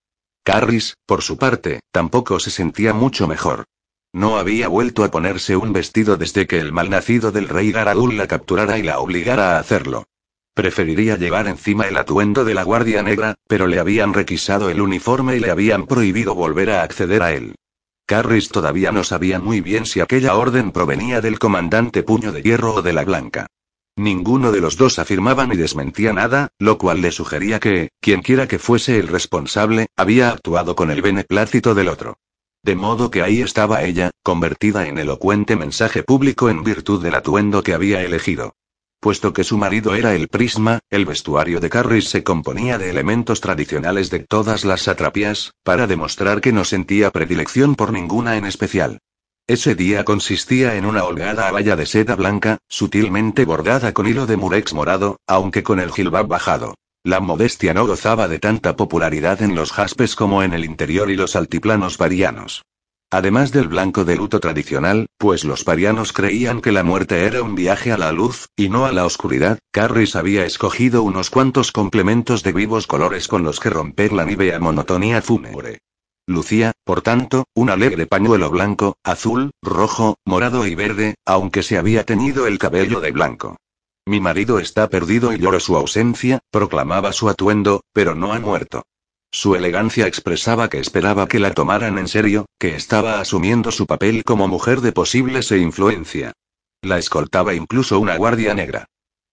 Carris, 0.45 0.97
por 1.07 1.23
su 1.23 1.39
parte, 1.39 1.81
tampoco 1.93 2.41
se 2.41 2.51
sentía 2.51 2.93
mucho 2.93 3.27
mejor. 3.27 3.65
No 4.12 4.39
había 4.39 4.69
vuelto 4.69 5.05
a 5.05 5.11
ponerse 5.11 5.57
un 5.57 5.73
vestido 5.73 6.16
desde 6.16 6.47
que 6.47 6.59
el 6.59 6.73
malnacido 6.73 7.33
del 7.33 7.49
rey 7.49 7.73
Garadul 7.73 8.16
la 8.16 8.27
capturara 8.27 8.79
y 8.79 8.83
la 8.83 8.99
obligara 8.99 9.57
a 9.57 9.61
hacerlo. 9.61 10.05
Preferiría 10.55 11.16
llevar 11.16 11.47
encima 11.47 11.87
el 11.87 11.97
atuendo 11.97 12.45
de 12.45 12.53
la 12.53 12.65
Guardia 12.65 13.03
Negra, 13.03 13.35
pero 13.47 13.66
le 13.66 13.79
habían 13.79 14.12
requisado 14.12 14.70
el 14.70 14.81
uniforme 14.81 15.37
y 15.37 15.41
le 15.41 15.51
habían 15.51 15.87
prohibido 15.87 16.35
volver 16.35 16.70
a 16.70 16.83
acceder 16.83 17.23
a 17.23 17.33
él. 17.33 17.55
Carris 18.07 18.49
todavía 18.49 18.91
no 18.91 19.05
sabía 19.05 19.39
muy 19.39 19.61
bien 19.61 19.87
si 19.87 20.01
aquella 20.01 20.35
orden 20.35 20.73
provenía 20.73 21.20
del 21.20 21.39
comandante 21.39 22.03
Puño 22.03 22.33
de 22.33 22.43
Hierro 22.43 22.75
o 22.75 22.83
de 22.83 22.93
la 22.93 23.05
Blanca. 23.05 23.47
Ninguno 23.99 24.53
de 24.53 24.61
los 24.61 24.77
dos 24.77 25.01
afirmaba 25.01 25.45
ni 25.49 25.57
desmentía 25.57 26.12
nada, 26.12 26.53
lo 26.61 26.79
cual 26.79 27.01
le 27.01 27.11
sugería 27.11 27.59
que, 27.59 27.91
quienquiera 28.01 28.47
que 28.47 28.61
fuese 28.61 29.01
el 29.01 29.09
responsable, 29.09 29.89
había 29.97 30.31
actuado 30.31 30.77
con 30.77 30.93
el 30.93 31.03
beneplácito 31.03 31.75
del 31.75 31.89
otro. 31.89 32.16
De 32.62 32.77
modo 32.77 33.11
que 33.11 33.23
ahí 33.23 33.41
estaba 33.41 33.83
ella, 33.83 34.12
convertida 34.23 34.87
en 34.87 34.99
elocuente 34.99 35.57
mensaje 35.57 36.05
público 36.05 36.49
en 36.49 36.62
virtud 36.62 37.03
del 37.03 37.16
atuendo 37.16 37.65
que 37.65 37.75
había 37.75 38.01
elegido. 38.03 38.55
Puesto 39.01 39.33
que 39.33 39.43
su 39.43 39.59
marido 39.59 39.97
era 39.97 40.15
el 40.15 40.29
prisma, 40.29 40.79
el 40.91 41.05
vestuario 41.05 41.59
de 41.59 41.69
Carris 41.69 42.09
se 42.09 42.23
componía 42.23 42.79
de 42.79 42.91
elementos 42.91 43.41
tradicionales 43.41 44.11
de 44.11 44.20
todas 44.20 44.65
las 44.65 44.83
satrapías, 44.83 45.55
para 45.65 45.89
demostrar 45.89 46.41
que 46.41 46.53
no 46.53 46.65
sentía 46.65 47.11
predilección 47.11 47.75
por 47.75 47.93
ninguna 47.93 48.37
en 48.37 48.45
especial. 48.45 49.01
Ese 49.49 49.75
día 49.75 50.05
consistía 50.05 50.75
en 50.75 50.85
una 50.85 51.05
holgada 51.05 51.49
abaya 51.49 51.75
de 51.75 51.87
seda 51.87 52.15
blanca, 52.16 52.59
sutilmente 52.69 53.47
bordada 53.47 53.95
con 53.95 54.07
hilo 54.07 54.27
de 54.27 54.37
murex 54.37 54.75
morado, 54.75 55.16
aunque 55.27 55.62
con 55.62 55.81
el 55.81 55.91
jilbab 55.91 56.27
bajado. 56.27 56.75
La 57.03 57.20
modestia 57.20 57.73
no 57.73 57.87
gozaba 57.87 58.29
de 58.29 58.41
tanta 58.41 58.77
popularidad 58.77 59.41
en 59.41 59.55
los 59.55 59.73
jaspes 59.73 60.16
como 60.16 60.43
en 60.43 60.53
el 60.53 60.66
interior 60.66 61.11
y 61.11 61.16
los 61.16 61.35
altiplanos 61.35 61.97
varianos. 61.97 62.66
Además 63.11 63.51
del 63.51 63.69
blanco 63.69 64.05
de 64.05 64.16
luto 64.16 64.39
tradicional, 64.39 65.07
pues 65.16 65.45
los 65.45 65.65
parianos 65.65 66.12
creían 66.12 66.61
que 66.61 66.70
la 66.70 66.85
muerte 66.85 67.25
era 67.25 67.43
un 67.43 67.55
viaje 67.55 67.91
a 67.91 67.97
la 67.97 68.12
luz, 68.12 68.51
y 68.55 68.69
no 68.69 68.85
a 68.85 68.93
la 68.93 69.07
oscuridad, 69.07 69.59
Carris 69.73 70.15
había 70.15 70.45
escogido 70.45 71.03
unos 71.03 71.31
cuantos 71.31 71.73
complementos 71.73 72.43
de 72.43 72.53
vivos 72.53 72.87
colores 72.87 73.29
con 73.29 73.45
los 73.45 73.61
que 73.61 73.70
romper 73.70 74.12
la 74.12 74.27
nívea 74.27 74.59
monotonía 74.59 75.23
fúnebre. 75.23 75.79
Lucía, 76.29 76.73
por 76.85 77.01
tanto, 77.01 77.47
un 77.55 77.71
alegre 77.71 78.07
pañuelo 78.07 78.51
blanco, 78.51 78.99
azul, 79.03 79.51
rojo, 79.63 80.19
morado 80.27 80.67
y 80.67 80.75
verde, 80.75 81.15
aunque 81.25 81.63
se 81.63 81.79
había 81.79 82.05
teñido 82.05 82.47
el 82.47 82.59
cabello 82.59 83.01
de 83.01 83.13
blanco. 83.13 83.57
Mi 84.05 84.21
marido 84.21 84.59
está 84.59 84.91
perdido 84.91 85.33
y 85.33 85.39
lloro 85.39 85.59
su 85.59 85.75
ausencia, 85.75 86.41
proclamaba 86.51 87.15
su 87.15 87.31
atuendo, 87.31 87.81
pero 87.95 88.15
no 88.15 88.35
ha 88.35 88.41
muerto. 88.41 88.83
Su 89.31 89.55
elegancia 89.55 90.07
expresaba 90.07 90.69
que 90.69 90.81
esperaba 90.81 91.29
que 91.29 91.39
la 91.39 91.55
tomaran 91.55 91.97
en 91.97 92.09
serio, 92.09 92.45
que 92.59 92.75
estaba 92.75 93.21
asumiendo 93.21 93.73
su 93.73 93.87
papel 93.87 94.23
como 94.23 94.49
mujer 94.49 94.83
de 94.83 94.93
posibles 94.93 95.51
e 95.51 95.59
influencia. 95.59 96.33
La 96.83 96.99
escoltaba 96.99 97.55
incluso 97.55 97.99
una 97.99 98.19
guardia 98.19 98.53
negra. 98.53 98.85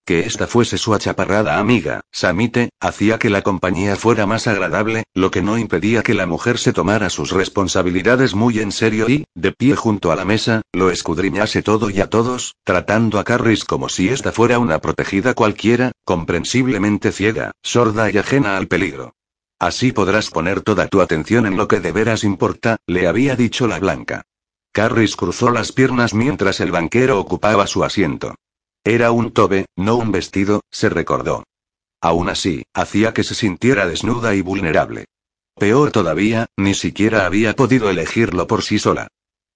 Que 0.06 0.20
esta 0.20 0.46
fuese 0.46 0.78
su 0.78 0.94
achaparrada 0.94 1.58
amiga, 1.58 2.02
Samite, 2.12 2.70
hacía 2.78 3.18
que 3.18 3.28
la 3.28 3.42
compañía 3.42 3.96
fuera 3.96 4.24
más 4.24 4.46
agradable, 4.46 5.02
lo 5.14 5.32
que 5.32 5.42
no 5.42 5.58
impedía 5.58 6.04
que 6.04 6.14
la 6.14 6.26
mujer 6.26 6.58
se 6.58 6.72
tomara 6.72 7.10
sus 7.10 7.32
responsabilidades 7.32 8.32
muy 8.32 8.60
en 8.60 8.70
serio 8.70 9.08
y, 9.08 9.24
de 9.34 9.50
pie 9.50 9.74
junto 9.74 10.12
a 10.12 10.14
la 10.14 10.24
mesa, 10.24 10.62
lo 10.72 10.92
escudriñase 10.92 11.60
todo 11.60 11.90
y 11.90 12.00
a 12.00 12.08
todos, 12.08 12.54
tratando 12.62 13.18
a 13.18 13.24
Carris 13.24 13.64
como 13.64 13.88
si 13.88 14.08
esta 14.08 14.30
fuera 14.30 14.60
una 14.60 14.78
protegida 14.78 15.34
cualquiera, 15.34 15.90
comprensiblemente 16.04 17.10
ciega, 17.10 17.50
sorda 17.64 18.08
y 18.08 18.18
ajena 18.18 18.56
al 18.56 18.68
peligro. 18.68 19.16
Así 19.58 19.90
podrás 19.90 20.30
poner 20.30 20.60
toda 20.60 20.86
tu 20.86 21.00
atención 21.00 21.46
en 21.46 21.56
lo 21.56 21.66
que 21.66 21.80
de 21.80 21.90
veras 21.90 22.22
importa, 22.22 22.76
le 22.86 23.08
había 23.08 23.34
dicho 23.34 23.66
la 23.66 23.80
blanca. 23.80 24.22
Carris 24.70 25.16
cruzó 25.16 25.50
las 25.50 25.72
piernas 25.72 26.14
mientras 26.14 26.60
el 26.60 26.70
banquero 26.70 27.18
ocupaba 27.18 27.66
su 27.66 27.82
asiento. 27.82 28.36
Era 28.86 29.10
un 29.10 29.32
tobe, 29.32 29.66
no 29.74 29.96
un 29.96 30.12
vestido, 30.12 30.60
se 30.70 30.88
recordó. 30.88 31.42
Aún 32.00 32.28
así, 32.28 32.62
hacía 32.72 33.12
que 33.12 33.24
se 33.24 33.34
sintiera 33.34 33.84
desnuda 33.84 34.36
y 34.36 34.42
vulnerable. 34.42 35.06
Peor 35.58 35.90
todavía, 35.90 36.46
ni 36.56 36.72
siquiera 36.72 37.26
había 37.26 37.56
podido 37.56 37.90
elegirlo 37.90 38.46
por 38.46 38.62
sí 38.62 38.78
sola. 38.78 39.08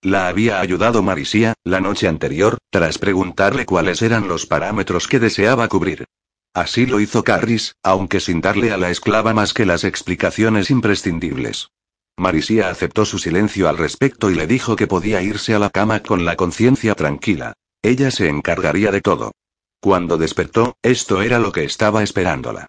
La 0.02 0.26
había 0.26 0.58
ayudado 0.58 1.04
Marisía, 1.04 1.54
la 1.62 1.80
noche 1.80 2.08
anterior, 2.08 2.58
tras 2.70 2.98
preguntarle 2.98 3.66
cuáles 3.66 4.02
eran 4.02 4.26
los 4.26 4.46
parámetros 4.46 5.06
que 5.06 5.20
deseaba 5.20 5.68
cubrir. 5.68 6.06
Así 6.52 6.86
lo 6.86 6.98
hizo 6.98 7.22
Carris, 7.22 7.76
aunque 7.84 8.18
sin 8.18 8.40
darle 8.40 8.72
a 8.72 8.78
la 8.78 8.90
esclava 8.90 9.32
más 9.32 9.54
que 9.54 9.64
las 9.64 9.84
explicaciones 9.84 10.72
imprescindibles. 10.72 11.68
Marisía 12.16 12.68
aceptó 12.68 13.04
su 13.04 13.20
silencio 13.20 13.68
al 13.68 13.78
respecto 13.78 14.28
y 14.28 14.34
le 14.34 14.48
dijo 14.48 14.74
que 14.74 14.88
podía 14.88 15.22
irse 15.22 15.54
a 15.54 15.60
la 15.60 15.70
cama 15.70 16.00
con 16.02 16.24
la 16.24 16.34
conciencia 16.34 16.96
tranquila. 16.96 17.54
Ella 17.82 18.10
se 18.10 18.28
encargaría 18.28 18.90
de 18.90 19.00
todo. 19.00 19.32
Cuando 19.80 20.18
despertó, 20.18 20.76
esto 20.82 21.22
era 21.22 21.38
lo 21.38 21.52
que 21.52 21.64
estaba 21.64 22.02
esperándola. 22.02 22.66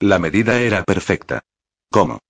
La 0.00 0.18
medida 0.18 0.60
era 0.60 0.82
perfecta. 0.84 1.42
¿Cómo? 1.90 2.20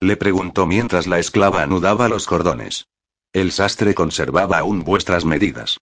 Le 0.00 0.16
preguntó 0.16 0.66
mientras 0.66 1.06
la 1.06 1.18
esclava 1.18 1.62
anudaba 1.62 2.08
los 2.08 2.26
cordones. 2.26 2.86
El 3.32 3.52
sastre 3.52 3.94
conservaba 3.94 4.58
aún 4.58 4.84
vuestras 4.84 5.24
medidas. 5.24 5.78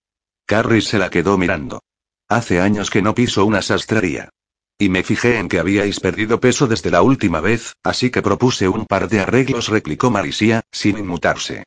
Carris 0.47 0.87
se 0.87 0.99
la 0.99 1.11
quedó 1.11 1.37
mirando. 1.37 1.83
Hace 2.29 2.61
años 2.61 2.91
que 2.91 3.03
no 3.03 3.15
piso 3.15 3.45
una 3.45 3.63
sastrería. 3.63 4.31
Y 4.79 4.89
me 4.89 5.03
fijé 5.03 5.39
en 5.39 5.49
que 5.49 5.59
habíais 5.59 6.01
perdido 6.01 6.39
peso 6.39 6.67
desde 6.67 6.91
la 6.91 7.03
última 7.03 7.41
vez, 7.41 7.75
así 7.83 8.11
que 8.11 8.23
propuse 8.23 8.69
un 8.69 8.87
par 8.87 9.09
de 9.09 9.21
arreglos, 9.21 9.69
replicó 9.69 10.11
Marisía, 10.11 10.63
sin 10.71 10.99
inmutarse. 10.99 11.65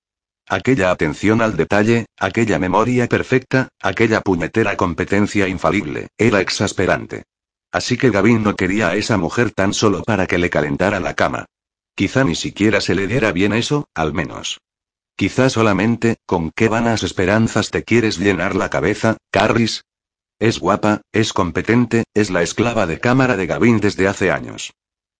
Aquella 0.52 0.90
atención 0.90 1.44
al 1.44 1.56
detalle, 1.56 2.08
aquella 2.18 2.58
memoria 2.58 3.08
perfecta, 3.08 3.70
aquella 3.80 4.22
puñetera 4.22 4.76
competencia 4.78 5.48
infalible, 5.48 6.08
era 6.18 6.42
exasperante. 6.42 7.24
Así 7.72 7.98
que 7.98 8.10
Gavin 8.10 8.42
no 8.42 8.56
quería 8.56 8.90
a 8.90 8.96
esa 8.96 9.18
mujer 9.18 9.52
tan 9.52 9.76
solo 9.76 10.02
para 10.02 10.26
que 10.26 10.40
le 10.40 10.50
calentara 10.50 11.00
la 11.00 11.14
cama. 11.14 11.46
Quizá 11.94 12.24
ni 12.24 12.34
siquiera 12.34 12.82
se 12.82 12.96
le 12.96 13.06
diera 13.06 13.32
bien 13.32 13.54
eso, 13.54 13.88
al 13.94 14.12
menos. 14.12 14.60
Quizá 15.16 15.52
solamente, 15.52 16.18
¿con 16.26 16.50
qué 16.50 16.68
vanas 16.68 17.04
esperanzas 17.04 17.70
te 17.70 17.84
quieres 17.84 18.18
llenar 18.18 18.56
la 18.56 18.72
cabeza, 18.72 19.18
Carris? 19.30 19.84
Es 20.40 20.60
guapa, 20.60 21.02
es 21.12 21.32
competente, 21.32 22.06
es 22.16 22.32
la 22.32 22.42
esclava 22.42 22.88
de 22.88 23.00
cámara 23.00 23.38
de 23.38 23.46
Gavin 23.46 23.80
desde 23.80 24.08
hace 24.08 24.32
años. 24.32 24.74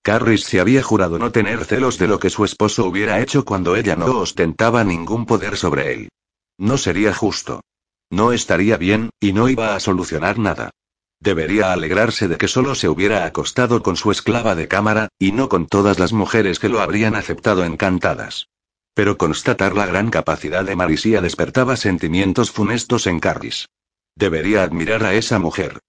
Carris 0.10 0.45
se 0.45 0.60
había 0.60 0.81
jurado 0.81 1.19
no 1.19 1.31
tener 1.31 1.65
celos 1.65 1.99
de 1.99 2.07
lo 2.07 2.18
que 2.18 2.31
su 2.31 2.44
esposo 2.44 2.84
hubiera 2.88 3.19
hecho 3.19 3.45
cuando 3.45 3.76
ella 3.76 3.95
no 3.95 4.07
ostentaba 4.18 4.84
ningún 4.84 5.27
poder 5.27 5.56
sobre 5.56 5.94
él. 5.94 6.10
No 6.57 6.80
sería 6.80 7.14
justo. 7.14 7.61
No 8.10 8.31
estaría 8.31 8.76
bien, 8.77 9.11
y 9.19 9.34
no 9.34 9.49
iba 9.49 9.76
a 9.76 9.80
solucionar 9.80 10.40
nada. 10.40 10.72
Debería 11.19 11.73
alegrarse 11.73 12.27
de 12.27 12.40
que 12.40 12.48
solo 12.48 12.73
se 12.73 12.90
hubiera 12.90 13.23
acostado 13.23 13.84
con 13.84 13.98
su 13.98 14.10
esclava 14.10 14.56
de 14.56 14.68
cámara, 14.68 15.10
y 15.19 15.31
no 15.31 15.48
con 15.48 15.68
todas 15.68 15.99
las 15.99 16.11
mujeres 16.11 16.57
que 16.57 16.69
lo 16.69 16.81
habrían 16.81 17.14
aceptado 17.14 17.64
encantadas. 17.64 18.48
Pero 18.95 19.15
constatar 19.15 19.76
la 19.76 19.86
gran 19.86 20.10
capacidad 20.10 20.65
de 20.65 20.76
Marisía 20.76 21.22
despertaba 21.22 21.76
sentimientos 21.76 22.49
funestos 22.49 23.06
en 23.06 23.19
Carris. 23.19 23.68
Debería 24.15 24.64
admirar 24.64 25.03
a 25.03 25.14
esa 25.14 25.38
mujer. 25.38 25.81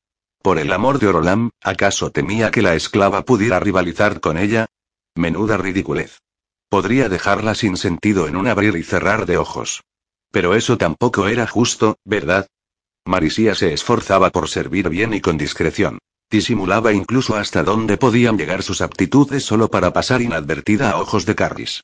Por 0.43 0.59
el 0.59 0.73
amor 0.73 0.99
de 0.99 1.07
Orolam, 1.07 1.51
¿acaso 1.63 2.13
temía 2.13 2.51
que 2.51 2.63
la 2.63 2.75
esclava 2.75 3.27
pudiera 3.27 3.61
rivalizar 3.61 4.21
con 4.21 4.39
ella? 4.39 4.69
Menuda 5.15 5.59
ridiculez. 5.59 6.21
Podría 6.71 7.11
dejarla 7.11 7.55
sin 7.55 7.77
sentido 7.77 8.27
en 8.27 8.37
un 8.37 8.49
abrir 8.49 8.75
y 8.77 8.83
cerrar 8.83 9.27
de 9.27 9.37
ojos. 9.37 9.83
Pero 10.31 10.55
eso 10.55 10.79
tampoco 10.79 11.29
era 11.29 11.47
justo, 11.47 11.99
¿verdad? 12.05 12.47
Marisía 13.05 13.55
se 13.55 13.75
esforzaba 13.75 14.31
por 14.31 14.49
servir 14.49 14.89
bien 14.89 15.13
y 15.13 15.21
con 15.21 15.37
discreción. 15.37 15.99
Disimulaba 16.31 16.95
incluso 16.95 17.37
hasta 17.37 17.63
dónde 17.63 17.99
podían 17.99 18.39
llegar 18.39 18.63
sus 18.63 18.81
aptitudes 18.81 19.45
solo 19.45 19.69
para 19.69 19.93
pasar 19.93 20.23
inadvertida 20.23 20.93
a 20.93 21.01
ojos 21.01 21.27
de 21.27 21.35
Carris. 21.35 21.83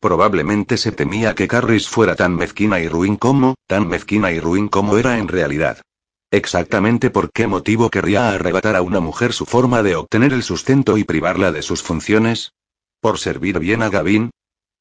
Probablemente 0.00 0.78
se 0.78 0.92
temía 0.92 1.34
que 1.34 1.48
Carris 1.48 1.88
fuera 1.88 2.16
tan 2.16 2.36
mezquina 2.36 2.80
y 2.80 2.88
ruin 2.88 3.16
como, 3.16 3.56
tan 3.66 3.86
mezquina 3.86 4.32
y 4.32 4.40
ruin 4.40 4.68
como 4.68 4.96
era 4.96 5.18
en 5.18 5.28
realidad. 5.28 5.82
Exactamente 6.30 7.08
por 7.08 7.32
qué 7.32 7.46
motivo 7.46 7.88
querría 7.88 8.28
arrebatar 8.28 8.76
a 8.76 8.82
una 8.82 9.00
mujer 9.00 9.32
su 9.32 9.46
forma 9.46 9.82
de 9.82 9.96
obtener 9.96 10.34
el 10.34 10.42
sustento 10.42 10.98
y 10.98 11.04
privarla 11.04 11.52
de 11.52 11.62
sus 11.62 11.82
funciones? 11.82 12.52
¿Por 13.00 13.18
servir 13.18 13.58
bien 13.58 13.82
a 13.82 13.88
Gavin? 13.88 14.30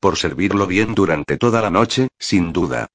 Por 0.02 0.18
servirlo 0.18 0.68
bien 0.68 0.94
durante 0.94 1.38
toda 1.38 1.62
la 1.62 1.70
noche, 1.70 2.10
sin 2.20 2.52
duda. 2.52 2.88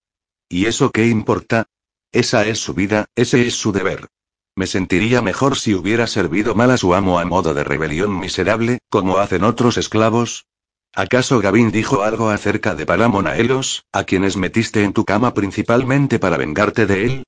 ¿Y 0.50 0.66
eso 0.66 0.90
qué 0.90 1.06
importa? 1.06 1.64
Esa 2.12 2.46
es 2.46 2.58
su 2.58 2.74
vida, 2.74 3.06
ese 3.16 3.46
es 3.46 3.54
su 3.54 3.72
deber. 3.72 4.08
Me 4.54 4.66
sentiría 4.66 5.22
mejor 5.22 5.56
si 5.56 5.72
hubiera 5.72 6.06
servido 6.06 6.54
mal 6.54 6.70
a 6.72 6.76
su 6.76 6.94
amo 6.94 7.18
a 7.18 7.24
modo 7.24 7.54
de 7.54 7.64
rebelión 7.64 8.20
miserable, 8.20 8.80
como 8.90 9.16
hacen 9.16 9.44
otros 9.44 9.78
esclavos. 9.78 10.44
¿Acaso 10.94 11.40
Gavin 11.40 11.70
dijo 11.70 12.02
algo 12.02 12.28
acerca 12.28 12.74
de 12.74 12.84
Paramonaelos, 12.84 13.86
a 13.92 14.04
quienes 14.04 14.36
metiste 14.36 14.84
en 14.84 14.92
tu 14.92 15.06
cama 15.06 15.32
principalmente 15.32 16.18
para 16.18 16.36
vengarte 16.36 16.84
de 16.84 17.06
él? 17.06 17.24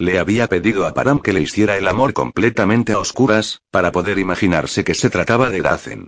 Le 0.00 0.20
había 0.20 0.46
pedido 0.46 0.86
a 0.86 0.94
Param 0.94 1.18
que 1.18 1.32
le 1.32 1.40
hiciera 1.40 1.76
el 1.76 1.88
amor 1.88 2.12
completamente 2.12 2.92
a 2.92 3.00
oscuras, 3.00 3.62
para 3.72 3.90
poder 3.90 4.20
imaginarse 4.20 4.84
que 4.84 4.94
se 4.94 5.10
trataba 5.10 5.50
de 5.50 5.60
Dazen. 5.60 6.06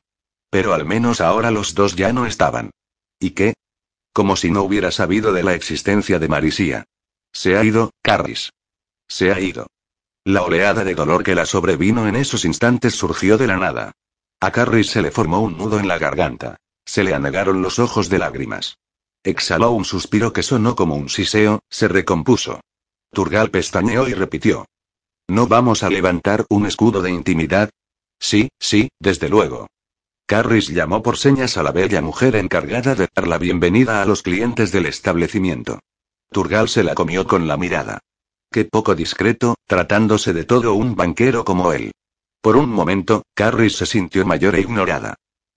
Pero 0.49 0.75
al 0.75 0.85
menos 0.85 1.21
ahora 1.21 1.51
los 1.51 1.75
dos 1.75 1.97
ya 1.97 2.12
no 2.12 2.25
estaban. 2.25 2.71
¿Y 3.19 3.31
qué? 3.31 3.55
Como 4.12 4.37
si 4.37 4.51
no 4.51 4.62
hubiera 4.62 4.93
sabido 4.93 5.33
de 5.33 5.43
la 5.43 5.55
existencia 5.55 6.21
de 6.21 6.29
Marisía. 6.29 6.85
Se 7.33 7.57
ha 7.57 7.65
ido, 7.65 7.91
Carris. 8.01 8.51
Se 9.09 9.33
ha 9.33 9.41
ido. 9.41 9.67
La 10.25 10.43
oleada 10.43 10.85
de 10.85 10.95
dolor 10.95 11.25
que 11.25 11.35
la 11.35 11.47
sobrevino 11.47 12.07
en 12.07 12.15
esos 12.15 12.45
instantes 12.45 12.95
surgió 12.95 13.39
de 13.39 13.49
la 13.49 13.57
nada. 13.57 13.93
A 14.41 14.53
Carrie 14.53 14.85
se 14.85 15.03
le 15.03 15.11
formó 15.11 15.41
un 15.41 15.59
nudo 15.59 15.81
en 15.81 15.89
la 15.89 15.99
garganta. 15.99 16.57
Se 16.85 17.03
le 17.03 17.12
anegaron 17.12 17.61
los 17.61 17.81
ojos 17.81 18.09
de 18.09 18.19
lágrimas. 18.19 18.79
Exhaló 19.25 19.73
un 19.73 19.85
suspiro 19.85 20.33
que 20.33 20.43
sonó 20.45 20.77
como 20.77 20.95
un 20.95 21.09
siseo, 21.09 21.61
se 21.69 21.89
recompuso. 21.89 22.61
Turgal 23.12 23.51
pestañeó 23.51 24.09
y 24.09 24.15
repitió. 24.15 24.66
¿No 25.28 25.47
vamos 25.47 25.82
a 25.82 25.91
levantar 25.91 26.45
un 26.49 26.66
escudo 26.66 27.03
de 27.03 27.11
intimidad? 27.11 27.70
Sí, 28.19 28.51
sí, 28.59 28.89
desde 28.99 29.28
luego. 29.28 29.69
Carris 30.27 30.69
llamó 30.69 31.03
por 31.03 31.16
señas 31.16 31.57
a 31.57 31.62
la 31.62 31.73
bella 31.73 32.01
mujer 32.03 32.37
encargada 32.37 32.95
de 32.95 33.09
dar 33.15 33.27
la 33.27 33.39
bienvenida 33.39 34.03
a 34.03 34.05
los 34.05 34.23
clientes 34.23 34.70
del 34.70 34.87
establecimiento. 34.87 35.81
Turgal 36.31 36.69
se 36.69 36.85
la 36.85 36.95
comió 36.95 37.27
con 37.27 37.49
la 37.49 37.57
mirada. 37.57 37.99
Qué 38.53 38.65
poco 38.65 38.95
discreto, 38.95 39.57
tratándose 39.66 40.32
de 40.32 40.45
todo 40.45 40.74
un 40.74 40.95
banquero 40.95 41.45
como 41.45 41.73
él. 41.73 41.93
Por 42.41 42.57
un 42.57 42.70
momento, 42.70 43.24
Carris 43.35 43.77
se 43.77 43.87
sintió 43.87 44.24
mayor 44.24 44.55
e 44.55 44.61
ignorada. 44.61 45.16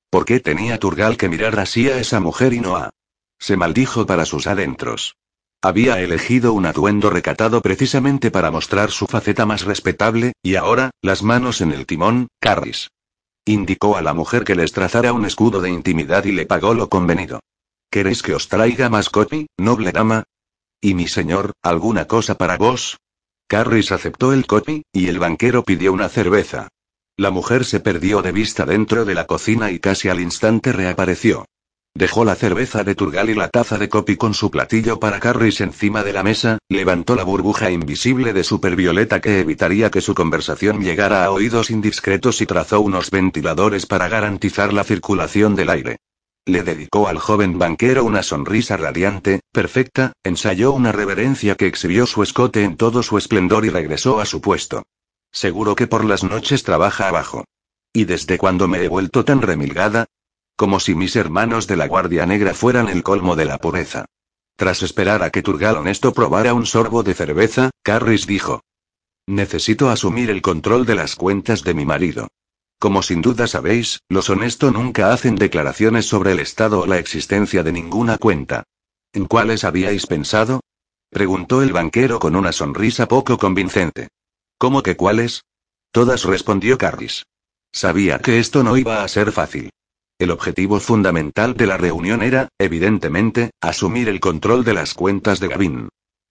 ¿Por 0.10 0.26
qué 0.26 0.40
tenía 0.40 0.80
Turgal 0.80 1.18
que 1.18 1.30
mirar 1.30 1.60
así 1.60 1.90
a 1.90 1.98
esa 1.98 2.20
mujer 2.20 2.54
y 2.54 2.60
no 2.60 2.76
a? 2.76 2.90
Se 3.40 3.58
maldijo 3.58 4.06
para 4.06 4.26
sus 4.26 4.48
adentros. 4.48 5.16
Había 5.66 6.02
elegido 6.02 6.52
un 6.52 6.66
atuendo 6.66 7.10
recatado 7.10 7.62
precisamente 7.62 8.32
para 8.32 8.52
mostrar 8.52 8.92
su 8.92 9.08
faceta 9.08 9.46
más 9.46 9.64
respetable, 9.64 10.34
y 10.44 10.56
ahora, 10.56 10.92
las 11.02 11.24
manos 11.24 11.62
en 11.62 11.72
el 11.72 11.86
timón, 11.86 12.28
Carris. 12.42 12.90
Indicó 13.46 13.96
a 13.96 14.02
la 14.02 14.14
mujer 14.14 14.44
que 14.44 14.56
les 14.56 14.74
trazara 14.74 15.14
un 15.14 15.24
escudo 15.24 15.62
de 15.62 15.70
intimidad 15.70 16.26
y 16.26 16.34
le 16.34 16.46
pagó 16.46 16.74
lo 16.74 16.90
convenido. 16.90 17.40
¿Queréis 17.90 18.22
que 18.22 18.36
os 18.36 18.50
traiga 18.50 18.90
más 18.90 19.10
copy, 19.10 19.48
noble 19.58 19.94
dama? 19.94 20.26
¿Y 20.82 20.96
mi 20.96 21.08
señor, 21.08 21.54
alguna 21.62 22.08
cosa 22.08 22.36
para 22.36 22.58
vos? 22.58 22.98
Carris 23.48 23.94
aceptó 23.94 24.34
el 24.34 24.46
copy, 24.46 24.84
y 24.92 25.08
el 25.08 25.18
banquero 25.18 25.64
pidió 25.64 25.94
una 25.94 26.10
cerveza. 26.10 26.68
La 27.16 27.32
mujer 27.32 27.64
se 27.64 27.80
perdió 27.80 28.22
de 28.22 28.34
vista 28.34 28.66
dentro 28.66 29.06
de 29.06 29.16
la 29.16 29.28
cocina 29.28 29.72
y 29.72 29.80
casi 29.80 30.10
al 30.10 30.20
instante 30.20 30.74
reapareció. 30.74 31.46
Dejó 31.96 32.26
la 32.26 32.34
cerveza 32.34 32.84
de 32.84 32.96
Turgal 32.96 33.30
y 33.30 33.36
la 33.36 33.50
taza 33.50 33.78
de 33.78 33.88
copy 33.88 34.18
con 34.18 34.34
su 34.34 34.50
platillo 34.50 35.00
para 35.00 35.20
Carris 35.20 35.62
encima 35.62 36.04
de 36.04 36.12
la 36.12 36.24
mesa, 36.24 36.58
levantó 36.68 37.16
la 37.16 37.24
burbuja 37.24 37.70
invisible 37.70 38.34
de 38.34 38.44
supervioleta 38.44 39.22
que 39.22 39.42
evitaría 39.42 39.92
que 39.92 40.02
su 40.02 40.16
conversación 40.16 40.82
llegara 40.82 41.24
a 41.24 41.30
oídos 41.30 41.70
indiscretos 41.70 42.42
y 42.42 42.48
trazó 42.48 42.82
unos 42.82 43.12
ventiladores 43.12 43.86
para 43.86 44.08
garantizar 44.08 44.74
la 44.74 44.84
circulación 44.84 45.56
del 45.56 45.70
aire. 45.70 45.98
Le 46.46 46.64
dedicó 46.64 47.08
al 47.08 47.20
joven 47.20 47.60
banquero 47.60 48.04
una 48.04 48.24
sonrisa 48.24 48.76
radiante, 48.76 49.42
perfecta, 49.52 50.14
ensayó 50.24 50.72
una 50.72 50.92
reverencia 50.92 51.54
que 51.54 51.68
exhibió 51.68 52.08
su 52.08 52.24
escote 52.24 52.64
en 52.64 52.76
todo 52.76 53.04
su 53.04 53.20
esplendor 53.20 53.66
y 53.66 53.70
regresó 53.70 54.20
a 54.20 54.26
su 54.26 54.42
puesto. 54.42 54.82
Seguro 55.32 55.76
que 55.76 55.86
por 55.86 56.04
las 56.06 56.24
noches 56.24 56.64
trabaja 56.64 57.08
abajo. 57.08 57.46
¿Y 57.94 58.06
desde 58.06 58.40
cuándo 58.40 58.68
me 58.68 58.84
he 58.84 58.88
vuelto 58.88 59.24
tan 59.24 59.44
remilgada? 59.44 60.08
Como 60.56 60.80
si 60.80 60.96
mis 60.96 61.16
hermanos 61.16 61.68
de 61.68 61.76
la 61.76 61.88
Guardia 61.88 62.26
Negra 62.26 62.54
fueran 62.54 62.88
el 62.88 63.04
colmo 63.04 63.36
de 63.36 63.46
la 63.46 63.58
pureza. 63.58 64.06
Tras 64.56 64.84
esperar 64.84 65.24
a 65.24 65.32
que 65.32 65.42
Turgal 65.42 65.78
Honesto 65.78 66.14
probara 66.14 66.54
un 66.54 66.66
sorbo 66.66 67.04
de 67.04 67.16
cerveza, 67.16 67.72
Carris 67.82 68.28
dijo. 68.28 68.62
Necesito 69.26 69.90
asumir 69.90 70.30
el 70.30 70.42
control 70.42 70.86
de 70.86 70.96
las 70.96 71.16
cuentas 71.16 71.64
de 71.64 71.74
mi 71.74 71.86
marido. 71.86 72.28
Como 72.78 73.02
sin 73.02 73.22
duda 73.22 73.48
sabéis, 73.48 74.02
los 74.10 74.30
honestos 74.30 74.74
nunca 74.74 75.14
hacen 75.14 75.36
declaraciones 75.36 76.06
sobre 76.06 76.34
el 76.34 76.40
estado 76.40 76.82
o 76.82 76.86
la 76.86 77.00
existencia 77.00 77.64
de 77.64 77.72
ninguna 77.72 78.18
cuenta. 78.18 78.64
¿En 79.14 79.26
cuáles 79.26 79.64
habíais 79.64 80.06
pensado? 80.06 80.60
preguntó 81.10 81.62
el 81.62 81.72
banquero 81.72 82.20
con 82.20 82.36
una 82.36 82.52
sonrisa 82.52 83.08
poco 83.08 83.38
convincente. 83.38 84.10
¿Cómo 84.58 84.84
que 84.84 84.98
cuáles? 84.98 85.46
Todas 85.92 86.26
respondió 86.26 86.78
Carris. 86.78 87.24
Sabía 87.72 88.20
que 88.20 88.40
esto 88.40 88.64
no 88.64 88.78
iba 88.78 89.04
a 89.04 89.08
ser 89.08 89.32
fácil. 89.32 89.70
El 90.24 90.32
objetivo 90.32 90.80
fundamental 90.80 91.54
de 91.54 91.68
la 91.68 91.76
reunión 91.76 92.24
era, 92.24 92.48
evidentemente, 92.58 93.52
asumir 93.60 94.08
el 94.08 94.22
control 94.22 94.64
de 94.64 94.74
las 94.74 94.94
cuentas 94.94 95.42
de 95.42 95.50
Gavin. 95.50 95.90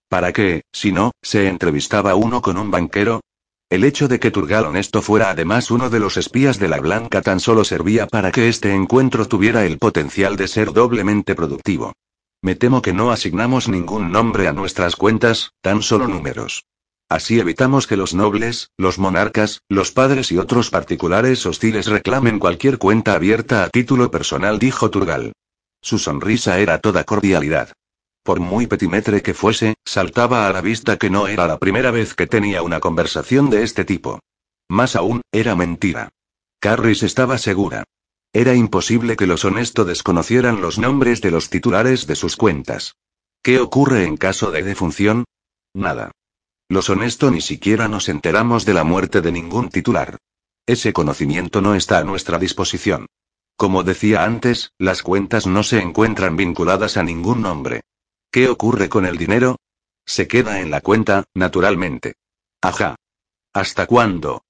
¿Para 0.08 0.32
qué, 0.32 0.62
si 0.72 0.92
no, 0.92 1.10
se 1.20 1.46
entrevistaba 1.46 2.14
uno 2.14 2.40
con 2.40 2.56
un 2.56 2.70
banquero? 2.70 3.20
El 3.68 3.84
hecho 3.84 4.08
de 4.08 4.18
que 4.18 4.30
Turgal 4.30 4.64
Honesto 4.64 5.02
fuera 5.02 5.28
además 5.28 5.70
uno 5.70 5.90
de 5.90 6.00
los 6.00 6.16
espías 6.16 6.58
de 6.58 6.68
la 6.68 6.80
Blanca 6.80 7.20
tan 7.20 7.38
solo 7.38 7.64
servía 7.64 8.06
para 8.06 8.32
que 8.32 8.48
este 8.48 8.72
encuentro 8.72 9.28
tuviera 9.28 9.66
el 9.66 9.76
potencial 9.76 10.36
de 10.36 10.48
ser 10.48 10.72
doblemente 10.72 11.34
productivo. 11.34 11.92
Me 12.40 12.54
temo 12.54 12.80
que 12.80 12.94
no 12.94 13.10
asignamos 13.10 13.68
ningún 13.68 14.10
nombre 14.10 14.48
a 14.48 14.54
nuestras 14.54 14.96
cuentas, 14.96 15.50
tan 15.60 15.82
solo 15.82 16.08
números. 16.08 16.64
Así 17.12 17.38
evitamos 17.38 17.86
que 17.86 17.98
los 17.98 18.14
nobles, 18.14 18.70
los 18.78 18.98
monarcas, 18.98 19.60
los 19.68 19.92
padres 19.92 20.32
y 20.32 20.38
otros 20.38 20.70
particulares 20.70 21.44
hostiles 21.44 21.86
reclamen 21.88 22.38
cualquier 22.38 22.78
cuenta 22.78 23.12
abierta 23.12 23.64
a 23.64 23.68
título 23.68 24.10
personal, 24.10 24.58
dijo 24.58 24.88
Turgal. 24.88 25.34
Su 25.82 25.98
sonrisa 25.98 26.58
era 26.58 26.78
toda 26.78 27.04
cordialidad. 27.04 27.74
Por 28.22 28.40
muy 28.40 28.66
petimetre 28.66 29.20
que 29.20 29.34
fuese, 29.34 29.74
saltaba 29.84 30.48
a 30.48 30.52
la 30.54 30.62
vista 30.62 30.96
que 30.96 31.10
no 31.10 31.28
era 31.28 31.46
la 31.46 31.58
primera 31.58 31.90
vez 31.90 32.14
que 32.14 32.26
tenía 32.26 32.62
una 32.62 32.80
conversación 32.80 33.50
de 33.50 33.62
este 33.62 33.84
tipo. 33.84 34.20
Más 34.70 34.96
aún, 34.96 35.20
era 35.32 35.54
mentira. 35.54 36.08
Carris 36.60 37.02
estaba 37.02 37.36
segura. 37.36 37.84
Era 38.32 38.54
imposible 38.54 39.16
que 39.16 39.26
los 39.26 39.44
honestos 39.44 39.86
desconocieran 39.86 40.62
los 40.62 40.78
nombres 40.78 41.20
de 41.20 41.30
los 41.30 41.50
titulares 41.50 42.06
de 42.06 42.16
sus 42.16 42.36
cuentas. 42.36 42.94
¿Qué 43.42 43.60
ocurre 43.60 44.06
en 44.06 44.16
caso 44.16 44.50
de 44.50 44.62
defunción? 44.62 45.24
Nada. 45.74 46.10
Los 46.72 46.88
honestos 46.88 47.30
ni 47.30 47.42
siquiera 47.42 47.86
nos 47.86 48.08
enteramos 48.08 48.64
de 48.64 48.72
la 48.72 48.82
muerte 48.82 49.20
de 49.20 49.30
ningún 49.30 49.68
titular. 49.68 50.16
Ese 50.64 50.94
conocimiento 50.94 51.60
no 51.60 51.74
está 51.74 51.98
a 51.98 52.04
nuestra 52.04 52.38
disposición. 52.38 53.08
Como 53.56 53.82
decía 53.82 54.24
antes, 54.24 54.72
las 54.78 55.02
cuentas 55.02 55.46
no 55.46 55.64
se 55.64 55.82
encuentran 55.82 56.34
vinculadas 56.34 56.96
a 56.96 57.02
ningún 57.02 57.42
nombre. 57.42 57.82
¿Qué 58.30 58.48
ocurre 58.48 58.88
con 58.88 59.04
el 59.04 59.18
dinero? 59.18 59.58
Se 60.06 60.26
queda 60.26 60.62
en 60.62 60.70
la 60.70 60.80
cuenta, 60.80 61.24
naturalmente. 61.34 62.14
Ajá. 62.62 62.96
¿Hasta 63.52 63.86
cuándo? 63.86 64.42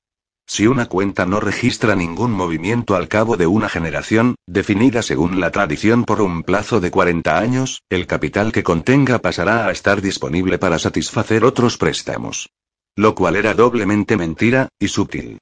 Si 0.55 0.66
una 0.66 0.85
cuenta 0.85 1.24
no 1.24 1.41
registra 1.41 1.97
ningún 1.97 2.31
movimiento 2.31 2.95
al 2.95 3.09
cabo 3.09 3.39
de 3.39 3.47
una 3.47 3.70
generación, 3.70 4.35
definida 4.47 5.01
según 5.01 5.41
la 5.41 5.51
tradición 5.51 6.05
por 6.05 6.20
un 6.20 6.43
plazo 6.43 6.79
de 6.79 6.91
40 6.91 7.39
años, 7.39 7.81
el 7.89 8.07
capital 8.07 8.53
que 8.53 8.62
contenga 8.62 9.19
pasará 9.20 9.66
a 9.66 9.70
estar 9.70 10.03
disponible 10.03 10.59
para 10.59 10.79
satisfacer 10.79 11.47
otros 11.47 11.79
préstamos. 11.79 12.51
Lo 12.97 13.15
cual 13.15 13.37
era 13.37 13.55
doblemente 13.55 14.19
mentira, 14.19 14.69
y 14.79 14.89
sutil. 14.89 15.39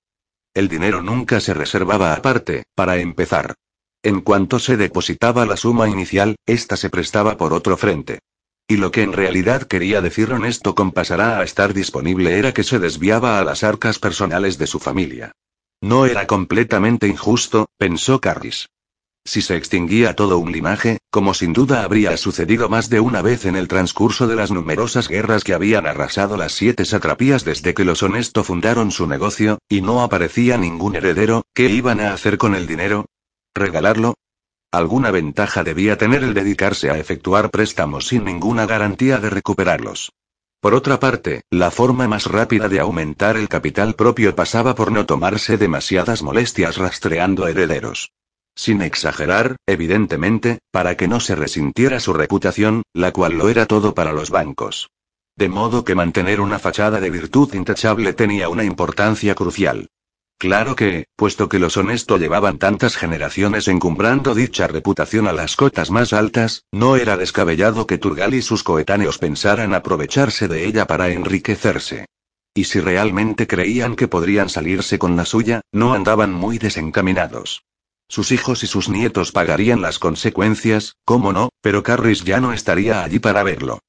El 0.55 0.69
dinero 0.69 1.03
nunca 1.03 1.41
se 1.41 1.55
reservaba 1.55 2.15
aparte, 2.15 2.63
para 2.77 2.99
empezar. 2.99 3.55
En 4.05 4.21
cuanto 4.21 4.61
se 4.61 4.77
depositaba 4.77 5.45
la 5.45 5.57
suma 5.57 5.89
inicial, 5.89 6.37
ésta 6.47 6.77
se 6.77 6.89
prestaba 6.89 7.37
por 7.37 7.53
otro 7.53 7.77
frente. 7.77 8.21
Y 8.71 8.77
lo 8.77 8.93
que 8.93 9.03
en 9.03 9.13
realidad 9.13 9.65
quería 9.65 10.01
decir 10.01 10.33
honesto 10.33 10.77
con 10.77 10.93
pasará 10.93 11.41
a 11.41 11.43
estar 11.43 11.75
disponible 11.75 12.39
era 12.39 12.55
que 12.55 12.63
se 12.63 12.79
desviaba 12.79 13.41
a 13.41 13.45
las 13.45 13.65
arcas 13.65 13.99
personales 13.99 14.59
de 14.59 14.69
su 14.69 14.79
familia. 14.79 15.33
No 15.81 16.07
era 16.07 16.29
completamente 16.29 17.09
injusto, 17.09 17.69
pensó 17.79 18.21
Carris. 18.21 18.69
Si 19.25 19.43
se 19.43 19.57
extinguía 19.57 20.15
todo 20.15 20.39
un 20.39 20.53
linaje, 20.53 20.99
como 21.11 21.35
sin 21.35 21.53
duda 21.53 21.83
habría 21.83 22.17
sucedido 22.17 22.69
más 22.69 22.89
de 22.91 23.01
una 23.01 23.23
vez 23.23 23.45
en 23.45 23.57
el 23.57 23.67
transcurso 23.67 24.29
de 24.29 24.37
las 24.37 24.53
numerosas 24.53 25.09
guerras 25.09 25.43
que 25.43 25.55
habían 25.55 25.89
arrasado 25.89 26.37
las 26.37 26.53
siete 26.53 26.85
satrapías 26.85 27.45
desde 27.45 27.75
que 27.75 27.85
los 27.85 28.05
honestos 28.05 28.47
fundaron 28.47 28.93
su 28.93 29.09
negocio, 29.09 29.59
y 29.69 29.81
no 29.81 30.01
aparecía 30.01 30.59
ningún 30.59 30.95
heredero, 30.95 31.43
¿qué 31.55 31.71
iban 31.71 31.99
a 31.99 32.13
hacer 32.13 32.39
con 32.39 32.55
el 32.55 32.69
dinero? 32.69 33.07
¿Regalarlo? 33.53 34.15
Alguna 34.73 35.11
ventaja 35.11 35.65
debía 35.65 35.99
tener 35.99 36.23
el 36.23 36.33
dedicarse 36.33 36.91
a 36.91 36.99
efectuar 36.99 37.51
préstamos 37.51 38.07
sin 38.07 38.25
ninguna 38.25 38.67
garantía 38.67 39.19
de 39.19 39.29
recuperarlos. 39.29 40.13
Por 40.61 40.75
otra 40.75 41.01
parte, 41.01 41.43
la 41.51 41.73
forma 41.73 42.07
más 42.07 42.27
rápida 42.27 42.69
de 42.69 42.79
aumentar 42.79 43.37
el 43.37 43.49
capital 43.49 43.95
propio 43.95 44.37
pasaba 44.37 44.77
por 44.77 44.93
no 44.93 45.07
tomarse 45.07 45.57
demasiadas 45.57 46.23
molestias 46.23 46.77
rastreando 46.77 47.49
herederos. 47.49 48.13
Sin 48.55 48.83
exagerar, 48.83 49.57
evidentemente, 49.67 50.61
para 50.71 50.97
que 50.97 51.09
no 51.09 51.19
se 51.19 51.35
resintiera 51.35 51.99
su 51.99 52.13
reputación, 52.13 52.83
la 52.93 53.11
cual 53.11 53.39
lo 53.39 53.49
era 53.49 53.67
todo 53.67 53.95
para 53.95 54.13
los 54.13 54.31
bancos. 54.31 54.91
De 55.35 55.49
modo 55.49 55.85
que 55.85 55.95
mantener 55.95 56.41
una 56.41 56.59
fachada 56.59 57.01
de 57.01 57.11
virtud 57.11 57.55
intachable 57.55 58.13
tenía 58.13 58.49
una 58.49 58.63
importancia 58.63 59.35
crucial. 59.35 59.89
Claro 60.41 60.75
que, 60.75 61.05
puesto 61.17 61.51
que 61.51 61.59
los 61.59 61.77
honestos 61.77 62.19
llevaban 62.19 62.59
tantas 62.59 62.97
generaciones 62.97 63.69
encumbrando 63.69 64.35
dicha 64.35 64.67
reputación 64.69 65.29
a 65.29 65.35
las 65.35 65.55
cotas 65.55 65.91
más 65.91 66.15
altas, 66.15 66.65
no 66.73 66.97
era 66.97 67.19
descabellado 67.19 67.87
que 67.87 67.99
Turgal 67.99 68.33
y 68.33 68.41
sus 68.41 68.63
coetáneos 68.63 69.19
pensaran 69.19 69.75
aprovecharse 69.75 70.49
de 70.49 70.65
ella 70.65 70.87
para 70.87 71.11
enriquecerse. 71.11 72.07
Y 72.55 72.65
si 72.65 72.81
realmente 72.81 73.47
creían 73.47 73.97
que 73.97 74.09
podrían 74.09 74.49
salirse 74.49 74.99
con 74.99 75.15
la 75.15 75.27
suya, 75.27 75.61
no 75.73 75.93
andaban 75.93 76.33
muy 76.33 76.57
desencaminados. 76.57 77.65
Sus 78.09 78.33
hijos 78.33 78.65
y 78.65 78.67
sus 78.67 78.89
nietos 78.89 79.33
pagarían 79.33 79.83
las 79.83 79.99
consecuencias, 79.99 80.97
cómo 81.05 81.35
no, 81.35 81.51
pero 81.61 81.83
Carris 81.83 82.25
ya 82.25 82.41
no 82.41 82.55
estaría 82.55 83.05
allí 83.05 83.19
para 83.19 83.43
verlo. 83.43 83.81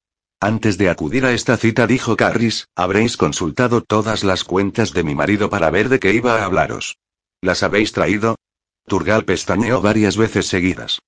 Antes 0.42 0.76
de 0.76 0.90
acudir 0.90 1.24
a 1.24 1.32
esta 1.32 1.56
cita, 1.56 1.86
dijo 1.86 2.16
Carris, 2.16 2.66
habréis 2.74 3.16
consultado 3.16 3.80
todas 3.80 4.24
las 4.24 4.42
cuentas 4.42 4.92
de 4.92 5.04
mi 5.04 5.14
marido 5.14 5.48
para 5.48 5.70
ver 5.70 5.88
de 5.88 6.00
qué 6.00 6.14
iba 6.14 6.34
a 6.34 6.44
hablaros. 6.44 6.98
¿Las 7.40 7.62
habéis 7.62 7.92
traído? 7.92 8.34
Turgal 8.88 9.24
pestañeó 9.24 9.80
varias 9.80 10.16
veces 10.16 10.48
seguidas. 10.48 10.98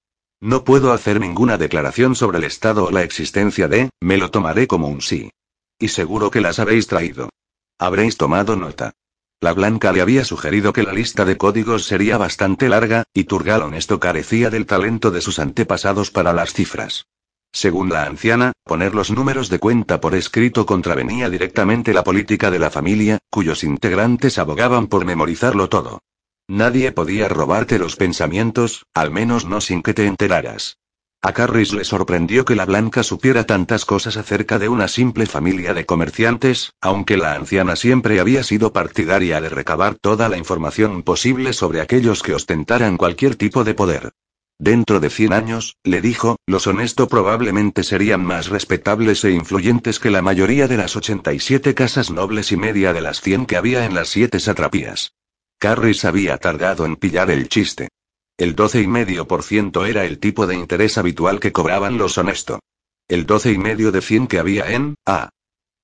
No 0.40 0.62
puedo 0.62 0.92
hacer 0.92 1.18
ninguna 1.18 1.58
declaración 1.58 2.14
sobre 2.14 2.38
el 2.38 2.44
estado 2.44 2.84
o 2.84 2.90
la 2.92 3.02
existencia 3.02 3.66
de, 3.66 3.90
me 4.00 4.18
lo 4.18 4.30
tomaré 4.30 4.68
como 4.68 4.86
un 4.86 5.02
sí. 5.02 5.32
Y 5.80 5.88
seguro 5.88 6.30
que 6.30 6.40
las 6.40 6.60
habéis 6.60 6.86
traído. 6.86 7.30
Habréis 7.76 8.16
tomado 8.16 8.54
nota. 8.54 8.92
La 9.40 9.52
Blanca 9.52 9.90
le 9.90 10.00
había 10.00 10.24
sugerido 10.24 10.72
que 10.72 10.84
la 10.84 10.92
lista 10.92 11.24
de 11.24 11.36
códigos 11.36 11.86
sería 11.86 12.18
bastante 12.18 12.68
larga, 12.68 13.02
y 13.12 13.24
Turgal 13.24 13.62
honesto 13.62 13.98
carecía 13.98 14.48
del 14.50 14.66
talento 14.66 15.10
de 15.10 15.20
sus 15.20 15.40
antepasados 15.40 16.12
para 16.12 16.32
las 16.32 16.52
cifras. 16.52 17.06
Según 17.54 17.88
la 17.88 18.02
anciana, 18.02 18.52
poner 18.64 18.96
los 18.96 19.12
números 19.12 19.48
de 19.48 19.60
cuenta 19.60 20.00
por 20.00 20.16
escrito 20.16 20.66
contravenía 20.66 21.30
directamente 21.30 21.94
la 21.94 22.02
política 22.02 22.50
de 22.50 22.58
la 22.58 22.68
familia, 22.68 23.18
cuyos 23.30 23.62
integrantes 23.62 24.38
abogaban 24.38 24.88
por 24.88 25.04
memorizarlo 25.04 25.68
todo. 25.68 26.00
Nadie 26.48 26.90
podía 26.90 27.28
robarte 27.28 27.78
los 27.78 27.94
pensamientos, 27.94 28.86
al 28.92 29.12
menos 29.12 29.46
no 29.46 29.60
sin 29.60 29.84
que 29.84 29.94
te 29.94 30.04
enteraras. 30.04 30.78
A 31.22 31.32
Carris 31.32 31.72
le 31.72 31.84
sorprendió 31.84 32.44
que 32.44 32.56
la 32.56 32.66
Blanca 32.66 33.04
supiera 33.04 33.44
tantas 33.44 33.84
cosas 33.84 34.16
acerca 34.16 34.58
de 34.58 34.68
una 34.68 34.88
simple 34.88 35.24
familia 35.24 35.74
de 35.74 35.86
comerciantes, 35.86 36.72
aunque 36.80 37.16
la 37.16 37.34
anciana 37.34 37.76
siempre 37.76 38.18
había 38.18 38.42
sido 38.42 38.72
partidaria 38.72 39.40
de 39.40 39.48
recabar 39.48 39.94
toda 39.94 40.28
la 40.28 40.38
información 40.38 41.04
posible 41.04 41.52
sobre 41.52 41.80
aquellos 41.80 42.24
que 42.24 42.34
ostentaran 42.34 42.96
cualquier 42.96 43.36
tipo 43.36 43.62
de 43.62 43.74
poder. 43.74 44.12
Dentro 44.58 45.00
de 45.00 45.10
cien 45.10 45.32
años, 45.32 45.76
le 45.82 46.00
dijo, 46.00 46.36
los 46.46 46.66
honestos 46.66 47.08
probablemente 47.08 47.82
serían 47.82 48.24
más 48.24 48.48
respetables 48.48 49.24
e 49.24 49.32
influyentes 49.32 49.98
que 49.98 50.10
la 50.10 50.22
mayoría 50.22 50.68
de 50.68 50.76
las 50.76 50.94
87 50.94 51.74
casas 51.74 52.10
nobles 52.10 52.52
y 52.52 52.56
media 52.56 52.92
de 52.92 53.00
las 53.00 53.20
100 53.20 53.46
que 53.46 53.56
había 53.56 53.84
en 53.84 53.94
las 53.94 54.08
siete 54.08 54.38
satrapías. 54.38 55.12
Carris 55.58 56.04
había 56.04 56.38
tardado 56.38 56.86
en 56.86 56.96
pillar 56.96 57.30
el 57.30 57.48
chiste. 57.48 57.88
El 58.36 58.54
12,5% 58.54 59.88
era 59.88 60.04
el 60.04 60.18
tipo 60.18 60.46
de 60.46 60.54
interés 60.54 60.98
habitual 60.98 61.40
que 61.40 61.52
cobraban 61.52 61.98
los 61.98 62.18
honestos. 62.18 62.60
El 63.08 63.26
12,5 63.26 63.90
de 63.90 64.00
100 64.00 64.26
que 64.28 64.38
había 64.38 64.70
en 64.72 64.94
A. 65.06 65.30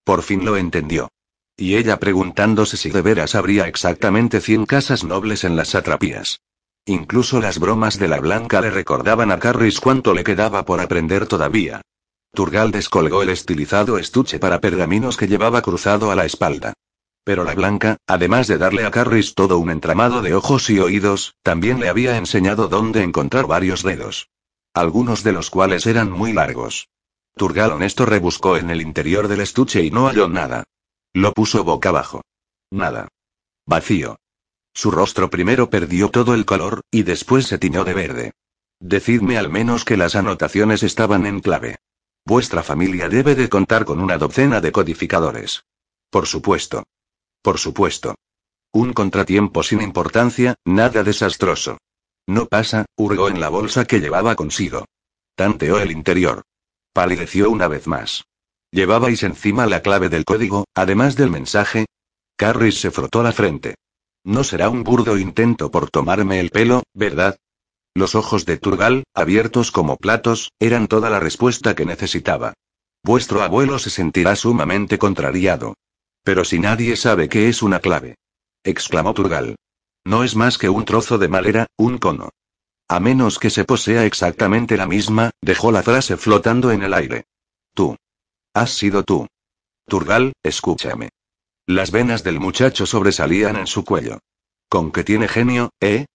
Por 0.05 0.23
fin 0.23 0.45
lo 0.45 0.57
entendió. 0.57 1.09
Y 1.57 1.77
ella 1.77 1.99
preguntándose 1.99 2.77
si 2.77 2.91
de 2.91 3.03
veras 3.03 3.35
habría 3.35 3.67
exactamente 3.69 4.41
100 4.41 4.67
casas 4.67 5.05
nobles 5.05 5.45
en 5.45 5.57
las 5.57 5.69
satrapías. 5.69 6.41
Incluso 6.91 7.41
las 7.41 7.61
bromas 7.61 8.01
de 8.01 8.09
la 8.09 8.19
Blanca 8.19 8.61
le 8.61 8.69
recordaban 8.69 9.31
a 9.31 9.39
Carris 9.39 9.79
cuánto 9.79 10.13
le 10.13 10.25
quedaba 10.25 10.65
por 10.65 10.81
aprender 10.81 11.29
todavía. 11.29 11.83
Turgal 12.35 12.73
descolgó 12.73 13.23
el 13.23 13.29
estilizado 13.29 13.97
estuche 13.97 14.41
para 14.41 14.61
pergaminos 14.61 15.17
que 15.17 15.29
llevaba 15.29 15.63
cruzado 15.63 16.11
a 16.11 16.17
la 16.17 16.25
espalda. 16.25 16.73
Pero 17.23 17.45
la 17.45 17.55
Blanca, 17.55 17.97
además 18.09 18.49
de 18.49 18.59
darle 18.59 18.85
a 18.85 18.91
Carris 18.91 19.37
todo 19.37 19.59
un 19.59 19.71
entramado 19.71 20.21
de 20.21 20.35
ojos 20.35 20.69
y 20.69 20.81
oídos, 20.81 21.37
también 21.45 21.79
le 21.79 21.89
había 21.89 22.17
enseñado 22.17 22.67
dónde 22.67 23.05
encontrar 23.05 23.47
varios 23.47 23.85
dedos. 23.85 24.29
Algunos 24.75 25.23
de 25.23 25.31
los 25.31 25.49
cuales 25.49 25.87
eran 25.87 26.11
muy 26.11 26.33
largos. 26.33 26.89
Turgal 27.37 27.71
honesto 27.71 28.05
rebuscó 28.05 28.57
en 28.57 28.69
el 28.69 28.83
interior 28.83 29.29
del 29.29 29.43
estuche 29.43 29.85
y 29.85 29.93
no 29.93 30.09
halló 30.09 30.29
nada. 30.29 30.65
Lo 31.13 31.35
puso 31.35 31.63
boca 31.63 31.91
abajo. 31.91 32.23
Nada. 32.73 33.07
Vacío. 33.65 34.17
Su 34.81 34.91
rostro 34.91 35.29
primero 35.29 35.69
perdió 35.69 36.09
todo 36.09 36.33
el 36.33 36.47
color, 36.47 36.81
y 36.91 37.03
después 37.03 37.47
se 37.47 37.59
tiñó 37.59 37.85
de 37.85 37.93
verde. 37.93 38.33
Decidme 38.81 39.37
al 39.37 39.51
menos 39.51 39.85
que 39.85 39.99
las 39.99 40.15
anotaciones 40.15 40.83
estaban 40.83 41.27
en 41.27 41.41
clave. 41.41 41.77
Vuestra 42.25 42.63
familia 42.63 43.11
debe 43.11 43.35
de 43.35 43.51
contar 43.51 43.85
con 43.85 44.01
una 44.01 44.17
docena 44.17 44.63
de 44.63 44.73
codificadores. 44.73 45.65
Por 46.09 46.27
supuesto. 46.27 46.85
Por 47.43 47.59
supuesto. 47.59 48.15
Un 48.73 48.95
contratiempo 48.95 49.63
sin 49.63 49.83
importancia, 49.83 50.55
nada 50.65 51.03
desastroso. 51.03 51.77
No 52.27 52.47
pasa, 52.47 52.87
hurgó 52.97 53.29
en 53.29 53.39
la 53.39 53.51
bolsa 53.51 53.85
que 53.85 54.01
llevaba 54.01 54.35
consigo. 54.35 54.87
Tanteó 55.35 55.79
el 55.79 55.91
interior. 55.91 56.45
Palideció 56.95 57.51
una 57.51 57.69
vez 57.69 57.87
más. 57.87 58.25
¿Llevabais 58.71 59.25
encima 59.25 59.67
la 59.67 59.83
clave 59.83 60.09
del 60.09 60.25
código, 60.25 60.65
además 60.75 61.17
del 61.17 61.29
mensaje? 61.29 61.85
Carris 62.39 62.81
se 62.81 62.91
frotó 62.91 63.23
la 63.23 63.33
frente. 63.33 63.75
No 64.25 64.45
será 64.45 64.69
un 64.69 64.85
burdo 64.85 65.17
intento 65.19 65.71
por 65.71 65.91
tomarme 65.91 66.41
el 66.41 66.51
pelo, 66.51 66.83
¿verdad? 66.95 67.39
Los 67.95 68.15
ojos 68.15 68.47
de 68.47 68.59
Turgal, 68.59 69.05
abiertos 69.15 69.73
como 69.73 69.97
platos, 69.97 70.53
eran 70.61 70.87
toda 70.87 71.11
la 71.11 71.21
respuesta 71.21 71.75
que 71.75 71.87
necesitaba. 71.87 72.55
Vuestro 73.03 73.43
abuelo 73.43 73.79
se 73.79 73.91
sentirá 73.91 74.37
sumamente 74.37 74.99
contrariado. 74.99 75.75
Pero 76.23 76.45
si 76.45 76.59
nadie 76.59 76.97
sabe 76.97 77.29
qué 77.29 77.49
es 77.49 77.63
una 77.63 77.81
clave. 77.81 78.17
exclamó 78.63 79.15
Turgal. 79.15 79.57
No 80.05 80.23
es 80.23 80.37
más 80.37 80.59
que 80.59 80.69
un 80.69 80.85
trozo 80.85 81.19
de 81.19 81.29
madera, 81.29 81.67
un 81.77 81.99
cono. 81.99 82.31
A 82.89 83.01
menos 83.01 83.39
que 83.39 83.51
se 83.51 83.65
posea 83.65 84.05
exactamente 84.05 84.77
la 84.77 84.87
misma, 84.87 85.31
dejó 85.41 85.73
la 85.73 85.83
frase 85.83 86.17
flotando 86.17 86.73
en 86.73 86.83
el 86.83 86.93
aire. 86.93 87.25
Tú. 87.75 87.97
Has 88.53 88.71
sido 88.71 89.05
tú. 89.05 89.27
Turgal, 89.87 90.33
escúchame. 90.43 91.09
Las 91.71 91.93
venas 91.93 92.25
del 92.25 92.41
muchacho 92.41 92.85
sobresalían 92.85 93.55
en 93.55 93.69
su 93.69 93.85
cuello. 93.85 94.19
¿Con 94.69 94.91
qué 94.91 95.05
tiene 95.05 95.29
genio, 95.29 95.71
eh? 95.81 96.07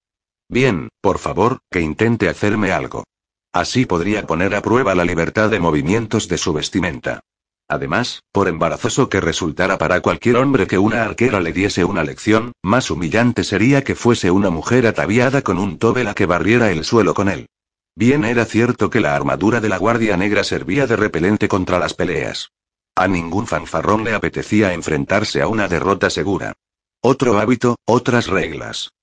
Bien, 0.49 0.90
por 0.99 1.18
favor, 1.18 1.60
que 1.72 1.80
intente 1.80 2.27
hacerme 2.27 2.73
algo. 2.73 3.06
Así 3.53 3.86
podría 3.86 4.27
poner 4.27 4.53
a 4.53 4.61
prueba 4.61 4.94
la 4.95 5.06
libertad 5.06 5.49
de 5.49 5.61
movimientos 5.61 6.27
de 6.27 6.38
su 6.38 6.52
vestimenta. 6.52 7.22
Además, 7.69 8.22
por 8.34 8.49
embarazoso 8.49 9.07
que 9.07 9.22
resultara 9.22 9.77
para 9.77 10.02
cualquier 10.02 10.36
hombre 10.36 10.68
que 10.68 10.77
una 10.77 11.03
arquera 11.03 11.40
le 11.40 11.53
diese 11.53 11.86
una 11.86 12.03
lección, 12.03 12.52
más 12.61 12.91
humillante 12.91 13.45
sería 13.45 13.82
que 13.82 13.95
fuese 13.95 14.32
una 14.32 14.49
mujer 14.49 14.86
ataviada 14.86 15.41
con 15.41 15.57
un 15.57 15.77
tobe 15.77 16.03
la 16.03 16.15
que 16.15 16.26
barriera 16.26 16.69
el 16.69 16.84
suelo 16.84 17.14
con 17.14 17.30
él. 17.30 17.48
Bien 17.95 18.26
era 18.26 18.44
cierto 18.44 18.90
que 18.90 18.99
la 18.99 19.15
armadura 19.15 19.61
de 19.61 19.69
la 19.69 19.77
Guardia 19.77 20.18
Negra 20.18 20.44
servía 20.44 20.86
de 20.86 20.98
repelente 20.98 21.48
contra 21.48 21.80
las 21.80 21.94
peleas. 21.94 22.52
A 22.98 23.10
ningún 23.10 23.46
fanfarrón 23.46 24.06
le 24.06 24.14
apetecía 24.14 24.74
enfrentarse 24.74 25.42
a 25.42 25.50
una 25.50 25.68
derrota 25.68 26.10
segura. 26.10 26.54
Otro 27.02 27.40
hábito, 27.40 27.76
otras 27.86 28.28
reglas. 28.28 28.94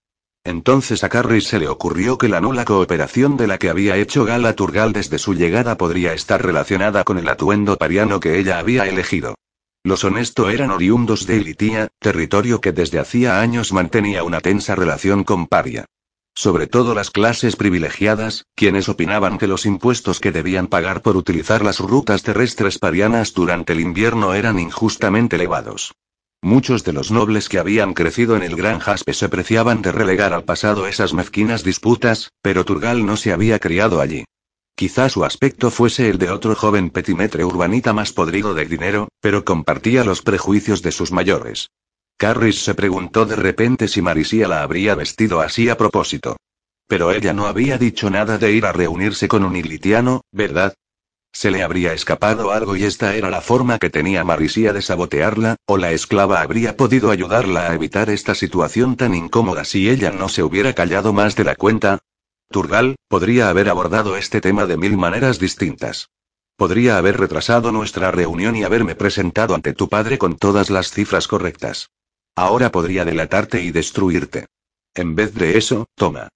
Entonces 0.44 1.04
a 1.04 1.10
Carris 1.10 1.46
se 1.46 1.58
le 1.58 1.68
ocurrió 1.68 2.16
que 2.16 2.28
la 2.28 2.40
nula 2.40 2.64
cooperación 2.64 3.36
de 3.36 3.46
la 3.46 3.58
que 3.58 3.68
había 3.68 3.96
hecho 3.98 4.24
gala 4.24 4.54
Turgal 4.54 4.92
desde 4.92 5.18
su 5.18 5.34
llegada 5.34 5.76
podría 5.76 6.14
estar 6.14 6.42
relacionada 6.42 7.04
con 7.04 7.18
el 7.18 7.28
atuendo 7.28 7.76
pariano 7.76 8.18
que 8.18 8.38
ella 8.38 8.58
había 8.58 8.86
elegido. 8.86 9.34
Los 9.84 10.04
honestos 10.04 10.52
eran 10.52 10.70
oriundos 10.70 11.26
de 11.26 11.36
Ilitia, 11.36 11.88
territorio 11.98 12.60
que 12.60 12.72
desde 12.72 12.98
hacía 12.98 13.40
años 13.40 13.72
mantenía 13.72 14.24
una 14.24 14.40
tensa 14.40 14.74
relación 14.74 15.22
con 15.22 15.46
Paria. 15.46 15.84
Sobre 16.34 16.66
todo 16.66 16.94
las 16.94 17.10
clases 17.10 17.56
privilegiadas, 17.56 18.46
quienes 18.54 18.88
opinaban 18.88 19.38
que 19.38 19.46
los 19.46 19.66
impuestos 19.66 20.18
que 20.18 20.32
debían 20.32 20.66
pagar 20.66 21.02
por 21.02 21.16
utilizar 21.16 21.62
las 21.62 21.78
rutas 21.78 22.22
terrestres 22.22 22.78
parianas 22.78 23.34
durante 23.34 23.74
el 23.74 23.80
invierno 23.80 24.32
eran 24.34 24.58
injustamente 24.58 25.36
elevados. 25.36 25.92
Muchos 26.40 26.82
de 26.84 26.92
los 26.92 27.12
nobles 27.12 27.48
que 27.48 27.58
habían 27.58 27.94
crecido 27.94 28.34
en 28.34 28.42
el 28.42 28.56
Gran 28.56 28.80
Jaspe 28.80 29.12
se 29.14 29.28
preciaban 29.28 29.82
de 29.82 29.92
relegar 29.92 30.32
al 30.32 30.42
pasado 30.42 30.88
esas 30.88 31.12
mezquinas 31.14 31.62
disputas, 31.62 32.32
pero 32.42 32.64
Turgal 32.64 33.06
no 33.06 33.16
se 33.16 33.32
había 33.32 33.58
criado 33.60 34.00
allí. 34.00 34.24
Quizá 34.74 35.08
su 35.08 35.24
aspecto 35.24 35.70
fuese 35.70 36.08
el 36.08 36.18
de 36.18 36.30
otro 36.30 36.56
joven 36.56 36.90
petimetre 36.90 37.44
urbanita 37.44 37.92
más 37.92 38.12
podrido 38.12 38.54
de 38.54 38.64
dinero, 38.64 39.08
pero 39.20 39.44
compartía 39.44 40.02
los 40.02 40.22
prejuicios 40.22 40.82
de 40.82 40.90
sus 40.92 41.12
mayores. 41.12 41.68
Carris 42.22 42.62
se 42.62 42.74
preguntó 42.74 43.26
de 43.26 43.34
repente 43.34 43.88
si 43.88 44.00
Marisía 44.00 44.46
la 44.46 44.62
habría 44.62 44.94
vestido 44.94 45.40
así 45.40 45.68
a 45.68 45.76
propósito. 45.76 46.36
Pero 46.86 47.10
ella 47.10 47.32
no 47.32 47.48
había 47.48 47.78
dicho 47.78 48.10
nada 48.10 48.38
de 48.38 48.52
ir 48.52 48.64
a 48.64 48.70
reunirse 48.70 49.26
con 49.26 49.42
un 49.44 49.56
ilitiano, 49.56 50.20
¿verdad? 50.30 50.72
Se 51.32 51.50
le 51.50 51.64
habría 51.64 51.92
escapado 51.94 52.52
algo 52.52 52.76
y 52.76 52.84
esta 52.84 53.16
era 53.16 53.28
la 53.28 53.40
forma 53.40 53.80
que 53.80 53.90
tenía 53.90 54.22
Marisía 54.22 54.72
de 54.72 54.82
sabotearla, 54.82 55.56
o 55.66 55.78
la 55.78 55.90
esclava 55.90 56.42
habría 56.42 56.76
podido 56.76 57.10
ayudarla 57.10 57.68
a 57.68 57.74
evitar 57.74 58.08
esta 58.08 58.36
situación 58.36 58.94
tan 58.94 59.16
incómoda 59.16 59.64
si 59.64 59.90
ella 59.90 60.12
no 60.12 60.28
se 60.28 60.44
hubiera 60.44 60.74
callado 60.74 61.12
más 61.12 61.34
de 61.34 61.42
la 61.42 61.56
cuenta. 61.56 61.98
Turgal, 62.52 62.94
podría 63.08 63.48
haber 63.48 63.68
abordado 63.68 64.16
este 64.16 64.40
tema 64.40 64.66
de 64.66 64.76
mil 64.76 64.96
maneras 64.96 65.40
distintas. 65.40 66.08
Podría 66.56 66.98
haber 66.98 67.18
retrasado 67.18 67.72
nuestra 67.72 68.12
reunión 68.12 68.54
y 68.54 68.62
haberme 68.62 68.94
presentado 68.94 69.56
ante 69.56 69.72
tu 69.72 69.88
padre 69.88 70.18
con 70.18 70.36
todas 70.36 70.70
las 70.70 70.92
cifras 70.92 71.26
correctas. 71.26 71.90
Ahora 72.36 72.70
podría 72.70 73.04
delatarte 73.04 73.62
y 73.62 73.70
destruirte. 73.70 74.46
En 74.94 75.14
vez 75.14 75.34
de 75.34 75.58
eso, 75.58 75.86
toma. 75.94 76.28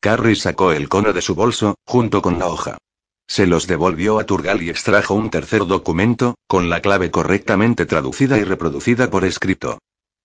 Carrie 0.00 0.36
sacó 0.36 0.72
el 0.72 0.88
cono 0.88 1.12
de 1.12 1.22
su 1.22 1.34
bolso, 1.34 1.76
junto 1.86 2.22
con 2.22 2.38
la 2.38 2.48
hoja. 2.48 2.78
Se 3.26 3.46
los 3.46 3.66
devolvió 3.66 4.18
a 4.18 4.24
Turgal 4.26 4.62
y 4.62 4.70
extrajo 4.70 5.14
un 5.14 5.30
tercer 5.30 5.66
documento, 5.66 6.34
con 6.46 6.68
la 6.68 6.80
clave 6.80 7.10
correctamente 7.10 7.86
traducida 7.86 8.38
y 8.38 8.44
reproducida 8.44 9.10
por 9.10 9.24
escrito. 9.24 9.78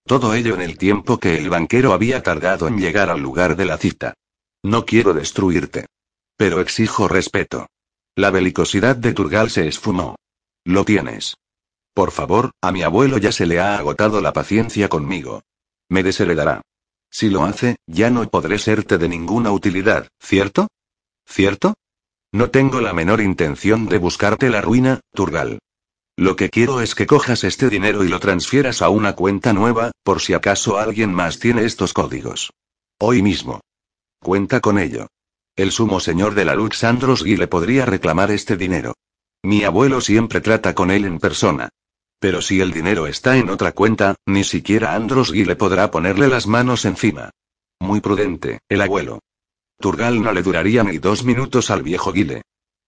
Todo 0.05 0.33
ello 0.33 0.55
en 0.55 0.61
el 0.61 0.77
tiempo 0.77 1.19
que 1.19 1.37
el 1.37 1.49
banquero 1.49 1.93
había 1.93 2.23
tardado 2.23 2.67
en 2.67 2.77
llegar 2.77 3.09
al 3.09 3.21
lugar 3.21 3.55
de 3.55 3.65
la 3.65 3.77
cita. 3.77 4.13
No 4.63 4.85
quiero 4.85 5.13
destruirte. 5.13 5.85
Pero 6.35 6.59
exijo 6.61 7.07
respeto. 7.07 7.67
La 8.15 8.31
belicosidad 8.31 8.95
de 8.95 9.13
Turgal 9.13 9.49
se 9.49 9.67
esfumó. 9.67 10.15
Lo 10.65 10.83
tienes. 10.83 11.35
Por 11.99 12.11
favor, 12.11 12.51
a 12.61 12.71
mi 12.71 12.81
abuelo 12.81 13.17
ya 13.17 13.34
se 13.34 13.45
le 13.45 13.59
ha 13.59 13.77
agotado 13.77 14.21
la 14.21 14.31
paciencia 14.31 14.88
conmigo. 14.88 15.41
Me 15.89 16.01
desheredará. 16.01 16.61
Si 17.11 17.30
lo 17.30 17.43
hace, 17.43 17.76
ya 17.88 18.09
no 18.09 18.26
podré 18.30 18.57
serte 18.57 18.97
de 18.97 19.09
ninguna 19.09 19.51
utilidad, 19.51 20.07
¿cierto? 20.17 20.69
¿Cierto? 21.27 21.73
No 22.31 22.51
tengo 22.51 22.80
la 22.80 22.93
menor 22.93 23.19
intención 23.19 23.85
de 23.88 23.97
buscarte 23.97 24.49
la 24.49 24.61
ruina, 24.61 25.01
Turgal. 25.13 25.59
Lo 26.15 26.38
que 26.38 26.47
quiero 26.49 26.80
es 26.80 26.95
que 26.95 27.05
cojas 27.05 27.43
este 27.43 27.69
dinero 27.69 28.05
y 28.05 28.07
lo 28.07 28.21
transfieras 28.21 28.81
a 28.81 28.88
una 28.88 29.13
cuenta 29.13 29.51
nueva, 29.51 29.91
por 30.05 30.21
si 30.21 30.34
acaso 30.34 30.77
alguien 30.77 31.13
más 31.13 31.38
tiene 31.38 31.65
estos 31.65 31.91
códigos. 31.91 32.53
Hoy 32.97 33.21
mismo. 33.21 33.59
Cuenta 34.21 34.61
con 34.61 34.80
ello. 34.80 35.07
El 35.57 35.73
sumo 35.73 35.99
señor 35.99 36.34
de 36.34 36.45
la 36.45 36.55
Luxandros 36.55 37.23
le 37.23 37.47
podría 37.49 37.85
reclamar 37.85 38.31
este 38.31 38.55
dinero. 38.55 38.93
Mi 39.43 39.65
abuelo 39.65 39.99
siempre 39.99 40.39
trata 40.39 40.73
con 40.73 40.91
él 40.91 41.03
en 41.03 41.19
persona. 41.19 41.67
Pero 42.19 42.41
si 42.41 42.59
el 42.59 42.71
dinero 42.71 43.07
está 43.07 43.37
en 43.37 43.49
otra 43.49 43.71
cuenta, 43.71 44.15
ni 44.25 44.43
siquiera 44.43 44.93
Andros 44.93 45.31
le 45.31 45.55
podrá 45.55 45.89
ponerle 45.89 46.27
las 46.27 46.47
manos 46.47 46.85
encima. 46.85 47.31
Muy 47.79 48.01
prudente, 48.01 48.59
el 48.67 48.81
abuelo. 48.81 49.19
Turgal 49.79 50.21
no 50.21 50.33
le 50.33 50.43
duraría 50.43 50.83
ni 50.83 50.97
dos 50.97 51.23
minutos 51.23 51.71
al 51.71 51.81
viejo 51.81 52.11
Guile. 52.11 52.41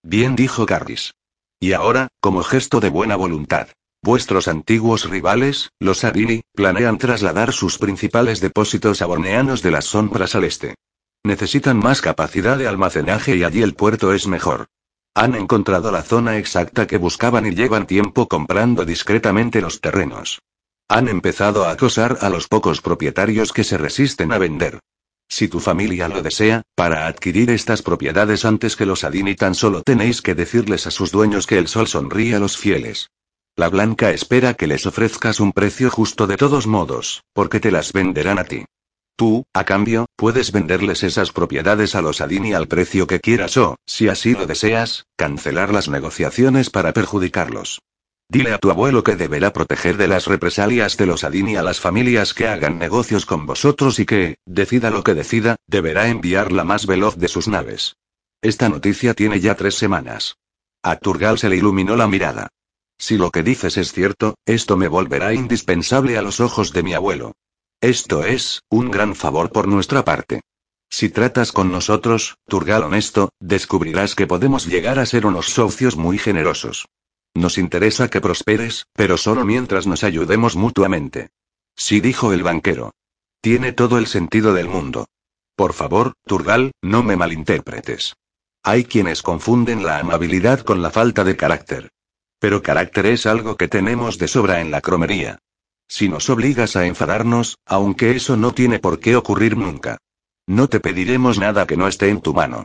Bien 0.04 0.36
dijo 0.36 0.66
Carris. 0.66 1.14
Y 1.60 1.72
ahora, 1.72 2.10
como 2.20 2.44
gesto 2.44 2.82
de 2.82 2.90
buena 2.90 3.16
voluntad, 3.16 3.70
vuestros 4.04 4.50
antiguos 4.50 5.10
rivales, 5.10 5.70
los 5.80 6.04
Adini, 6.04 6.42
planean 6.54 6.98
trasladar 6.98 7.54
sus 7.54 7.78
principales 7.78 8.42
depósitos 8.42 9.02
aborneanos 9.02 9.62
de 9.62 9.72
las 9.72 9.86
sombras 9.86 10.36
al 10.36 10.44
este. 10.44 10.76
Necesitan 11.24 11.78
más 11.78 12.02
capacidad 12.02 12.58
de 12.58 12.68
almacenaje 12.68 13.38
y 13.38 13.44
allí 13.44 13.62
el 13.62 13.76
puerto 13.76 14.12
es 14.12 14.28
mejor. 14.28 14.68
Han 15.14 15.36
encontrado 15.36 15.92
la 15.92 16.04
zona 16.04 16.38
exacta 16.38 16.88
que 16.88 16.98
buscaban 16.98 17.46
y 17.46 17.54
llevan 17.54 17.86
tiempo 17.86 18.28
comprando 18.28 18.86
discretamente 18.86 19.60
los 19.60 19.82
terrenos. 19.82 20.40
Han 20.88 21.10
empezado 21.10 21.66
a 21.66 21.72
acosar 21.72 22.20
a 22.22 22.30
los 22.30 22.48
pocos 22.48 22.82
propietarios 22.82 23.52
que 23.52 23.66
se 23.66 23.78
resisten 23.78 24.32
a 24.32 24.38
vender. 24.38 24.80
Si 25.28 25.48
tu 25.48 25.60
familia 25.60 26.08
lo 26.08 26.22
desea, 26.22 26.62
para 26.76 27.08
adquirir 27.08 27.50
estas 27.50 27.82
propiedades 27.82 28.46
antes 28.46 28.76
que 28.76 28.86
los 28.86 29.04
Adini 29.04 29.36
tan 29.36 29.56
solo 29.56 29.82
tenéis 29.82 30.22
que 30.22 30.36
decirles 30.36 30.88
a 30.88 30.92
sus 30.92 31.12
dueños 31.12 31.48
que 31.48 31.58
el 31.58 31.68
sol 31.68 31.88
sonríe 31.88 32.36
a 32.36 32.40
los 32.40 32.58
fieles. 32.58 33.10
La 33.56 33.70
Blanca 33.70 34.12
espera 34.12 34.54
que 34.54 34.68
les 34.68 34.86
ofrezcas 34.86 35.40
un 35.40 35.52
precio 35.52 35.90
justo 35.90 36.26
de 36.26 36.38
todos 36.38 36.68
modos, 36.68 37.24
porque 37.34 37.60
te 37.60 37.72
las 37.72 37.94
venderán 37.94 38.40
a 38.40 38.46
ti. 38.46 38.66
Tú, 39.22 39.46
a 39.54 39.66
cambio, 39.66 40.08
puedes 40.16 40.52
venderles 40.52 41.04
esas 41.04 41.32
propiedades 41.32 41.94
a 41.94 42.02
los 42.02 42.22
Adini 42.22 42.54
al 42.54 42.68
precio 42.68 43.06
que 43.06 43.20
quieras 43.20 43.56
o, 43.56 43.76
si 43.86 44.08
así 44.08 44.34
lo 44.34 44.48
deseas, 44.48 45.06
cancelar 45.16 45.72
las 45.72 45.90
negociaciones 45.90 46.72
para 46.72 46.92
perjudicarlos. 46.92 47.84
Dile 48.28 48.52
a 48.52 48.58
tu 48.58 48.72
abuelo 48.72 49.04
que 49.04 49.16
deberá 49.16 49.54
proteger 49.54 49.98
de 49.98 50.08
las 50.08 50.26
represalias 50.26 50.98
de 50.98 51.06
los 51.06 51.24
Adini 51.24 51.56
a 51.56 51.62
las 51.62 51.80
familias 51.80 52.34
que 52.34 52.48
hagan 52.48 52.80
negocios 52.80 53.28
con 53.28 53.46
vosotros 53.46 54.00
y 54.00 54.08
que, 54.08 54.40
decida 54.48 54.90
lo 54.90 55.04
que 55.04 55.14
decida, 55.14 55.56
deberá 55.68 56.08
enviar 56.08 56.52
la 56.52 56.64
más 56.64 56.88
veloz 56.88 57.16
de 57.16 57.28
sus 57.28 57.48
naves. 57.48 57.98
Esta 58.42 58.70
noticia 58.70 59.14
tiene 59.14 59.40
ya 59.40 59.54
tres 59.54 59.76
semanas. 59.76 60.38
A 60.82 60.96
Turgal 60.96 61.38
se 61.38 61.48
le 61.48 61.58
iluminó 61.58 61.96
la 61.96 62.08
mirada. 62.08 62.48
Si 62.98 63.18
lo 63.18 63.30
que 63.30 63.44
dices 63.44 63.78
es 63.78 63.94
cierto, 63.94 64.34
esto 64.48 64.78
me 64.78 64.88
volverá 64.88 65.32
indispensable 65.36 66.18
a 66.18 66.24
los 66.24 66.40
ojos 66.40 66.74
de 66.74 66.82
mi 66.82 66.96
abuelo. 66.96 67.34
Esto 67.82 68.24
es, 68.24 68.62
un 68.70 68.92
gran 68.92 69.16
favor 69.16 69.52
por 69.52 69.68
nuestra 69.68 70.06
parte. 70.06 70.42
Si 70.88 71.10
tratas 71.10 71.52
con 71.52 71.72
nosotros, 71.72 72.38
Turgal 72.48 72.84
honesto, 72.84 73.32
descubrirás 73.40 74.14
que 74.14 74.28
podemos 74.28 74.68
llegar 74.68 75.00
a 75.00 75.06
ser 75.08 75.26
unos 75.26 75.48
socios 75.48 75.98
muy 75.98 76.20
generosos. 76.20 76.86
Nos 77.34 77.58
interesa 77.58 78.08
que 78.08 78.22
prosperes, 78.22 78.86
pero 78.94 79.18
solo 79.18 79.46
mientras 79.46 79.88
nos 79.88 80.04
ayudemos 80.04 80.56
mutuamente. 80.56 81.30
Sí 81.76 82.02
dijo 82.02 82.34
el 82.34 82.44
banquero. 82.44 82.92
Tiene 83.42 83.72
todo 83.72 83.98
el 83.98 84.06
sentido 84.06 84.54
del 84.54 84.68
mundo. 84.68 85.08
Por 85.56 85.74
favor, 85.74 86.14
Turgal, 86.28 86.74
no 86.84 87.02
me 87.02 87.16
malinterpretes. 87.16 88.14
Hay 88.62 88.84
quienes 88.84 89.24
confunden 89.24 89.84
la 89.84 89.98
amabilidad 89.98 90.60
con 90.60 90.84
la 90.84 90.92
falta 90.92 91.24
de 91.24 91.36
carácter. 91.36 91.90
Pero 92.38 92.62
carácter 92.62 93.08
es 93.08 93.26
algo 93.26 93.58
que 93.58 93.68
tenemos 93.68 94.20
de 94.20 94.28
sobra 94.28 94.62
en 94.62 94.70
la 94.70 94.82
cromería. 94.82 95.40
Si 95.92 96.08
nos 96.08 96.30
obligas 96.30 96.78
a 96.78 96.86
enfadarnos, 96.86 97.58
aunque 97.66 98.16
eso 98.16 98.38
no 98.38 98.54
tiene 98.54 98.80
por 98.80 99.02
qué 99.02 99.18
ocurrir 99.18 99.58
nunca. 99.58 99.98
No 100.48 100.70
te 100.70 100.80
pediremos 100.80 101.38
nada 101.38 101.68
que 101.68 101.76
no 101.76 101.86
esté 101.90 102.08
en 102.08 102.22
tu 102.22 102.34
mano. 102.34 102.64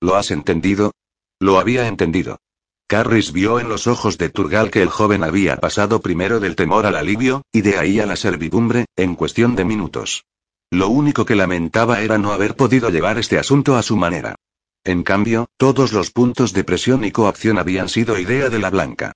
¿Lo 0.00 0.14
has 0.14 0.30
entendido? 0.30 0.92
Lo 1.40 1.58
había 1.58 1.88
entendido. 1.88 2.38
Carris 2.86 3.32
vio 3.32 3.58
en 3.58 3.68
los 3.68 3.88
ojos 3.88 4.16
de 4.16 4.28
Turgal 4.28 4.70
que 4.70 4.80
el 4.80 4.90
joven 4.90 5.24
había 5.24 5.56
pasado 5.56 6.00
primero 6.00 6.38
del 6.38 6.54
temor 6.54 6.86
al 6.86 6.94
alivio, 6.94 7.42
y 7.50 7.62
de 7.62 7.78
ahí 7.78 7.98
a 7.98 8.06
la 8.06 8.14
servidumbre, 8.14 8.86
en 8.94 9.16
cuestión 9.16 9.56
de 9.56 9.64
minutos. 9.64 10.24
Lo 10.70 10.88
único 10.88 11.26
que 11.26 11.34
lamentaba 11.34 12.00
era 12.00 12.16
no 12.16 12.30
haber 12.30 12.54
podido 12.54 12.90
llevar 12.90 13.18
este 13.18 13.40
asunto 13.40 13.74
a 13.74 13.82
su 13.82 13.96
manera. 13.96 14.36
En 14.84 15.02
cambio, 15.02 15.48
todos 15.56 15.92
los 15.92 16.12
puntos 16.12 16.52
de 16.52 16.62
presión 16.62 17.04
y 17.04 17.10
coacción 17.10 17.58
habían 17.58 17.88
sido 17.88 18.16
idea 18.20 18.50
de 18.50 18.60
la 18.60 18.70
Blanca. 18.70 19.14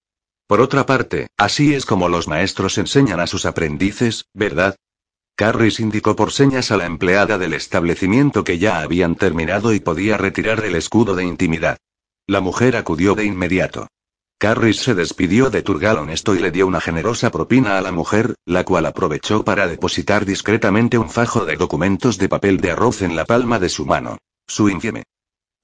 Por 0.52 0.60
otra 0.60 0.84
parte, 0.84 1.28
así 1.38 1.72
es 1.72 1.86
como 1.86 2.10
los 2.10 2.28
maestros 2.28 2.76
enseñan 2.76 3.20
a 3.20 3.26
sus 3.26 3.46
aprendices, 3.46 4.26
¿verdad? 4.34 4.76
Carris 5.34 5.80
indicó 5.80 6.14
por 6.14 6.30
señas 6.30 6.70
a 6.70 6.76
la 6.76 6.84
empleada 6.84 7.38
del 7.38 7.54
establecimiento 7.54 8.44
que 8.44 8.58
ya 8.58 8.82
habían 8.82 9.14
terminado 9.14 9.72
y 9.72 9.80
podía 9.80 10.18
retirar 10.18 10.62
el 10.62 10.74
escudo 10.74 11.14
de 11.16 11.24
intimidad. 11.24 11.78
La 12.26 12.42
mujer 12.42 12.76
acudió 12.76 13.14
de 13.14 13.24
inmediato. 13.24 13.88
Carris 14.38 14.76
se 14.76 14.94
despidió 14.94 15.48
de 15.48 15.62
Turgal 15.62 15.96
honesto 15.96 16.34
y 16.34 16.40
le 16.40 16.50
dio 16.50 16.66
una 16.66 16.82
generosa 16.82 17.30
propina 17.30 17.78
a 17.78 17.80
la 17.80 17.90
mujer, 17.90 18.34
la 18.44 18.62
cual 18.64 18.84
aprovechó 18.84 19.46
para 19.46 19.66
depositar 19.66 20.26
discretamente 20.26 20.98
un 20.98 21.08
fajo 21.08 21.46
de 21.46 21.56
documentos 21.56 22.18
de 22.18 22.28
papel 22.28 22.60
de 22.60 22.72
arroz 22.72 23.00
en 23.00 23.16
la 23.16 23.24
palma 23.24 23.58
de 23.58 23.70
su 23.70 23.86
mano. 23.86 24.18
Su 24.46 24.68
infieme. 24.68 25.04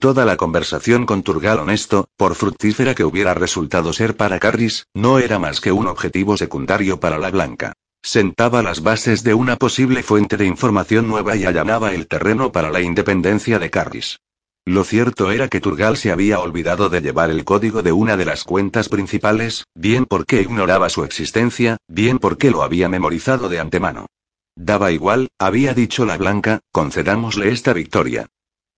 Toda 0.00 0.24
la 0.24 0.36
conversación 0.36 1.06
con 1.06 1.24
Turgal 1.24 1.58
honesto, 1.58 2.06
por 2.16 2.36
fructífera 2.36 2.94
que 2.94 3.02
hubiera 3.02 3.34
resultado 3.34 3.92
ser 3.92 4.16
para 4.16 4.38
Carris, 4.38 4.86
no 4.94 5.18
era 5.18 5.40
más 5.40 5.60
que 5.60 5.72
un 5.72 5.88
objetivo 5.88 6.36
secundario 6.36 7.00
para 7.00 7.18
la 7.18 7.32
Blanca. 7.32 7.72
Sentaba 8.00 8.62
las 8.62 8.80
bases 8.80 9.24
de 9.24 9.34
una 9.34 9.56
posible 9.56 10.04
fuente 10.04 10.36
de 10.36 10.46
información 10.46 11.08
nueva 11.08 11.34
y 11.34 11.46
allanaba 11.46 11.94
el 11.94 12.06
terreno 12.06 12.52
para 12.52 12.70
la 12.70 12.80
independencia 12.80 13.58
de 13.58 13.70
Carris. 13.70 14.20
Lo 14.64 14.84
cierto 14.84 15.32
era 15.32 15.48
que 15.48 15.60
Turgal 15.60 15.96
se 15.96 16.12
había 16.12 16.38
olvidado 16.38 16.90
de 16.90 17.00
llevar 17.00 17.30
el 17.30 17.44
código 17.44 17.82
de 17.82 17.90
una 17.90 18.16
de 18.16 18.24
las 18.24 18.44
cuentas 18.44 18.88
principales, 18.88 19.64
bien 19.74 20.06
porque 20.06 20.40
ignoraba 20.40 20.90
su 20.90 21.02
existencia, 21.02 21.76
bien 21.88 22.20
porque 22.20 22.52
lo 22.52 22.62
había 22.62 22.88
memorizado 22.88 23.48
de 23.48 23.58
antemano. 23.58 24.06
Daba 24.54 24.92
igual, 24.92 25.30
había 25.40 25.74
dicho 25.74 26.06
la 26.06 26.16
Blanca, 26.16 26.60
concedámosle 26.70 27.48
esta 27.48 27.72
victoria. 27.72 28.28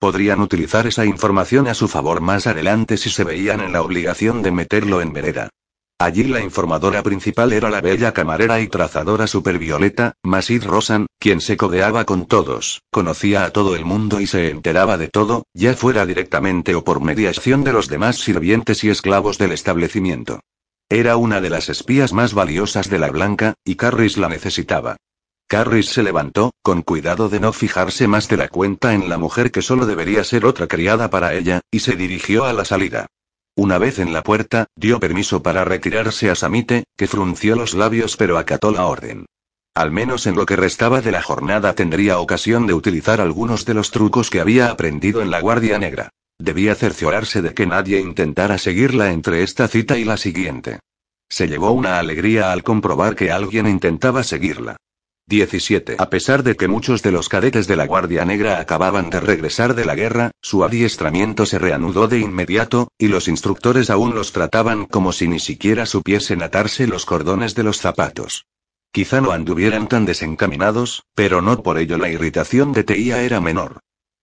Podrían 0.00 0.40
utilizar 0.40 0.86
esa 0.86 1.04
información 1.04 1.68
a 1.68 1.74
su 1.74 1.86
favor 1.86 2.22
más 2.22 2.46
adelante 2.46 2.96
si 2.96 3.10
se 3.10 3.22
veían 3.22 3.60
en 3.60 3.72
la 3.72 3.82
obligación 3.82 4.42
de 4.42 4.50
meterlo 4.50 5.02
en 5.02 5.12
vereda. 5.12 5.50
Allí 5.98 6.24
la 6.24 6.40
informadora 6.40 7.02
principal 7.02 7.52
era 7.52 7.68
la 7.68 7.82
bella 7.82 8.12
camarera 8.12 8.62
y 8.62 8.68
trazadora 8.68 9.26
supervioleta, 9.26 10.14
Masid 10.22 10.64
Rosan, 10.64 11.06
quien 11.18 11.42
se 11.42 11.58
codeaba 11.58 12.06
con 12.06 12.24
todos, 12.24 12.80
conocía 12.90 13.44
a 13.44 13.50
todo 13.50 13.76
el 13.76 13.84
mundo 13.84 14.18
y 14.22 14.26
se 14.26 14.48
enteraba 14.48 14.96
de 14.96 15.08
todo, 15.08 15.44
ya 15.52 15.74
fuera 15.74 16.06
directamente 16.06 16.74
o 16.74 16.82
por 16.82 17.02
mediación 17.02 17.62
de 17.62 17.74
los 17.74 17.88
demás 17.88 18.16
sirvientes 18.16 18.82
y 18.82 18.88
esclavos 18.88 19.36
del 19.36 19.52
establecimiento. 19.52 20.40
Era 20.88 21.18
una 21.18 21.42
de 21.42 21.50
las 21.50 21.68
espías 21.68 22.14
más 22.14 22.32
valiosas 22.32 22.88
de 22.88 22.98
la 22.98 23.10
Blanca, 23.10 23.52
y 23.62 23.74
Carris 23.74 24.16
la 24.16 24.30
necesitaba. 24.30 24.96
Carris 25.50 25.88
se 25.88 26.04
levantó, 26.04 26.52
con 26.62 26.82
cuidado 26.82 27.28
de 27.28 27.40
no 27.40 27.52
fijarse 27.52 28.06
más 28.06 28.28
de 28.28 28.36
la 28.36 28.46
cuenta 28.46 28.94
en 28.94 29.08
la 29.08 29.18
mujer 29.18 29.50
que 29.50 29.62
solo 29.62 29.84
debería 29.84 30.22
ser 30.22 30.46
otra 30.46 30.68
criada 30.68 31.10
para 31.10 31.34
ella, 31.34 31.60
y 31.72 31.80
se 31.80 31.96
dirigió 31.96 32.44
a 32.44 32.52
la 32.52 32.64
salida. 32.64 33.08
Una 33.56 33.76
vez 33.76 33.98
en 33.98 34.12
la 34.12 34.22
puerta, 34.22 34.68
dio 34.76 35.00
permiso 35.00 35.42
para 35.42 35.64
retirarse 35.64 36.30
a 36.30 36.36
Samite, 36.36 36.84
que 36.96 37.08
frunció 37.08 37.56
los 37.56 37.74
labios 37.74 38.16
pero 38.16 38.38
acató 38.38 38.70
la 38.70 38.86
orden. 38.86 39.26
Al 39.74 39.90
menos 39.90 40.28
en 40.28 40.36
lo 40.36 40.46
que 40.46 40.54
restaba 40.54 41.00
de 41.00 41.10
la 41.10 41.20
jornada 41.20 41.74
tendría 41.74 42.20
ocasión 42.20 42.68
de 42.68 42.74
utilizar 42.74 43.20
algunos 43.20 43.64
de 43.64 43.74
los 43.74 43.90
trucos 43.90 44.30
que 44.30 44.38
había 44.38 44.70
aprendido 44.70 45.20
en 45.20 45.32
la 45.32 45.40
Guardia 45.40 45.80
Negra. 45.80 46.10
Debía 46.38 46.76
cerciorarse 46.76 47.42
de 47.42 47.54
que 47.54 47.66
nadie 47.66 47.98
intentara 47.98 48.56
seguirla 48.56 49.10
entre 49.10 49.42
esta 49.42 49.66
cita 49.66 49.98
y 49.98 50.04
la 50.04 50.16
siguiente. 50.16 50.78
Se 51.28 51.48
llevó 51.48 51.72
una 51.72 51.98
alegría 51.98 52.52
al 52.52 52.62
comprobar 52.62 53.16
que 53.16 53.32
alguien 53.32 53.66
intentaba 53.66 54.22
seguirla. 54.22 54.76
17. 55.30 55.94
A 55.98 56.10
pesar 56.10 56.42
de 56.42 56.56
que 56.56 56.66
muchos 56.66 57.02
de 57.02 57.12
los 57.12 57.28
cadetes 57.28 57.68
de 57.68 57.76
la 57.76 57.86
Guardia 57.86 58.24
Negra 58.24 58.58
acababan 58.58 59.10
de 59.10 59.20
regresar 59.20 59.74
de 59.74 59.84
la 59.84 59.94
guerra, 59.94 60.32
su 60.42 60.64
adiestramiento 60.64 61.46
se 61.46 61.60
reanudó 61.60 62.08
de 62.08 62.18
inmediato, 62.18 62.88
y 62.98 63.06
los 63.06 63.28
instructores 63.28 63.90
aún 63.90 64.12
los 64.14 64.32
trataban 64.32 64.86
como 64.86 65.12
si 65.12 65.28
ni 65.28 65.38
siquiera 65.38 65.86
supiesen 65.86 66.42
atarse 66.42 66.88
los 66.88 67.06
cordones 67.06 67.54
de 67.54 67.62
los 67.62 67.78
zapatos. 67.78 68.46
Quizá 68.92 69.20
no 69.20 69.30
anduvieran 69.30 69.86
tan 69.86 70.04
desencaminados, 70.04 71.04
pero 71.14 71.40
no 71.40 71.62
por 71.62 71.78
ello 71.78 71.96
la 71.96 72.08
irritación 72.08 72.72
de 72.72 72.82
Teía 72.82 73.22
era 73.22 73.40
menor. 73.40 73.78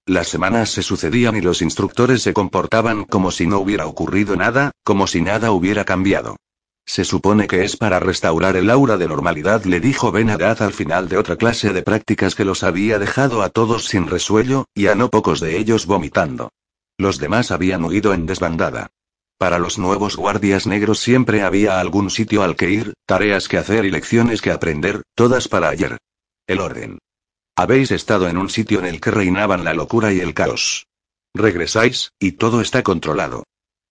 Las 0.06 0.28
semanas 0.28 0.72
se 0.72 0.84
sucedían 0.84 1.38
y 1.38 1.42
los 1.42 1.62
instructores 1.62 2.22
se 2.22 2.34
comportaban 2.34 3.06
como 3.06 3.32
si 3.32 3.48
no 3.48 3.60
hubiera 3.60 3.88
ocurrido 3.88 4.36
nada, 4.36 4.72
como 4.84 5.08
si 5.08 5.22
nada 5.22 5.52
hubiera 5.52 5.86
cambiado. 5.86 6.36
Se 6.88 7.04
supone 7.04 7.48
que 7.48 7.66
es 7.66 7.76
para 7.76 8.00
restaurar 8.00 8.56
el 8.56 8.70
aura 8.70 8.96
de 8.96 9.10
normalidad, 9.10 9.66
le 9.66 9.82
dijo 9.82 10.14
Ben 10.14 10.30
al 10.30 10.74
final 10.74 11.10
de 11.10 11.18
otra 11.18 11.36
clase 11.36 11.74
de 11.74 11.84
prácticas 11.84 12.34
que 12.34 12.46
los 12.46 12.64
había 12.64 12.98
dejado 12.98 13.44
a 13.44 13.50
todos 13.50 13.86
sin 13.86 14.08
resuello, 14.08 14.66
y 14.74 14.88
a 14.88 14.96
no 14.96 15.10
pocos 15.10 15.42
de 15.42 15.58
ellos 15.58 15.86
vomitando. 15.86 16.50
Los 16.98 17.20
demás 17.20 17.52
habían 17.52 17.84
huido 17.84 18.14
en 18.14 18.26
desbandada. 18.26 18.88
Para 19.38 19.60
los 19.60 19.78
nuevos 19.78 20.16
guardias 20.16 20.66
negros 20.66 21.00
siempre 21.00 21.44
había 21.44 21.82
algún 21.82 22.10
sitio 22.10 22.42
al 22.42 22.56
que 22.56 22.72
ir, 22.72 22.94
tareas 23.06 23.50
que 23.50 23.58
hacer 23.58 23.84
y 23.84 23.92
lecciones 23.92 24.42
que 24.42 24.52
aprender, 24.52 25.04
todas 25.14 25.50
para 25.50 25.68
ayer. 25.68 25.98
El 26.48 26.62
orden. 26.62 27.00
Habéis 27.58 27.92
estado 27.92 28.30
en 28.30 28.38
un 28.38 28.50
sitio 28.50 28.80
en 28.80 28.86
el 28.86 29.02
que 29.02 29.12
reinaban 29.12 29.66
la 29.66 29.74
locura 29.74 30.14
y 30.14 30.22
el 30.22 30.34
caos. 30.34 30.88
Regresáis, 31.36 32.14
y 32.18 32.32
todo 32.32 32.62
está 32.62 32.82
controlado. 32.82 33.44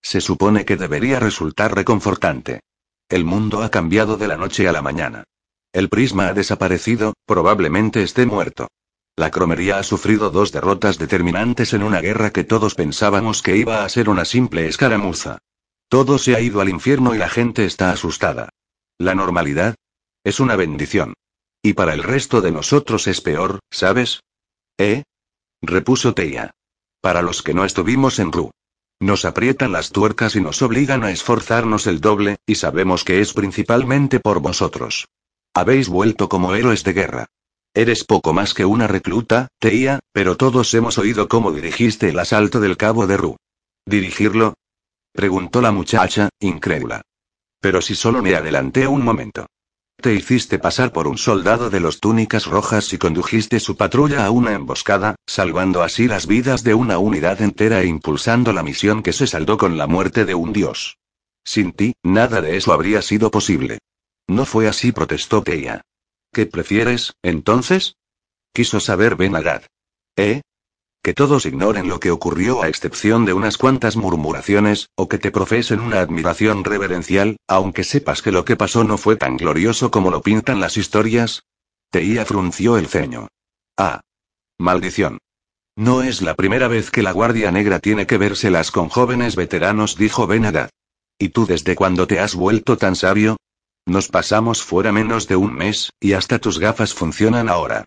Se 0.02 0.22
supone 0.22 0.64
que 0.64 0.76
debería 0.76 1.20
resultar 1.20 1.74
reconfortante. 1.74 2.62
El 3.08 3.24
mundo 3.24 3.62
ha 3.62 3.70
cambiado 3.70 4.16
de 4.16 4.26
la 4.26 4.36
noche 4.36 4.66
a 4.66 4.72
la 4.72 4.82
mañana. 4.82 5.24
El 5.72 5.88
prisma 5.88 6.28
ha 6.28 6.34
desaparecido, 6.34 7.14
probablemente 7.24 8.02
esté 8.02 8.26
muerto. 8.26 8.66
La 9.14 9.30
cromería 9.30 9.78
ha 9.78 9.84
sufrido 9.84 10.30
dos 10.30 10.50
derrotas 10.50 10.98
determinantes 10.98 11.72
en 11.72 11.84
una 11.84 12.00
guerra 12.00 12.30
que 12.30 12.42
todos 12.42 12.74
pensábamos 12.74 13.42
que 13.42 13.56
iba 13.56 13.84
a 13.84 13.88
ser 13.88 14.08
una 14.08 14.24
simple 14.24 14.66
escaramuza. 14.66 15.38
Todo 15.88 16.18
se 16.18 16.34
ha 16.34 16.40
ido 16.40 16.60
al 16.60 16.68
infierno 16.68 17.14
y 17.14 17.18
la 17.18 17.28
gente 17.28 17.64
está 17.64 17.92
asustada. 17.92 18.48
La 18.98 19.14
normalidad 19.14 19.76
es 20.24 20.40
una 20.40 20.56
bendición. 20.56 21.14
Y 21.62 21.74
para 21.74 21.94
el 21.94 22.02
resto 22.02 22.40
de 22.40 22.50
nosotros 22.50 23.06
es 23.06 23.20
peor, 23.20 23.60
¿sabes? 23.70 24.20
¿Eh? 24.78 25.04
repuso 25.62 26.12
Teia. 26.12 26.50
Para 27.00 27.22
los 27.22 27.42
que 27.42 27.54
no 27.54 27.64
estuvimos 27.64 28.18
en 28.18 28.32
Ru. 28.32 28.50
Nos 29.00 29.26
aprietan 29.26 29.72
las 29.72 29.90
tuercas 29.90 30.36
y 30.36 30.40
nos 30.40 30.62
obligan 30.62 31.04
a 31.04 31.10
esforzarnos 31.10 31.86
el 31.86 32.00
doble, 32.00 32.38
y 32.46 32.54
sabemos 32.54 33.04
que 33.04 33.20
es 33.20 33.34
principalmente 33.34 34.20
por 34.20 34.40
vosotros. 34.40 35.08
Habéis 35.54 35.88
vuelto 35.88 36.28
como 36.28 36.54
héroes 36.54 36.82
de 36.82 36.92
guerra. 36.94 37.26
Eres 37.74 38.04
poco 38.04 38.32
más 38.32 38.54
que 38.54 38.64
una 38.64 38.86
recluta, 38.86 39.48
Teia, 39.58 40.00
pero 40.12 40.36
todos 40.36 40.72
hemos 40.72 40.96
oído 40.96 41.28
cómo 41.28 41.52
dirigiste 41.52 42.08
el 42.08 42.18
asalto 42.18 42.58
del 42.58 42.78
cabo 42.78 43.06
de 43.06 43.18
Ru. 43.18 43.36
¿Dirigirlo? 43.84 44.54
preguntó 45.12 45.60
la 45.60 45.72
muchacha, 45.72 46.30
incrédula. 46.40 47.02
Pero 47.60 47.82
si 47.82 47.94
solo 47.94 48.22
me 48.22 48.34
adelanté 48.34 48.86
un 48.86 49.02
momento. 49.02 49.46
Te 50.00 50.14
hiciste 50.14 50.58
pasar 50.58 50.92
por 50.92 51.08
un 51.08 51.16
soldado 51.16 51.70
de 51.70 51.80
los 51.80 52.00
túnicas 52.00 52.46
rojas 52.46 52.92
y 52.92 52.98
condujiste 52.98 53.60
su 53.60 53.76
patrulla 53.76 54.26
a 54.26 54.30
una 54.30 54.52
emboscada, 54.52 55.16
salvando 55.26 55.82
así 55.82 56.06
las 56.06 56.26
vidas 56.26 56.62
de 56.62 56.74
una 56.74 56.98
unidad 56.98 57.40
entera 57.40 57.80
e 57.80 57.86
impulsando 57.86 58.52
la 58.52 58.62
misión 58.62 59.02
que 59.02 59.12
se 59.12 59.26
saldó 59.26 59.56
con 59.56 59.78
la 59.78 59.86
muerte 59.86 60.24
de 60.24 60.34
un 60.34 60.52
dios. 60.52 60.98
Sin 61.44 61.72
ti, 61.72 61.94
nada 62.02 62.42
de 62.42 62.56
eso 62.56 62.72
habría 62.72 63.00
sido 63.02 63.30
posible. 63.30 63.78
No 64.28 64.44
fue 64.44 64.68
así, 64.68 64.92
protestó 64.92 65.42
Teia. 65.42 65.82
¿Qué 66.32 66.46
prefieres, 66.46 67.14
entonces? 67.22 67.96
Quiso 68.52 68.80
saber 68.80 69.16
Ben 69.16 69.34
¿Eh? 70.16 70.42
Que 71.06 71.14
todos 71.14 71.46
ignoren 71.46 71.86
lo 71.86 72.00
que 72.00 72.10
ocurrió 72.10 72.64
a 72.64 72.68
excepción 72.68 73.26
de 73.26 73.32
unas 73.32 73.58
cuantas 73.58 73.94
murmuraciones, 73.94 74.88
o 74.96 75.08
que 75.08 75.18
te 75.18 75.30
profesen 75.30 75.78
una 75.78 76.00
admiración 76.00 76.64
reverencial, 76.64 77.36
aunque 77.46 77.84
sepas 77.84 78.22
que 78.22 78.32
lo 78.32 78.44
que 78.44 78.56
pasó 78.56 78.82
no 78.82 78.98
fue 78.98 79.14
tan 79.14 79.36
glorioso 79.36 79.92
como 79.92 80.10
lo 80.10 80.20
pintan 80.20 80.58
las 80.58 80.76
historias. 80.76 81.44
Teía 81.92 82.24
frunció 82.24 82.76
el 82.76 82.88
ceño. 82.88 83.28
Ah. 83.78 84.00
Maldición. 84.58 85.18
No 85.76 86.02
es 86.02 86.22
la 86.22 86.34
primera 86.34 86.66
vez 86.66 86.90
que 86.90 87.04
la 87.04 87.12
Guardia 87.12 87.52
Negra 87.52 87.78
tiene 87.78 88.08
que 88.08 88.18
vérselas 88.18 88.72
con 88.72 88.88
jóvenes 88.88 89.36
veteranos, 89.36 89.94
dijo 89.96 90.26
Ben 90.26 90.44
¿Y 91.20 91.28
tú 91.28 91.46
desde 91.46 91.76
cuándo 91.76 92.08
te 92.08 92.18
has 92.18 92.34
vuelto 92.34 92.76
tan 92.78 92.96
sabio? 92.96 93.36
Nos 93.86 94.08
pasamos 94.08 94.64
fuera 94.64 94.90
menos 94.90 95.28
de 95.28 95.36
un 95.36 95.54
mes, 95.54 95.92
y 96.00 96.14
hasta 96.14 96.40
tus 96.40 96.58
gafas 96.58 96.94
funcionan 96.94 97.48
ahora. 97.48 97.84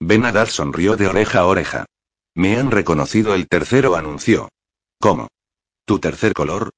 Ben 0.00 0.24
sonrió 0.46 0.96
de 0.96 1.08
oreja 1.08 1.40
a 1.40 1.44
oreja. 1.44 1.84
Me 2.34 2.56
han 2.56 2.70
reconocido 2.70 3.34
el 3.34 3.46
tercero, 3.46 3.94
anunció. 3.94 4.48
¿Cómo? 4.98 5.28
¿Tu 5.84 5.98
tercer 5.98 6.32
color? 6.32 6.70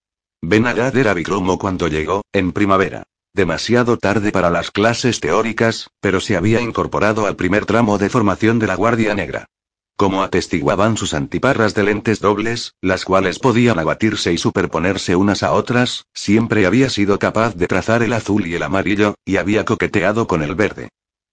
Ben 0.42 0.66
era 0.66 1.14
bicromo 1.14 1.58
cuando 1.58 1.86
llegó, 1.88 2.22
en 2.32 2.52
primavera. 2.52 3.04
Demasiado 3.32 3.96
tarde 3.96 4.32
para 4.32 4.50
las 4.50 4.70
clases 4.70 5.20
teóricas, 5.20 5.88
pero 6.00 6.20
se 6.20 6.36
había 6.36 6.60
incorporado 6.60 7.26
al 7.26 7.36
primer 7.36 7.66
tramo 7.66 7.98
de 7.98 8.10
formación 8.10 8.58
de 8.58 8.66
la 8.66 8.74
Guardia 8.74 9.14
Negra. 9.14 9.46
Como 9.96 10.24
atestiguaban 10.24 10.96
sus 10.96 11.14
antiparras 11.14 11.74
de 11.74 11.84
lentes 11.84 12.20
dobles, 12.20 12.74
las 12.80 13.04
cuales 13.04 13.38
podían 13.38 13.78
abatirse 13.78 14.32
y 14.32 14.38
superponerse 14.38 15.14
unas 15.14 15.44
a 15.44 15.52
otras, 15.52 16.06
siempre 16.12 16.66
había 16.66 16.90
sido 16.90 17.18
capaz 17.20 17.54
de 17.54 17.68
trazar 17.68 18.02
el 18.02 18.12
azul 18.12 18.46
y 18.46 18.54
el 18.54 18.62
amarillo, 18.64 19.14
y 19.24 19.36
había 19.36 19.64
coqueteado 19.64 20.26
con 20.26 20.42
el 20.42 20.56
verde. 20.56 20.88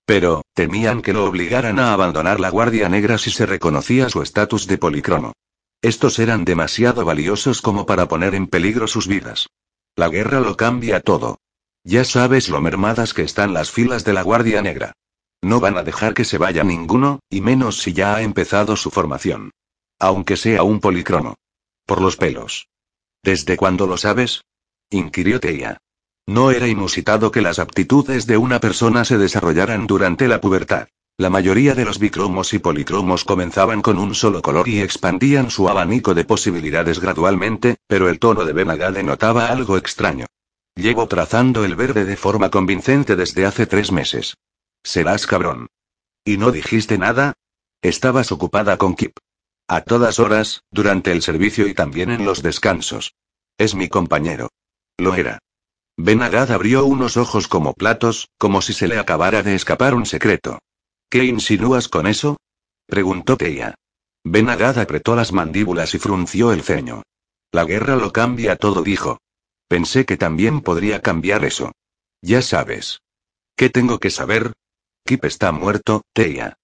Pero, 0.06 0.44
temían 0.54 1.02
que 1.02 1.14
lo 1.14 1.26
obligaran 1.26 1.80
a 1.80 1.94
abandonar 1.94 2.40
la 2.40 2.50
Guardia 2.50 2.90
Negra 2.90 3.18
si 3.18 3.32
se 3.32 3.46
reconocía 3.46 4.10
su 4.10 4.22
estatus 4.22 4.68
de 4.68 4.78
policromo. 4.78 5.34
Estos 5.82 6.20
eran 6.20 6.46
demasiado 6.46 7.06
valiosos 7.06 7.62
como 7.62 7.86
para 7.86 8.08
poner 8.08 8.36
en 8.36 8.48
peligro 8.48 8.88
sus 8.88 9.08
vidas. 9.08 9.48
La 9.96 10.10
guerra 10.10 10.40
lo 10.40 10.56
cambia 10.56 11.00
todo. 11.00 11.40
Ya 11.84 12.04
sabes 12.04 12.50
lo 12.50 12.62
mermadas 12.62 13.14
que 13.14 13.24
están 13.24 13.54
las 13.54 13.72
filas 13.72 14.04
de 14.04 14.14
la 14.14 14.22
Guardia 14.22 14.62
Negra. 14.62 14.94
No 15.42 15.60
van 15.60 15.78
a 15.78 15.84
dejar 15.84 16.14
que 16.14 16.26
se 16.26 16.38
vaya 16.38 16.64
ninguno, 16.64 17.20
y 17.30 17.42
menos 17.42 17.82
si 17.82 17.94
ya 17.94 18.16
ha 18.16 18.22
empezado 18.22 18.76
su 18.76 18.92
formación. 18.92 19.52
Aunque 19.98 20.38
sea 20.38 20.64
un 20.64 20.80
policromo. 20.80 21.36
Por 21.86 22.02
los 22.02 22.16
pelos. 22.16 22.68
¿Desde 23.24 23.58
cuándo 23.58 23.88
lo 23.88 23.98
sabes? 23.98 24.42
inquirió 24.90 25.40
Teia. 25.40 25.78
No 26.32 26.50
era 26.52 26.70
inusitado 26.70 27.30
que 27.30 27.42
las 27.42 27.60
aptitudes 27.60 28.26
de 28.26 28.38
una 28.38 28.62
persona 28.62 29.04
se 29.04 29.18
desarrollaran 29.18 29.86
durante 29.86 30.30
la 30.30 30.40
pubertad. 30.40 30.88
La 31.18 31.30
mayoría 31.30 31.76
de 31.76 31.84
los 31.84 32.00
bicromos 32.00 32.54
y 32.54 32.60
policromos 32.60 33.26
comenzaban 33.26 33.82
con 33.82 34.00
un 34.00 34.16
solo 34.16 34.42
color 34.42 34.70
y 34.70 34.80
expandían 34.80 35.52
su 35.52 35.68
abanico 35.68 36.14
de 36.14 36.24
posibilidades 36.24 37.02
gradualmente, 37.02 37.80
pero 37.86 38.08
el 38.08 38.18
tono 38.18 38.46
de 38.46 38.54
Benaga 38.54 38.94
denotaba 38.94 39.48
algo 39.48 39.76
extraño. 39.76 40.26
Llevo 40.74 41.06
trazando 41.08 41.66
el 41.66 41.76
verde 41.76 42.06
de 42.06 42.16
forma 42.16 42.50
convincente 42.50 43.18
desde 43.18 43.46
hace 43.46 43.68
tres 43.68 43.92
meses. 43.92 44.38
Serás 44.86 45.28
cabrón. 45.28 45.68
¿Y 46.24 46.38
no 46.38 46.52
dijiste 46.52 46.98
nada? 46.98 47.34
Estabas 47.82 48.32
ocupada 48.32 48.78
con 48.78 48.96
Kip. 48.96 49.18
A 49.68 49.82
todas 49.82 50.18
horas, 50.18 50.64
durante 50.72 51.12
el 51.12 51.24
servicio 51.24 51.68
y 51.68 51.74
también 51.74 52.10
en 52.10 52.24
los 52.24 52.42
descansos. 52.42 53.16
Es 53.58 53.76
mi 53.76 53.90
compañero. 53.90 54.48
Lo 54.98 55.14
era. 55.14 55.40
Ben 55.98 56.22
abrió 56.22 56.86
unos 56.86 57.18
ojos 57.18 57.48
como 57.48 57.74
platos, 57.74 58.30
como 58.38 58.62
si 58.62 58.74
se 58.74 58.88
le 58.88 58.98
acabara 58.98 59.44
de 59.44 59.56
escapar 59.56 59.94
un 59.94 60.06
secreto. 60.06 60.60
¿Qué 61.10 61.26
insinúas 61.26 61.88
con 61.88 62.08
eso? 62.08 62.38
preguntó 62.88 63.38
Teia. 63.38 63.76
Ben 64.24 64.50
apretó 64.50 65.16
las 65.16 65.32
mandíbulas 65.32 65.94
y 65.94 66.00
frunció 66.00 66.54
el 66.54 66.64
ceño. 66.64 67.04
La 67.52 67.66
guerra 67.66 67.96
lo 67.96 68.14
cambia 68.14 68.56
todo, 68.56 68.82
dijo. 68.82 69.20
Pensé 69.68 70.06
que 70.06 70.18
también 70.18 70.62
podría 70.62 71.02
cambiar 71.02 71.44
eso. 71.44 71.72
Ya 72.22 72.42
sabes. 72.42 73.02
¿Qué 73.56 73.70
tengo 73.70 74.00
que 74.00 74.10
saber? 74.10 74.54
Kip 75.06 75.26
está 75.26 75.52
muerto, 75.52 76.04
Teia. 76.14 76.56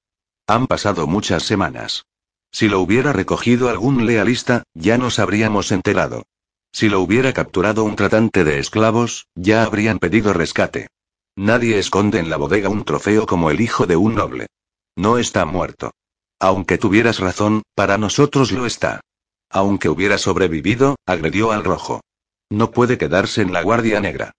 Han 0.48 0.68
pasado 0.68 1.08
muchas 1.08 1.44
semanas. 1.44 2.06
Si 2.52 2.70
lo 2.70 2.80
hubiera 2.80 3.12
recogido 3.12 3.70
algún 3.70 4.06
lealista, 4.06 4.64
ya 4.74 4.98
nos 4.98 5.20
habríamos 5.20 5.72
enterado. 5.72 6.24
Si 6.72 6.90
lo 6.90 7.02
hubiera 7.02 7.34
capturado 7.34 7.84
un 7.84 7.96
tratante 7.96 8.44
de 8.44 8.60
esclavos, 8.60 9.28
ya 9.36 9.64
habrían 9.64 10.00
pedido 10.00 10.34
rescate. 10.34 10.88
Nadie 11.36 11.78
esconde 11.80 12.20
en 12.20 12.30
la 12.30 12.38
bodega 12.38 12.70
un 12.70 12.84
trofeo 12.84 13.26
como 13.26 13.52
el 13.52 13.62
hijo 13.62 13.86
de 13.86 13.96
un 13.96 14.16
noble. 14.16 14.48
No 14.96 15.18
está 15.18 15.46
muerto. 15.46 15.92
Aunque 16.40 16.78
tuvieras 16.78 17.20
razón, 17.20 17.64
para 17.76 17.98
nosotros 17.98 18.52
lo 18.52 18.66
está. 18.66 19.02
Aunque 19.50 19.90
hubiera 19.90 20.18
sobrevivido, 20.18 20.96
agredió 21.06 21.52
al 21.52 21.64
rojo. 21.64 22.02
No 22.50 22.72
puede 22.72 22.98
quedarse 22.98 23.42
en 23.42 23.54
la 23.54 23.62
guardia 23.62 24.00
negra. 24.00 24.32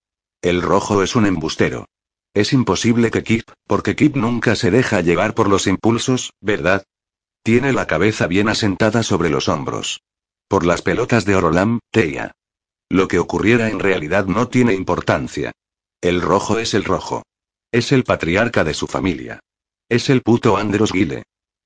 El 0.43 0.63
rojo 0.63 1.03
es 1.03 1.17
un 1.17 1.27
embustero. 1.27 1.87
Es 2.35 2.53
imposible 2.53 3.11
que 3.11 3.23
Kip, 3.23 3.49
porque 3.67 3.97
Kip 3.97 4.17
nunca 4.17 4.55
se 4.55 4.71
deja 4.71 5.01
llevar 5.01 5.35
por 5.35 5.49
los 5.49 5.67
impulsos, 5.67 6.33
¿verdad? 6.41 6.85
Tiene 7.43 7.73
la 7.73 7.87
cabeza 7.87 8.27
bien 8.27 8.49
asentada 8.49 9.03
sobre 9.03 9.31
los 9.31 9.49
hombros. 9.49 10.01
Por 10.49 10.65
las 10.65 10.81
pelotas 10.81 11.27
de 11.27 11.37
Orolam, 11.37 11.81
Teia. 11.91 12.33
Lo 12.89 13.07
que 13.07 13.19
ocurriera 13.19 13.69
en 13.69 13.81
realidad 13.81 14.25
no 14.25 14.49
tiene 14.49 14.73
importancia. 14.73 15.53
El 16.01 16.23
rojo 16.23 16.59
es 16.59 16.73
el 16.73 16.85
rojo. 16.85 17.23
Es 17.71 17.93
el 17.93 18.05
patriarca 18.05 18.65
de 18.65 18.73
su 18.73 18.87
familia. 18.87 19.41
Es 19.91 20.09
el 20.09 20.23
puto 20.23 20.57
Andros 20.57 20.93
Guile. 20.93 21.25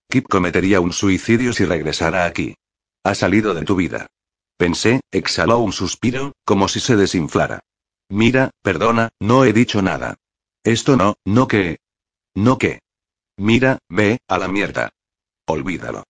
Kip 0.09 0.27
cometería 0.29 0.81
un 0.81 0.93
suicidio 0.93 1.53
si 1.53 1.65
regresara 1.65 2.27
aquí. 2.27 2.57
Ha 3.05 3.15
salido 3.15 3.55
de 3.55 3.63
tu 3.63 3.77
vida. 3.77 4.09
Pensé, 4.57 5.01
exhaló 5.13 5.59
un 5.59 5.73
suspiro, 5.73 6.33
como 6.45 6.67
si 6.67 6.81
se 6.81 6.97
desinflara. 6.97 7.61
Mira, 8.09 8.51
perdona, 8.63 9.11
no 9.21 9.45
he 9.45 9.53
dicho 9.53 9.81
nada. 9.81 10.17
Esto 10.65 10.97
no, 10.97 11.15
no 11.25 11.47
que. 11.47 11.79
No 12.35 12.59
que. 12.59 12.81
Mira, 13.37 13.79
ve, 13.89 14.19
a 14.27 14.39
la 14.39 14.49
mierda. 14.49 14.91
Olvídalo. 15.47 16.05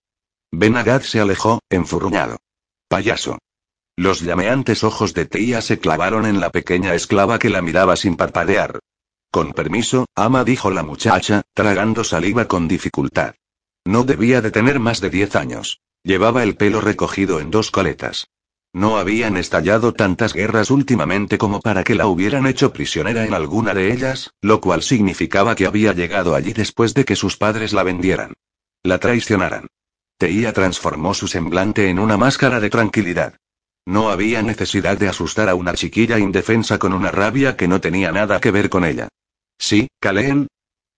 Ben 0.50 0.74
se 1.02 1.20
alejó, 1.20 1.60
enfurruñado. 1.70 2.38
Payaso. 2.92 3.38
Los 3.96 4.20
llameantes 4.20 4.84
ojos 4.84 5.14
de 5.14 5.24
Tia 5.24 5.62
se 5.62 5.78
clavaron 5.78 6.26
en 6.26 6.40
la 6.40 6.50
pequeña 6.50 6.92
esclava 6.92 7.38
que 7.38 7.48
la 7.48 7.62
miraba 7.62 7.96
sin 7.96 8.16
parpadear. 8.16 8.80
Con 9.30 9.54
permiso, 9.54 10.04
ama, 10.14 10.44
dijo 10.44 10.70
la 10.70 10.82
muchacha, 10.82 11.40
tragando 11.54 12.04
saliva 12.04 12.48
con 12.48 12.68
dificultad. 12.68 13.34
No 13.86 14.04
debía 14.04 14.42
de 14.42 14.50
tener 14.50 14.78
más 14.78 15.00
de 15.00 15.08
diez 15.08 15.36
años. 15.36 15.80
Llevaba 16.04 16.42
el 16.42 16.54
pelo 16.54 16.82
recogido 16.82 17.40
en 17.40 17.50
dos 17.50 17.70
coletas. 17.70 18.28
No 18.74 18.98
habían 18.98 19.38
estallado 19.38 19.94
tantas 19.94 20.34
guerras 20.34 20.70
últimamente 20.70 21.38
como 21.38 21.62
para 21.62 21.84
que 21.84 21.94
la 21.94 22.08
hubieran 22.08 22.46
hecho 22.46 22.74
prisionera 22.74 23.24
en 23.24 23.32
alguna 23.32 23.72
de 23.72 23.90
ellas, 23.90 24.34
lo 24.42 24.60
cual 24.60 24.82
significaba 24.82 25.54
que 25.54 25.64
había 25.64 25.94
llegado 25.94 26.34
allí 26.34 26.52
después 26.52 26.92
de 26.92 27.06
que 27.06 27.16
sus 27.16 27.38
padres 27.38 27.72
la 27.72 27.84
vendieran. 27.84 28.34
La 28.82 28.98
traicionaran. 28.98 29.68
Teía 30.22 30.52
transformó 30.52 31.14
su 31.14 31.26
semblante 31.26 31.90
en 31.90 31.98
una 31.98 32.16
máscara 32.16 32.60
de 32.60 32.70
tranquilidad. 32.70 33.34
No 33.84 34.08
había 34.10 34.40
necesidad 34.40 34.96
de 34.96 35.08
asustar 35.08 35.48
a 35.48 35.56
una 35.56 35.74
chiquilla 35.74 36.16
indefensa 36.20 36.78
con 36.78 36.92
una 36.92 37.10
rabia 37.10 37.56
que 37.56 37.66
no 37.66 37.80
tenía 37.80 38.12
nada 38.12 38.40
que 38.40 38.52
ver 38.52 38.70
con 38.70 38.84
ella. 38.84 39.08
Sí, 39.58 39.88
Caleen. 39.98 40.46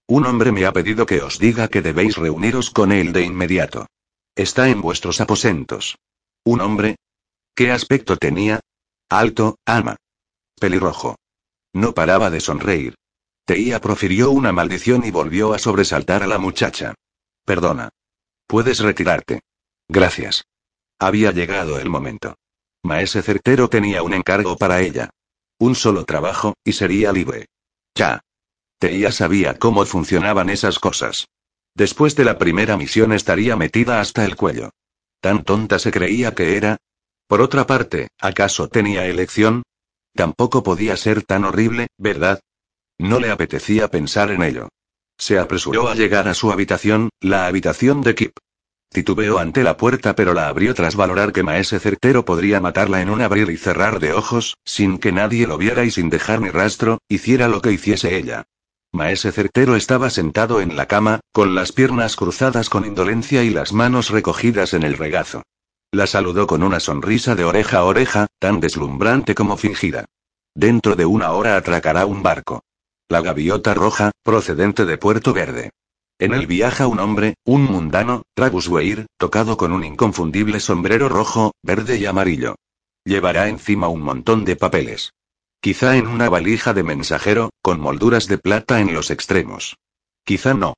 Un 0.09 0.26
hombre 0.26 0.52
me 0.52 0.66
ha 0.66 0.74
pedido 0.74 1.06
que 1.06 1.22
os 1.22 1.38
diga 1.38 1.68
que 1.68 1.80
debéis 1.80 2.18
reuniros 2.18 2.68
con 2.68 2.92
él 2.92 3.14
de 3.14 3.22
inmediato. 3.22 3.86
Está 4.36 4.68
en 4.68 4.82
vuestros 4.82 5.22
aposentos. 5.22 5.96
¿Un 6.44 6.60
hombre? 6.60 6.96
¿Qué 7.55 7.72
aspecto 7.72 8.18
tenía? 8.18 8.60
Alto, 9.09 9.56
ama. 9.64 9.96
Pelirrojo. 10.60 11.16
No 11.72 11.94
paraba 11.94 12.28
de 12.28 12.40
sonreír. 12.40 12.94
Teía 13.46 13.80
profirió 13.80 14.32
una 14.32 14.52
maldición 14.52 15.02
y 15.02 15.10
volvió 15.10 15.55
a 15.55 15.59
sobresaltar 15.59 16.22
a 16.22 16.26
la 16.26 16.36
muchacha. 16.36 16.92
Perdona. 17.46 17.88
Puedes 18.46 18.80
retirarte. 18.80 19.40
Gracias. 19.88 20.44
Había 20.98 21.32
llegado 21.32 21.78
el 21.78 21.88
momento. 21.88 22.36
Maese 22.82 23.22
Certero 23.22 23.68
tenía 23.68 24.02
un 24.02 24.14
encargo 24.14 24.56
para 24.56 24.80
ella. 24.80 25.10
Un 25.58 25.74
solo 25.74 26.04
trabajo, 26.04 26.54
y 26.64 26.72
sería 26.72 27.12
libre. 27.12 27.46
Ya. 27.94 28.20
Teía 28.78 29.12
sabía 29.12 29.58
cómo 29.58 29.84
funcionaban 29.86 30.50
esas 30.50 30.78
cosas. 30.78 31.26
Después 31.74 32.14
de 32.16 32.24
la 32.24 32.38
primera 32.38 32.76
misión 32.76 33.12
estaría 33.12 33.56
metida 33.56 34.00
hasta 34.00 34.24
el 34.24 34.36
cuello. 34.36 34.70
Tan 35.20 35.42
tonta 35.44 35.78
se 35.78 35.90
creía 35.90 36.34
que 36.34 36.56
era. 36.56 36.76
Por 37.26 37.40
otra 37.40 37.66
parte, 37.66 38.08
¿acaso 38.20 38.68
tenía 38.68 39.06
elección? 39.06 39.62
Tampoco 40.14 40.62
podía 40.62 40.96
ser 40.96 41.22
tan 41.22 41.44
horrible, 41.44 41.88
¿verdad? 41.96 42.40
No 42.98 43.18
le 43.18 43.30
apetecía 43.30 43.88
pensar 43.88 44.30
en 44.30 44.42
ello. 44.42 44.68
Se 45.19 45.39
apresuró 45.39 45.89
a 45.89 45.95
llegar 45.95 46.28
a 46.28 46.35
su 46.35 46.53
habitación, 46.53 47.11
la 47.20 47.47
habitación 47.47 48.03
de 48.03 48.15
Kip. 48.15 48.36
Titubeó 48.91 49.39
ante 49.39 49.65
la 49.65 49.77
puerta 49.77 50.15
pero 50.15 50.35
la 50.35 50.49
abrió 50.49 50.74
tras 50.74 50.95
valorar 50.95 51.32
que 51.32 51.43
Maese 51.43 51.81
Certero 51.81 52.24
podría 52.24 52.61
matarla 52.61 53.01
en 53.01 53.11
un 53.11 53.23
abrir 53.23 53.51
y 53.51 53.57
cerrar 53.57 53.99
de 53.99 54.12
ojos, 54.12 54.57
sin 54.65 54.99
que 54.99 55.11
nadie 55.11 55.47
lo 55.47 55.59
viera 55.59 55.85
y 55.85 55.91
sin 55.91 56.11
dejar 56.11 56.41
ni 56.41 56.51
rastro, 56.51 56.99
hiciera 57.09 57.49
lo 57.49 57.61
que 57.61 57.73
hiciese 57.73 58.16
ella. 58.16 58.45
Maese 58.93 59.32
Certero 59.32 59.74
estaba 59.74 60.11
sentado 60.11 60.61
en 60.61 60.77
la 60.77 60.86
cama, 60.86 61.19
con 61.32 61.57
las 61.57 61.73
piernas 61.73 62.15
cruzadas 62.15 62.70
con 62.70 62.86
indolencia 62.86 63.43
y 63.43 63.51
las 63.51 63.73
manos 63.73 64.11
recogidas 64.11 64.74
en 64.74 64.85
el 64.85 64.97
regazo. 64.97 65.43
La 65.91 66.07
saludó 66.07 66.47
con 66.47 66.62
una 66.62 66.78
sonrisa 66.78 67.35
de 67.35 67.45
oreja 67.45 67.78
a 67.78 67.85
oreja, 67.85 68.28
tan 68.39 68.61
deslumbrante 68.61 69.35
como 69.35 69.57
fingida. 69.57 70.05
Dentro 70.55 70.95
de 70.95 71.05
una 71.05 71.32
hora 71.32 71.57
atracará 71.57 72.07
un 72.07 72.23
barco. 72.23 72.62
La 73.09 73.20
gaviota 73.20 73.74
roja, 73.74 74.12
procedente 74.22 74.86
de 74.86 74.97
Puerto 74.97 75.35
Verde. 75.35 75.70
En 76.18 76.32
él 76.32 76.47
viaja 76.47 76.86
un 76.86 77.01
hombre, 77.01 77.35
un 77.44 77.64
mundano, 77.64 78.22
Tragus 78.35 78.66
Weir, 78.66 79.06
tocado 79.18 79.59
con 79.59 79.72
un 79.72 79.85
inconfundible 79.85 80.59
sombrero 80.59 81.10
rojo, 81.10 81.52
verde 81.62 81.98
y 81.98 82.06
amarillo. 82.06 82.55
Llevará 83.05 83.48
encima 83.48 83.89
un 83.89 84.01
montón 84.01 84.47
de 84.47 84.56
papeles. 84.56 85.12
Quizá 85.60 85.98
en 85.98 86.06
una 86.06 86.31
valija 86.31 86.72
de 86.72 86.82
mensajero, 86.82 87.51
con 87.60 87.78
molduras 87.78 88.26
de 88.26 88.39
plata 88.39 88.81
en 88.81 88.94
los 88.94 89.10
extremos. 89.10 89.76
Quizá 90.24 90.55
no. 90.55 90.72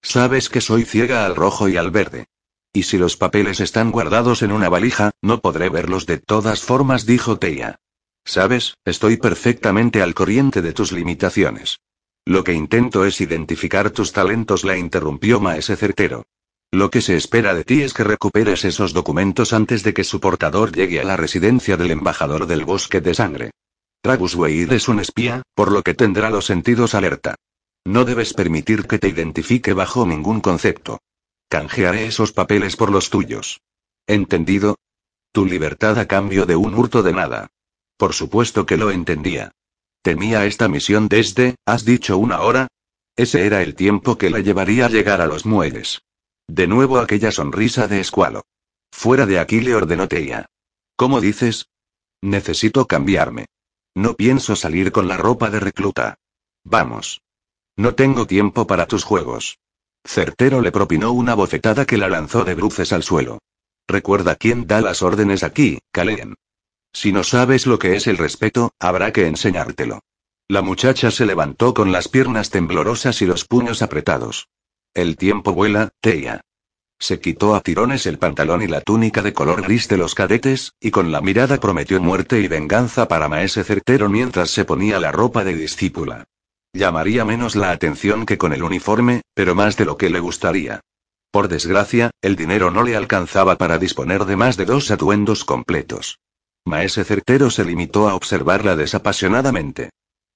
Sabes 0.00 0.50
que 0.50 0.60
soy 0.60 0.84
ciega 0.84 1.26
al 1.26 1.34
rojo 1.34 1.68
y 1.68 1.76
al 1.76 1.90
verde. 1.90 2.26
Y 2.72 2.84
si 2.84 2.98
los 2.98 3.16
papeles 3.16 3.58
están 3.58 3.90
guardados 3.90 4.42
en 4.42 4.52
una 4.52 4.68
valija, 4.68 5.10
no 5.22 5.40
podré 5.40 5.70
verlos 5.70 6.06
de 6.06 6.18
todas 6.18 6.62
formas, 6.62 7.04
dijo 7.04 7.38
Teia. 7.38 7.80
Sabes, 8.24 8.78
estoy 8.84 9.18
perfectamente 9.18 10.02
al 10.02 10.14
corriente 10.14 10.62
de 10.62 10.72
tus 10.72 10.92
limitaciones. 10.92 11.80
Lo 12.26 12.42
que 12.42 12.54
intento 12.54 13.04
es 13.04 13.20
identificar 13.20 13.90
tus 13.90 14.12
talentos, 14.12 14.64
la 14.64 14.78
interrumpió 14.78 15.40
Maese 15.40 15.76
Certero. 15.76 16.24
Lo 16.72 16.90
que 16.90 17.02
se 17.02 17.16
espera 17.16 17.54
de 17.54 17.64
ti 17.64 17.82
es 17.82 17.92
que 17.92 18.02
recuperes 18.02 18.64
esos 18.64 18.94
documentos 18.94 19.52
antes 19.52 19.82
de 19.82 19.92
que 19.92 20.04
su 20.04 20.20
portador 20.20 20.72
llegue 20.74 21.00
a 21.00 21.04
la 21.04 21.16
residencia 21.16 21.76
del 21.76 21.90
embajador 21.90 22.46
del 22.46 22.64
bosque 22.64 23.00
de 23.00 23.14
sangre. 23.14 23.50
Tragus 24.00 24.34
Weir 24.34 24.72
es 24.72 24.88
un 24.88 25.00
espía, 25.00 25.42
por 25.54 25.70
lo 25.70 25.82
que 25.82 25.94
tendrá 25.94 26.30
los 26.30 26.46
sentidos 26.46 26.94
alerta. 26.94 27.36
No 27.84 28.04
debes 28.04 28.32
permitir 28.32 28.86
que 28.86 28.98
te 28.98 29.08
identifique 29.08 29.74
bajo 29.74 30.06
ningún 30.06 30.40
concepto. 30.40 30.98
Canjearé 31.48 32.06
esos 32.06 32.32
papeles 32.32 32.76
por 32.76 32.90
los 32.90 33.10
tuyos. 33.10 33.60
¿Entendido? 34.06 34.76
Tu 35.32 35.44
libertad 35.44 35.98
a 35.98 36.08
cambio 36.08 36.46
de 36.46 36.56
un 36.56 36.74
hurto 36.74 37.02
de 37.02 37.12
nada. 37.12 37.48
Por 37.96 38.12
supuesto 38.12 38.66
que 38.66 38.76
lo 38.76 38.90
entendía. 38.90 39.52
Temía 40.02 40.44
esta 40.46 40.68
misión 40.68 41.08
desde, 41.08 41.56
¿has 41.64 41.84
dicho 41.84 42.18
una 42.18 42.40
hora? 42.40 42.68
Ese 43.16 43.46
era 43.46 43.62
el 43.62 43.74
tiempo 43.74 44.18
que 44.18 44.30
la 44.30 44.40
llevaría 44.40 44.86
a 44.86 44.90
llegar 44.90 45.20
a 45.20 45.26
los 45.26 45.46
muelles. 45.46 46.02
De 46.46 46.66
nuevo 46.66 46.98
aquella 46.98 47.30
sonrisa 47.30 47.88
de 47.88 48.00
escualo. 48.00 48.44
Fuera 48.92 49.24
de 49.26 49.38
aquí 49.38 49.60
le 49.60 49.74
ordenó 49.74 50.08
Teia. 50.08 50.46
¿Cómo 50.96 51.20
dices? 51.20 51.68
Necesito 52.20 52.86
cambiarme. 52.86 53.46
No 53.94 54.14
pienso 54.14 54.56
salir 54.56 54.92
con 54.92 55.08
la 55.08 55.16
ropa 55.16 55.50
de 55.50 55.60
recluta. 55.60 56.18
Vamos. 56.64 57.22
No 57.76 57.94
tengo 57.94 58.26
tiempo 58.26 58.66
para 58.66 58.86
tus 58.86 59.04
juegos. 59.04 59.58
Certero 60.04 60.60
le 60.60 60.72
propinó 60.72 61.12
una 61.12 61.34
bofetada 61.34 61.86
que 61.86 61.96
la 61.96 62.08
lanzó 62.08 62.44
de 62.44 62.54
bruces 62.54 62.92
al 62.92 63.02
suelo. 63.02 63.38
Recuerda 63.86 64.36
quién 64.36 64.66
da 64.66 64.80
las 64.80 65.02
órdenes 65.02 65.42
aquí, 65.42 65.78
Kaleen. 65.92 66.34
Si 66.94 67.12
no 67.12 67.24
sabes 67.24 67.66
lo 67.66 67.78
que 67.78 67.96
es 67.96 68.06
el 68.06 68.16
respeto, 68.16 68.72
habrá 68.78 69.12
que 69.12 69.26
enseñártelo. 69.26 70.00
La 70.48 70.62
muchacha 70.62 71.10
se 71.10 71.26
levantó 71.26 71.74
con 71.74 71.90
las 71.90 72.08
piernas 72.08 72.50
temblorosas 72.50 73.20
y 73.20 73.26
los 73.26 73.44
puños 73.44 73.82
apretados. 73.82 74.48
El 74.94 75.16
tiempo 75.16 75.52
vuela, 75.52 75.90
Teia. 76.00 76.40
Se 77.00 77.18
quitó 77.18 77.56
a 77.56 77.60
tirones 77.60 78.06
el 78.06 78.18
pantalón 78.18 78.62
y 78.62 78.68
la 78.68 78.80
túnica 78.80 79.22
de 79.22 79.34
color 79.34 79.62
gris 79.62 79.88
de 79.88 79.96
los 79.96 80.14
cadetes, 80.14 80.72
y 80.80 80.92
con 80.92 81.10
la 81.10 81.20
mirada 81.20 81.58
prometió 81.58 82.00
muerte 82.00 82.40
y 82.40 82.46
venganza 82.46 83.08
para 83.08 83.28
Maese 83.28 83.64
Certero 83.64 84.08
mientras 84.08 84.50
se 84.50 84.64
ponía 84.64 85.00
la 85.00 85.10
ropa 85.10 85.42
de 85.42 85.56
discípula. 85.56 86.24
Llamaría 86.72 87.24
menos 87.24 87.56
la 87.56 87.72
atención 87.72 88.24
que 88.24 88.38
con 88.38 88.52
el 88.52 88.62
uniforme, 88.62 89.22
pero 89.34 89.56
más 89.56 89.76
de 89.76 89.84
lo 89.84 89.96
que 89.96 90.10
le 90.10 90.20
gustaría. 90.20 90.80
Por 91.32 91.48
desgracia, 91.48 92.12
el 92.22 92.36
dinero 92.36 92.70
no 92.70 92.84
le 92.84 92.94
alcanzaba 92.94 93.58
para 93.58 93.78
disponer 93.78 94.24
de 94.24 94.36
más 94.36 94.56
de 94.56 94.64
dos 94.64 94.90
atuendos 94.92 95.44
completos. 95.44 96.20
Maese 96.66 97.04
Certero 97.04 97.50
se 97.50 97.64
limitó 97.64 98.08
a 98.08 98.14
observarla 98.14 98.74
desapasionadamente. 98.74 99.90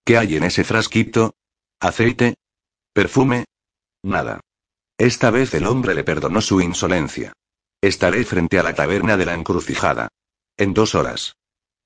¿Qué 0.04 0.18
hay 0.18 0.36
en 0.36 0.44
ese 0.44 0.62
frasquito? 0.62 1.34
¿Aceite? 1.80 2.34
¿Perfume? 2.92 3.44
Nada. 4.02 4.40
Esta 4.98 5.30
vez 5.30 5.54
el 5.54 5.66
hombre 5.66 5.94
le 5.94 6.04
perdonó 6.04 6.40
su 6.40 6.60
insolencia. 6.60 7.32
Estaré 7.80 8.24
frente 8.24 8.58
a 8.58 8.62
la 8.62 8.74
taberna 8.74 9.16
de 9.16 9.24
la 9.24 9.34
encrucijada. 9.34 10.08
En 10.56 10.74
dos 10.74 10.94
horas. 10.94 11.36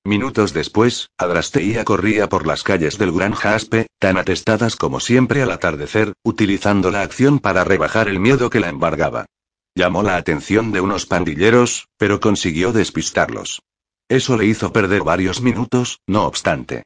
Minutos 0.05 0.53
después, 0.53 1.11
Adrasteia 1.17 1.85
corría 1.85 2.29
por 2.29 2.47
las 2.47 2.65
calles 2.65 2.99
del 2.99 3.13
Gran 3.13 3.35
Jaspe, 3.35 3.87
tan 4.01 4.17
atestadas 4.17 4.75
como 4.75 4.99
siempre 4.99 5.43
al 5.43 5.53
atardecer, 5.53 6.15
utilizando 6.25 6.91
la 6.91 7.03
acción 7.03 7.39
para 7.39 7.63
rebajar 7.63 8.09
el 8.09 8.19
miedo 8.19 8.51
que 8.51 8.59
la 8.59 8.71
embargaba. 8.71 9.27
Llamó 9.77 10.03
la 10.03 10.17
atención 10.17 10.73
de 10.73 10.81
unos 10.81 11.07
pandilleros, 11.07 11.87
pero 11.99 12.19
consiguió 12.19 12.73
despistarlos. 12.73 13.63
Eso 14.13 14.37
le 14.37 14.45
hizo 14.45 14.75
perder 14.75 15.05
varios 15.05 15.41
minutos, 15.41 16.03
no 16.07 16.27
obstante. 16.27 16.83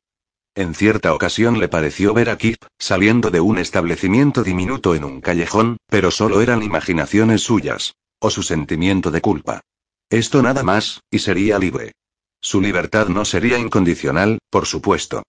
En 0.54 0.76
cierta 0.76 1.12
ocasión 1.12 1.58
le 1.58 1.66
pareció 1.66 2.14
ver 2.14 2.30
a 2.30 2.38
Kip, 2.38 2.62
saliendo 2.78 3.32
de 3.32 3.40
un 3.40 3.58
establecimiento 3.58 4.44
diminuto 4.44 4.94
en 4.94 5.02
un 5.02 5.20
callejón, 5.20 5.76
pero 5.88 6.12
solo 6.12 6.40
eran 6.40 6.62
imaginaciones 6.62 7.42
suyas. 7.42 7.96
O 8.20 8.30
su 8.30 8.44
sentimiento 8.44 9.10
de 9.10 9.20
culpa. 9.22 9.60
Esto 10.08 10.40
nada 10.40 10.62
más, 10.62 11.00
y 11.10 11.18
sería 11.18 11.58
libre. 11.58 11.94
Su 12.40 12.60
libertad 12.60 13.08
no 13.08 13.24
sería 13.24 13.58
incondicional, 13.58 14.38
por 14.48 14.66
supuesto. 14.66 15.24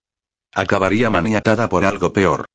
Acabaría 0.53 1.09
maniatada 1.09 1.67
por 1.67 1.83
algo 1.83 2.13
peor. 2.13 2.45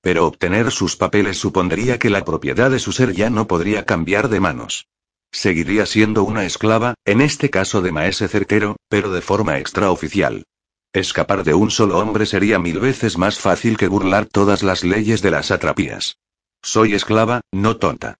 Pero 0.00 0.28
obtener 0.28 0.70
sus 0.70 0.94
papeles 0.94 1.38
supondría 1.38 1.98
que 1.98 2.08
la 2.08 2.24
propiedad 2.24 2.70
de 2.70 2.78
su 2.78 2.92
ser 2.92 3.14
ya 3.14 3.30
no 3.30 3.48
podría 3.48 3.84
cambiar 3.84 4.28
de 4.28 4.38
manos. 4.38 4.86
Seguiría 5.32 5.86
siendo 5.86 6.24
una 6.24 6.44
esclava, 6.44 6.94
en 7.06 7.22
este 7.22 7.48
caso 7.48 7.80
de 7.80 7.90
maese 7.90 8.28
certero, 8.28 8.76
pero 8.88 9.10
de 9.10 9.22
forma 9.22 9.58
extraoficial. 9.58 10.44
Escapar 10.92 11.42
de 11.42 11.54
un 11.54 11.70
solo 11.70 11.98
hombre 11.98 12.26
sería 12.26 12.58
mil 12.58 12.78
veces 12.78 13.16
más 13.16 13.38
fácil 13.38 13.78
que 13.78 13.88
burlar 13.88 14.26
todas 14.26 14.62
las 14.62 14.84
leyes 14.84 15.22
de 15.22 15.30
las 15.30 15.50
atrapías. 15.50 16.18
Soy 16.62 16.92
esclava, 16.92 17.40
no 17.50 17.78
tonta. 17.78 18.16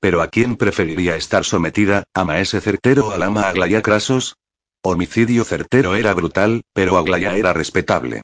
Pero 0.00 0.20
¿a 0.20 0.28
quién 0.28 0.56
preferiría 0.56 1.14
estar 1.14 1.44
sometida, 1.44 2.02
a 2.12 2.24
maese 2.24 2.60
certero 2.60 3.06
o 3.06 3.10
al 3.12 3.22
ama 3.22 3.48
Aglaya 3.48 3.80
Crasos? 3.80 4.36
Homicidio 4.82 5.44
certero 5.44 5.94
era 5.94 6.12
brutal, 6.12 6.62
pero 6.72 6.98
Aglaya 6.98 7.36
era 7.36 7.52
respetable. 7.52 8.22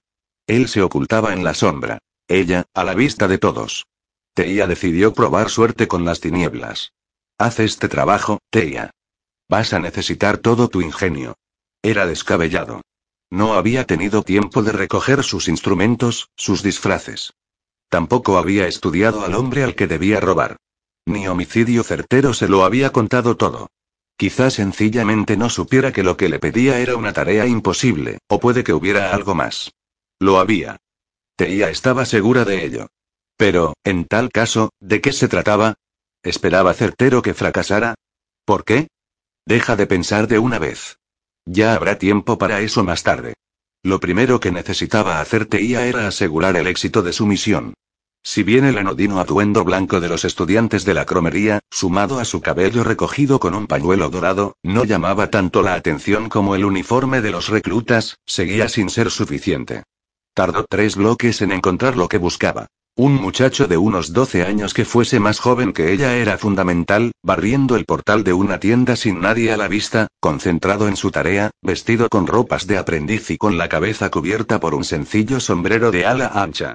Él 0.48 0.68
se 0.68 0.82
ocultaba 0.82 1.32
en 1.32 1.44
la 1.44 1.54
sombra. 1.54 1.98
Ella, 2.26 2.64
a 2.74 2.82
la 2.82 2.94
vista 2.94 3.28
de 3.28 3.38
todos. 3.38 3.86
Teia 4.34 4.66
decidió 4.66 5.14
probar 5.14 5.50
suerte 5.50 5.86
con 5.86 6.04
las 6.04 6.20
tinieblas. 6.20 6.92
Haz 7.38 7.58
este 7.58 7.88
trabajo, 7.88 8.38
Teia. 8.50 8.90
Vas 9.48 9.72
a 9.72 9.80
necesitar 9.80 10.38
todo 10.38 10.68
tu 10.68 10.80
ingenio. 10.80 11.34
Era 11.82 12.06
descabellado. 12.06 12.82
No 13.30 13.54
había 13.54 13.84
tenido 13.84 14.22
tiempo 14.22 14.62
de 14.62 14.72
recoger 14.72 15.24
sus 15.24 15.48
instrumentos, 15.48 16.28
sus 16.36 16.62
disfraces. 16.62 17.34
Tampoco 17.88 18.38
había 18.38 18.68
estudiado 18.68 19.24
al 19.24 19.34
hombre 19.34 19.64
al 19.64 19.74
que 19.74 19.88
debía 19.88 20.20
robar. 20.20 20.56
Ni 21.06 21.26
homicidio 21.26 21.82
certero 21.82 22.34
se 22.34 22.48
lo 22.48 22.64
había 22.64 22.90
contado 22.90 23.36
todo. 23.36 23.68
Quizá 24.16 24.50
sencillamente 24.50 25.36
no 25.36 25.50
supiera 25.50 25.92
que 25.92 26.04
lo 26.04 26.16
que 26.16 26.28
le 26.28 26.38
pedía 26.38 26.78
era 26.78 26.96
una 26.96 27.12
tarea 27.12 27.46
imposible, 27.46 28.18
o 28.28 28.38
puede 28.38 28.62
que 28.62 28.72
hubiera 28.72 29.12
algo 29.12 29.34
más. 29.34 29.72
Lo 30.20 30.38
había. 30.38 30.76
Teia 31.36 31.68
estaba 31.68 32.04
segura 32.04 32.44
de 32.44 32.64
ello. 32.64 32.86
Pero, 33.36 33.74
en 33.82 34.04
tal 34.04 34.30
caso, 34.30 34.70
¿de 34.78 35.00
qué 35.00 35.12
se 35.12 35.26
trataba? 35.26 35.74
¿Esperaba 36.24 36.72
certero 36.72 37.20
que 37.20 37.34
fracasara? 37.34 37.94
¿Por 38.46 38.64
qué? 38.64 38.88
Deja 39.44 39.76
de 39.76 39.86
pensar 39.86 40.26
de 40.26 40.38
una 40.38 40.58
vez. 40.58 40.96
Ya 41.44 41.74
habrá 41.74 41.98
tiempo 41.98 42.38
para 42.38 42.62
eso 42.62 42.82
más 42.82 43.02
tarde. 43.02 43.34
Lo 43.82 44.00
primero 44.00 44.40
que 44.40 44.50
necesitaba 44.50 45.20
hacer 45.20 45.44
Teia 45.44 45.86
era 45.86 46.08
asegurar 46.08 46.56
el 46.56 46.66
éxito 46.66 47.02
de 47.02 47.12
su 47.12 47.26
misión. 47.26 47.74
Si 48.22 48.42
bien 48.42 48.64
el 48.64 48.78
anodino 48.78 49.20
atuendo 49.20 49.64
blanco 49.64 50.00
de 50.00 50.08
los 50.08 50.24
estudiantes 50.24 50.86
de 50.86 50.94
la 50.94 51.04
cromería, 51.04 51.60
sumado 51.70 52.18
a 52.18 52.24
su 52.24 52.40
cabello 52.40 52.82
recogido 52.82 53.38
con 53.38 53.54
un 53.54 53.66
pañuelo 53.66 54.08
dorado, 54.08 54.56
no 54.62 54.84
llamaba 54.84 55.28
tanto 55.28 55.60
la 55.60 55.74
atención 55.74 56.30
como 56.30 56.54
el 56.54 56.64
uniforme 56.64 57.20
de 57.20 57.32
los 57.32 57.50
reclutas, 57.50 58.16
seguía 58.24 58.70
sin 58.70 58.88
ser 58.88 59.10
suficiente. 59.10 59.82
Tardó 60.32 60.64
tres 60.64 60.96
bloques 60.96 61.42
en 61.42 61.52
encontrar 61.52 61.98
lo 61.98 62.08
que 62.08 62.16
buscaba. 62.16 62.68
Un 62.96 63.14
muchacho 63.14 63.66
de 63.66 63.76
unos 63.76 64.12
12 64.12 64.44
años 64.44 64.72
que 64.72 64.84
fuese 64.84 65.18
más 65.18 65.40
joven 65.40 65.72
que 65.72 65.92
ella 65.92 66.16
era 66.16 66.38
fundamental, 66.38 67.10
barriendo 67.24 67.74
el 67.74 67.86
portal 67.86 68.22
de 68.22 68.32
una 68.32 68.60
tienda 68.60 68.94
sin 68.94 69.20
nadie 69.20 69.52
a 69.52 69.56
la 69.56 69.66
vista, 69.66 70.06
concentrado 70.20 70.86
en 70.86 70.94
su 70.94 71.10
tarea, 71.10 71.50
vestido 71.60 72.08
con 72.08 72.28
ropas 72.28 72.68
de 72.68 72.78
aprendiz 72.78 73.32
y 73.32 73.36
con 73.36 73.58
la 73.58 73.68
cabeza 73.68 74.12
cubierta 74.12 74.60
por 74.60 74.76
un 74.76 74.84
sencillo 74.84 75.40
sombrero 75.40 75.90
de 75.90 76.06
ala 76.06 76.28
ancha. 76.28 76.74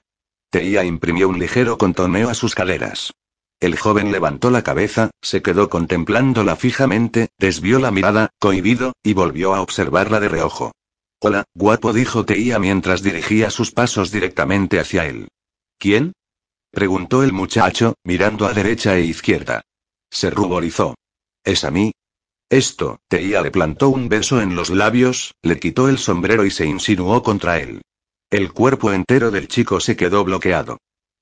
Teia 0.50 0.84
imprimió 0.84 1.30
un 1.30 1.40
ligero 1.40 1.78
contoneo 1.78 2.30
a 2.30 2.34
sus 2.34 2.54
caleras. 2.54 3.14
El 3.62 3.78
joven 3.78 4.12
levantó 4.12 4.52
la 4.52 4.62
cabeza, 4.62 5.12
se 5.22 5.42
quedó 5.42 5.70
contemplándola 5.70 6.58
fijamente, 6.58 7.30
desvió 7.38 7.80
la 7.80 7.92
mirada, 7.92 8.32
cohibido, 8.40 8.92
y 9.04 9.14
volvió 9.14 9.56
a 9.56 9.62
observarla 9.62 10.20
de 10.20 10.28
reojo. 10.28 10.74
Hola, 11.22 11.46
guapo, 11.54 11.94
dijo 11.94 12.26
Teia 12.26 12.60
mientras 12.60 13.04
dirigía 13.04 13.50
sus 13.52 13.72
pasos 13.72 14.12
directamente 14.12 14.82
hacia 14.82 15.06
él. 15.06 15.30
¿Quién? 15.80 16.12
preguntó 16.72 17.24
el 17.24 17.32
muchacho, 17.32 17.96
mirando 18.04 18.46
a 18.46 18.54
derecha 18.54 18.98
e 18.98 19.06
izquierda. 19.06 19.62
Se 20.12 20.30
ruborizó. 20.30 20.96
¿Es 21.44 21.64
a 21.64 21.72
mí? 21.72 21.94
Esto, 22.50 23.00
Teia 23.08 23.42
le 23.42 23.50
plantó 23.50 23.90
un 23.90 24.10
beso 24.10 24.42
en 24.42 24.56
los 24.56 24.70
labios, 24.70 25.36
le 25.42 25.58
quitó 25.58 25.88
el 25.88 25.98
sombrero 25.98 26.46
y 26.46 26.52
se 26.52 26.66
insinuó 26.66 27.24
contra 27.24 27.60
él. 27.60 27.82
El 28.30 28.52
cuerpo 28.52 28.92
entero 28.92 29.32
del 29.32 29.48
chico 29.48 29.80
se 29.80 29.96
quedó 29.96 30.24
bloqueado. 30.26 30.80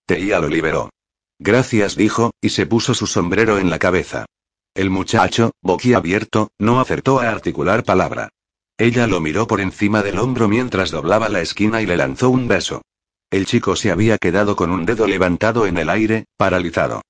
Teia 0.08 0.40
lo 0.40 0.48
liberó. 0.48 0.90
Gracias, 1.38 1.96
dijo, 1.96 2.32
y 2.42 2.50
se 2.50 2.66
puso 2.66 2.96
su 2.96 3.06
sombrero 3.06 3.60
en 3.60 3.70
la 3.70 3.78
cabeza. 3.78 4.26
El 4.74 4.90
muchacho, 4.90 5.52
boquiabierto, 5.62 6.50
no 6.58 6.80
acertó 6.80 7.20
a 7.20 7.30
articular 7.30 7.84
palabra. 7.84 8.30
Ella 8.78 9.06
lo 9.06 9.20
miró 9.20 9.48
por 9.48 9.62
encima 9.62 10.02
del 10.02 10.18
hombro 10.18 10.48
mientras 10.48 10.90
doblaba 10.92 11.30
la 11.30 11.42
esquina 11.42 11.82
y 11.82 11.86
le 11.86 11.98
lanzó 11.98 12.30
un 12.30 12.48
beso. 12.48 12.82
El 13.30 13.46
chico 13.46 13.76
se 13.76 13.92
había 13.92 14.18
quedado 14.18 14.56
con 14.56 14.72
un 14.72 14.86
dedo 14.86 15.06
levantado 15.06 15.68
en 15.68 15.78
el 15.78 15.90
aire, 15.90 16.26
paralizado. 16.38 17.02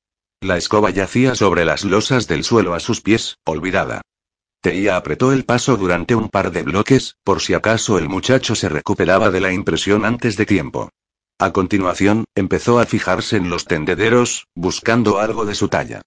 La 0.41 0.57
escoba 0.57 0.89
yacía 0.89 1.35
sobre 1.35 1.64
las 1.64 1.84
losas 1.84 2.27
del 2.27 2.44
suelo 2.44 2.73
a 2.73 2.80
sus 2.80 3.02
pies, 3.02 3.38
olvidada. 3.45 4.02
Teia 4.61 4.98
apretó 4.98 5.31
el 5.31 5.45
paso 5.45 5.77
durante 5.77 6.15
un 6.15 6.30
par 6.30 6.52
de 6.52 6.64
bloques, 6.64 7.15
por 7.23 7.41
si 7.41 7.53
acaso 7.53 7.99
el 7.99 8.10
muchacho 8.10 8.56
se 8.56 8.68
recuperaba 8.68 9.30
de 9.30 9.41
la 9.41 9.53
impresión 9.53 10.06
antes 10.06 10.38
de 10.38 10.48
tiempo. 10.48 10.89
A 11.39 11.53
continuación, 11.53 12.26
empezó 12.34 12.80
a 12.80 12.85
fijarse 12.85 13.38
en 13.38 13.52
los 13.52 13.65
tendederos, 13.65 14.48
buscando 14.56 15.19
algo 15.19 15.45
de 15.45 15.53
su 15.53 15.69
talla. 15.69 16.02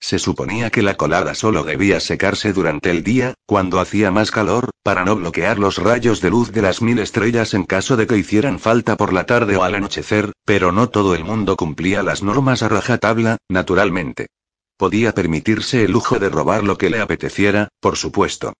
Se 0.00 0.18
suponía 0.18 0.70
que 0.70 0.82
la 0.82 0.96
colada 0.96 1.34
solo 1.34 1.64
debía 1.64 2.00
secarse 2.00 2.52
durante 2.52 2.90
el 2.90 3.02
día, 3.02 3.34
cuando 3.46 3.80
hacía 3.80 4.10
más 4.10 4.30
calor, 4.30 4.70
para 4.82 5.04
no 5.04 5.16
bloquear 5.16 5.58
los 5.58 5.78
rayos 5.78 6.20
de 6.20 6.30
luz 6.30 6.52
de 6.52 6.62
las 6.62 6.82
mil 6.82 6.98
estrellas 6.98 7.54
en 7.54 7.64
caso 7.64 7.96
de 7.96 8.06
que 8.06 8.16
hicieran 8.16 8.58
falta 8.58 8.96
por 8.96 9.12
la 9.12 9.24
tarde 9.24 9.56
o 9.56 9.62
al 9.62 9.74
anochecer, 9.74 10.32
pero 10.44 10.70
no 10.70 10.90
todo 10.90 11.14
el 11.14 11.24
mundo 11.24 11.56
cumplía 11.56 12.02
las 12.02 12.22
normas 12.22 12.62
a 12.62 12.68
rajatabla, 12.68 13.38
naturalmente. 13.48 14.28
Podía 14.76 15.12
permitirse 15.12 15.84
el 15.84 15.92
lujo 15.92 16.18
de 16.18 16.28
robar 16.28 16.62
lo 16.62 16.76
que 16.76 16.90
le 16.90 17.00
apeteciera, 17.00 17.68
por 17.80 17.96
supuesto. 17.96 18.52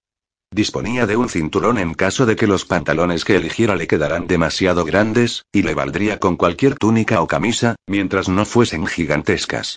Disponía 0.51 1.07
de 1.07 1.17
un 1.17 1.29
cinturón 1.29 1.77
en 1.77 1.93
caso 1.95 2.25
de 2.25 2.37
que 2.37 2.47
los 2.47 2.65
pantalones 2.65 3.25
que 3.25 3.37
eligiera 3.37 3.77
le 3.77 3.87
quedaran 3.87 4.27
demasiado 4.27 4.85
grandes, 4.85 5.45
y 5.53 5.63
le 5.63 5.75
valdría 5.75 6.19
con 6.19 6.37
cualquier 6.37 6.77
túnica 6.77 7.21
o 7.21 7.27
camisa, 7.27 7.77
mientras 7.87 8.29
no 8.29 8.45
fuesen 8.45 8.87
gigantescas. 8.87 9.77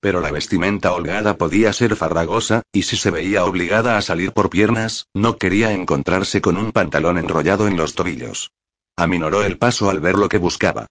Pero 0.00 0.20
la 0.22 0.30
vestimenta 0.30 0.92
holgada 0.92 1.36
podía 1.36 1.72
ser 1.74 1.94
farragosa, 1.94 2.62
y 2.72 2.82
si 2.82 2.96
se 2.96 3.10
veía 3.10 3.44
obligada 3.44 3.98
a 3.98 4.02
salir 4.02 4.32
por 4.32 4.48
piernas, 4.48 5.08
no 5.12 5.36
quería 5.36 5.72
encontrarse 5.72 6.40
con 6.40 6.56
un 6.56 6.72
pantalón 6.72 7.18
enrollado 7.18 7.68
en 7.68 7.76
los 7.76 7.94
tobillos. 7.94 8.50
Aminoró 8.96 9.42
el 9.42 9.58
paso 9.58 9.90
al 9.90 10.00
ver 10.00 10.16
lo 10.16 10.28
que 10.28 10.38
buscaba. 10.38 10.86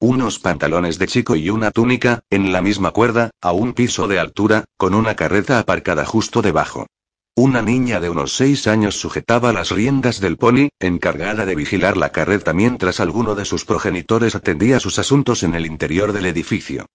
Unos 0.00 0.38
pantalones 0.38 0.98
de 0.98 1.06
chico 1.06 1.36
y 1.36 1.50
una 1.50 1.70
túnica, 1.70 2.22
en 2.30 2.52
la 2.52 2.62
misma 2.62 2.90
cuerda, 2.90 3.30
a 3.40 3.52
un 3.52 3.74
piso 3.74 4.08
de 4.08 4.18
altura, 4.18 4.64
con 4.76 4.94
una 4.94 5.14
carreta 5.14 5.58
aparcada 5.58 6.04
justo 6.04 6.42
debajo. 6.42 6.86
Una 7.36 7.62
niña 7.62 8.00
de 8.00 8.10
unos 8.10 8.34
seis 8.34 8.66
años 8.66 8.96
sujetaba 8.98 9.52
las 9.52 9.70
riendas 9.70 10.20
del 10.20 10.36
pony, 10.36 10.68
encargada 10.78 11.44
de 11.44 11.54
vigilar 11.54 11.96
la 11.96 12.12
carreta 12.12 12.52
mientras 12.52 13.00
alguno 13.00 13.34
de 13.34 13.44
sus 13.44 13.64
progenitores 13.64 14.34
atendía 14.34 14.80
sus 14.80 14.98
asuntos 14.98 15.42
en 15.42 15.54
el 15.54 15.66
interior 15.66 16.12
del 16.12 16.26
edificio. 16.26 16.86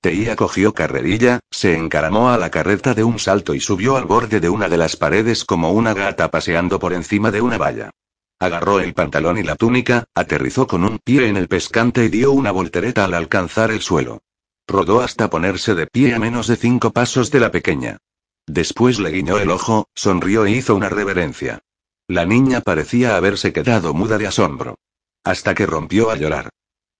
Teía 0.00 0.36
cogió 0.36 0.74
carrerilla, 0.74 1.40
se 1.50 1.76
encaramó 1.76 2.30
a 2.30 2.38
la 2.38 2.50
carreta 2.50 2.94
de 2.94 3.02
un 3.02 3.18
salto 3.18 3.54
y 3.54 3.60
subió 3.60 3.96
al 3.96 4.04
borde 4.04 4.38
de 4.38 4.48
una 4.48 4.68
de 4.68 4.76
las 4.76 4.96
paredes 4.96 5.44
como 5.44 5.72
una 5.72 5.92
gata 5.92 6.30
paseando 6.30 6.78
por 6.78 6.92
encima 6.92 7.32
de 7.32 7.40
una 7.40 7.58
valla. 7.58 7.90
Agarró 8.38 8.78
el 8.78 8.94
pantalón 8.94 9.38
y 9.38 9.42
la 9.42 9.56
túnica, 9.56 10.04
aterrizó 10.14 10.68
con 10.68 10.84
un 10.84 11.00
pie 11.00 11.26
en 11.26 11.36
el 11.36 11.48
pescante 11.48 12.04
y 12.04 12.08
dio 12.08 12.30
una 12.30 12.52
voltereta 12.52 13.04
al 13.04 13.14
alcanzar 13.14 13.72
el 13.72 13.80
suelo. 13.80 14.22
Rodó 14.68 15.00
hasta 15.00 15.28
ponerse 15.28 15.74
de 15.74 15.88
pie 15.88 16.14
a 16.14 16.20
menos 16.20 16.46
de 16.46 16.54
cinco 16.54 16.92
pasos 16.92 17.32
de 17.32 17.40
la 17.40 17.50
pequeña. 17.50 17.98
Después 18.46 19.00
le 19.00 19.10
guiñó 19.10 19.38
el 19.38 19.50
ojo, 19.50 19.88
sonrió 19.94 20.46
e 20.46 20.52
hizo 20.52 20.76
una 20.76 20.88
reverencia. 20.88 21.58
La 22.06 22.24
niña 22.24 22.60
parecía 22.60 23.16
haberse 23.16 23.52
quedado 23.52 23.92
muda 23.94 24.16
de 24.16 24.28
asombro. 24.28 24.76
Hasta 25.24 25.54
que 25.54 25.66
rompió 25.66 26.10
a 26.10 26.16
llorar. 26.16 26.50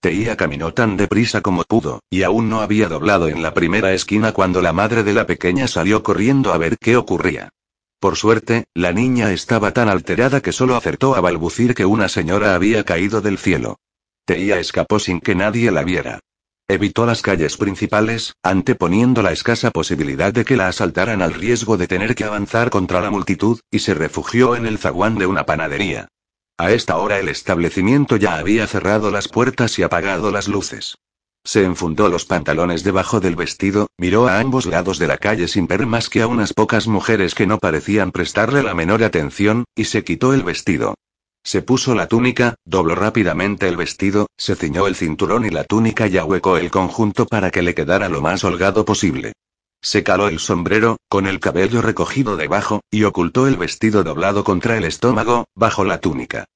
Teía 0.00 0.36
caminó 0.36 0.72
tan 0.72 0.96
deprisa 0.96 1.40
como 1.40 1.64
pudo, 1.64 2.00
y 2.08 2.22
aún 2.22 2.48
no 2.48 2.60
había 2.60 2.88
doblado 2.88 3.28
en 3.28 3.42
la 3.42 3.52
primera 3.52 3.92
esquina 3.92 4.32
cuando 4.32 4.62
la 4.62 4.72
madre 4.72 5.02
de 5.02 5.12
la 5.12 5.26
pequeña 5.26 5.66
salió 5.66 6.04
corriendo 6.04 6.52
a 6.52 6.58
ver 6.58 6.78
qué 6.78 6.96
ocurría. 6.96 7.50
Por 7.98 8.16
suerte, 8.16 8.66
la 8.74 8.92
niña 8.92 9.32
estaba 9.32 9.72
tan 9.72 9.88
alterada 9.88 10.40
que 10.40 10.52
solo 10.52 10.76
acertó 10.76 11.16
a 11.16 11.20
balbucir 11.20 11.74
que 11.74 11.84
una 11.84 12.08
señora 12.08 12.54
había 12.54 12.84
caído 12.84 13.20
del 13.20 13.38
cielo. 13.38 13.80
Teía 14.24 14.60
escapó 14.60 15.00
sin 15.00 15.20
que 15.20 15.34
nadie 15.34 15.72
la 15.72 15.82
viera. 15.82 16.20
Evitó 16.68 17.04
las 17.06 17.22
calles 17.22 17.56
principales, 17.56 18.34
anteponiendo 18.42 19.22
la 19.22 19.32
escasa 19.32 19.72
posibilidad 19.72 20.32
de 20.32 20.44
que 20.44 20.56
la 20.56 20.68
asaltaran 20.68 21.22
al 21.22 21.34
riesgo 21.34 21.76
de 21.76 21.88
tener 21.88 22.14
que 22.14 22.24
avanzar 22.24 22.70
contra 22.70 23.00
la 23.00 23.10
multitud, 23.10 23.58
y 23.70 23.80
se 23.80 23.94
refugió 23.94 24.54
en 24.54 24.66
el 24.66 24.78
zaguán 24.78 25.16
de 25.16 25.26
una 25.26 25.44
panadería. 25.44 26.08
A 26.60 26.72
esta 26.72 26.97
hora 26.97 27.20
el 27.20 27.28
establecimiento 27.28 28.16
ya 28.16 28.36
había 28.36 28.66
cerrado 28.66 29.12
las 29.12 29.28
puertas 29.28 29.78
y 29.78 29.85
apagado 29.85 30.32
las 30.32 30.48
luces. 30.48 30.97
Se 31.44 31.62
enfundó 31.62 32.09
los 32.09 32.24
pantalones 32.24 32.82
debajo 32.82 33.20
del 33.20 33.36
vestido, 33.36 33.86
miró 33.97 34.26
a 34.26 34.40
ambos 34.40 34.66
lados 34.66 34.98
de 34.98 35.06
la 35.06 35.18
calle 35.18 35.47
sin 35.47 35.68
ver 35.68 35.86
más 35.86 36.09
que 36.09 36.20
a 36.20 36.26
unas 36.26 36.52
pocas 36.52 36.89
mujeres 36.89 37.36
que 37.36 37.47
no 37.47 37.59
parecían 37.59 38.10
prestarle 38.10 38.64
la 38.64 38.74
menor 38.74 39.05
atención, 39.05 39.66
y 39.76 39.85
se 39.85 40.02
quitó 40.02 40.35
el 40.35 40.43
vestido. 40.43 40.94
Se 41.44 41.62
puso 41.62 41.94
la 41.94 42.09
túnica, 42.09 42.56
dobló 42.64 42.97
rápidamente 42.97 43.68
el 43.68 43.76
vestido, 43.76 44.26
se 44.36 44.56
ciñó 44.56 44.89
el 44.89 44.97
cinturón 44.97 45.47
y 45.47 45.51
la 45.51 45.62
túnica 45.62 46.09
y 46.09 46.18
ahuecó 46.18 46.56
el 46.56 46.72
conjunto 46.72 47.26
para 47.26 47.52
que 47.52 47.62
le 47.62 47.76
quedara 47.76 48.09
lo 48.09 48.20
más 48.20 48.43
holgado 48.43 48.85
posible. 48.85 49.32
Se 49.80 50.02
caló 50.02 50.28
el 50.28 50.38
sombrero, 50.38 50.98
con 51.09 51.26
el 51.26 51.40
cabello 51.40 51.82
recogido 51.82 52.36
debajo, 52.36 52.80
y 52.90 53.05
ocultó 53.05 53.46
el 53.46 53.56
vestido 53.56 54.05
doblado 54.05 54.44
contra 54.44 54.76
el 54.76 54.84
estómago, 54.84 55.46
bajo 55.55 55.84
la 55.84 56.00
túnica 56.00 56.46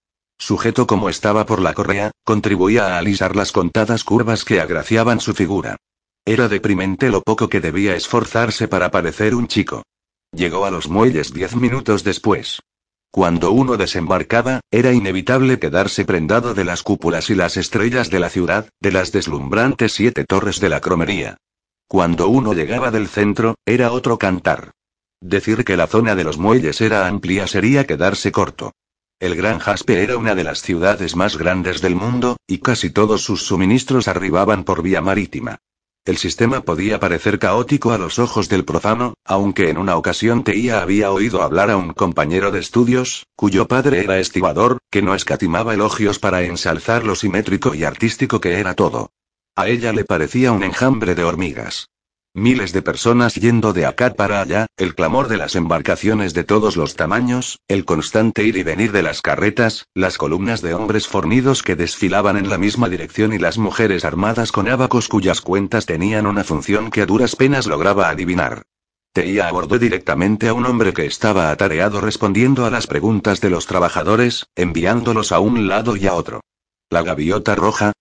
sujeto 0.42 0.88
como 0.88 1.08
estaba 1.08 1.46
por 1.46 1.60
la 1.60 1.72
correa, 1.72 2.10
contribuía 2.24 2.86
a 2.86 2.98
alisar 2.98 3.36
las 3.36 3.52
contadas 3.52 4.02
curvas 4.02 4.44
que 4.44 4.60
agraciaban 4.60 5.20
su 5.20 5.34
figura. 5.34 5.76
Era 6.24 6.48
deprimente 6.48 7.10
lo 7.10 7.22
poco 7.22 7.48
que 7.48 7.60
debía 7.60 7.94
esforzarse 7.94 8.66
para 8.66 8.90
parecer 8.90 9.34
un 9.34 9.46
chico. 9.46 9.84
Llegó 10.32 10.64
a 10.64 10.70
los 10.70 10.88
muelles 10.88 11.32
diez 11.32 11.54
minutos 11.54 12.02
después. 12.02 12.60
Cuando 13.12 13.52
uno 13.52 13.76
desembarcaba, 13.76 14.60
era 14.70 14.92
inevitable 14.92 15.58
quedarse 15.58 16.04
prendado 16.04 16.54
de 16.54 16.64
las 16.64 16.82
cúpulas 16.82 17.30
y 17.30 17.34
las 17.34 17.56
estrellas 17.56 18.10
de 18.10 18.20
la 18.20 18.30
ciudad, 18.30 18.68
de 18.80 18.90
las 18.90 19.12
deslumbrantes 19.12 19.92
siete 19.92 20.24
torres 20.24 20.58
de 20.60 20.70
la 20.70 20.80
cromería. 20.80 21.36
Cuando 21.92 22.28
uno 22.28 22.54
llegaba 22.54 22.90
del 22.90 23.06
centro, 23.06 23.56
era 23.66 23.92
otro 23.92 24.16
cantar. 24.16 24.70
Decir 25.20 25.62
que 25.62 25.76
la 25.76 25.86
zona 25.86 26.14
de 26.14 26.24
los 26.24 26.38
muelles 26.38 26.80
era 26.80 27.06
amplia 27.06 27.46
sería 27.46 27.86
quedarse 27.86 28.32
corto. 28.32 28.72
El 29.20 29.36
Gran 29.36 29.58
Jaspe 29.58 30.02
era 30.02 30.16
una 30.16 30.34
de 30.34 30.42
las 30.42 30.62
ciudades 30.62 31.16
más 31.16 31.36
grandes 31.36 31.82
del 31.82 31.94
mundo, 31.94 32.38
y 32.46 32.60
casi 32.60 32.88
todos 32.88 33.20
sus 33.20 33.42
suministros 33.42 34.08
arribaban 34.08 34.64
por 34.64 34.82
vía 34.82 35.02
marítima. 35.02 35.58
El 36.06 36.16
sistema 36.16 36.62
podía 36.62 36.98
parecer 36.98 37.38
caótico 37.38 37.92
a 37.92 37.98
los 37.98 38.18
ojos 38.18 38.48
del 38.48 38.64
profano, 38.64 39.12
aunque 39.26 39.68
en 39.68 39.76
una 39.76 39.96
ocasión 39.96 40.44
Teía 40.44 40.80
había 40.80 41.10
oído 41.10 41.42
hablar 41.42 41.70
a 41.70 41.76
un 41.76 41.92
compañero 41.92 42.50
de 42.52 42.60
estudios, 42.60 43.26
cuyo 43.36 43.68
padre 43.68 44.02
era 44.02 44.18
estibador, 44.18 44.78
que 44.90 45.02
no 45.02 45.14
escatimaba 45.14 45.74
elogios 45.74 46.18
para 46.18 46.40
ensalzar 46.40 47.04
lo 47.04 47.16
simétrico 47.16 47.74
y 47.74 47.84
artístico 47.84 48.40
que 48.40 48.58
era 48.58 48.72
todo. 48.72 49.10
A 49.54 49.68
ella 49.68 49.92
le 49.92 50.06
parecía 50.06 50.50
un 50.50 50.62
enjambre 50.62 51.14
de 51.14 51.24
hormigas. 51.24 51.90
Miles 52.32 52.72
de 52.72 52.80
personas 52.80 53.34
yendo 53.34 53.74
de 53.74 53.84
acá 53.84 54.14
para 54.14 54.40
allá, 54.40 54.66
el 54.78 54.94
clamor 54.94 55.28
de 55.28 55.36
las 55.36 55.54
embarcaciones 55.56 56.32
de 56.32 56.42
todos 56.42 56.78
los 56.78 56.96
tamaños, 56.96 57.58
el 57.68 57.84
constante 57.84 58.44
ir 58.44 58.56
y 58.56 58.62
venir 58.62 58.92
de 58.92 59.02
las 59.02 59.20
carretas, 59.20 59.84
las 59.92 60.16
columnas 60.16 60.62
de 60.62 60.72
hombres 60.72 61.06
fornidos 61.06 61.62
que 61.62 61.76
desfilaban 61.76 62.38
en 62.38 62.48
la 62.48 62.56
misma 62.56 62.88
dirección 62.88 63.34
y 63.34 63.38
las 63.38 63.58
mujeres 63.58 64.06
armadas 64.06 64.52
con 64.52 64.70
abacos 64.70 65.08
cuyas 65.08 65.42
cuentas 65.42 65.84
tenían 65.84 66.26
una 66.26 66.44
función 66.44 66.90
que 66.90 67.02
a 67.02 67.06
duras 67.06 67.36
penas 67.36 67.66
lograba 67.66 68.08
adivinar. 68.08 68.62
Teía 69.12 69.48
abordó 69.48 69.78
directamente 69.78 70.48
a 70.48 70.54
un 70.54 70.64
hombre 70.64 70.94
que 70.94 71.04
estaba 71.04 71.50
atareado 71.50 72.00
respondiendo 72.00 72.64
a 72.64 72.70
las 72.70 72.86
preguntas 72.86 73.42
de 73.42 73.50
los 73.50 73.66
trabajadores, 73.66 74.46
enviándolos 74.56 75.30
a 75.30 75.40
un 75.40 75.68
lado 75.68 75.94
y 75.96 76.06
a 76.06 76.14
otro. 76.14 76.40
¿La 76.88 77.02
gaviota 77.02 77.54
roja? 77.54 77.92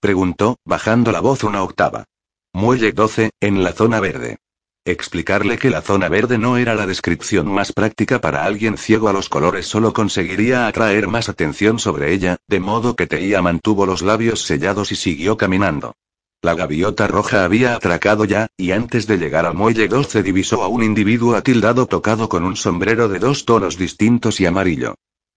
Preguntó, 0.00 0.56
bajando 0.64 1.12
la 1.12 1.20
voz 1.20 1.44
una 1.44 1.62
octava. 1.62 2.04
Muelle 2.52 2.92
12, 2.92 3.30
en 3.40 3.62
la 3.62 3.72
zona 3.72 4.00
verde. 4.00 4.38
Explicarle 4.84 5.58
que 5.58 5.68
la 5.68 5.82
zona 5.82 6.08
verde 6.08 6.38
no 6.38 6.56
era 6.56 6.74
la 6.74 6.86
descripción 6.86 7.46
más 7.46 7.72
práctica 7.72 8.20
para 8.20 8.44
alguien 8.44 8.78
ciego 8.78 9.08
a 9.08 9.12
los 9.12 9.28
colores 9.28 9.66
solo 9.66 9.92
conseguiría 9.92 10.66
atraer 10.66 11.08
más 11.08 11.28
atención 11.28 11.78
sobre 11.78 12.14
ella, 12.14 12.38
de 12.46 12.58
modo 12.58 12.96
que 12.96 13.06
Teía 13.06 13.42
mantuvo 13.42 13.84
los 13.84 14.00
labios 14.00 14.42
sellados 14.42 14.90
y 14.90 14.96
siguió 14.96 15.36
caminando. 15.36 15.94
La 16.40 16.54
gaviota 16.54 17.06
roja 17.06 17.44
había 17.44 17.74
atracado 17.74 18.24
ya, 18.24 18.46
y 18.56 18.70
antes 18.70 19.06
de 19.06 19.18
llegar 19.18 19.44
al 19.44 19.54
muelle 19.54 19.88
12 19.88 20.22
divisó 20.22 20.62
a 20.62 20.68
un 20.68 20.82
individuo 20.82 21.34
atildado 21.34 21.86
tocado 21.86 22.28
con 22.28 22.44
un 22.44 22.56
sombrero 22.56 23.08
de 23.08 23.18
dos 23.18 23.44
tonos 23.44 23.76
distintos 23.76 24.40
y 24.40 24.46
amarillo. 24.46 24.94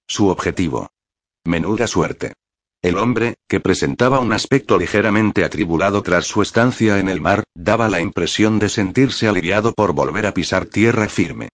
Su 0.08 0.28
objetivo. 0.28 0.92
Menuda 1.44 1.88
suerte. 1.88 2.34
El 2.82 2.98
hombre, 2.98 3.36
que 3.48 3.60
presentaba 3.60 4.20
un 4.20 4.34
aspecto 4.34 4.80
ligeramente 4.80 5.44
atribulado 5.44 6.02
tras 6.02 6.26
su 6.26 6.42
estancia 6.42 6.98
en 6.98 7.10
el 7.10 7.22
mar, 7.22 7.44
daba 7.54 7.90
la 7.90 8.02
impresión 8.02 8.58
de 8.58 8.70
sentirse 8.70 9.28
aliviado 9.28 9.74
por 9.74 9.94
volver 9.94 10.26
a 10.26 10.34
pisar 10.34 10.66
tierra 10.66 11.08
firme. 11.08 11.50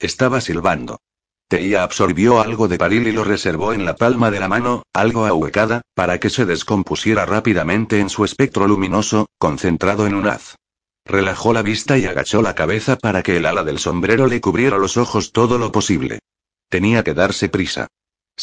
Estaba 0.00 0.40
silbando. 0.40 0.98
Teía 1.46 1.84
absorbió 1.84 2.40
algo 2.40 2.66
de 2.66 2.78
paril 2.78 3.06
y 3.06 3.12
lo 3.12 3.22
reservó 3.22 3.72
en 3.72 3.84
la 3.84 3.94
palma 3.94 4.32
de 4.32 4.40
la 4.40 4.48
mano, 4.48 4.82
algo 4.92 5.26
ahuecada, 5.26 5.82
para 5.94 6.18
que 6.18 6.30
se 6.30 6.46
descompusiera 6.46 7.26
rápidamente 7.26 8.00
en 8.00 8.08
su 8.08 8.24
espectro 8.24 8.66
luminoso, 8.66 9.26
concentrado 9.38 10.06
en 10.06 10.14
un 10.14 10.26
haz. 10.26 10.56
Relajó 11.04 11.52
la 11.52 11.62
vista 11.62 11.96
y 11.98 12.06
agachó 12.06 12.42
la 12.42 12.54
cabeza 12.54 12.96
para 12.96 13.22
que 13.22 13.36
el 13.36 13.46
ala 13.46 13.62
del 13.62 13.78
sombrero 13.78 14.26
le 14.26 14.40
cubriera 14.40 14.78
los 14.78 14.96
ojos 14.96 15.30
todo 15.30 15.58
lo 15.58 15.70
posible. 15.70 16.20
Tenía 16.68 17.04
que 17.04 17.14
darse 17.14 17.48
prisa. 17.48 17.86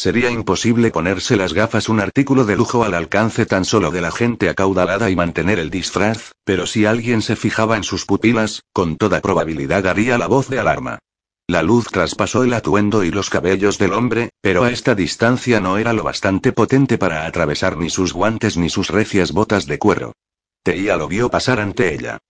Sería 0.00 0.30
imposible 0.30 0.90
ponerse 0.90 1.36
las 1.36 1.52
gafas 1.52 1.90
un 1.90 2.00
artículo 2.00 2.46
de 2.46 2.56
lujo 2.56 2.84
al 2.84 2.94
alcance 2.94 3.44
tan 3.44 3.66
solo 3.66 3.90
de 3.90 4.00
la 4.00 4.10
gente 4.10 4.48
acaudalada 4.48 5.10
y 5.10 5.14
mantener 5.14 5.58
el 5.58 5.68
disfraz, 5.68 6.32
pero 6.42 6.66
si 6.66 6.86
alguien 6.86 7.20
se 7.20 7.36
fijaba 7.36 7.76
en 7.76 7.84
sus 7.84 8.06
pupilas, 8.06 8.62
con 8.72 8.96
toda 8.96 9.20
probabilidad 9.20 9.86
haría 9.86 10.16
la 10.16 10.26
voz 10.26 10.48
de 10.48 10.58
alarma. 10.58 11.00
La 11.46 11.62
luz 11.62 11.88
traspasó 11.88 12.44
el 12.44 12.54
atuendo 12.54 13.04
y 13.04 13.10
los 13.10 13.28
cabellos 13.28 13.76
del 13.76 13.92
hombre, 13.92 14.30
pero 14.40 14.64
a 14.64 14.70
esta 14.70 14.94
distancia 14.94 15.60
no 15.60 15.76
era 15.76 15.92
lo 15.92 16.02
bastante 16.02 16.52
potente 16.52 16.96
para 16.96 17.26
atravesar 17.26 17.76
ni 17.76 17.90
sus 17.90 18.14
guantes 18.14 18.56
ni 18.56 18.70
sus 18.70 18.88
recias 18.88 19.32
botas 19.32 19.66
de 19.66 19.78
cuero. 19.78 20.14
Teía 20.62 20.96
lo 20.96 21.08
vio 21.08 21.30
pasar 21.30 21.60
ante 21.60 21.92
ella. 21.92 22.20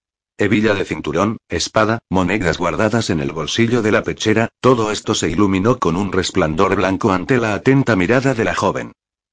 Hebilla 0.41 0.73
de 0.73 0.87
cinturón, 0.87 1.37
espada, 1.51 1.99
monedas 2.09 2.57
guardadas 2.57 3.11
en 3.11 3.21
el 3.21 3.31
bolsillo 3.31 3.83
de 3.83 3.93
la 3.93 4.03
pechera, 4.03 4.49
todo 4.63 4.91
esto 4.91 5.15
se 5.15 5.29
iluminó 5.29 5.79
con 5.79 5.97
un 5.97 6.13
resplandor 6.13 6.77
blanco 6.77 7.13
ante 7.13 7.37
la 7.37 7.53
atenta 7.53 7.95
mirada 7.95 8.33
de 8.33 8.45
la 8.45 8.55
joven. 8.55 8.93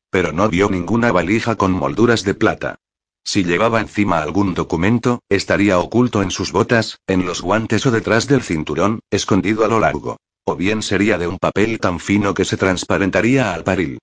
Pero 0.10 0.34
no 0.34 0.50
vio 0.50 0.70
ninguna 0.70 1.14
valija 1.14 1.56
con 1.56 1.72
molduras 1.72 2.26
de 2.26 2.34
plata. 2.34 2.76
Si 3.24 3.46
llevaba 3.46 3.80
encima 3.80 4.22
algún 4.22 4.54
documento, 4.54 5.22
estaría 5.30 5.80
oculto 5.80 6.22
en 6.22 6.30
sus 6.30 6.52
botas, 6.52 7.00
en 7.08 7.26
los 7.26 7.42
guantes 7.42 7.86
o 7.86 7.92
detrás 7.92 8.28
del 8.28 8.42
cinturón, 8.42 9.00
escondido 9.10 9.64
a 9.64 9.70
lo 9.70 9.80
largo. 9.80 10.18
O 10.44 10.58
bien 10.58 10.82
sería 10.82 11.18
de 11.18 11.30
un 11.30 11.38
papel 11.38 11.80
tan 11.80 12.02
fino 12.02 12.34
que 12.34 12.44
se 12.44 12.58
transparentaría 12.58 13.54
al 13.54 13.64
paril. 13.64 14.00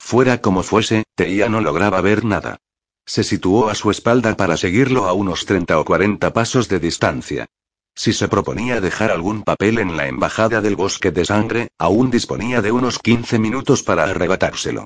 Fuera 0.00 0.40
como 0.40 0.64
fuese, 0.64 1.04
Teía 1.14 1.48
no 1.48 1.60
lograba 1.60 2.00
ver 2.00 2.24
nada. 2.24 2.56
Se 3.08 3.24
situó 3.24 3.70
a 3.70 3.74
su 3.74 3.90
espalda 3.90 4.36
para 4.36 4.58
seguirlo 4.58 5.06
a 5.06 5.14
unos 5.14 5.46
30 5.46 5.80
o 5.80 5.84
40 5.86 6.30
pasos 6.34 6.68
de 6.68 6.78
distancia. 6.78 7.46
Si 7.94 8.12
se 8.12 8.28
proponía 8.28 8.82
dejar 8.82 9.10
algún 9.10 9.44
papel 9.44 9.78
en 9.78 9.96
la 9.96 10.08
embajada 10.08 10.60
del 10.60 10.76
bosque 10.76 11.10
de 11.10 11.24
sangre, 11.24 11.68
aún 11.78 12.10
disponía 12.10 12.60
de 12.60 12.70
unos 12.70 12.98
15 12.98 13.38
minutos 13.38 13.82
para 13.82 14.04
arrebatárselo. 14.04 14.84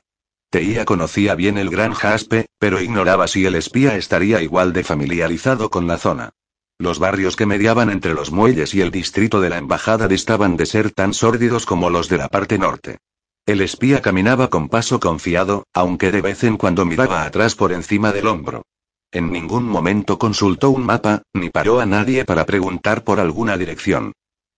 Teía 0.50 0.84
conocía 0.84 1.34
bien 1.34 1.58
el 1.58 1.68
gran 1.68 1.94
jaspe, 1.94 2.46
pero 2.60 2.80
ignoraba 2.80 3.26
si 3.26 3.44
el 3.44 3.56
espía 3.56 3.96
estaría 3.96 4.40
igual 4.40 4.72
de 4.72 4.84
familiarizado 4.84 5.68
con 5.68 5.88
la 5.88 5.98
zona. 5.98 6.30
Los 6.78 7.00
barrios 7.00 7.34
que 7.34 7.46
mediaban 7.46 7.90
entre 7.90 8.14
los 8.14 8.30
muelles 8.30 8.72
y 8.72 8.82
el 8.82 8.92
distrito 8.92 9.40
de 9.40 9.50
la 9.50 9.58
embajada 9.58 10.06
distaban 10.06 10.56
de 10.56 10.66
ser 10.66 10.92
tan 10.92 11.12
sórdidos 11.12 11.66
como 11.66 11.90
los 11.90 12.08
de 12.08 12.18
la 12.18 12.28
parte 12.28 12.56
norte. 12.56 12.98
El 13.44 13.60
espía 13.60 14.00
caminaba 14.00 14.50
con 14.50 14.68
paso 14.68 15.00
confiado, 15.00 15.66
aunque 15.74 16.12
de 16.12 16.20
vez 16.20 16.44
en 16.44 16.56
cuando 16.56 16.84
miraba 16.84 17.24
atrás 17.24 17.56
por 17.56 17.72
encima 17.72 18.12
del 18.12 18.28
hombro. 18.28 18.62
En 19.10 19.32
ningún 19.32 19.64
momento 19.64 20.16
consultó 20.16 20.70
un 20.70 20.86
mapa, 20.86 21.22
ni 21.34 21.50
paró 21.50 21.80
a 21.80 21.86
nadie 21.86 22.24
para 22.24 22.46
preguntar 22.46 23.02
por 23.02 23.18
alguna 23.18 23.58
dirección. 23.58 24.12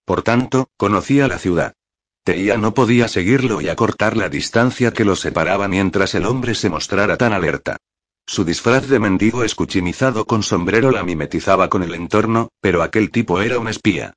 Por 0.04 0.22
tanto, 0.22 0.68
conocía 0.76 1.28
la 1.28 1.38
ciudad. 1.38 1.72
Teía 2.24 2.58
no 2.58 2.74
podía 2.74 3.08
seguirlo 3.08 3.62
y 3.62 3.68
acortar 3.68 4.16
la 4.16 4.28
distancia 4.28 4.92
que 4.92 5.04
los 5.04 5.20
separaba 5.20 5.66
mientras 5.66 6.14
el 6.14 6.26
hombre 6.26 6.54
se 6.54 6.68
mostrara 6.68 7.16
tan 7.16 7.32
alerta. 7.32 7.78
Su 8.26 8.44
disfraz 8.44 8.86
de 8.88 8.98
mendigo 8.98 9.44
escuchimizado 9.44 10.26
con 10.26 10.42
sombrero 10.42 10.90
la 10.90 11.02
mimetizaba 11.02 11.68
con 11.68 11.82
el 11.82 11.94
entorno, 11.94 12.48
pero 12.60 12.82
aquel 12.82 13.10
tipo 13.10 13.40
era 13.40 13.58
un 13.58 13.68
espía. 13.68 14.14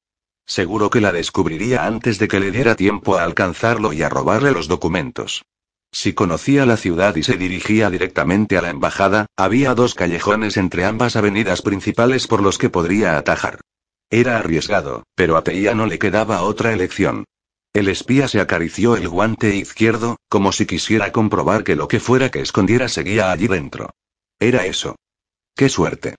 Seguro 0.47 0.89
que 0.89 1.01
la 1.01 1.11
descubriría 1.11 1.85
antes 1.85 2.19
de 2.19 2.29
que 2.29 2.39
le 2.39 2.51
diera 2.51 2.75
tiempo 2.75 3.17
a 3.17 3.23
alcanzarlo 3.23 3.91
y 3.91 4.01
a 4.01 4.09
robarle 4.09 4.53
los 4.53 4.69
documentos. 4.69 5.43
Si 5.91 6.13
conocía 6.13 6.65
la 6.65 6.77
ciudad 6.77 7.17
y 7.17 7.23
se 7.23 7.37
dirigía 7.37 7.89
directamente 7.89 8.57
a 8.57 8.61
la 8.61 8.69
embajada, 8.69 9.25
había 9.35 9.75
dos 9.75 9.93
callejones 9.93 10.55
entre 10.55 10.85
ambas 10.85 11.17
avenidas 11.17 11.61
principales 11.61 12.27
por 12.27 12.41
los 12.41 12.57
que 12.57 12.69
podría 12.69 13.17
atajar. 13.17 13.59
Era 14.09 14.37
arriesgado, 14.37 15.03
pero 15.15 15.35
a 15.35 15.43
Teía 15.43 15.75
no 15.75 15.85
le 15.85 15.99
quedaba 15.99 16.41
otra 16.43 16.71
elección. 16.71 17.25
El 17.73 17.89
espía 17.89 18.29
se 18.29 18.39
acarició 18.39 18.95
el 18.95 19.09
guante 19.09 19.53
izquierdo, 19.53 20.15
como 20.29 20.53
si 20.53 20.65
quisiera 20.65 21.11
comprobar 21.11 21.65
que 21.65 21.75
lo 21.75 21.89
que 21.89 21.99
fuera 21.99 22.31
que 22.31 22.39
escondiera 22.39 22.87
seguía 22.87 23.31
allí 23.31 23.47
dentro. 23.47 23.89
Era 24.39 24.65
eso. 24.65 24.95
¡Qué 25.55 25.67
suerte! 25.67 26.15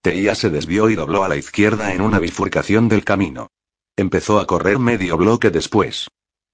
Teía 0.00 0.36
se 0.36 0.50
desvió 0.50 0.90
y 0.90 0.94
dobló 0.94 1.24
a 1.24 1.28
la 1.28 1.36
izquierda 1.36 1.92
en 1.92 2.02
una 2.02 2.20
bifurcación 2.20 2.88
del 2.88 3.04
camino. 3.04 3.48
Empezó 3.96 4.40
a 4.40 4.46
correr 4.46 4.78
medio 4.78 5.16
bloque 5.16 5.50
después. 5.50 6.08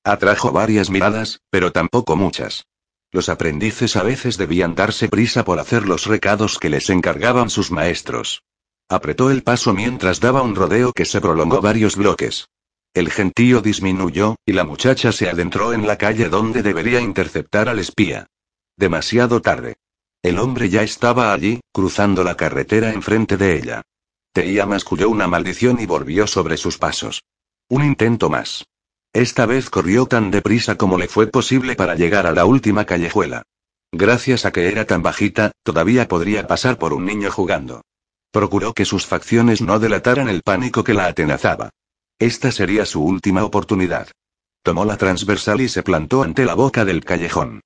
Atrajo 0.04 0.52
varias 0.52 0.90
miradas, 0.90 1.40
pero 1.50 1.72
tampoco 1.72 2.16
muchas. 2.16 2.66
Los 3.12 3.28
aprendices 3.28 3.96
a 3.96 4.02
veces 4.02 4.36
debían 4.36 4.74
darse 4.74 5.08
prisa 5.08 5.44
por 5.44 5.58
hacer 5.58 5.86
los 5.86 6.06
recados 6.06 6.58
que 6.58 6.70
les 6.70 6.90
encargaban 6.90 7.50
sus 7.50 7.70
maestros. 7.70 8.42
Apretó 8.88 9.30
el 9.30 9.42
paso 9.42 9.72
mientras 9.72 10.20
daba 10.20 10.42
un 10.42 10.54
rodeo 10.54 10.92
que 10.92 11.04
se 11.04 11.20
prolongó 11.20 11.60
varios 11.60 11.96
bloques. 11.96 12.48
El 12.92 13.10
gentío 13.10 13.62
disminuyó, 13.62 14.36
y 14.44 14.52
la 14.52 14.64
muchacha 14.64 15.12
se 15.12 15.28
adentró 15.28 15.72
en 15.72 15.86
la 15.86 15.96
calle 15.96 16.28
donde 16.28 16.62
debería 16.62 17.00
interceptar 17.00 17.68
al 17.68 17.78
espía. 17.78 18.26
Demasiado 18.76 19.40
tarde. 19.40 19.76
El 20.22 20.38
hombre 20.38 20.68
ya 20.68 20.82
estaba 20.82 21.32
allí, 21.32 21.60
cruzando 21.72 22.24
la 22.24 22.36
carretera 22.36 22.92
enfrente 22.92 23.36
de 23.36 23.56
ella. 23.56 23.82
Teía 24.32 24.64
masculló 24.64 25.10
una 25.10 25.26
maldición 25.26 25.80
y 25.80 25.86
volvió 25.86 26.26
sobre 26.26 26.56
sus 26.56 26.78
pasos. 26.78 27.22
Un 27.68 27.84
intento 27.84 28.30
más. 28.30 28.66
Esta 29.12 29.44
vez 29.44 29.70
corrió 29.70 30.06
tan 30.06 30.30
deprisa 30.30 30.76
como 30.76 30.96
le 30.96 31.08
fue 31.08 31.26
posible 31.26 31.74
para 31.74 31.96
llegar 31.96 32.26
a 32.26 32.32
la 32.32 32.44
última 32.44 32.84
callejuela. 32.84 33.42
Gracias 33.92 34.44
a 34.44 34.52
que 34.52 34.68
era 34.68 34.84
tan 34.84 35.02
bajita, 35.02 35.50
todavía 35.64 36.06
podría 36.06 36.46
pasar 36.46 36.78
por 36.78 36.92
un 36.92 37.06
niño 37.06 37.30
jugando. 37.32 37.82
Procuró 38.30 38.72
que 38.72 38.84
sus 38.84 39.04
facciones 39.04 39.60
no 39.60 39.80
delataran 39.80 40.28
el 40.28 40.42
pánico 40.42 40.84
que 40.84 40.94
la 40.94 41.06
atenazaba. 41.06 41.70
Esta 42.20 42.52
sería 42.52 42.86
su 42.86 43.02
última 43.02 43.42
oportunidad. 43.44 44.08
Tomó 44.62 44.84
la 44.84 44.96
transversal 44.96 45.60
y 45.60 45.68
se 45.68 45.82
plantó 45.82 46.22
ante 46.22 46.44
la 46.44 46.54
boca 46.54 46.84
del 46.84 47.04
callejón. 47.04 47.62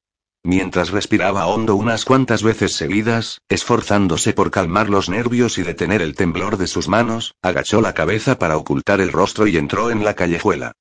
Mientras 0.46 0.90
respiraba 0.90 1.46
hondo 1.46 1.74
unas 1.74 2.04
cuantas 2.04 2.42
veces 2.42 2.74
seguidas, 2.74 3.40
esforzándose 3.48 4.34
por 4.34 4.50
calmar 4.50 4.90
los 4.90 5.08
nervios 5.08 5.56
y 5.56 5.62
detener 5.62 6.02
el 6.02 6.14
temblor 6.14 6.58
de 6.58 6.66
sus 6.66 6.86
manos, 6.86 7.34
agachó 7.40 7.80
la 7.80 7.94
cabeza 7.94 8.38
para 8.38 8.58
ocultar 8.58 9.00
el 9.00 9.10
rostro 9.10 9.46
y 9.46 9.56
entró 9.56 9.90
en 9.90 10.04
la 10.04 10.12
callejuela. 10.14 10.72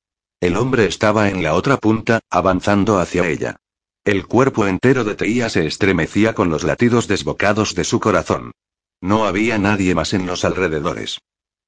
El 0.42 0.58
hombre 0.58 0.86
estaba 0.86 1.30
en 1.30 1.44
la 1.44 1.54
otra 1.54 1.78
punta, 1.78 2.20
avanzando 2.30 3.00
hacia 3.00 3.26
ella. 3.30 3.56
El 4.04 4.28
cuerpo 4.28 4.68
entero 4.68 5.06
de 5.06 5.16
Teía 5.16 5.48
se 5.48 5.66
estremecía 5.66 6.36
con 6.36 6.50
los 6.50 6.66
latidos 6.66 7.08
desbocados 7.08 7.74
de 7.74 7.86
su 7.86 8.02
corazón. 8.02 8.52
No 9.00 9.26
había 9.26 9.58
nadie 9.58 9.96
más 9.96 10.14
en 10.14 10.26
los 10.26 10.44
alrededores. 10.44 11.20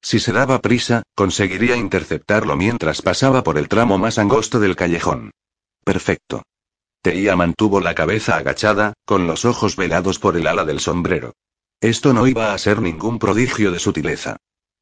Si 0.02 0.18
se 0.18 0.32
daba 0.32 0.60
prisa, 0.60 1.02
conseguiría 1.14 1.76
interceptarlo 1.76 2.56
mientras 2.56 3.00
pasaba 3.00 3.42
por 3.42 3.56
el 3.56 3.68
tramo 3.68 3.96
más 3.96 4.18
angosto 4.18 4.60
del 4.60 4.76
callejón. 4.76 5.30
Perfecto. 5.82 6.42
Teía 7.06 7.36
mantuvo 7.36 7.80
la 7.80 7.94
cabeza 7.94 8.36
agachada, 8.36 8.94
con 9.04 9.28
los 9.28 9.44
ojos 9.44 9.76
velados 9.76 10.18
por 10.18 10.36
el 10.36 10.48
ala 10.48 10.64
del 10.64 10.80
sombrero. 10.80 11.34
Esto 11.80 12.12
no 12.12 12.26
iba 12.26 12.52
a 12.52 12.58
ser 12.58 12.82
ningún 12.82 13.20
prodigio 13.20 13.70
de 13.70 13.78
sutileza. 13.78 14.38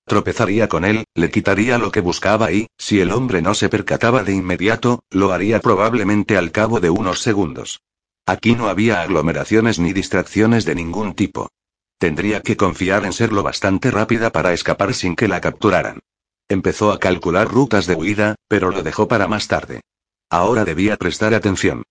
Tropezaría 0.06 0.66
con 0.66 0.86
él, 0.86 1.04
le 1.14 1.30
quitaría 1.30 1.76
lo 1.76 1.92
que 1.92 2.00
buscaba 2.00 2.50
y, 2.50 2.68
si 2.78 2.98
el 3.00 3.10
hombre 3.10 3.42
no 3.42 3.52
se 3.52 3.68
percataba 3.68 4.24
de 4.24 4.32
inmediato, 4.32 5.00
lo 5.10 5.32
haría 5.32 5.60
probablemente 5.60 6.38
al 6.38 6.50
cabo 6.50 6.80
de 6.80 6.88
unos 6.88 7.20
segundos. 7.20 7.82
Aquí 8.24 8.54
no 8.54 8.70
había 8.70 9.02
aglomeraciones 9.02 9.78
ni 9.78 9.92
distracciones 9.92 10.64
de 10.64 10.76
ningún 10.76 11.12
tipo. 11.12 11.50
Tendría 11.98 12.40
que 12.40 12.56
confiar 12.56 13.04
en 13.04 13.12
ser 13.12 13.34
lo 13.34 13.42
bastante 13.42 13.90
rápida 13.90 14.32
para 14.32 14.54
escapar 14.54 14.94
sin 14.94 15.14
que 15.14 15.28
la 15.28 15.42
capturaran. 15.42 16.00
Empezó 16.48 16.90
a 16.90 16.98
calcular 16.98 17.48
rutas 17.48 17.86
de 17.86 17.96
huida, 17.96 18.36
pero 18.48 18.70
lo 18.70 18.82
dejó 18.82 19.08
para 19.08 19.28
más 19.28 19.46
tarde. 19.46 19.82
Ahora 20.30 20.64
debía 20.64 20.96
prestar 20.96 21.34
atención. 21.34 21.82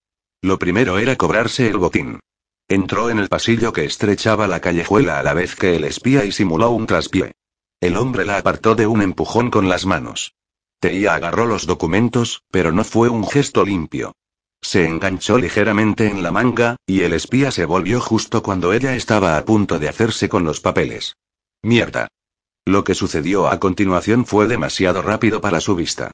Lo 0.44 0.60
primero 0.60 0.99
era 0.99 1.15
cobrarse 1.15 1.68
el 1.70 1.78
botín. 1.78 2.20
Entró 2.68 3.10
en 3.10 3.18
el 3.18 3.30
pasillo 3.30 3.72
que 3.72 3.86
estrechaba 3.86 4.45
la 4.45 4.60
callejuela 4.60 5.18
a 5.18 5.24
la 5.24 5.34
vez 5.34 5.56
que 5.56 5.78
el 5.78 5.86
espía 5.86 6.26
y 6.26 6.34
simuló 6.34 6.72
un 6.72 6.86
traspié. 6.86 7.32
El 7.80 7.95
hombre 7.95 8.26
la 8.26 8.40
apartó 8.40 8.76
de 8.76 8.86
un 8.86 9.02
empujón 9.02 9.49
con 9.49 9.70
las 9.70 9.86
manos. 9.86 10.36
Teía 10.82 11.15
agarró 11.15 11.45
los 11.45 11.65
documentos, 11.65 12.44
pero 12.52 12.74
no 12.74 12.84
fue 12.84 13.07
un 13.07 13.26
gesto 13.26 13.64
limpio. 13.64 14.11
Se 14.61 14.86
enganchó 14.86 15.38
ligeramente 15.38 16.07
en 16.07 16.22
la 16.24 16.32
manga, 16.32 16.76
y 16.86 17.03
el 17.03 17.14
espía 17.14 17.49
se 17.52 17.64
volvió 17.64 18.02
justo 18.02 18.44
cuando 18.44 18.74
ella 18.74 18.95
estaba 18.95 19.38
a 19.38 19.45
punto 19.45 19.80
de 19.80 19.88
hacerse 19.88 20.28
con 20.28 20.44
los 20.44 20.60
papeles. 20.60 21.15
Mierda. 21.61 22.10
Lo 22.65 22.84
que 22.84 22.95
sucedió 22.95 23.48
a 23.48 23.61
continuación 23.61 24.26
fue 24.26 24.48
demasiado 24.48 25.02
rápido 25.02 25.40
para 25.40 25.61
su 25.61 25.74
vista. 25.74 26.11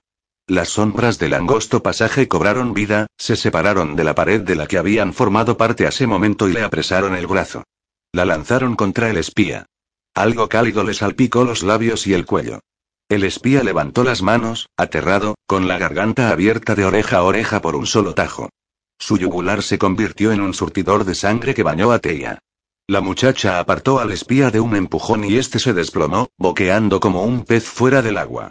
Las 0.50 0.70
sombras 0.70 1.20
del 1.20 1.36
angosto 1.36 1.84
pasaje 1.84 2.28
cobraron 2.28 2.74
vida, 2.74 3.06
se 3.20 3.36
separaron 3.36 3.96
de 3.96 4.04
la 4.04 4.16
pared 4.16 4.42
de 4.42 4.56
la 4.56 4.66
que 4.66 4.80
habían 4.80 5.14
formado 5.14 5.58
parte 5.58 5.86
hace 5.86 6.08
momento 6.08 6.50
y 6.50 6.54
le 6.54 6.64
apresaron 6.64 7.14
el 7.14 7.28
brazo. 7.28 7.66
La 8.12 8.26
lanzaron 8.26 8.76
contra 8.76 9.12
el 9.12 9.18
espía. 9.18 9.68
Algo 10.16 10.50
cálido 10.50 10.84
le 10.84 10.96
salpicó 10.96 11.44
los 11.44 11.62
labios 11.62 12.08
y 12.08 12.16
el 12.16 12.26
cuello. 12.26 12.62
El 13.10 13.26
espía 13.26 13.64
levantó 13.64 14.04
las 14.04 14.24
manos, 14.24 14.70
aterrado, 14.76 15.36
con 15.46 15.68
la 15.68 15.78
garganta 15.78 16.32
abierta 16.32 16.74
de 16.74 16.86
oreja 16.86 17.18
a 17.18 17.24
oreja 17.26 17.62
por 17.62 17.76
un 17.76 17.86
solo 17.86 18.16
tajo. 18.16 18.50
Su 18.98 19.20
yugular 19.20 19.62
se 19.62 19.78
convirtió 19.78 20.32
en 20.32 20.42
un 20.42 20.56
surtidor 20.56 21.06
de 21.06 21.14
sangre 21.14 21.54
que 21.54 21.62
bañó 21.62 21.92
a 21.92 22.00
Teia. 22.00 22.40
La 22.88 23.02
muchacha 23.02 23.60
apartó 23.60 24.00
al 24.00 24.12
espía 24.12 24.50
de 24.50 24.60
un 24.62 24.76
empujón 24.76 25.26
y 25.26 25.38
este 25.38 25.60
se 25.60 25.76
desplomó, 25.76 26.30
boqueando 26.40 27.00
como 27.00 27.22
un 27.22 27.46
pez 27.46 27.66
fuera 27.66 28.02
del 28.02 28.18
agua. 28.18 28.50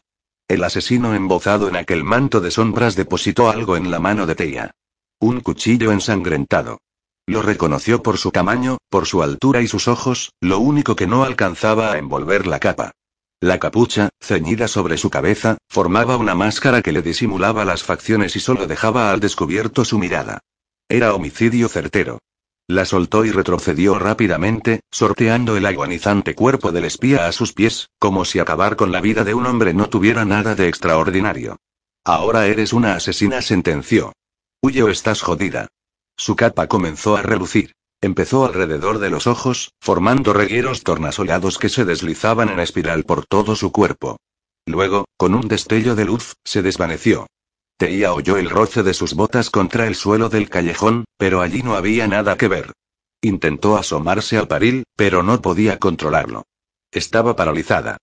El 0.49 0.65
asesino 0.65 1.15
embozado 1.15 1.69
en 1.69 1.77
aquel 1.77 2.05
manto 2.05 2.41
de 2.41 2.51
sombras 2.51 2.97
depositó 2.97 3.51
algo 3.51 3.77
en 3.77 3.91
la 3.91 4.01
mano 4.01 4.25
de 4.25 4.35
Teia. 4.35 4.71
Un 5.21 5.41
cuchillo 5.41 5.93
ensangrentado. 5.93 6.79
Lo 7.27 7.43
reconoció 7.43 8.03
por 8.03 8.17
su 8.17 8.31
tamaño, 8.31 8.79
por 8.89 9.05
su 9.05 9.23
altura 9.23 9.61
y 9.61 9.69
sus 9.69 9.89
ojos, 9.89 10.33
lo 10.41 10.59
único 10.59 10.97
que 10.97 11.07
no 11.07 11.25
alcanzaba 11.25 11.93
a 11.93 11.99
envolver 11.99 12.47
la 12.47 12.61
capa. 12.61 12.93
La 13.41 13.59
capucha, 13.59 14.09
ceñida 14.21 14.69
sobre 14.69 14.97
su 14.97 15.11
cabeza, 15.11 15.59
formaba 15.69 16.17
una 16.17 16.35
máscara 16.35 16.81
que 16.81 16.93
le 16.93 17.03
disimulaba 17.03 17.67
las 17.67 17.83
facciones 17.83 18.35
y 18.35 18.41
solo 18.41 18.67
dejaba 18.67 19.13
al 19.13 19.21
descubierto 19.21 19.85
su 19.85 19.99
mirada. 19.99 20.41
Era 20.89 21.13
homicidio 21.13 21.69
certero. 21.69 22.21
La 22.69 22.85
soltó 22.85 23.25
y 23.25 23.31
retrocedió 23.31 23.99
rápidamente, 23.99 24.81
sorteando 24.91 25.57
el 25.57 25.65
agonizante 25.65 26.35
cuerpo 26.35 26.71
del 26.71 26.85
espía 26.85 27.27
a 27.27 27.33
sus 27.33 27.55
pies, 27.55 27.89
como 27.99 28.27
si 28.27 28.41
acabar 28.41 28.77
con 28.77 28.93
la 28.93 29.01
vida 29.01 29.25
de 29.25 29.33
un 29.33 29.47
hombre 29.47 29.73
no 29.73 29.89
tuviera 29.89 30.27
nada 30.27 30.55
de 30.55 30.69
extraordinario. 30.69 31.57
Ahora 32.05 32.47
eres 32.47 32.75
una 32.75 32.95
asesina, 32.95 33.41
sentenció. 33.41 34.13
Huye 34.61 34.91
estás 34.91 35.23
jodida. 35.23 35.69
Su 36.15 36.37
capa 36.37 36.67
comenzó 36.67 37.17
a 37.17 37.23
relucir. 37.23 37.73
Empezó 38.03 38.45
alrededor 38.45 38.99
de 38.99 39.09
los 39.09 39.27
ojos, 39.27 39.73
formando 39.81 40.35
regueros 40.35 40.83
tornasolados 40.83 41.57
que 41.59 41.71
se 41.71 41.87
deslizaban 41.87 42.51
en 42.51 42.61
espiral 42.61 43.05
por 43.05 43.25
todo 43.25 43.57
su 43.57 43.73
cuerpo. 43.73 44.19
Luego, 44.67 45.07
con 45.17 45.35
un 45.35 45.49
destello 45.49 45.95
de 45.95 46.05
luz, 46.05 46.35
se 46.45 46.61
desvaneció. 46.61 47.27
Teía 47.79 48.13
oyó 48.13 48.37
el 48.37 48.51
roce 48.51 48.83
de 48.83 48.93
sus 48.93 49.15
botas 49.15 49.51
contra 49.51 49.87
el 49.87 49.95
suelo 49.95 50.29
del 50.29 50.51
callejón, 50.51 51.05
pero 51.17 51.41
allí 51.41 51.63
no 51.63 51.77
había 51.77 52.09
nada 52.09 52.37
que 52.37 52.49
ver. 52.49 52.73
Intentó 53.21 53.77
asomarse 53.77 54.37
al 54.37 54.49
paril, 54.49 54.83
pero 54.97 55.23
no 55.23 55.41
podía 55.41 55.79
controlarlo. 55.79 56.45
Estaba 56.91 57.37
paralizada. 57.37 57.97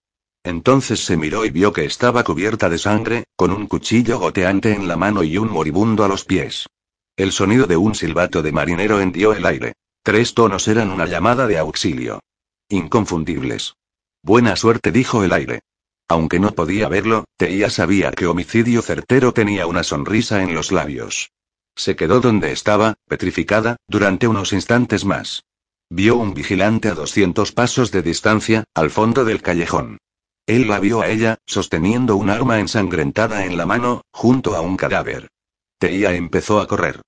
Entonces 0.45 1.03
se 1.03 1.17
miró 1.17 1.43
y 1.43 1.49
vio 1.49 1.73
que 1.73 1.83
estaba 1.83 2.23
cubierta 2.23 2.69
de 2.69 2.77
sangre, 2.77 3.25
con 3.35 3.51
un 3.51 3.67
cuchillo 3.67 4.17
goteante 4.17 4.71
en 4.71 4.87
la 4.87 4.95
mano 4.95 5.23
y 5.23 5.37
un 5.37 5.51
moribundo 5.51 6.05
a 6.05 6.07
los 6.07 6.23
pies. 6.23 6.67
El 7.17 7.33
sonido 7.33 7.67
de 7.67 7.75
un 7.75 7.95
silbato 7.95 8.41
de 8.41 8.53
marinero 8.53 9.01
hendió 9.01 9.33
el 9.33 9.45
aire. 9.45 9.73
Tres 10.03 10.33
tonos 10.33 10.69
eran 10.69 10.89
una 10.89 11.05
llamada 11.05 11.47
de 11.47 11.57
auxilio. 11.57 12.21
Inconfundibles. 12.69 13.73
Buena 14.23 14.55
suerte, 14.55 14.93
dijo 14.93 15.21
el 15.23 15.33
aire. 15.33 15.59
Aunque 16.07 16.39
no 16.39 16.51
podía 16.51 16.87
verlo, 16.87 17.25
Teía 17.37 17.69
sabía 17.69 18.11
que 18.11 18.27
homicidio 18.27 18.81
certero 18.81 19.33
tenía 19.33 19.65
una 19.65 19.83
sonrisa 19.83 20.43
en 20.43 20.53
los 20.53 20.71
labios. 20.71 21.31
Se 21.75 21.95
quedó 21.95 22.21
donde 22.21 22.51
estaba, 22.51 22.95
petrificada, 23.07 23.77
durante 23.87 24.27
unos 24.27 24.53
instantes 24.53 25.03
más. 25.03 25.43
Vio 25.89 26.15
un 26.15 26.33
vigilante 26.33 26.89
a 26.89 26.93
200 26.93 27.51
pasos 27.51 27.91
de 27.91 28.01
distancia, 28.01 28.63
al 28.73 28.89
fondo 28.89 29.25
del 29.25 29.41
callejón. 29.41 29.97
Él 30.47 30.67
la 30.67 30.79
vio 30.79 31.01
a 31.01 31.09
ella, 31.09 31.39
sosteniendo 31.45 32.15
un 32.15 32.29
arma 32.29 32.59
ensangrentada 32.59 33.45
en 33.45 33.57
la 33.57 33.65
mano, 33.65 34.01
junto 34.11 34.55
a 34.55 34.61
un 34.61 34.77
cadáver. 34.77 35.27
Teía 35.79 36.13
empezó 36.13 36.59
a 36.59 36.67
correr. 36.67 37.01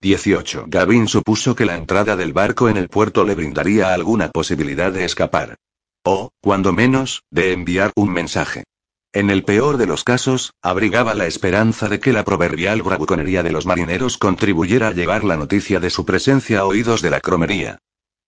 18. 0.00 0.66
Gavin 0.68 1.08
supuso 1.08 1.56
que 1.56 1.64
la 1.64 1.76
entrada 1.76 2.14
del 2.14 2.32
barco 2.32 2.68
en 2.68 2.76
el 2.76 2.88
puerto 2.88 3.24
le 3.24 3.34
brindaría 3.34 3.92
alguna 3.92 4.30
posibilidad 4.30 4.92
de 4.92 5.04
escapar. 5.04 5.56
O, 6.04 6.30
cuando 6.40 6.72
menos, 6.72 7.22
de 7.30 7.52
enviar 7.52 7.92
un 7.96 8.12
mensaje. 8.12 8.64
En 9.12 9.30
el 9.30 9.44
peor 9.44 9.76
de 9.76 9.86
los 9.86 10.04
casos, 10.04 10.52
abrigaba 10.60 11.14
la 11.14 11.26
esperanza 11.26 11.88
de 11.88 12.00
que 12.00 12.12
la 12.12 12.24
proverbial 12.24 12.82
bravuconería 12.82 13.42
de 13.42 13.52
los 13.52 13.64
marineros 13.64 14.18
contribuyera 14.18 14.88
a 14.88 14.92
llevar 14.92 15.24
la 15.24 15.36
noticia 15.36 15.80
de 15.80 15.88
su 15.88 16.04
presencia 16.04 16.60
a 16.60 16.64
oídos 16.64 17.00
de 17.00 17.10
la 17.10 17.20
cromería. 17.20 17.78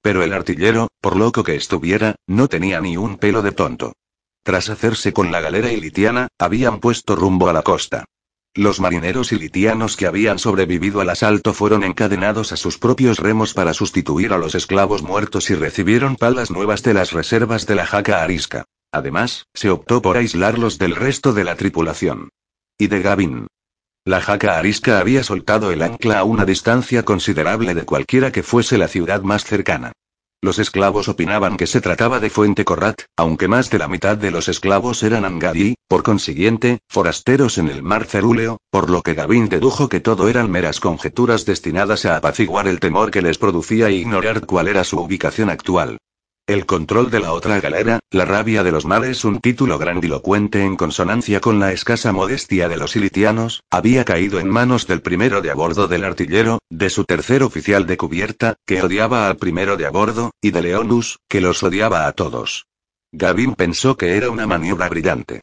Pero 0.00 0.22
el 0.22 0.32
artillero, 0.32 0.88
por 1.00 1.16
loco 1.16 1.42
que 1.42 1.56
estuviera, 1.56 2.14
no 2.26 2.48
tenía 2.48 2.80
ni 2.80 2.96
un 2.96 3.18
pelo 3.18 3.42
de 3.42 3.52
tonto. 3.52 3.92
Tras 4.44 4.70
hacerse 4.70 5.12
con 5.12 5.32
la 5.32 5.40
galera 5.40 5.72
ilitiana, 5.72 6.28
habían 6.38 6.78
puesto 6.78 7.16
rumbo 7.16 7.48
a 7.48 7.52
la 7.52 7.62
costa. 7.62 8.04
Los 8.56 8.80
marineros 8.80 9.32
ilitianos 9.32 9.98
que 9.98 10.06
habían 10.06 10.38
sobrevivido 10.38 11.02
al 11.02 11.10
asalto 11.10 11.52
fueron 11.52 11.84
encadenados 11.84 12.52
a 12.52 12.56
sus 12.56 12.78
propios 12.78 13.18
remos 13.18 13.52
para 13.52 13.74
sustituir 13.74 14.32
a 14.32 14.38
los 14.38 14.54
esclavos 14.54 15.02
muertos 15.02 15.50
y 15.50 15.54
recibieron 15.54 16.16
palas 16.16 16.50
nuevas 16.50 16.82
de 16.82 16.94
las 16.94 17.12
reservas 17.12 17.66
de 17.66 17.74
la 17.74 17.84
jaca 17.84 18.22
arisca. 18.22 18.64
Además, 18.92 19.44
se 19.52 19.68
optó 19.68 20.00
por 20.00 20.16
aislarlos 20.16 20.78
del 20.78 20.96
resto 20.96 21.34
de 21.34 21.44
la 21.44 21.56
tripulación. 21.56 22.30
Y 22.78 22.86
de 22.86 23.02
Gavin. 23.02 23.46
La 24.06 24.22
jaca 24.22 24.58
arisca 24.58 25.00
había 25.00 25.22
soltado 25.22 25.70
el 25.70 25.82
ancla 25.82 26.20
a 26.20 26.24
una 26.24 26.46
distancia 26.46 27.04
considerable 27.04 27.74
de 27.74 27.84
cualquiera 27.84 28.32
que 28.32 28.42
fuese 28.42 28.78
la 28.78 28.88
ciudad 28.88 29.20
más 29.20 29.44
cercana. 29.44 29.92
Los 30.42 30.58
esclavos 30.58 31.08
opinaban 31.08 31.56
que 31.56 31.66
se 31.66 31.80
trataba 31.80 32.20
de 32.20 32.30
Fuente 32.30 32.64
Corrat, 32.64 33.02
aunque 33.16 33.48
más 33.48 33.70
de 33.70 33.78
la 33.78 33.88
mitad 33.88 34.16
de 34.16 34.30
los 34.30 34.48
esclavos 34.48 35.02
eran 35.02 35.24
angadí, 35.24 35.76
por 35.88 36.02
consiguiente, 36.02 36.80
forasteros 36.88 37.58
en 37.58 37.68
el 37.68 37.82
mar 37.82 38.04
cerúleo, 38.04 38.58
por 38.70 38.90
lo 38.90 39.02
que 39.02 39.14
Gavin 39.14 39.48
dedujo 39.48 39.88
que 39.88 40.00
todo 40.00 40.28
eran 40.28 40.50
meras 40.50 40.78
conjeturas 40.78 41.46
destinadas 41.46 42.04
a 42.04 42.16
apaciguar 42.16 42.68
el 42.68 42.80
temor 42.80 43.10
que 43.10 43.22
les 43.22 43.38
producía 43.38 43.88
e 43.88 43.94
ignorar 43.94 44.44
cuál 44.46 44.68
era 44.68 44.84
su 44.84 45.00
ubicación 45.00 45.48
actual. 45.50 45.98
El 46.46 46.64
control 46.64 47.10
de 47.10 47.18
la 47.18 47.32
otra 47.32 47.58
galera, 47.58 47.98
La 48.08 48.24
rabia 48.24 48.62
de 48.62 48.70
los 48.70 48.84
mares, 48.84 49.24
un 49.24 49.40
título 49.40 49.78
grandilocuente 49.78 50.62
en 50.62 50.76
consonancia 50.76 51.40
con 51.40 51.58
la 51.58 51.72
escasa 51.72 52.12
modestia 52.12 52.68
de 52.68 52.76
los 52.76 52.94
ilitianos, 52.94 53.64
había 53.68 54.04
caído 54.04 54.38
en 54.38 54.48
manos 54.48 54.86
del 54.86 55.02
primero 55.02 55.40
de 55.42 55.50
a 55.50 55.56
bordo 55.56 55.88
del 55.88 56.04
artillero, 56.04 56.60
de 56.70 56.88
su 56.88 57.02
tercer 57.02 57.42
oficial 57.42 57.84
de 57.88 57.96
cubierta, 57.96 58.54
que 58.64 58.80
odiaba 58.80 59.26
al 59.26 59.38
primero 59.38 59.76
de 59.76 59.86
a 59.86 59.90
bordo, 59.90 60.30
y 60.40 60.52
de 60.52 60.62
Leonus, 60.62 61.18
que 61.28 61.40
los 61.40 61.64
odiaba 61.64 62.06
a 62.06 62.12
todos. 62.12 62.66
Gavin 63.10 63.56
pensó 63.56 63.96
que 63.96 64.16
era 64.16 64.30
una 64.30 64.46
maniobra 64.46 64.88
brillante. 64.88 65.40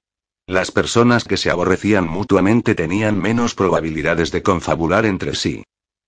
Las 0.48 0.72
personas 0.72 1.26
que 1.26 1.36
se 1.36 1.50
aborrecían 1.50 2.08
mutuamente 2.08 2.76
tenían 2.76 3.20
menos 3.20 3.56
probabilidades 3.56 4.32
de 4.32 4.42
confabular 4.42 5.06
entre 5.06 5.36
sí. 5.36 5.64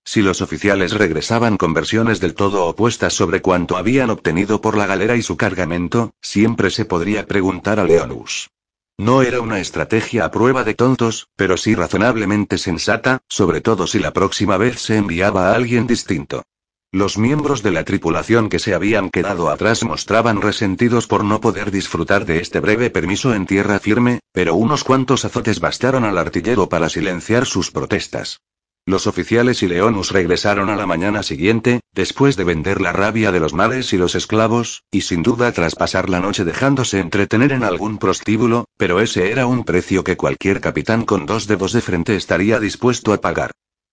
Si 0.08 0.22
los 0.22 0.42
oficiales 0.42 0.94
regresaban 0.94 1.58
con 1.58 1.74
versiones 1.74 2.20
del 2.20 2.36
todo 2.36 2.68
opuestas 2.68 3.14
sobre 3.14 3.42
cuánto 3.42 3.76
habían 3.76 4.12
obtenido 4.12 4.62
por 4.62 4.78
la 4.78 4.86
galera 4.86 5.16
y 5.16 5.24
su 5.24 5.36
cargamento, 5.36 6.14
siempre 6.22 6.70
se 6.70 6.86
podría 6.86 7.26
preguntar 7.26 7.80
a 7.80 7.86
Leonus. 7.86 8.52
No 8.98 9.24
era 9.24 9.42
una 9.42 9.60
estrategia 9.60 10.26
a 10.26 10.32
prueba 10.32 10.64
de 10.64 10.76
tontos, 10.76 11.28
pero 11.36 11.58
sí 11.58 11.74
razonablemente 11.74 12.60
sensata, 12.60 13.24
sobre 13.28 13.62
todo 13.62 13.88
si 13.88 14.00
la 14.00 14.14
próxima 14.14 14.58
vez 14.58 14.80
se 14.80 14.96
enviaba 14.96 15.50
a 15.50 15.56
alguien 15.56 15.88
distinto. 15.88 16.44
Los 16.92 17.18
miembros 17.18 17.64
de 17.64 17.72
la 17.72 17.84
tripulación 17.84 18.48
que 18.48 18.60
se 18.60 18.74
habían 18.74 19.10
quedado 19.10 19.50
atrás 19.50 19.84
mostraban 19.84 20.42
resentidos 20.42 21.08
por 21.08 21.26
no 21.26 21.42
poder 21.42 21.72
disfrutar 21.72 22.26
de 22.26 22.40
este 22.40 22.60
breve 22.62 22.90
permiso 22.90 23.34
en 23.34 23.48
tierra 23.48 23.80
firme, 23.80 24.20
pero 24.32 24.56
unos 24.56 24.84
cuantos 24.84 25.26
azotes 25.26 25.60
bastaron 25.60 26.06
al 26.06 26.18
artillero 26.18 26.70
para 26.70 26.88
silenciar 26.90 27.46
sus 27.46 27.72
protestas. 27.72 28.40
Los 28.88 29.08
oficiales 29.08 29.64
y 29.64 29.68
Leonus 29.68 30.12
regresaron 30.12 30.70
a 30.70 30.76
la 30.76 30.86
mañana 30.86 31.24
siguiente, 31.24 31.80
después 31.92 32.36
de 32.36 32.44
vender 32.44 32.82
la 32.82 32.94
rabia 32.94 33.32
de 33.32 33.40
los 33.40 33.52
mares 33.52 33.92
y 33.94 33.98
los 33.98 34.14
esclavos, 34.14 34.84
y 34.92 35.02
sin 35.02 35.24
duda 35.24 35.52
tras 35.54 35.74
pasar 35.74 36.08
la 36.08 36.20
noche 36.20 36.46
dejándose 36.46 37.00
entretener 37.00 37.52
en 37.52 37.64
algún 37.64 37.98
prostíbulo, 37.98 38.66
pero 38.78 39.00
ese 39.00 39.32
era 39.32 39.48
un 39.48 39.64
precio 39.64 40.04
que 40.04 40.18
cualquier 40.18 40.62
capitán 40.62 41.04
con 41.04 41.26
dos 41.26 41.48
dedos 41.48 41.74
de 41.74 41.82
frente 41.82 42.16
estaría 42.16 42.60
dispuesto 42.60 43.12
a 43.12 43.20
pagar. 43.20 43.50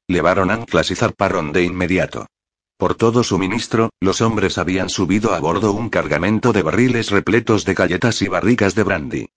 Levaron 0.09 0.51
anclas 0.51 0.91
y 0.91 0.95
zarparon 0.95 1.53
de 1.53 1.65
inmediato. 1.65 2.27
Por 2.77 2.95
todo 2.95 3.25
suministro, 3.25 3.89
los 3.99 4.21
hombres 4.21 4.59
habían 4.59 4.91
subido 4.91 5.33
a 5.33 5.41
bordo 5.41 5.73
un 5.73 5.89
cargamento 5.89 6.53
de 6.53 6.63
barriles 6.63 7.11
repletos 7.11 7.65
de 7.65 7.73
galletas 7.73 8.21
y 8.21 8.29
barricas 8.29 8.75
de 8.75 8.83
brandy. 8.83 9.29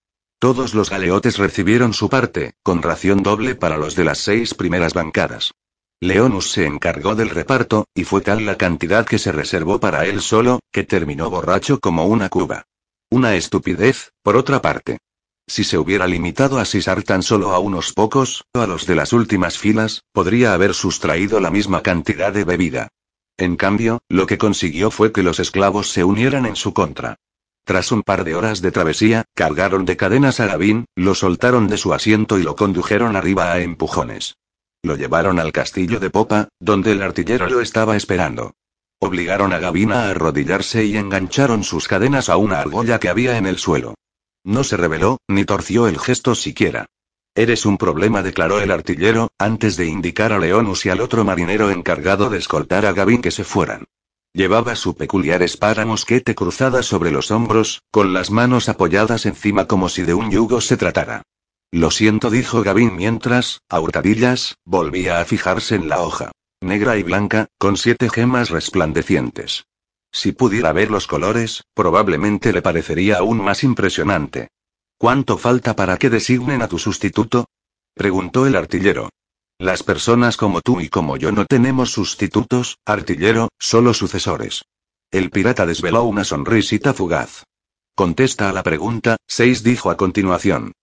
Todos 0.46 0.76
los 0.76 0.92
galeotes 0.92 1.40
recibieron 1.40 1.96
su 1.96 2.08
parte, 2.08 2.54
con 2.62 2.84
ración 2.84 3.24
doble 3.24 3.56
para 3.56 3.78
los 3.78 3.96
de 3.96 4.04
las 4.04 4.20
seis 4.20 4.54
primeras 4.54 4.94
bancadas. 4.94 5.56
Leonus 6.00 6.52
se 6.52 6.68
encargó 6.68 7.16
del 7.16 7.32
reparto, 7.32 7.88
y 7.96 8.04
fue 8.04 8.22
tal 8.22 8.46
la 8.46 8.56
cantidad 8.56 9.08
que 9.08 9.18
se 9.18 9.32
reservó 9.32 9.80
para 9.80 10.06
él 10.06 10.22
solo, 10.22 10.60
que 10.72 10.84
terminó 10.84 11.32
borracho 11.32 11.80
como 11.80 12.06
una 12.06 12.30
cuba. 12.30 12.68
Una 13.10 13.34
estupidez, 13.34 14.12
por 14.22 14.36
otra 14.36 14.62
parte. 14.62 15.00
Si 15.48 15.64
se 15.64 15.80
hubiera 15.80 16.06
limitado 16.06 16.60
a 16.60 16.66
sisar 16.66 17.02
tan 17.02 17.24
solo 17.24 17.52
a 17.52 17.58
unos 17.58 17.92
pocos, 17.92 18.44
o 18.54 18.60
a 18.60 18.68
los 18.68 18.86
de 18.86 18.94
las 18.94 19.14
últimas 19.14 19.58
filas, 19.58 20.04
podría 20.14 20.54
haber 20.54 20.76
sustraído 20.76 21.40
la 21.40 21.50
misma 21.50 21.82
cantidad 21.82 22.32
de 22.32 22.44
bebida. 22.44 22.90
En 23.38 23.56
cambio, 23.56 24.04
lo 24.10 24.28
que 24.28 24.38
consiguió 24.38 24.92
fue 24.92 25.12
que 25.12 25.24
los 25.24 25.40
esclavos 25.40 25.90
se 25.90 26.04
unieran 26.04 26.46
en 26.46 26.56
su 26.56 26.72
contra. 26.72 27.18
Tras 27.66 27.92
un 27.92 28.04
par 28.04 28.24
de 28.24 28.36
horas 28.36 28.62
de 28.62 28.72
travesía, 28.72 29.26
cargaron 29.34 29.86
de 29.86 29.98
cadenas 29.98 30.40
a 30.40 30.46
Gavin, 30.46 30.86
lo 30.96 31.16
soltaron 31.16 31.68
de 31.68 31.78
su 31.78 31.96
asiento 31.96 32.38
y 32.38 32.44
lo 32.44 32.56
condujeron 32.56 33.16
arriba 33.16 33.52
a 33.52 33.60
empujones. 33.60 34.38
Lo 34.84 34.96
llevaron 34.96 35.40
al 35.40 35.52
castillo 35.52 36.00
de 36.00 36.12
popa, 36.12 36.50
donde 36.60 36.92
el 36.92 37.02
artillero 37.02 37.50
lo 37.50 37.62
estaba 37.62 37.98
esperando. 37.98 38.54
Obligaron 39.00 39.52
a 39.52 39.58
Gavin 39.58 39.92
a 39.94 40.10
arrodillarse 40.10 40.86
y 40.86 40.96
engancharon 40.96 41.64
sus 41.64 41.88
cadenas 41.88 42.30
a 42.30 42.38
una 42.38 42.60
argolla 42.60 43.00
que 43.00 43.10
había 43.10 43.36
en 43.38 43.48
el 43.48 43.58
suelo. 43.58 43.96
No 44.44 44.64
se 44.64 44.78
rebeló, 44.78 45.18
ni 45.28 45.44
torció 45.44 45.88
el 45.88 45.98
gesto 45.98 46.36
siquiera. 46.36 46.86
Eres 47.34 47.66
un 47.66 47.80
problema, 47.80 48.22
declaró 48.22 48.62
el 48.62 48.70
artillero, 48.70 49.30
antes 49.40 49.76
de 49.76 49.88
indicar 49.88 50.34
a 50.34 50.38
Leonus 50.38 50.86
y 50.86 50.90
al 50.90 51.02
otro 51.02 51.26
marinero 51.26 51.72
encargado 51.72 52.30
de 52.30 52.38
escoltar 52.38 52.86
a 52.86 52.94
Gavin 52.94 53.24
que 53.24 53.32
se 53.32 53.44
fueran. 53.44 53.86
Llevaba 54.36 54.76
su 54.76 54.98
peculiar 54.98 55.44
espada 55.44 55.86
mosquete 55.86 56.36
cruzada 56.36 56.84
sobre 56.84 57.10
los 57.10 57.32
hombros, 57.32 57.84
con 57.90 58.12
las 58.12 58.32
manos 58.32 58.68
apoyadas 58.68 59.26
encima 59.26 59.66
como 59.66 59.88
si 59.88 60.02
de 60.02 60.14
un 60.14 60.30
yugo 60.30 60.60
se 60.60 60.76
tratara. 60.76 61.22
Lo 61.72 61.90
siento, 61.90 62.30
dijo 62.30 62.62
Gavin 62.62 62.98
mientras, 62.98 63.62
a 63.70 63.80
hurtadillas, 63.80 64.58
volvía 64.66 65.22
a 65.22 65.26
fijarse 65.26 65.76
en 65.76 65.88
la 65.88 66.02
hoja. 66.02 66.34
Negra 66.60 66.98
y 66.98 67.04
blanca, 67.04 67.48
con 67.58 67.78
siete 67.78 68.10
gemas 68.10 68.50
resplandecientes. 68.50 69.68
Si 70.12 70.34
pudiera 70.34 70.74
ver 70.74 70.92
los 70.92 71.08
colores, 71.08 71.64
probablemente 71.74 72.52
le 72.52 72.62
parecería 72.62 73.20
aún 73.20 73.42
más 73.42 73.64
impresionante. 73.64 74.50
¿Cuánto 74.98 75.38
falta 75.38 75.78
para 75.78 75.96
que 75.96 76.10
designen 76.10 76.62
a 76.62 76.68
tu 76.68 76.78
sustituto? 76.78 77.46
preguntó 77.94 78.46
el 78.46 78.58
artillero. 78.58 79.12
Las 79.58 79.84
personas 79.84 80.36
como 80.36 80.60
tú 80.60 80.82
y 80.82 80.90
como 80.90 81.16
yo 81.16 81.32
no 81.32 81.46
tenemos 81.46 81.92
sustitutos, 81.92 82.78
artillero, 82.86 83.50
solo 83.58 83.94
sucesores. 83.94 84.66
El 85.12 85.30
pirata 85.30 85.66
desveló 85.66 86.04
una 86.04 86.26
sonrisita 86.26 86.94
fugaz. 86.94 87.44
Contesta 87.96 88.50
a 88.50 88.54
la 88.54 88.64
pregunta, 88.64 89.16
seis 89.28 89.64
dijo 89.64 89.90
a 89.90 89.96
continuación. 89.96 90.74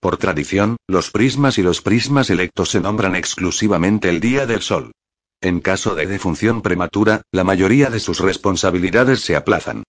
Por 0.00 0.16
tradición, 0.16 0.78
los 0.88 1.10
prismas 1.10 1.58
y 1.58 1.62
los 1.62 1.82
prismas 1.82 2.30
electos 2.30 2.70
se 2.70 2.80
nombran 2.80 3.16
exclusivamente 3.16 4.08
el 4.08 4.20
día 4.20 4.46
del 4.46 4.62
sol. 4.62 4.92
En 5.42 5.60
caso 5.60 5.94
de 5.94 6.06
defunción 6.06 6.62
prematura, 6.62 7.20
la 7.32 7.44
mayoría 7.44 7.90
de 7.90 8.00
sus 8.00 8.20
responsabilidades 8.20 9.20
se 9.20 9.36
aplazan. 9.36 9.82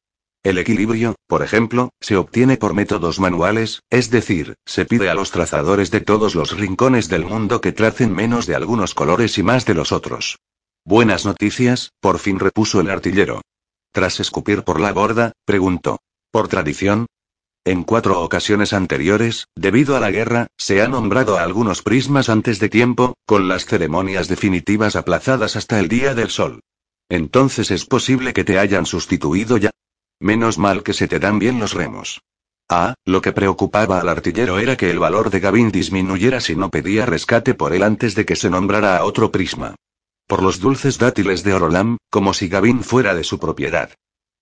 El 0.43 0.57
equilibrio, 0.57 1.15
por 1.25 1.41
ejemplo, 1.41 1.91
se 2.01 2.17
obtiene 2.17 2.57
por 2.57 2.73
métodos 2.73 3.17
manuales, 3.17 3.81
es 3.89 4.09
decir, 4.09 4.55
se 4.65 4.83
pide 4.83 5.09
a 5.09 5.13
los 5.13 5.31
trazadores 5.31 5.89
de 5.89 6.01
todos 6.01 6.35
los 6.35 6.57
rincones 6.57 7.07
del 7.07 7.25
mundo 7.25 7.61
que 7.61 7.71
tracen 7.71 8.13
menos 8.13 8.45
de 8.45 8.55
algunos 8.55 8.93
colores 8.93 9.37
y 9.37 9.43
más 9.43 9.65
de 9.65 9.73
los 9.73 9.93
otros. 9.93 10.39
Buenas 10.83 11.25
noticias, 11.25 11.93
por 12.01 12.19
fin 12.19 12.39
repuso 12.39 12.81
el 12.81 12.89
artillero. 12.89 13.41
Tras 13.93 14.19
escupir 14.19 14.63
por 14.63 14.81
la 14.81 14.91
borda, 14.91 15.31
preguntó. 15.45 15.99
¿Por 16.29 16.49
tradición? 16.49 17.05
En 17.63 17.85
cuatro 17.85 18.21
ocasiones 18.21 18.73
anteriores, 18.73 19.47
debido 19.55 19.95
a 19.95 20.01
la 20.01 20.11
guerra, 20.11 20.47
se 20.57 20.81
ha 20.81 20.89
nombrado 20.89 21.37
a 21.37 21.43
algunos 21.43 21.81
prismas 21.81 22.27
antes 22.27 22.59
de 22.59 22.67
tiempo, 22.67 23.13
con 23.25 23.47
las 23.47 23.65
ceremonias 23.65 24.27
definitivas 24.27 24.97
aplazadas 24.97 25.55
hasta 25.55 25.79
el 25.79 25.87
día 25.87 26.13
del 26.15 26.29
sol. 26.29 26.59
Entonces 27.07 27.71
es 27.71 27.85
posible 27.85 28.33
que 28.33 28.43
te 28.43 28.59
hayan 28.59 28.85
sustituido 28.85 29.55
ya. 29.55 29.71
Menos 30.23 30.57
mal 30.57 30.83
que 30.83 30.93
se 30.93 31.09
te 31.09 31.19
dan 31.19 31.37
bien 31.37 31.59
los 31.59 31.73
remos. 31.73 32.21
Ah, 32.69 32.93
lo 33.03 33.21
que 33.21 33.33
preocupaba 33.33 33.99
al 33.99 34.07
artillero 34.07 34.57
era 34.57 34.77
que 34.77 34.89
el 34.89 34.97
valor 34.97 35.29
de 35.29 35.41
Gavin 35.41 35.69
disminuyera 35.69 36.39
si 36.39 36.55
no 36.55 36.69
pedía 36.69 37.05
rescate 37.05 37.55
por 37.55 37.73
él 37.73 37.83
antes 37.83 38.15
de 38.15 38.23
que 38.23 38.37
se 38.37 38.49
nombrara 38.49 38.95
a 38.95 39.03
otro 39.03 39.33
prisma. 39.33 39.75
Por 40.25 40.41
los 40.41 40.61
dulces 40.61 40.97
dátiles 40.97 41.43
de 41.43 41.53
Orolam, 41.53 41.97
como 42.09 42.33
si 42.33 42.47
Gavin 42.47 42.85
fuera 42.85 43.13
de 43.13 43.25
su 43.25 43.37
propiedad. 43.37 43.89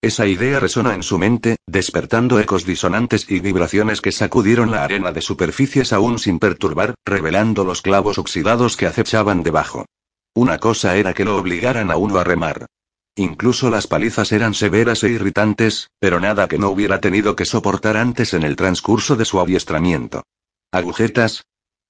Esa 0.04 0.28
idea 0.28 0.60
resonó 0.60 0.92
en 0.92 1.02
su 1.02 1.18
mente, 1.18 1.56
despertando 1.66 2.40
ecos 2.40 2.64
disonantes 2.64 3.26
y 3.28 3.40
vibraciones 3.40 4.02
que 4.02 4.12
sacudieron 4.12 4.70
la 4.70 4.84
arena 4.84 5.12
de 5.12 5.22
superficies 5.22 5.94
aún 5.94 6.20
sin 6.20 6.38
perturbar, 6.38 6.94
revelando 7.08 7.64
los 7.64 7.82
clavos 7.82 8.20
oxidados 8.20 8.78
que 8.78 8.86
acechaban 8.86 9.42
debajo. 9.42 9.88
Una 10.36 10.60
cosa 10.60 10.96
era 10.96 11.16
que 11.16 11.26
lo 11.26 11.38
obligaran 11.38 11.90
a 11.90 11.98
uno 11.98 12.20
a 12.20 12.24
remar. 12.24 12.68
Incluso 13.16 13.70
las 13.70 13.88
palizas 13.88 14.32
eran 14.32 14.54
severas 14.54 15.04
e 15.04 15.10
irritantes, 15.10 15.90
pero 16.00 16.20
nada 16.20 16.48
que 16.48 16.58
no 16.58 16.70
hubiera 16.70 17.02
tenido 17.02 17.36
que 17.36 17.46
soportar 17.46 17.98
antes 17.98 18.34
en 18.34 18.44
el 18.44 18.56
transcurso 18.56 19.16
de 19.16 19.26
su 19.26 19.40
adiestramiento. 19.40 20.24
¿Agujetas? 20.72 21.44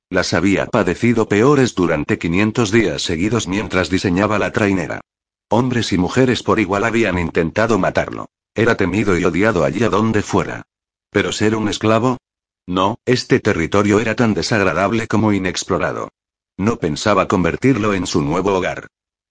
Las 0.09 0.33
había 0.33 0.65
padecido 0.65 1.29
peores 1.29 1.75
durante 1.75 2.17
500 2.17 2.71
días 2.71 3.01
seguidos 3.03 3.47
mientras 3.47 3.89
diseñaba 3.89 4.39
la 4.39 4.51
trainera. 4.51 5.01
Hombres 5.49 5.93
y 5.93 5.97
mujeres 5.97 6.43
por 6.43 6.59
igual 6.59 6.83
habían 6.85 7.19
intentado 7.19 7.77
matarlo. 7.77 8.27
Era 8.55 8.75
temido 8.75 9.17
y 9.17 9.23
odiado 9.23 9.63
allí 9.63 9.83
a 9.83 9.89
donde 9.89 10.21
fuera. 10.21 10.63
Pero 11.11 11.31
ser 11.31 11.55
un 11.55 11.69
esclavo? 11.69 12.17
No, 12.67 12.97
este 13.05 13.39
territorio 13.39 13.99
era 13.99 14.15
tan 14.15 14.33
desagradable 14.33 15.07
como 15.07 15.33
inexplorado. 15.33 16.09
No 16.57 16.77
pensaba 16.77 17.27
convertirlo 17.27 17.93
en 17.93 18.07
su 18.07 18.21
nuevo 18.21 18.53
hogar. 18.53 18.87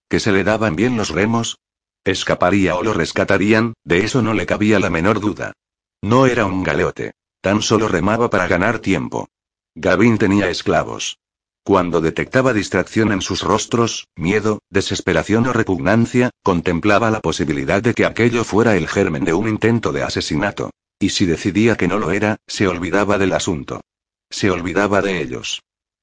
¿Que 0.09 0.19
se 0.19 0.31
le 0.31 0.43
daban 0.43 0.75
bien 0.75 0.97
los 0.97 1.09
remos? 1.09 1.57
Escaparía 2.03 2.75
o 2.75 2.83
lo 2.83 2.93
rescatarían, 2.93 3.73
de 3.83 4.05
eso 4.05 4.21
no 4.21 4.33
le 4.33 4.45
cabía 4.45 4.79
la 4.79 4.89
menor 4.89 5.19
duda. 5.19 5.53
No 6.01 6.25
era 6.25 6.45
un 6.45 6.63
galeote. 6.63 7.13
Tan 7.41 7.61
solo 7.61 7.87
remaba 7.87 8.29
para 8.29 8.47
ganar 8.47 8.79
tiempo. 8.79 9.27
Gavin 9.75 10.17
tenía 10.17 10.49
esclavos. 10.49 11.17
Cuando 11.63 12.01
detectaba 12.01 12.53
distracción 12.53 13.11
en 13.11 13.21
sus 13.21 13.43
rostros, 13.43 14.07
miedo, 14.15 14.59
desesperación 14.69 15.47
o 15.47 15.53
repugnancia, 15.53 16.31
contemplaba 16.43 17.11
la 17.11 17.19
posibilidad 17.19 17.83
de 17.83 17.93
que 17.93 18.05
aquello 18.05 18.43
fuera 18.43 18.75
el 18.75 18.87
germen 18.87 19.23
de 19.23 19.33
un 19.33 19.47
intento 19.47 19.91
de 19.91 20.01
asesinato. 20.01 20.71
Y 20.99 21.09
si 21.09 21.25
decidía 21.25 21.75
que 21.77 21.87
no 21.87 21.99
lo 21.99 22.11
era, 22.11 22.37
se 22.47 22.67
olvidaba 22.67 23.19
del 23.19 23.33
asunto. 23.33 23.81
Se 24.29 24.49
olvidaba 24.49 25.01
de 25.01 25.21
ellos. 25.21 25.61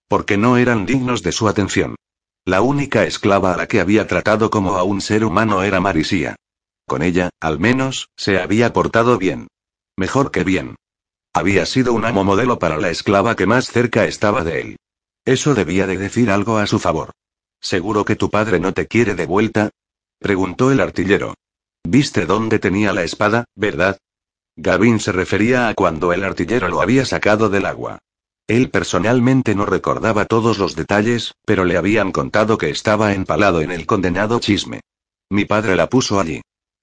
Porque 0.08 0.36
no 0.36 0.56
eran 0.56 0.86
dignos 0.86 1.22
de 1.22 1.32
su 1.32 1.48
atención. 1.48 1.96
La 2.48 2.62
única 2.62 3.04
esclava 3.04 3.52
a 3.52 3.58
la 3.58 3.68
que 3.68 3.78
había 3.78 4.06
tratado 4.06 4.48
como 4.48 4.78
a 4.78 4.82
un 4.82 5.02
ser 5.02 5.22
humano 5.22 5.62
era 5.62 5.80
Marisía. 5.80 6.36
Con 6.86 7.02
ella, 7.02 7.28
al 7.40 7.58
menos, 7.58 8.08
se 8.16 8.40
había 8.40 8.72
portado 8.72 9.18
bien. 9.18 9.48
Mejor 9.98 10.30
que 10.30 10.44
bien. 10.44 10.74
Había 11.34 11.66
sido 11.66 11.92
un 11.92 12.06
amo 12.06 12.24
modelo 12.24 12.58
para 12.58 12.78
la 12.78 12.88
esclava 12.88 13.36
que 13.36 13.44
más 13.44 13.66
cerca 13.66 14.06
estaba 14.06 14.44
de 14.44 14.62
él. 14.62 14.76
Eso 15.26 15.54
debía 15.54 15.86
de 15.86 15.98
decir 15.98 16.30
algo 16.30 16.56
a 16.56 16.66
su 16.66 16.78
favor. 16.78 17.10
¿Seguro 17.60 18.06
que 18.06 18.16
tu 18.16 18.30
padre 18.30 18.58
no 18.60 18.72
te 18.72 18.86
quiere 18.86 19.14
de 19.14 19.26
vuelta? 19.26 19.68
preguntó 20.18 20.72
el 20.72 20.80
artillero. 20.80 21.34
¿Viste 21.84 22.24
dónde 22.24 22.58
tenía 22.58 22.94
la 22.94 23.02
espada, 23.02 23.44
verdad? 23.56 23.98
Gavin 24.56 25.00
se 25.00 25.12
refería 25.12 25.68
a 25.68 25.74
cuando 25.74 26.14
el 26.14 26.24
artillero 26.24 26.68
lo 26.68 26.80
había 26.80 27.04
sacado 27.04 27.50
del 27.50 27.66
agua. 27.66 27.98
Él 28.48 28.70
personalmente 28.70 29.54
no 29.54 29.66
recordaba 29.66 30.24
todos 30.24 30.56
los 30.56 30.74
detalles, 30.74 31.34
pero 31.44 31.66
le 31.66 31.76
habían 31.76 32.12
contado 32.12 32.56
que 32.56 32.70
estaba 32.70 33.12
empalado 33.12 33.60
en 33.60 33.70
el 33.70 33.84
condenado 33.84 34.40
chisme. 34.40 34.80
Mi 35.28 35.44
padre 35.44 35.76
la 35.76 35.90
puso 35.90 36.18
allí. 36.18 36.40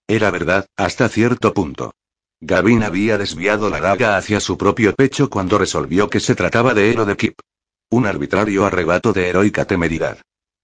Era 0.07 0.29
verdad, 0.29 0.67
hasta 0.77 1.09
cierto 1.09 1.55
punto. 1.55 1.95
Gavin 2.39 2.83
había 2.83 3.17
desviado 3.17 3.71
la 3.71 3.81
daga 3.81 4.15
hacia 4.15 4.39
su 4.39 4.59
propio 4.59 4.93
pecho 4.93 5.31
cuando 5.31 5.57
resolvió 5.57 6.07
que 6.07 6.19
se 6.19 6.35
trataba 6.35 6.75
de 6.75 6.91
él 6.91 7.03
de 7.03 7.17
Kip. 7.17 7.39
Un 7.89 8.05
arbitrario 8.05 8.65
arrebato 8.65 9.11
de 9.11 9.29
heroica 9.29 9.65
temeridad. 9.65 10.19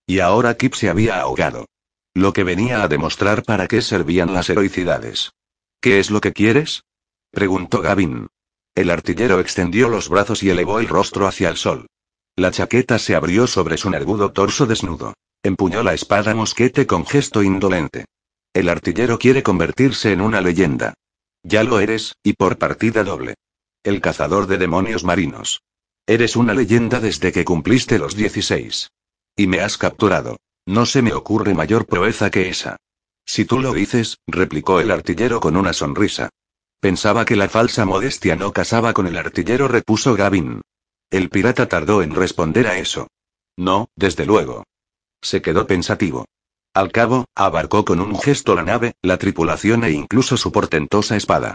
Y 0.06 0.20
ahora 0.20 0.56
Kip 0.56 0.76
se 0.76 0.90
había 0.90 1.20
ahogado. 1.20 1.66
Lo 2.14 2.34
que 2.34 2.44
venía 2.44 2.84
a 2.84 2.88
demostrar 2.88 3.42
para 3.42 3.68
qué 3.68 3.82
servían 3.82 4.36
las 4.36 4.52
heroicidades. 4.52 5.32
¿Qué 5.80 6.00
es 6.00 6.12
lo 6.12 6.22
que 6.22 6.34
quieres? 6.34 6.84
preguntó 7.32 7.82
Gavin. 7.82 8.28
El 8.74 8.90
artillero 8.90 9.40
extendió 9.40 9.90
los 9.90 10.08
brazos 10.08 10.44
y 10.44 10.50
elevó 10.50 10.80
el 10.80 10.88
rostro 10.88 11.28
hacia 11.28 11.50
el 11.50 11.58
sol. 11.58 11.88
La 12.36 12.52
chaqueta 12.52 12.98
se 13.00 13.16
abrió 13.16 13.46
sobre 13.48 13.78
su 13.78 13.90
nervudo 13.90 14.32
torso 14.32 14.66
desnudo. 14.66 15.14
Empuñó 15.44 15.84
la 15.84 15.94
espada 15.94 16.34
mosquete 16.34 16.88
con 16.88 17.06
gesto 17.06 17.44
indolente. 17.44 18.06
El 18.54 18.70
artillero 18.70 19.20
quiere 19.20 19.44
convertirse 19.44 20.12
en 20.14 20.22
una 20.22 20.40
leyenda. 20.40 20.94
Ya 21.44 21.64
lo 21.64 21.80
eres, 21.80 22.16
y 22.24 22.34
por 22.34 22.58
partida 22.58 23.04
doble. 23.04 23.36
El 23.84 24.00
cazador 24.00 24.48
de 24.48 24.58
demonios 24.58 25.04
marinos. 25.04 25.62
Eres 26.06 26.36
una 26.36 26.54
leyenda 26.54 27.00
desde 27.00 27.32
que 27.32 27.46
cumpliste 27.46 27.98
los 27.98 28.16
16. 28.16 28.92
Y 29.36 29.48
me 29.48 29.62
has 29.62 29.78
capturado. 29.78 30.38
No 30.66 30.86
se 30.86 31.02
me 31.02 31.14
ocurre 31.14 31.54
mayor 31.54 31.88
proeza 31.88 32.30
que 32.30 32.50
esa. 32.50 32.78
Si 33.26 33.46
tú 33.46 33.60
lo 33.60 33.74
dices, 33.74 34.18
replicó 34.28 34.80
el 34.80 34.92
artillero 34.92 35.40
con 35.40 35.58
una 35.58 35.74
sonrisa. 35.74 36.30
Pensaba 36.82 37.26
que 37.26 37.36
la 37.36 37.48
falsa 37.48 37.86
modestia 37.86 38.36
no 38.36 38.52
casaba 38.54 38.94
con 38.94 39.06
el 39.06 39.16
artillero, 39.16 39.68
repuso 39.68 40.16
Gavin. 40.16 40.62
El 41.12 41.30
pirata 41.30 41.70
tardó 41.70 42.02
en 42.02 42.16
responder 42.16 42.66
a 42.66 42.80
eso. 42.80 43.08
No, 43.56 43.90
desde 43.96 44.26
luego. 44.26 44.64
Se 45.22 45.44
quedó 45.44 45.68
pensativo. 45.68 46.26
Al 46.74 46.92
cabo, 46.92 47.26
abarcó 47.36 47.86
con 47.86 48.00
un 48.00 48.20
gesto 48.20 48.56
la 48.56 48.64
nave, 48.64 48.94
la 49.04 49.18
tripulación 49.18 49.84
e 49.84 49.92
incluso 49.92 50.38
su 50.38 50.52
portentosa 50.52 51.16
espada. 51.16 51.54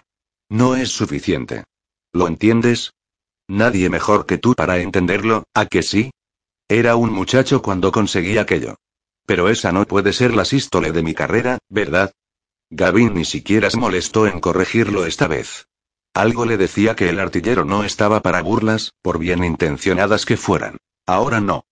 No 0.49 0.77
es 0.77 0.91
suficiente. 0.91 1.65
¿Lo 2.13 2.29
entiendes? 2.29 2.93
Nadie 3.49 3.91
mejor 3.91 4.27
que 4.27 4.39
tú 4.39 4.55
para 4.55 4.79
entenderlo, 4.79 5.43
¿a 5.55 5.67
que 5.67 5.83
sí? 5.83 6.13
Era 6.69 6.95
un 6.95 7.13
muchacho 7.13 7.63
cuando 7.63 7.91
conseguí 7.91 8.39
aquello. 8.39 8.77
Pero 9.27 9.49
esa 9.49 9.73
no 9.73 9.87
puede 9.87 10.13
ser 10.13 10.37
la 10.37 10.45
sístole 10.45 10.93
de 10.93 11.03
mi 11.03 11.15
carrera, 11.15 11.59
¿verdad? 11.69 12.13
Gavin 12.71 13.15
ni 13.15 13.25
siquiera 13.25 13.71
se 13.71 13.79
molestó 13.79 14.27
en 14.27 14.41
corregirlo 14.41 15.07
esta 15.07 15.29
vez. 15.29 15.69
Algo 16.15 16.47
le 16.47 16.57
decía 16.57 16.97
que 16.97 17.09
el 17.09 17.21
artillero 17.21 17.65
no 17.65 17.85
estaba 17.85 18.23
para 18.23 18.43
burlas, 18.43 18.95
por 19.03 19.19
bien 19.19 19.45
intencionadas 19.45 20.25
que 20.25 20.37
fueran. 20.37 20.79
Ahora 21.07 21.41
no. 21.41 21.65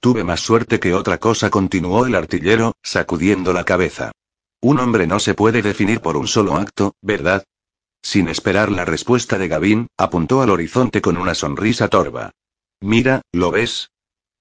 Tuve 0.00 0.22
más 0.22 0.40
suerte 0.40 0.78
que 0.78 0.94
otra 0.94 1.18
cosa, 1.18 1.50
continuó 1.50 2.06
el 2.06 2.14
artillero, 2.14 2.74
sacudiendo 2.82 3.52
la 3.52 3.64
cabeza. 3.64 4.12
Un 4.60 4.78
hombre 4.80 5.06
no 5.06 5.18
se 5.18 5.34
puede 5.34 5.62
definir 5.62 6.00
por 6.00 6.16
un 6.16 6.28
solo 6.28 6.56
acto, 6.56 6.94
¿verdad? 7.00 7.44
Sin 8.02 8.28
esperar 8.28 8.70
la 8.70 8.84
respuesta 8.84 9.38
de 9.38 9.48
Gavin, 9.48 9.88
apuntó 9.96 10.42
al 10.42 10.50
horizonte 10.50 11.00
con 11.00 11.16
una 11.16 11.34
sonrisa 11.34 11.88
torva. 11.88 12.30
Mira, 12.80 13.22
¿lo 13.32 13.50
ves? 13.50 13.90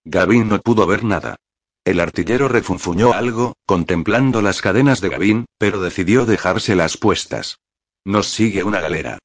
Gavin 0.03 0.47
no 0.49 0.59
pudo 0.59 0.85
ver 0.85 1.03
nada. 1.03 1.37
El 1.85 1.99
artillero 1.99 2.47
refunfuñó 2.47 3.13
algo, 3.13 3.53
contemplando 3.67 4.41
las 4.41 4.59
cadenas 4.59 5.01
de 5.01 5.09
Gavin, 5.09 5.45
pero 5.59 5.79
decidió 5.79 6.25
dejárselas 6.25 6.97
puestas. 6.97 7.59
Nos 8.03 8.27
sigue 8.27 8.63
una 8.63 8.81
galera. 8.81 9.19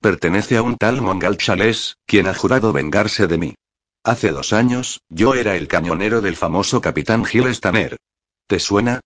Pertenece 0.00 0.56
a 0.56 0.62
un 0.62 0.76
tal 0.76 1.02
Mongal 1.02 1.36
Chales, 1.36 1.98
quien 2.06 2.26
ha 2.26 2.34
jurado 2.34 2.72
vengarse 2.72 3.26
de 3.26 3.36
mí. 3.36 3.54
Hace 4.02 4.30
dos 4.30 4.54
años, 4.54 5.02
yo 5.10 5.34
era 5.34 5.56
el 5.56 5.68
cañonero 5.68 6.22
del 6.22 6.36
famoso 6.36 6.80
capitán 6.80 7.26
Gil 7.26 7.48
Stanner. 7.48 7.98
¿Te 8.46 8.60
suena? 8.60 9.00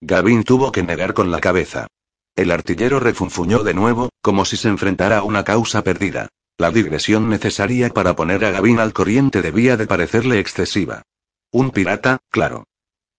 Gavin 0.00 0.42
tuvo 0.42 0.72
que 0.72 0.82
negar 0.82 1.14
con 1.14 1.30
la 1.30 1.40
cabeza. 1.40 1.86
El 2.34 2.50
artillero 2.50 2.98
refunfuñó 2.98 3.62
de 3.62 3.74
nuevo, 3.74 4.08
como 4.20 4.44
si 4.44 4.56
se 4.56 4.68
enfrentara 4.68 5.18
a 5.18 5.22
una 5.22 5.44
causa 5.44 5.84
perdida. 5.84 6.28
La 6.56 6.72
digresión 6.72 7.28
necesaria 7.28 7.90
para 7.90 8.16
poner 8.16 8.44
a 8.44 8.50
Gavin 8.50 8.80
al 8.80 8.92
corriente 8.92 9.42
debía 9.42 9.76
de 9.76 9.86
parecerle 9.86 10.40
excesiva. 10.40 11.02
Un 11.50 11.70
pirata, 11.70 12.18
claro. 12.30 12.64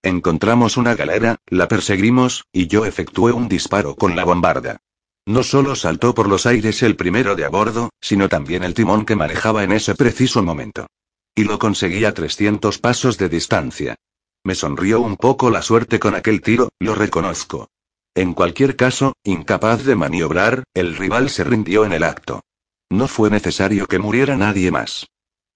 Encontramos 0.03 0.77
una 0.77 0.95
galera, 0.95 1.37
la 1.47 1.67
perseguimos, 1.67 2.45
y 2.53 2.67
yo 2.67 2.85
efectué 2.85 3.31
un 3.31 3.49
disparo 3.49 3.95
con 3.95 4.15
la 4.15 4.23
bombarda. 4.23 4.77
No 5.25 5.43
solo 5.43 5.75
saltó 5.75 6.13
por 6.13 6.29
los 6.29 6.45
aires 6.45 6.83
el 6.83 6.95
primero 6.95 7.35
de 7.35 7.45
a 7.45 7.49
bordo, 7.49 7.89
sino 7.99 8.29
también 8.29 8.63
el 8.63 8.73
timón 8.73 9.05
que 9.05 9.15
manejaba 9.15 9.63
en 9.63 9.71
ese 9.71 9.95
preciso 9.95 10.43
momento. 10.43 10.87
Y 11.35 11.43
lo 11.43 11.59
conseguí 11.59 12.05
a 12.05 12.13
300 12.13 12.77
pasos 12.79 13.17
de 13.17 13.29
distancia. 13.29 13.95
Me 14.43 14.55
sonrió 14.55 15.01
un 15.01 15.17
poco 15.17 15.49
la 15.49 15.61
suerte 15.61 15.99
con 15.99 16.15
aquel 16.15 16.41
tiro, 16.41 16.69
lo 16.79 16.95
reconozco. 16.95 17.67
En 18.15 18.33
cualquier 18.33 18.75
caso, 18.75 19.13
incapaz 19.23 19.83
de 19.85 19.95
maniobrar, 19.95 20.63
el 20.73 20.95
rival 20.95 21.29
se 21.29 21.43
rindió 21.43 21.85
en 21.85 21.93
el 21.93 22.03
acto. 22.03 22.41
No 22.89 23.07
fue 23.07 23.29
necesario 23.29 23.85
que 23.85 23.99
muriera 23.99 24.35
nadie 24.35 24.71
más. 24.71 25.07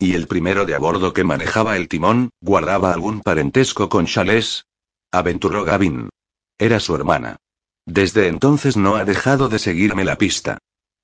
¿Y 0.03 0.15
el 0.15 0.27
primero 0.27 0.65
de 0.65 0.75
a 0.75 0.79
bordo 0.79 1.13
que 1.13 1.23
manejaba 1.23 1.77
el 1.77 1.87
timón, 1.87 2.31
guardaba 2.41 2.91
algún 2.91 3.21
parentesco 3.21 3.87
con 3.87 4.05
Chales? 4.05 4.65
Aventuró 5.13 5.63
Gavin. 5.63 6.09
Era 6.57 6.81
su 6.81 6.93
hermana. 6.93 7.37
Desde 7.85 8.27
entonces 8.27 8.75
no 8.75 8.97
ha 8.97 9.05
dejado 9.05 9.47
de 9.47 9.59
seguirme 9.59 10.03
la 10.03 10.17
pista. 10.17 10.57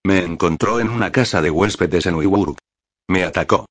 Me 0.03 0.25
encontró 0.25 0.81
en 0.81 0.89
una 0.89 1.13
casa 1.13 1.41
de 1.41 1.49
huéspedes 1.49 2.07
en 2.07 2.15
Uyburg. 2.15 2.57
Me 3.07 3.23
atacó. 3.23 3.67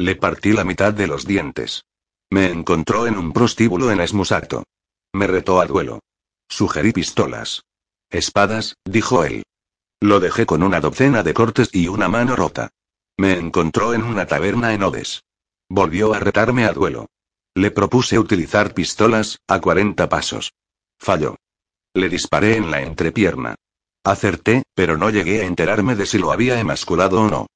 Le 0.00 0.16
partí 0.16 0.52
la 0.52 0.64
mitad 0.64 0.92
de 0.92 1.06
los 1.06 1.24
dientes. 1.24 1.84
Me 2.32 2.50
encontró 2.50 3.06
en 3.06 3.16
un 3.16 3.32
prostíbulo 3.32 3.92
en 3.92 4.00
Esmusato. 4.00 4.64
Me 5.12 5.28
retó 5.28 5.60
a 5.60 5.66
duelo. 5.66 6.00
Sugerí 6.48 6.90
pistolas. 6.90 7.62
Espadas, 8.10 8.74
dijo 8.84 9.22
él. 9.22 9.44
Lo 10.00 10.18
dejé 10.18 10.46
con 10.46 10.64
una 10.64 10.80
docena 10.80 11.22
de 11.22 11.32
cortes 11.32 11.70
y 11.72 11.86
una 11.86 12.08
mano 12.08 12.34
rota. 12.34 12.70
Me 13.16 13.38
encontró 13.38 13.94
en 13.94 14.02
una 14.02 14.26
taberna 14.26 14.74
en 14.74 14.82
Odes. 14.82 15.22
Volvió 15.68 16.14
a 16.14 16.18
retarme 16.18 16.64
a 16.64 16.72
duelo. 16.72 17.06
Le 17.54 17.70
propuse 17.70 18.18
utilizar 18.18 18.74
pistolas, 18.74 19.38
a 19.46 19.60
40 19.60 20.08
pasos. 20.08 20.52
Falló. 20.98 21.36
Le 21.94 22.08
disparé 22.08 22.56
en 22.56 22.70
la 22.70 22.82
entrepierna. 22.82 23.54
Acerté, 24.04 24.64
pero 24.74 24.98
no 24.98 25.10
llegué 25.10 25.42
a 25.42 25.46
enterarme 25.46 25.94
de 25.94 26.06
si 26.06 26.18
lo 26.18 26.32
había 26.32 26.58
emasculado 26.58 27.22
o 27.22 27.30
no. 27.30 27.46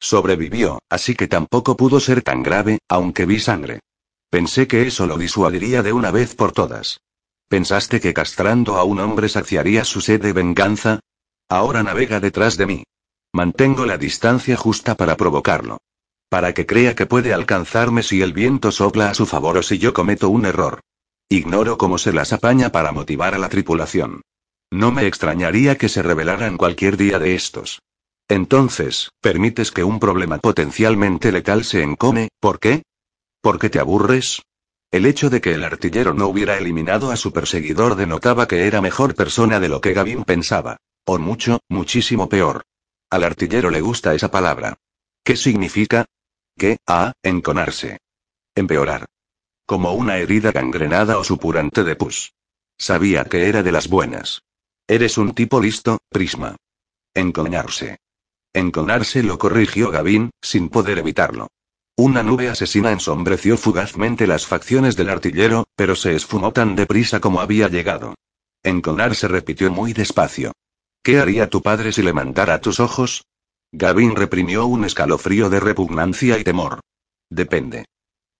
Sobrevivió, 0.00 0.78
así 0.88 1.16
que 1.16 1.26
tampoco 1.26 1.76
pudo 1.76 1.98
ser 1.98 2.22
tan 2.22 2.44
grave, 2.44 2.78
aunque 2.88 3.26
vi 3.26 3.40
sangre. 3.40 3.80
Pensé 4.30 4.68
que 4.68 4.86
eso 4.86 5.06
lo 5.06 5.18
disuadiría 5.18 5.82
de 5.82 5.92
una 5.92 6.12
vez 6.12 6.36
por 6.36 6.52
todas. 6.52 7.00
¿Pensaste 7.48 8.00
que 8.00 8.14
castrando 8.14 8.76
a 8.76 8.84
un 8.84 9.00
hombre 9.00 9.28
saciaría 9.28 9.84
su 9.84 10.00
sed 10.00 10.22
de 10.22 10.32
venganza? 10.32 11.00
Ahora 11.48 11.82
navega 11.82 12.20
detrás 12.20 12.56
de 12.56 12.66
mí. 12.66 12.84
Mantengo 13.32 13.84
la 13.84 13.98
distancia 13.98 14.56
justa 14.56 14.94
para 14.94 15.16
provocarlo. 15.16 15.78
Para 16.30 16.54
que 16.54 16.66
crea 16.66 16.94
que 16.94 17.06
puede 17.06 17.32
alcanzarme 17.32 18.02
si 18.02 18.22
el 18.22 18.32
viento 18.32 18.72
sopla 18.72 19.10
a 19.10 19.14
su 19.14 19.26
favor 19.26 19.58
o 19.58 19.62
si 19.62 19.78
yo 19.78 19.92
cometo 19.92 20.28
un 20.28 20.46
error. 20.46 20.80
Ignoro 21.28 21.76
cómo 21.76 21.98
se 21.98 22.12
las 22.12 22.32
apaña 22.32 22.70
para 22.70 22.92
motivar 22.92 23.34
a 23.34 23.38
la 23.38 23.48
tripulación. 23.48 24.22
No 24.70 24.92
me 24.92 25.06
extrañaría 25.06 25.76
que 25.76 25.88
se 25.88 26.02
revelaran 26.02 26.56
cualquier 26.56 26.96
día 26.96 27.18
de 27.18 27.34
estos. 27.34 27.80
Entonces, 28.28 29.10
permites 29.20 29.72
que 29.72 29.84
un 29.84 30.00
problema 30.00 30.38
potencialmente 30.38 31.32
letal 31.32 31.64
se 31.64 31.82
encome, 31.82 32.28
¿por 32.40 32.58
qué? 32.58 32.82
¿Por 33.40 33.58
qué 33.58 33.70
te 33.70 33.78
aburres? 33.78 34.42
El 34.90 35.06
hecho 35.06 35.28
de 35.28 35.40
que 35.42 35.52
el 35.52 35.64
artillero 35.64 36.14
no 36.14 36.28
hubiera 36.28 36.56
eliminado 36.56 37.10
a 37.10 37.16
su 37.16 37.32
perseguidor 37.32 37.94
denotaba 37.94 38.48
que 38.48 38.66
era 38.66 38.80
mejor 38.80 39.14
persona 39.14 39.60
de 39.60 39.68
lo 39.68 39.80
que 39.80 39.92
Gavin 39.92 40.24
pensaba. 40.24 40.78
O 41.06 41.18
mucho, 41.18 41.60
muchísimo 41.68 42.28
peor. 42.28 42.64
Al 43.10 43.24
artillero 43.24 43.70
le 43.70 43.80
gusta 43.80 44.14
esa 44.14 44.30
palabra. 44.30 44.78
¿Qué 45.24 45.36
significa? 45.36 46.06
Que, 46.56 46.78
a, 46.86 47.12
enconarse. 47.22 47.98
Empeorar. 48.54 49.06
Como 49.66 49.92
una 49.92 50.18
herida 50.18 50.52
gangrenada 50.52 51.18
o 51.18 51.24
supurante 51.24 51.84
de 51.84 51.96
pus. 51.96 52.34
Sabía 52.76 53.24
que 53.24 53.48
era 53.48 53.62
de 53.62 53.72
las 53.72 53.88
buenas. 53.88 54.42
Eres 54.86 55.18
un 55.18 55.34
tipo 55.34 55.60
listo, 55.60 55.98
Prisma. 56.08 56.56
Enconarse. 57.14 57.98
Enconarse 58.52 59.22
lo 59.22 59.38
corrigió 59.38 59.90
Gavin, 59.90 60.30
sin 60.40 60.68
poder 60.68 60.98
evitarlo. 60.98 61.48
Una 61.96 62.22
nube 62.22 62.48
asesina 62.48 62.92
ensombreció 62.92 63.56
fugazmente 63.56 64.26
las 64.26 64.46
facciones 64.46 64.96
del 64.96 65.10
artillero, 65.10 65.66
pero 65.74 65.96
se 65.96 66.14
esfumó 66.14 66.52
tan 66.52 66.76
deprisa 66.76 67.20
como 67.20 67.40
había 67.40 67.68
llegado. 67.68 68.14
Enconarse 68.62 69.28
repitió 69.28 69.70
muy 69.70 69.92
despacio. 69.92 70.52
¿Qué 71.02 71.18
haría 71.18 71.48
tu 71.48 71.62
padre 71.62 71.92
si 71.92 72.02
le 72.02 72.12
mandara 72.12 72.60
tus 72.60 72.80
ojos? 72.80 73.24
Gavin 73.72 74.16
reprimió 74.16 74.66
un 74.66 74.84
escalofrío 74.84 75.50
de 75.50 75.60
repugnancia 75.60 76.38
y 76.38 76.44
temor. 76.44 76.80
Depende. 77.30 77.84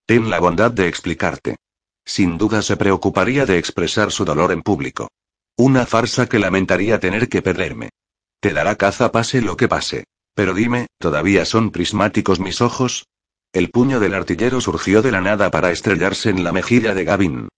Ten 0.07 0.31
la 0.31 0.41
bondad 0.41 0.71
de 0.71 0.89
explicarte. 0.89 1.57
Sin 2.05 2.39
duda 2.39 2.63
se 2.63 2.77
preocuparía 2.77 3.45
de 3.45 3.59
expresar 3.59 4.11
su 4.11 4.25
dolor 4.25 4.53
en 4.53 4.63
público. 4.63 5.09
Una 5.57 5.85
farsa 5.85 6.27
que 6.29 6.39
lamentaría 6.39 6.99
tener 6.99 7.29
que 7.29 7.43
perderme. 7.43 7.91
Te 8.41 8.53
dará 8.53 8.77
caza 8.77 9.13
pase 9.13 9.43
lo 9.43 9.57
que 9.57 9.69
pase. 9.69 10.05
Pero 10.35 10.55
dime, 10.55 10.87
¿todavía 10.99 11.45
son 11.45 11.71
prismáticos 11.71 12.41
mis 12.41 12.61
ojos? 12.61 13.07
El 13.53 13.71
puño 13.71 13.99
del 13.99 14.15
artillero 14.15 14.61
surgió 14.61 15.03
de 15.03 15.11
la 15.11 15.21
nada 15.21 15.51
para 15.51 15.73
estrellarse 15.73 16.31
en 16.31 16.45
la 16.45 16.53
mejilla 16.53 16.95
de 16.95 17.05
Gavin. 17.05 17.49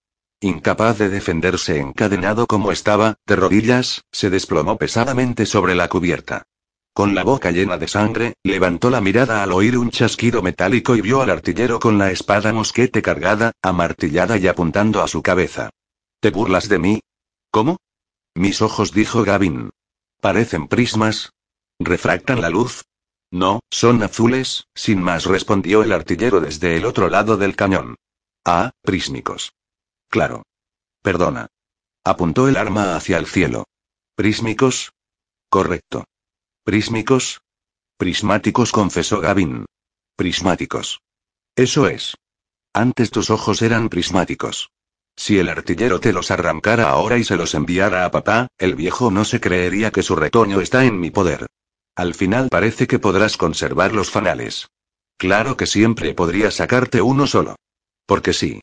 Incapaz 0.43 0.97
de 0.97 1.09
defenderse 1.09 1.77
encadenado 1.77 2.47
como 2.47 2.71
estaba, 2.71 3.13
de 3.27 3.35
rodillas, 3.35 4.05
se 4.11 4.31
desplomó 4.31 4.75
pesadamente 4.77 5.45
sobre 5.45 5.75
la 5.75 5.87
cubierta. 5.87 6.47
Con 6.93 7.13
la 7.13 7.23
boca 7.23 7.51
llena 7.51 7.77
de 7.77 7.87
sangre, 7.87 8.33
levantó 8.41 8.89
la 8.89 9.01
mirada 9.01 9.43
al 9.43 9.51
oír 9.51 9.77
un 9.77 9.91
chasquido 9.91 10.41
metálico 10.41 10.95
y 10.95 11.01
vio 11.01 11.21
al 11.21 11.29
artillero 11.29 11.79
con 11.79 11.99
la 11.99 12.09
espada 12.09 12.53
mosquete 12.53 13.03
cargada, 13.03 13.51
amartillada 13.61 14.35
y 14.39 14.47
apuntando 14.47 15.03
a 15.03 15.07
su 15.07 15.21
cabeza. 15.21 15.69
¿Te 16.19 16.31
burlas 16.31 16.67
de 16.69 16.79
mí? 16.79 16.99
¿Cómo? 17.51 17.77
Mis 18.33 18.63
ojos, 18.63 18.93
dijo 18.93 19.23
Gavin. 19.23 19.69
¿Parecen 20.21 20.67
prismas? 20.67 21.33
¿Refractan 21.79 22.41
la 22.41 22.49
luz? 22.49 22.83
No, 23.29 23.59
son 23.69 24.01
azules, 24.01 24.65
sin 24.73 25.03
más 25.03 25.25
respondió 25.25 25.83
el 25.83 25.91
artillero 25.91 26.41
desde 26.41 26.77
el 26.77 26.85
otro 26.85 27.09
lado 27.09 27.37
del 27.37 27.55
cañón. 27.55 27.95
Ah, 28.43 28.71
prísmicos. 28.81 29.53
Claro. 30.11 30.43
Perdona. 31.01 31.47
Apuntó 32.03 32.47
el 32.49 32.57
arma 32.57 32.95
hacia 32.95 33.17
el 33.17 33.25
cielo. 33.25 33.63
¿Prísmicos? 34.15 34.91
Correcto. 35.49 36.03
¿Prísmicos? 36.63 37.41
Prismáticos, 37.97 38.71
confesó 38.73 39.21
Gavin. 39.21 39.65
Prismáticos. 40.17 40.99
Eso 41.55 41.87
es. 41.87 42.15
Antes 42.73 43.09
tus 43.09 43.29
ojos 43.29 43.61
eran 43.61 43.87
prismáticos. 43.87 44.69
Si 45.15 45.39
el 45.39 45.47
artillero 45.49 45.99
te 45.99 46.11
los 46.11 46.29
arrancara 46.29 46.89
ahora 46.89 47.17
y 47.17 47.23
se 47.23 47.37
los 47.37 47.53
enviara 47.53 48.05
a 48.05 48.11
papá, 48.11 48.47
el 48.57 48.75
viejo 48.75 49.11
no 49.11 49.23
se 49.23 49.39
creería 49.39 49.91
que 49.91 50.03
su 50.03 50.15
retoño 50.15 50.59
está 50.59 50.83
en 50.83 50.99
mi 50.99 51.09
poder. 51.09 51.47
Al 51.95 52.15
final 52.15 52.49
parece 52.49 52.85
que 52.85 52.99
podrás 52.99 53.37
conservar 53.37 53.93
los 53.93 54.11
fanales. 54.11 54.67
Claro 55.17 55.55
que 55.55 55.67
siempre 55.67 56.13
podría 56.13 56.51
sacarte 56.51 57.01
uno 57.01 57.27
solo. 57.27 57.55
Porque 58.05 58.33
sí. 58.33 58.61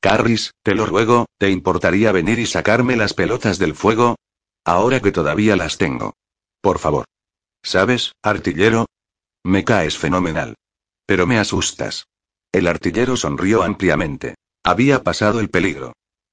Carris, 0.00 0.52
te 0.62 0.74
lo 0.74 0.86
ruego, 0.86 1.26
¿te 1.38 1.50
importaría 1.50 2.10
venir 2.10 2.38
y 2.38 2.46
sacarme 2.46 2.96
las 2.96 3.12
pelotas 3.12 3.58
del 3.58 3.74
fuego? 3.74 4.16
Ahora 4.64 5.00
que 5.00 5.12
todavía 5.12 5.56
las 5.56 5.76
tengo. 5.76 6.14
Por 6.62 6.78
favor. 6.78 7.04
¿Sabes, 7.62 8.12
artillero? 8.22 8.86
Me 9.44 9.64
caes 9.64 9.98
fenomenal. 9.98 10.54
Pero 11.06 11.26
me 11.26 11.38
asustas. 11.38 12.06
El 12.52 12.66
artillero 12.66 13.16
sonrió 13.16 13.62
ampliamente. 13.62 14.36
Había 14.64 15.02
pasado 15.02 15.40
el 15.40 15.50
peligro. 15.50 15.92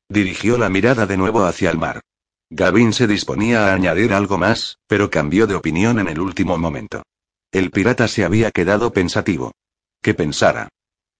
Dirigió 0.09 0.57
la 0.57 0.69
mirada 0.69 1.05
de 1.05 1.17
nuevo 1.17 1.43
hacia 1.43 1.69
el 1.69 1.77
mar. 1.77 2.01
Gavin 2.49 2.93
se 2.93 3.07
disponía 3.07 3.67
a 3.67 3.73
añadir 3.73 4.13
algo 4.13 4.37
más, 4.37 4.77
pero 4.87 5.09
cambió 5.09 5.47
de 5.47 5.55
opinión 5.55 5.99
en 5.99 6.07
el 6.07 6.21
último 6.21 6.57
momento. 6.57 7.03
El 7.51 7.71
pirata 7.71 8.07
se 8.07 8.23
había 8.23 8.51
quedado 8.51 8.93
pensativo. 8.93 9.51
¿Qué 10.01 10.13
pensara? 10.13 10.69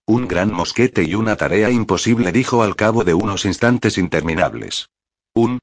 Un 0.10 0.26
gran 0.26 0.54
mosquete 0.54 1.04
y 1.04 1.16
una 1.16 1.36
tarea 1.36 1.70
imposible, 1.70 2.32
dijo 2.32 2.64
al 2.64 2.78
cabo 2.78 3.04
de 3.04 3.14
unos 3.14 3.44
instantes 3.44 3.98
interminables. 3.98 4.90
Un. 5.36 5.60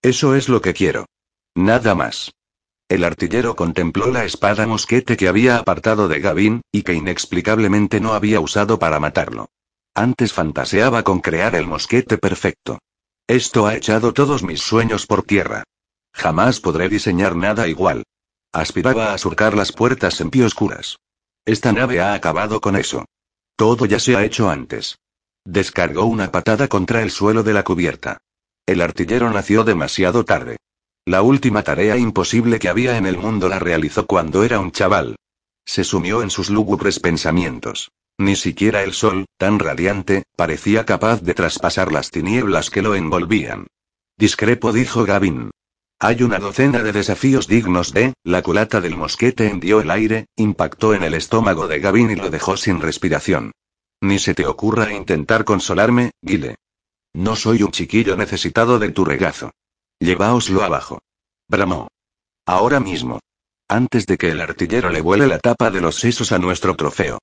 Eso 0.00 0.34
es 0.34 0.48
lo 0.48 0.62
que 0.62 0.72
quiero. 0.72 1.04
Nada 1.54 1.94
más. 1.94 2.32
El 2.88 3.04
artillero 3.04 3.54
contempló 3.54 4.06
la 4.06 4.24
espada 4.24 4.66
mosquete 4.66 5.18
que 5.18 5.28
había 5.28 5.58
apartado 5.58 6.08
de 6.08 6.20
Gavin, 6.20 6.62
y 6.72 6.84
que 6.84 6.94
inexplicablemente 6.94 8.00
no 8.00 8.14
había 8.14 8.40
usado 8.40 8.78
para 8.78 8.98
matarlo. 8.98 9.50
Antes 9.94 10.32
fantaseaba 10.32 11.02
con 11.02 11.20
crear 11.20 11.54
el 11.54 11.66
mosquete 11.66 12.16
perfecto. 12.16 12.78
Esto 13.26 13.66
ha 13.66 13.76
echado 13.76 14.14
todos 14.14 14.42
mis 14.42 14.62
sueños 14.62 15.06
por 15.06 15.22
tierra. 15.22 15.64
Jamás 16.14 16.60
podré 16.60 16.88
diseñar 16.88 17.36
nada 17.36 17.68
igual. 17.68 18.04
Aspiraba 18.52 19.12
a 19.12 19.18
surcar 19.18 19.54
las 19.54 19.70
puertas 19.70 20.18
en 20.22 20.30
oscuras. 20.42 20.96
Esta 21.44 21.72
nave 21.72 22.00
ha 22.00 22.14
acabado 22.14 22.62
con 22.62 22.76
eso. 22.76 23.04
Todo 23.56 23.86
ya 23.86 23.98
se 23.98 24.16
ha 24.16 24.24
hecho 24.24 24.50
antes. 24.50 24.98
Descargó 25.44 26.04
una 26.04 26.30
patada 26.30 26.68
contra 26.68 27.02
el 27.02 27.10
suelo 27.10 27.42
de 27.42 27.52
la 27.52 27.64
cubierta. 27.64 28.18
El 28.66 28.80
artillero 28.80 29.30
nació 29.30 29.64
demasiado 29.64 30.24
tarde. 30.24 30.56
La 31.04 31.22
última 31.22 31.62
tarea 31.62 31.96
imposible 31.96 32.58
que 32.58 32.68
había 32.68 32.96
en 32.96 33.06
el 33.06 33.18
mundo 33.18 33.48
la 33.48 33.58
realizó 33.58 34.06
cuando 34.06 34.44
era 34.44 34.60
un 34.60 34.70
chaval. 34.70 35.16
Se 35.64 35.84
sumió 35.84 36.22
en 36.22 36.30
sus 36.30 36.48
lúgubres 36.48 37.00
pensamientos. 37.00 37.90
Ni 38.18 38.36
siquiera 38.36 38.82
el 38.82 38.92
sol, 38.92 39.24
tan 39.36 39.58
radiante, 39.58 40.22
parecía 40.36 40.84
capaz 40.84 41.22
de 41.22 41.34
traspasar 41.34 41.92
las 41.92 42.10
tinieblas 42.10 42.70
que 42.70 42.82
lo 42.82 42.94
envolvían. 42.94 43.66
Discrepo, 44.16 44.72
dijo 44.72 45.04
Gavin. 45.04 45.50
Hay 46.04 46.20
una 46.24 46.40
docena 46.40 46.82
de 46.82 46.90
desafíos 46.90 47.46
dignos 47.46 47.92
de, 47.92 48.14
la 48.24 48.42
culata 48.42 48.80
del 48.80 48.96
mosquete 48.96 49.46
hendió 49.46 49.80
el 49.80 49.88
aire, 49.88 50.26
impactó 50.34 50.94
en 50.94 51.04
el 51.04 51.14
estómago 51.14 51.68
de 51.68 51.78
Gavin 51.78 52.10
y 52.10 52.16
lo 52.16 52.28
dejó 52.28 52.56
sin 52.56 52.80
respiración. 52.80 53.52
Ni 54.00 54.18
se 54.18 54.34
te 54.34 54.44
ocurra 54.44 54.92
intentar 54.92 55.44
consolarme, 55.44 56.10
Guile. 56.20 56.56
No 57.12 57.36
soy 57.36 57.62
un 57.62 57.70
chiquillo 57.70 58.16
necesitado 58.16 58.80
de 58.80 58.90
tu 58.90 59.04
regazo. 59.04 59.52
Lleváoslo 60.00 60.64
abajo. 60.64 61.02
Bramó. 61.48 61.86
Ahora 62.46 62.80
mismo. 62.80 63.20
Antes 63.68 64.04
de 64.06 64.18
que 64.18 64.30
el 64.30 64.40
artillero 64.40 64.90
le 64.90 65.02
vuele 65.02 65.28
la 65.28 65.38
tapa 65.38 65.70
de 65.70 65.82
los 65.82 66.00
sesos 66.00 66.32
a 66.32 66.38
nuestro 66.38 66.74
trofeo. 66.74 67.20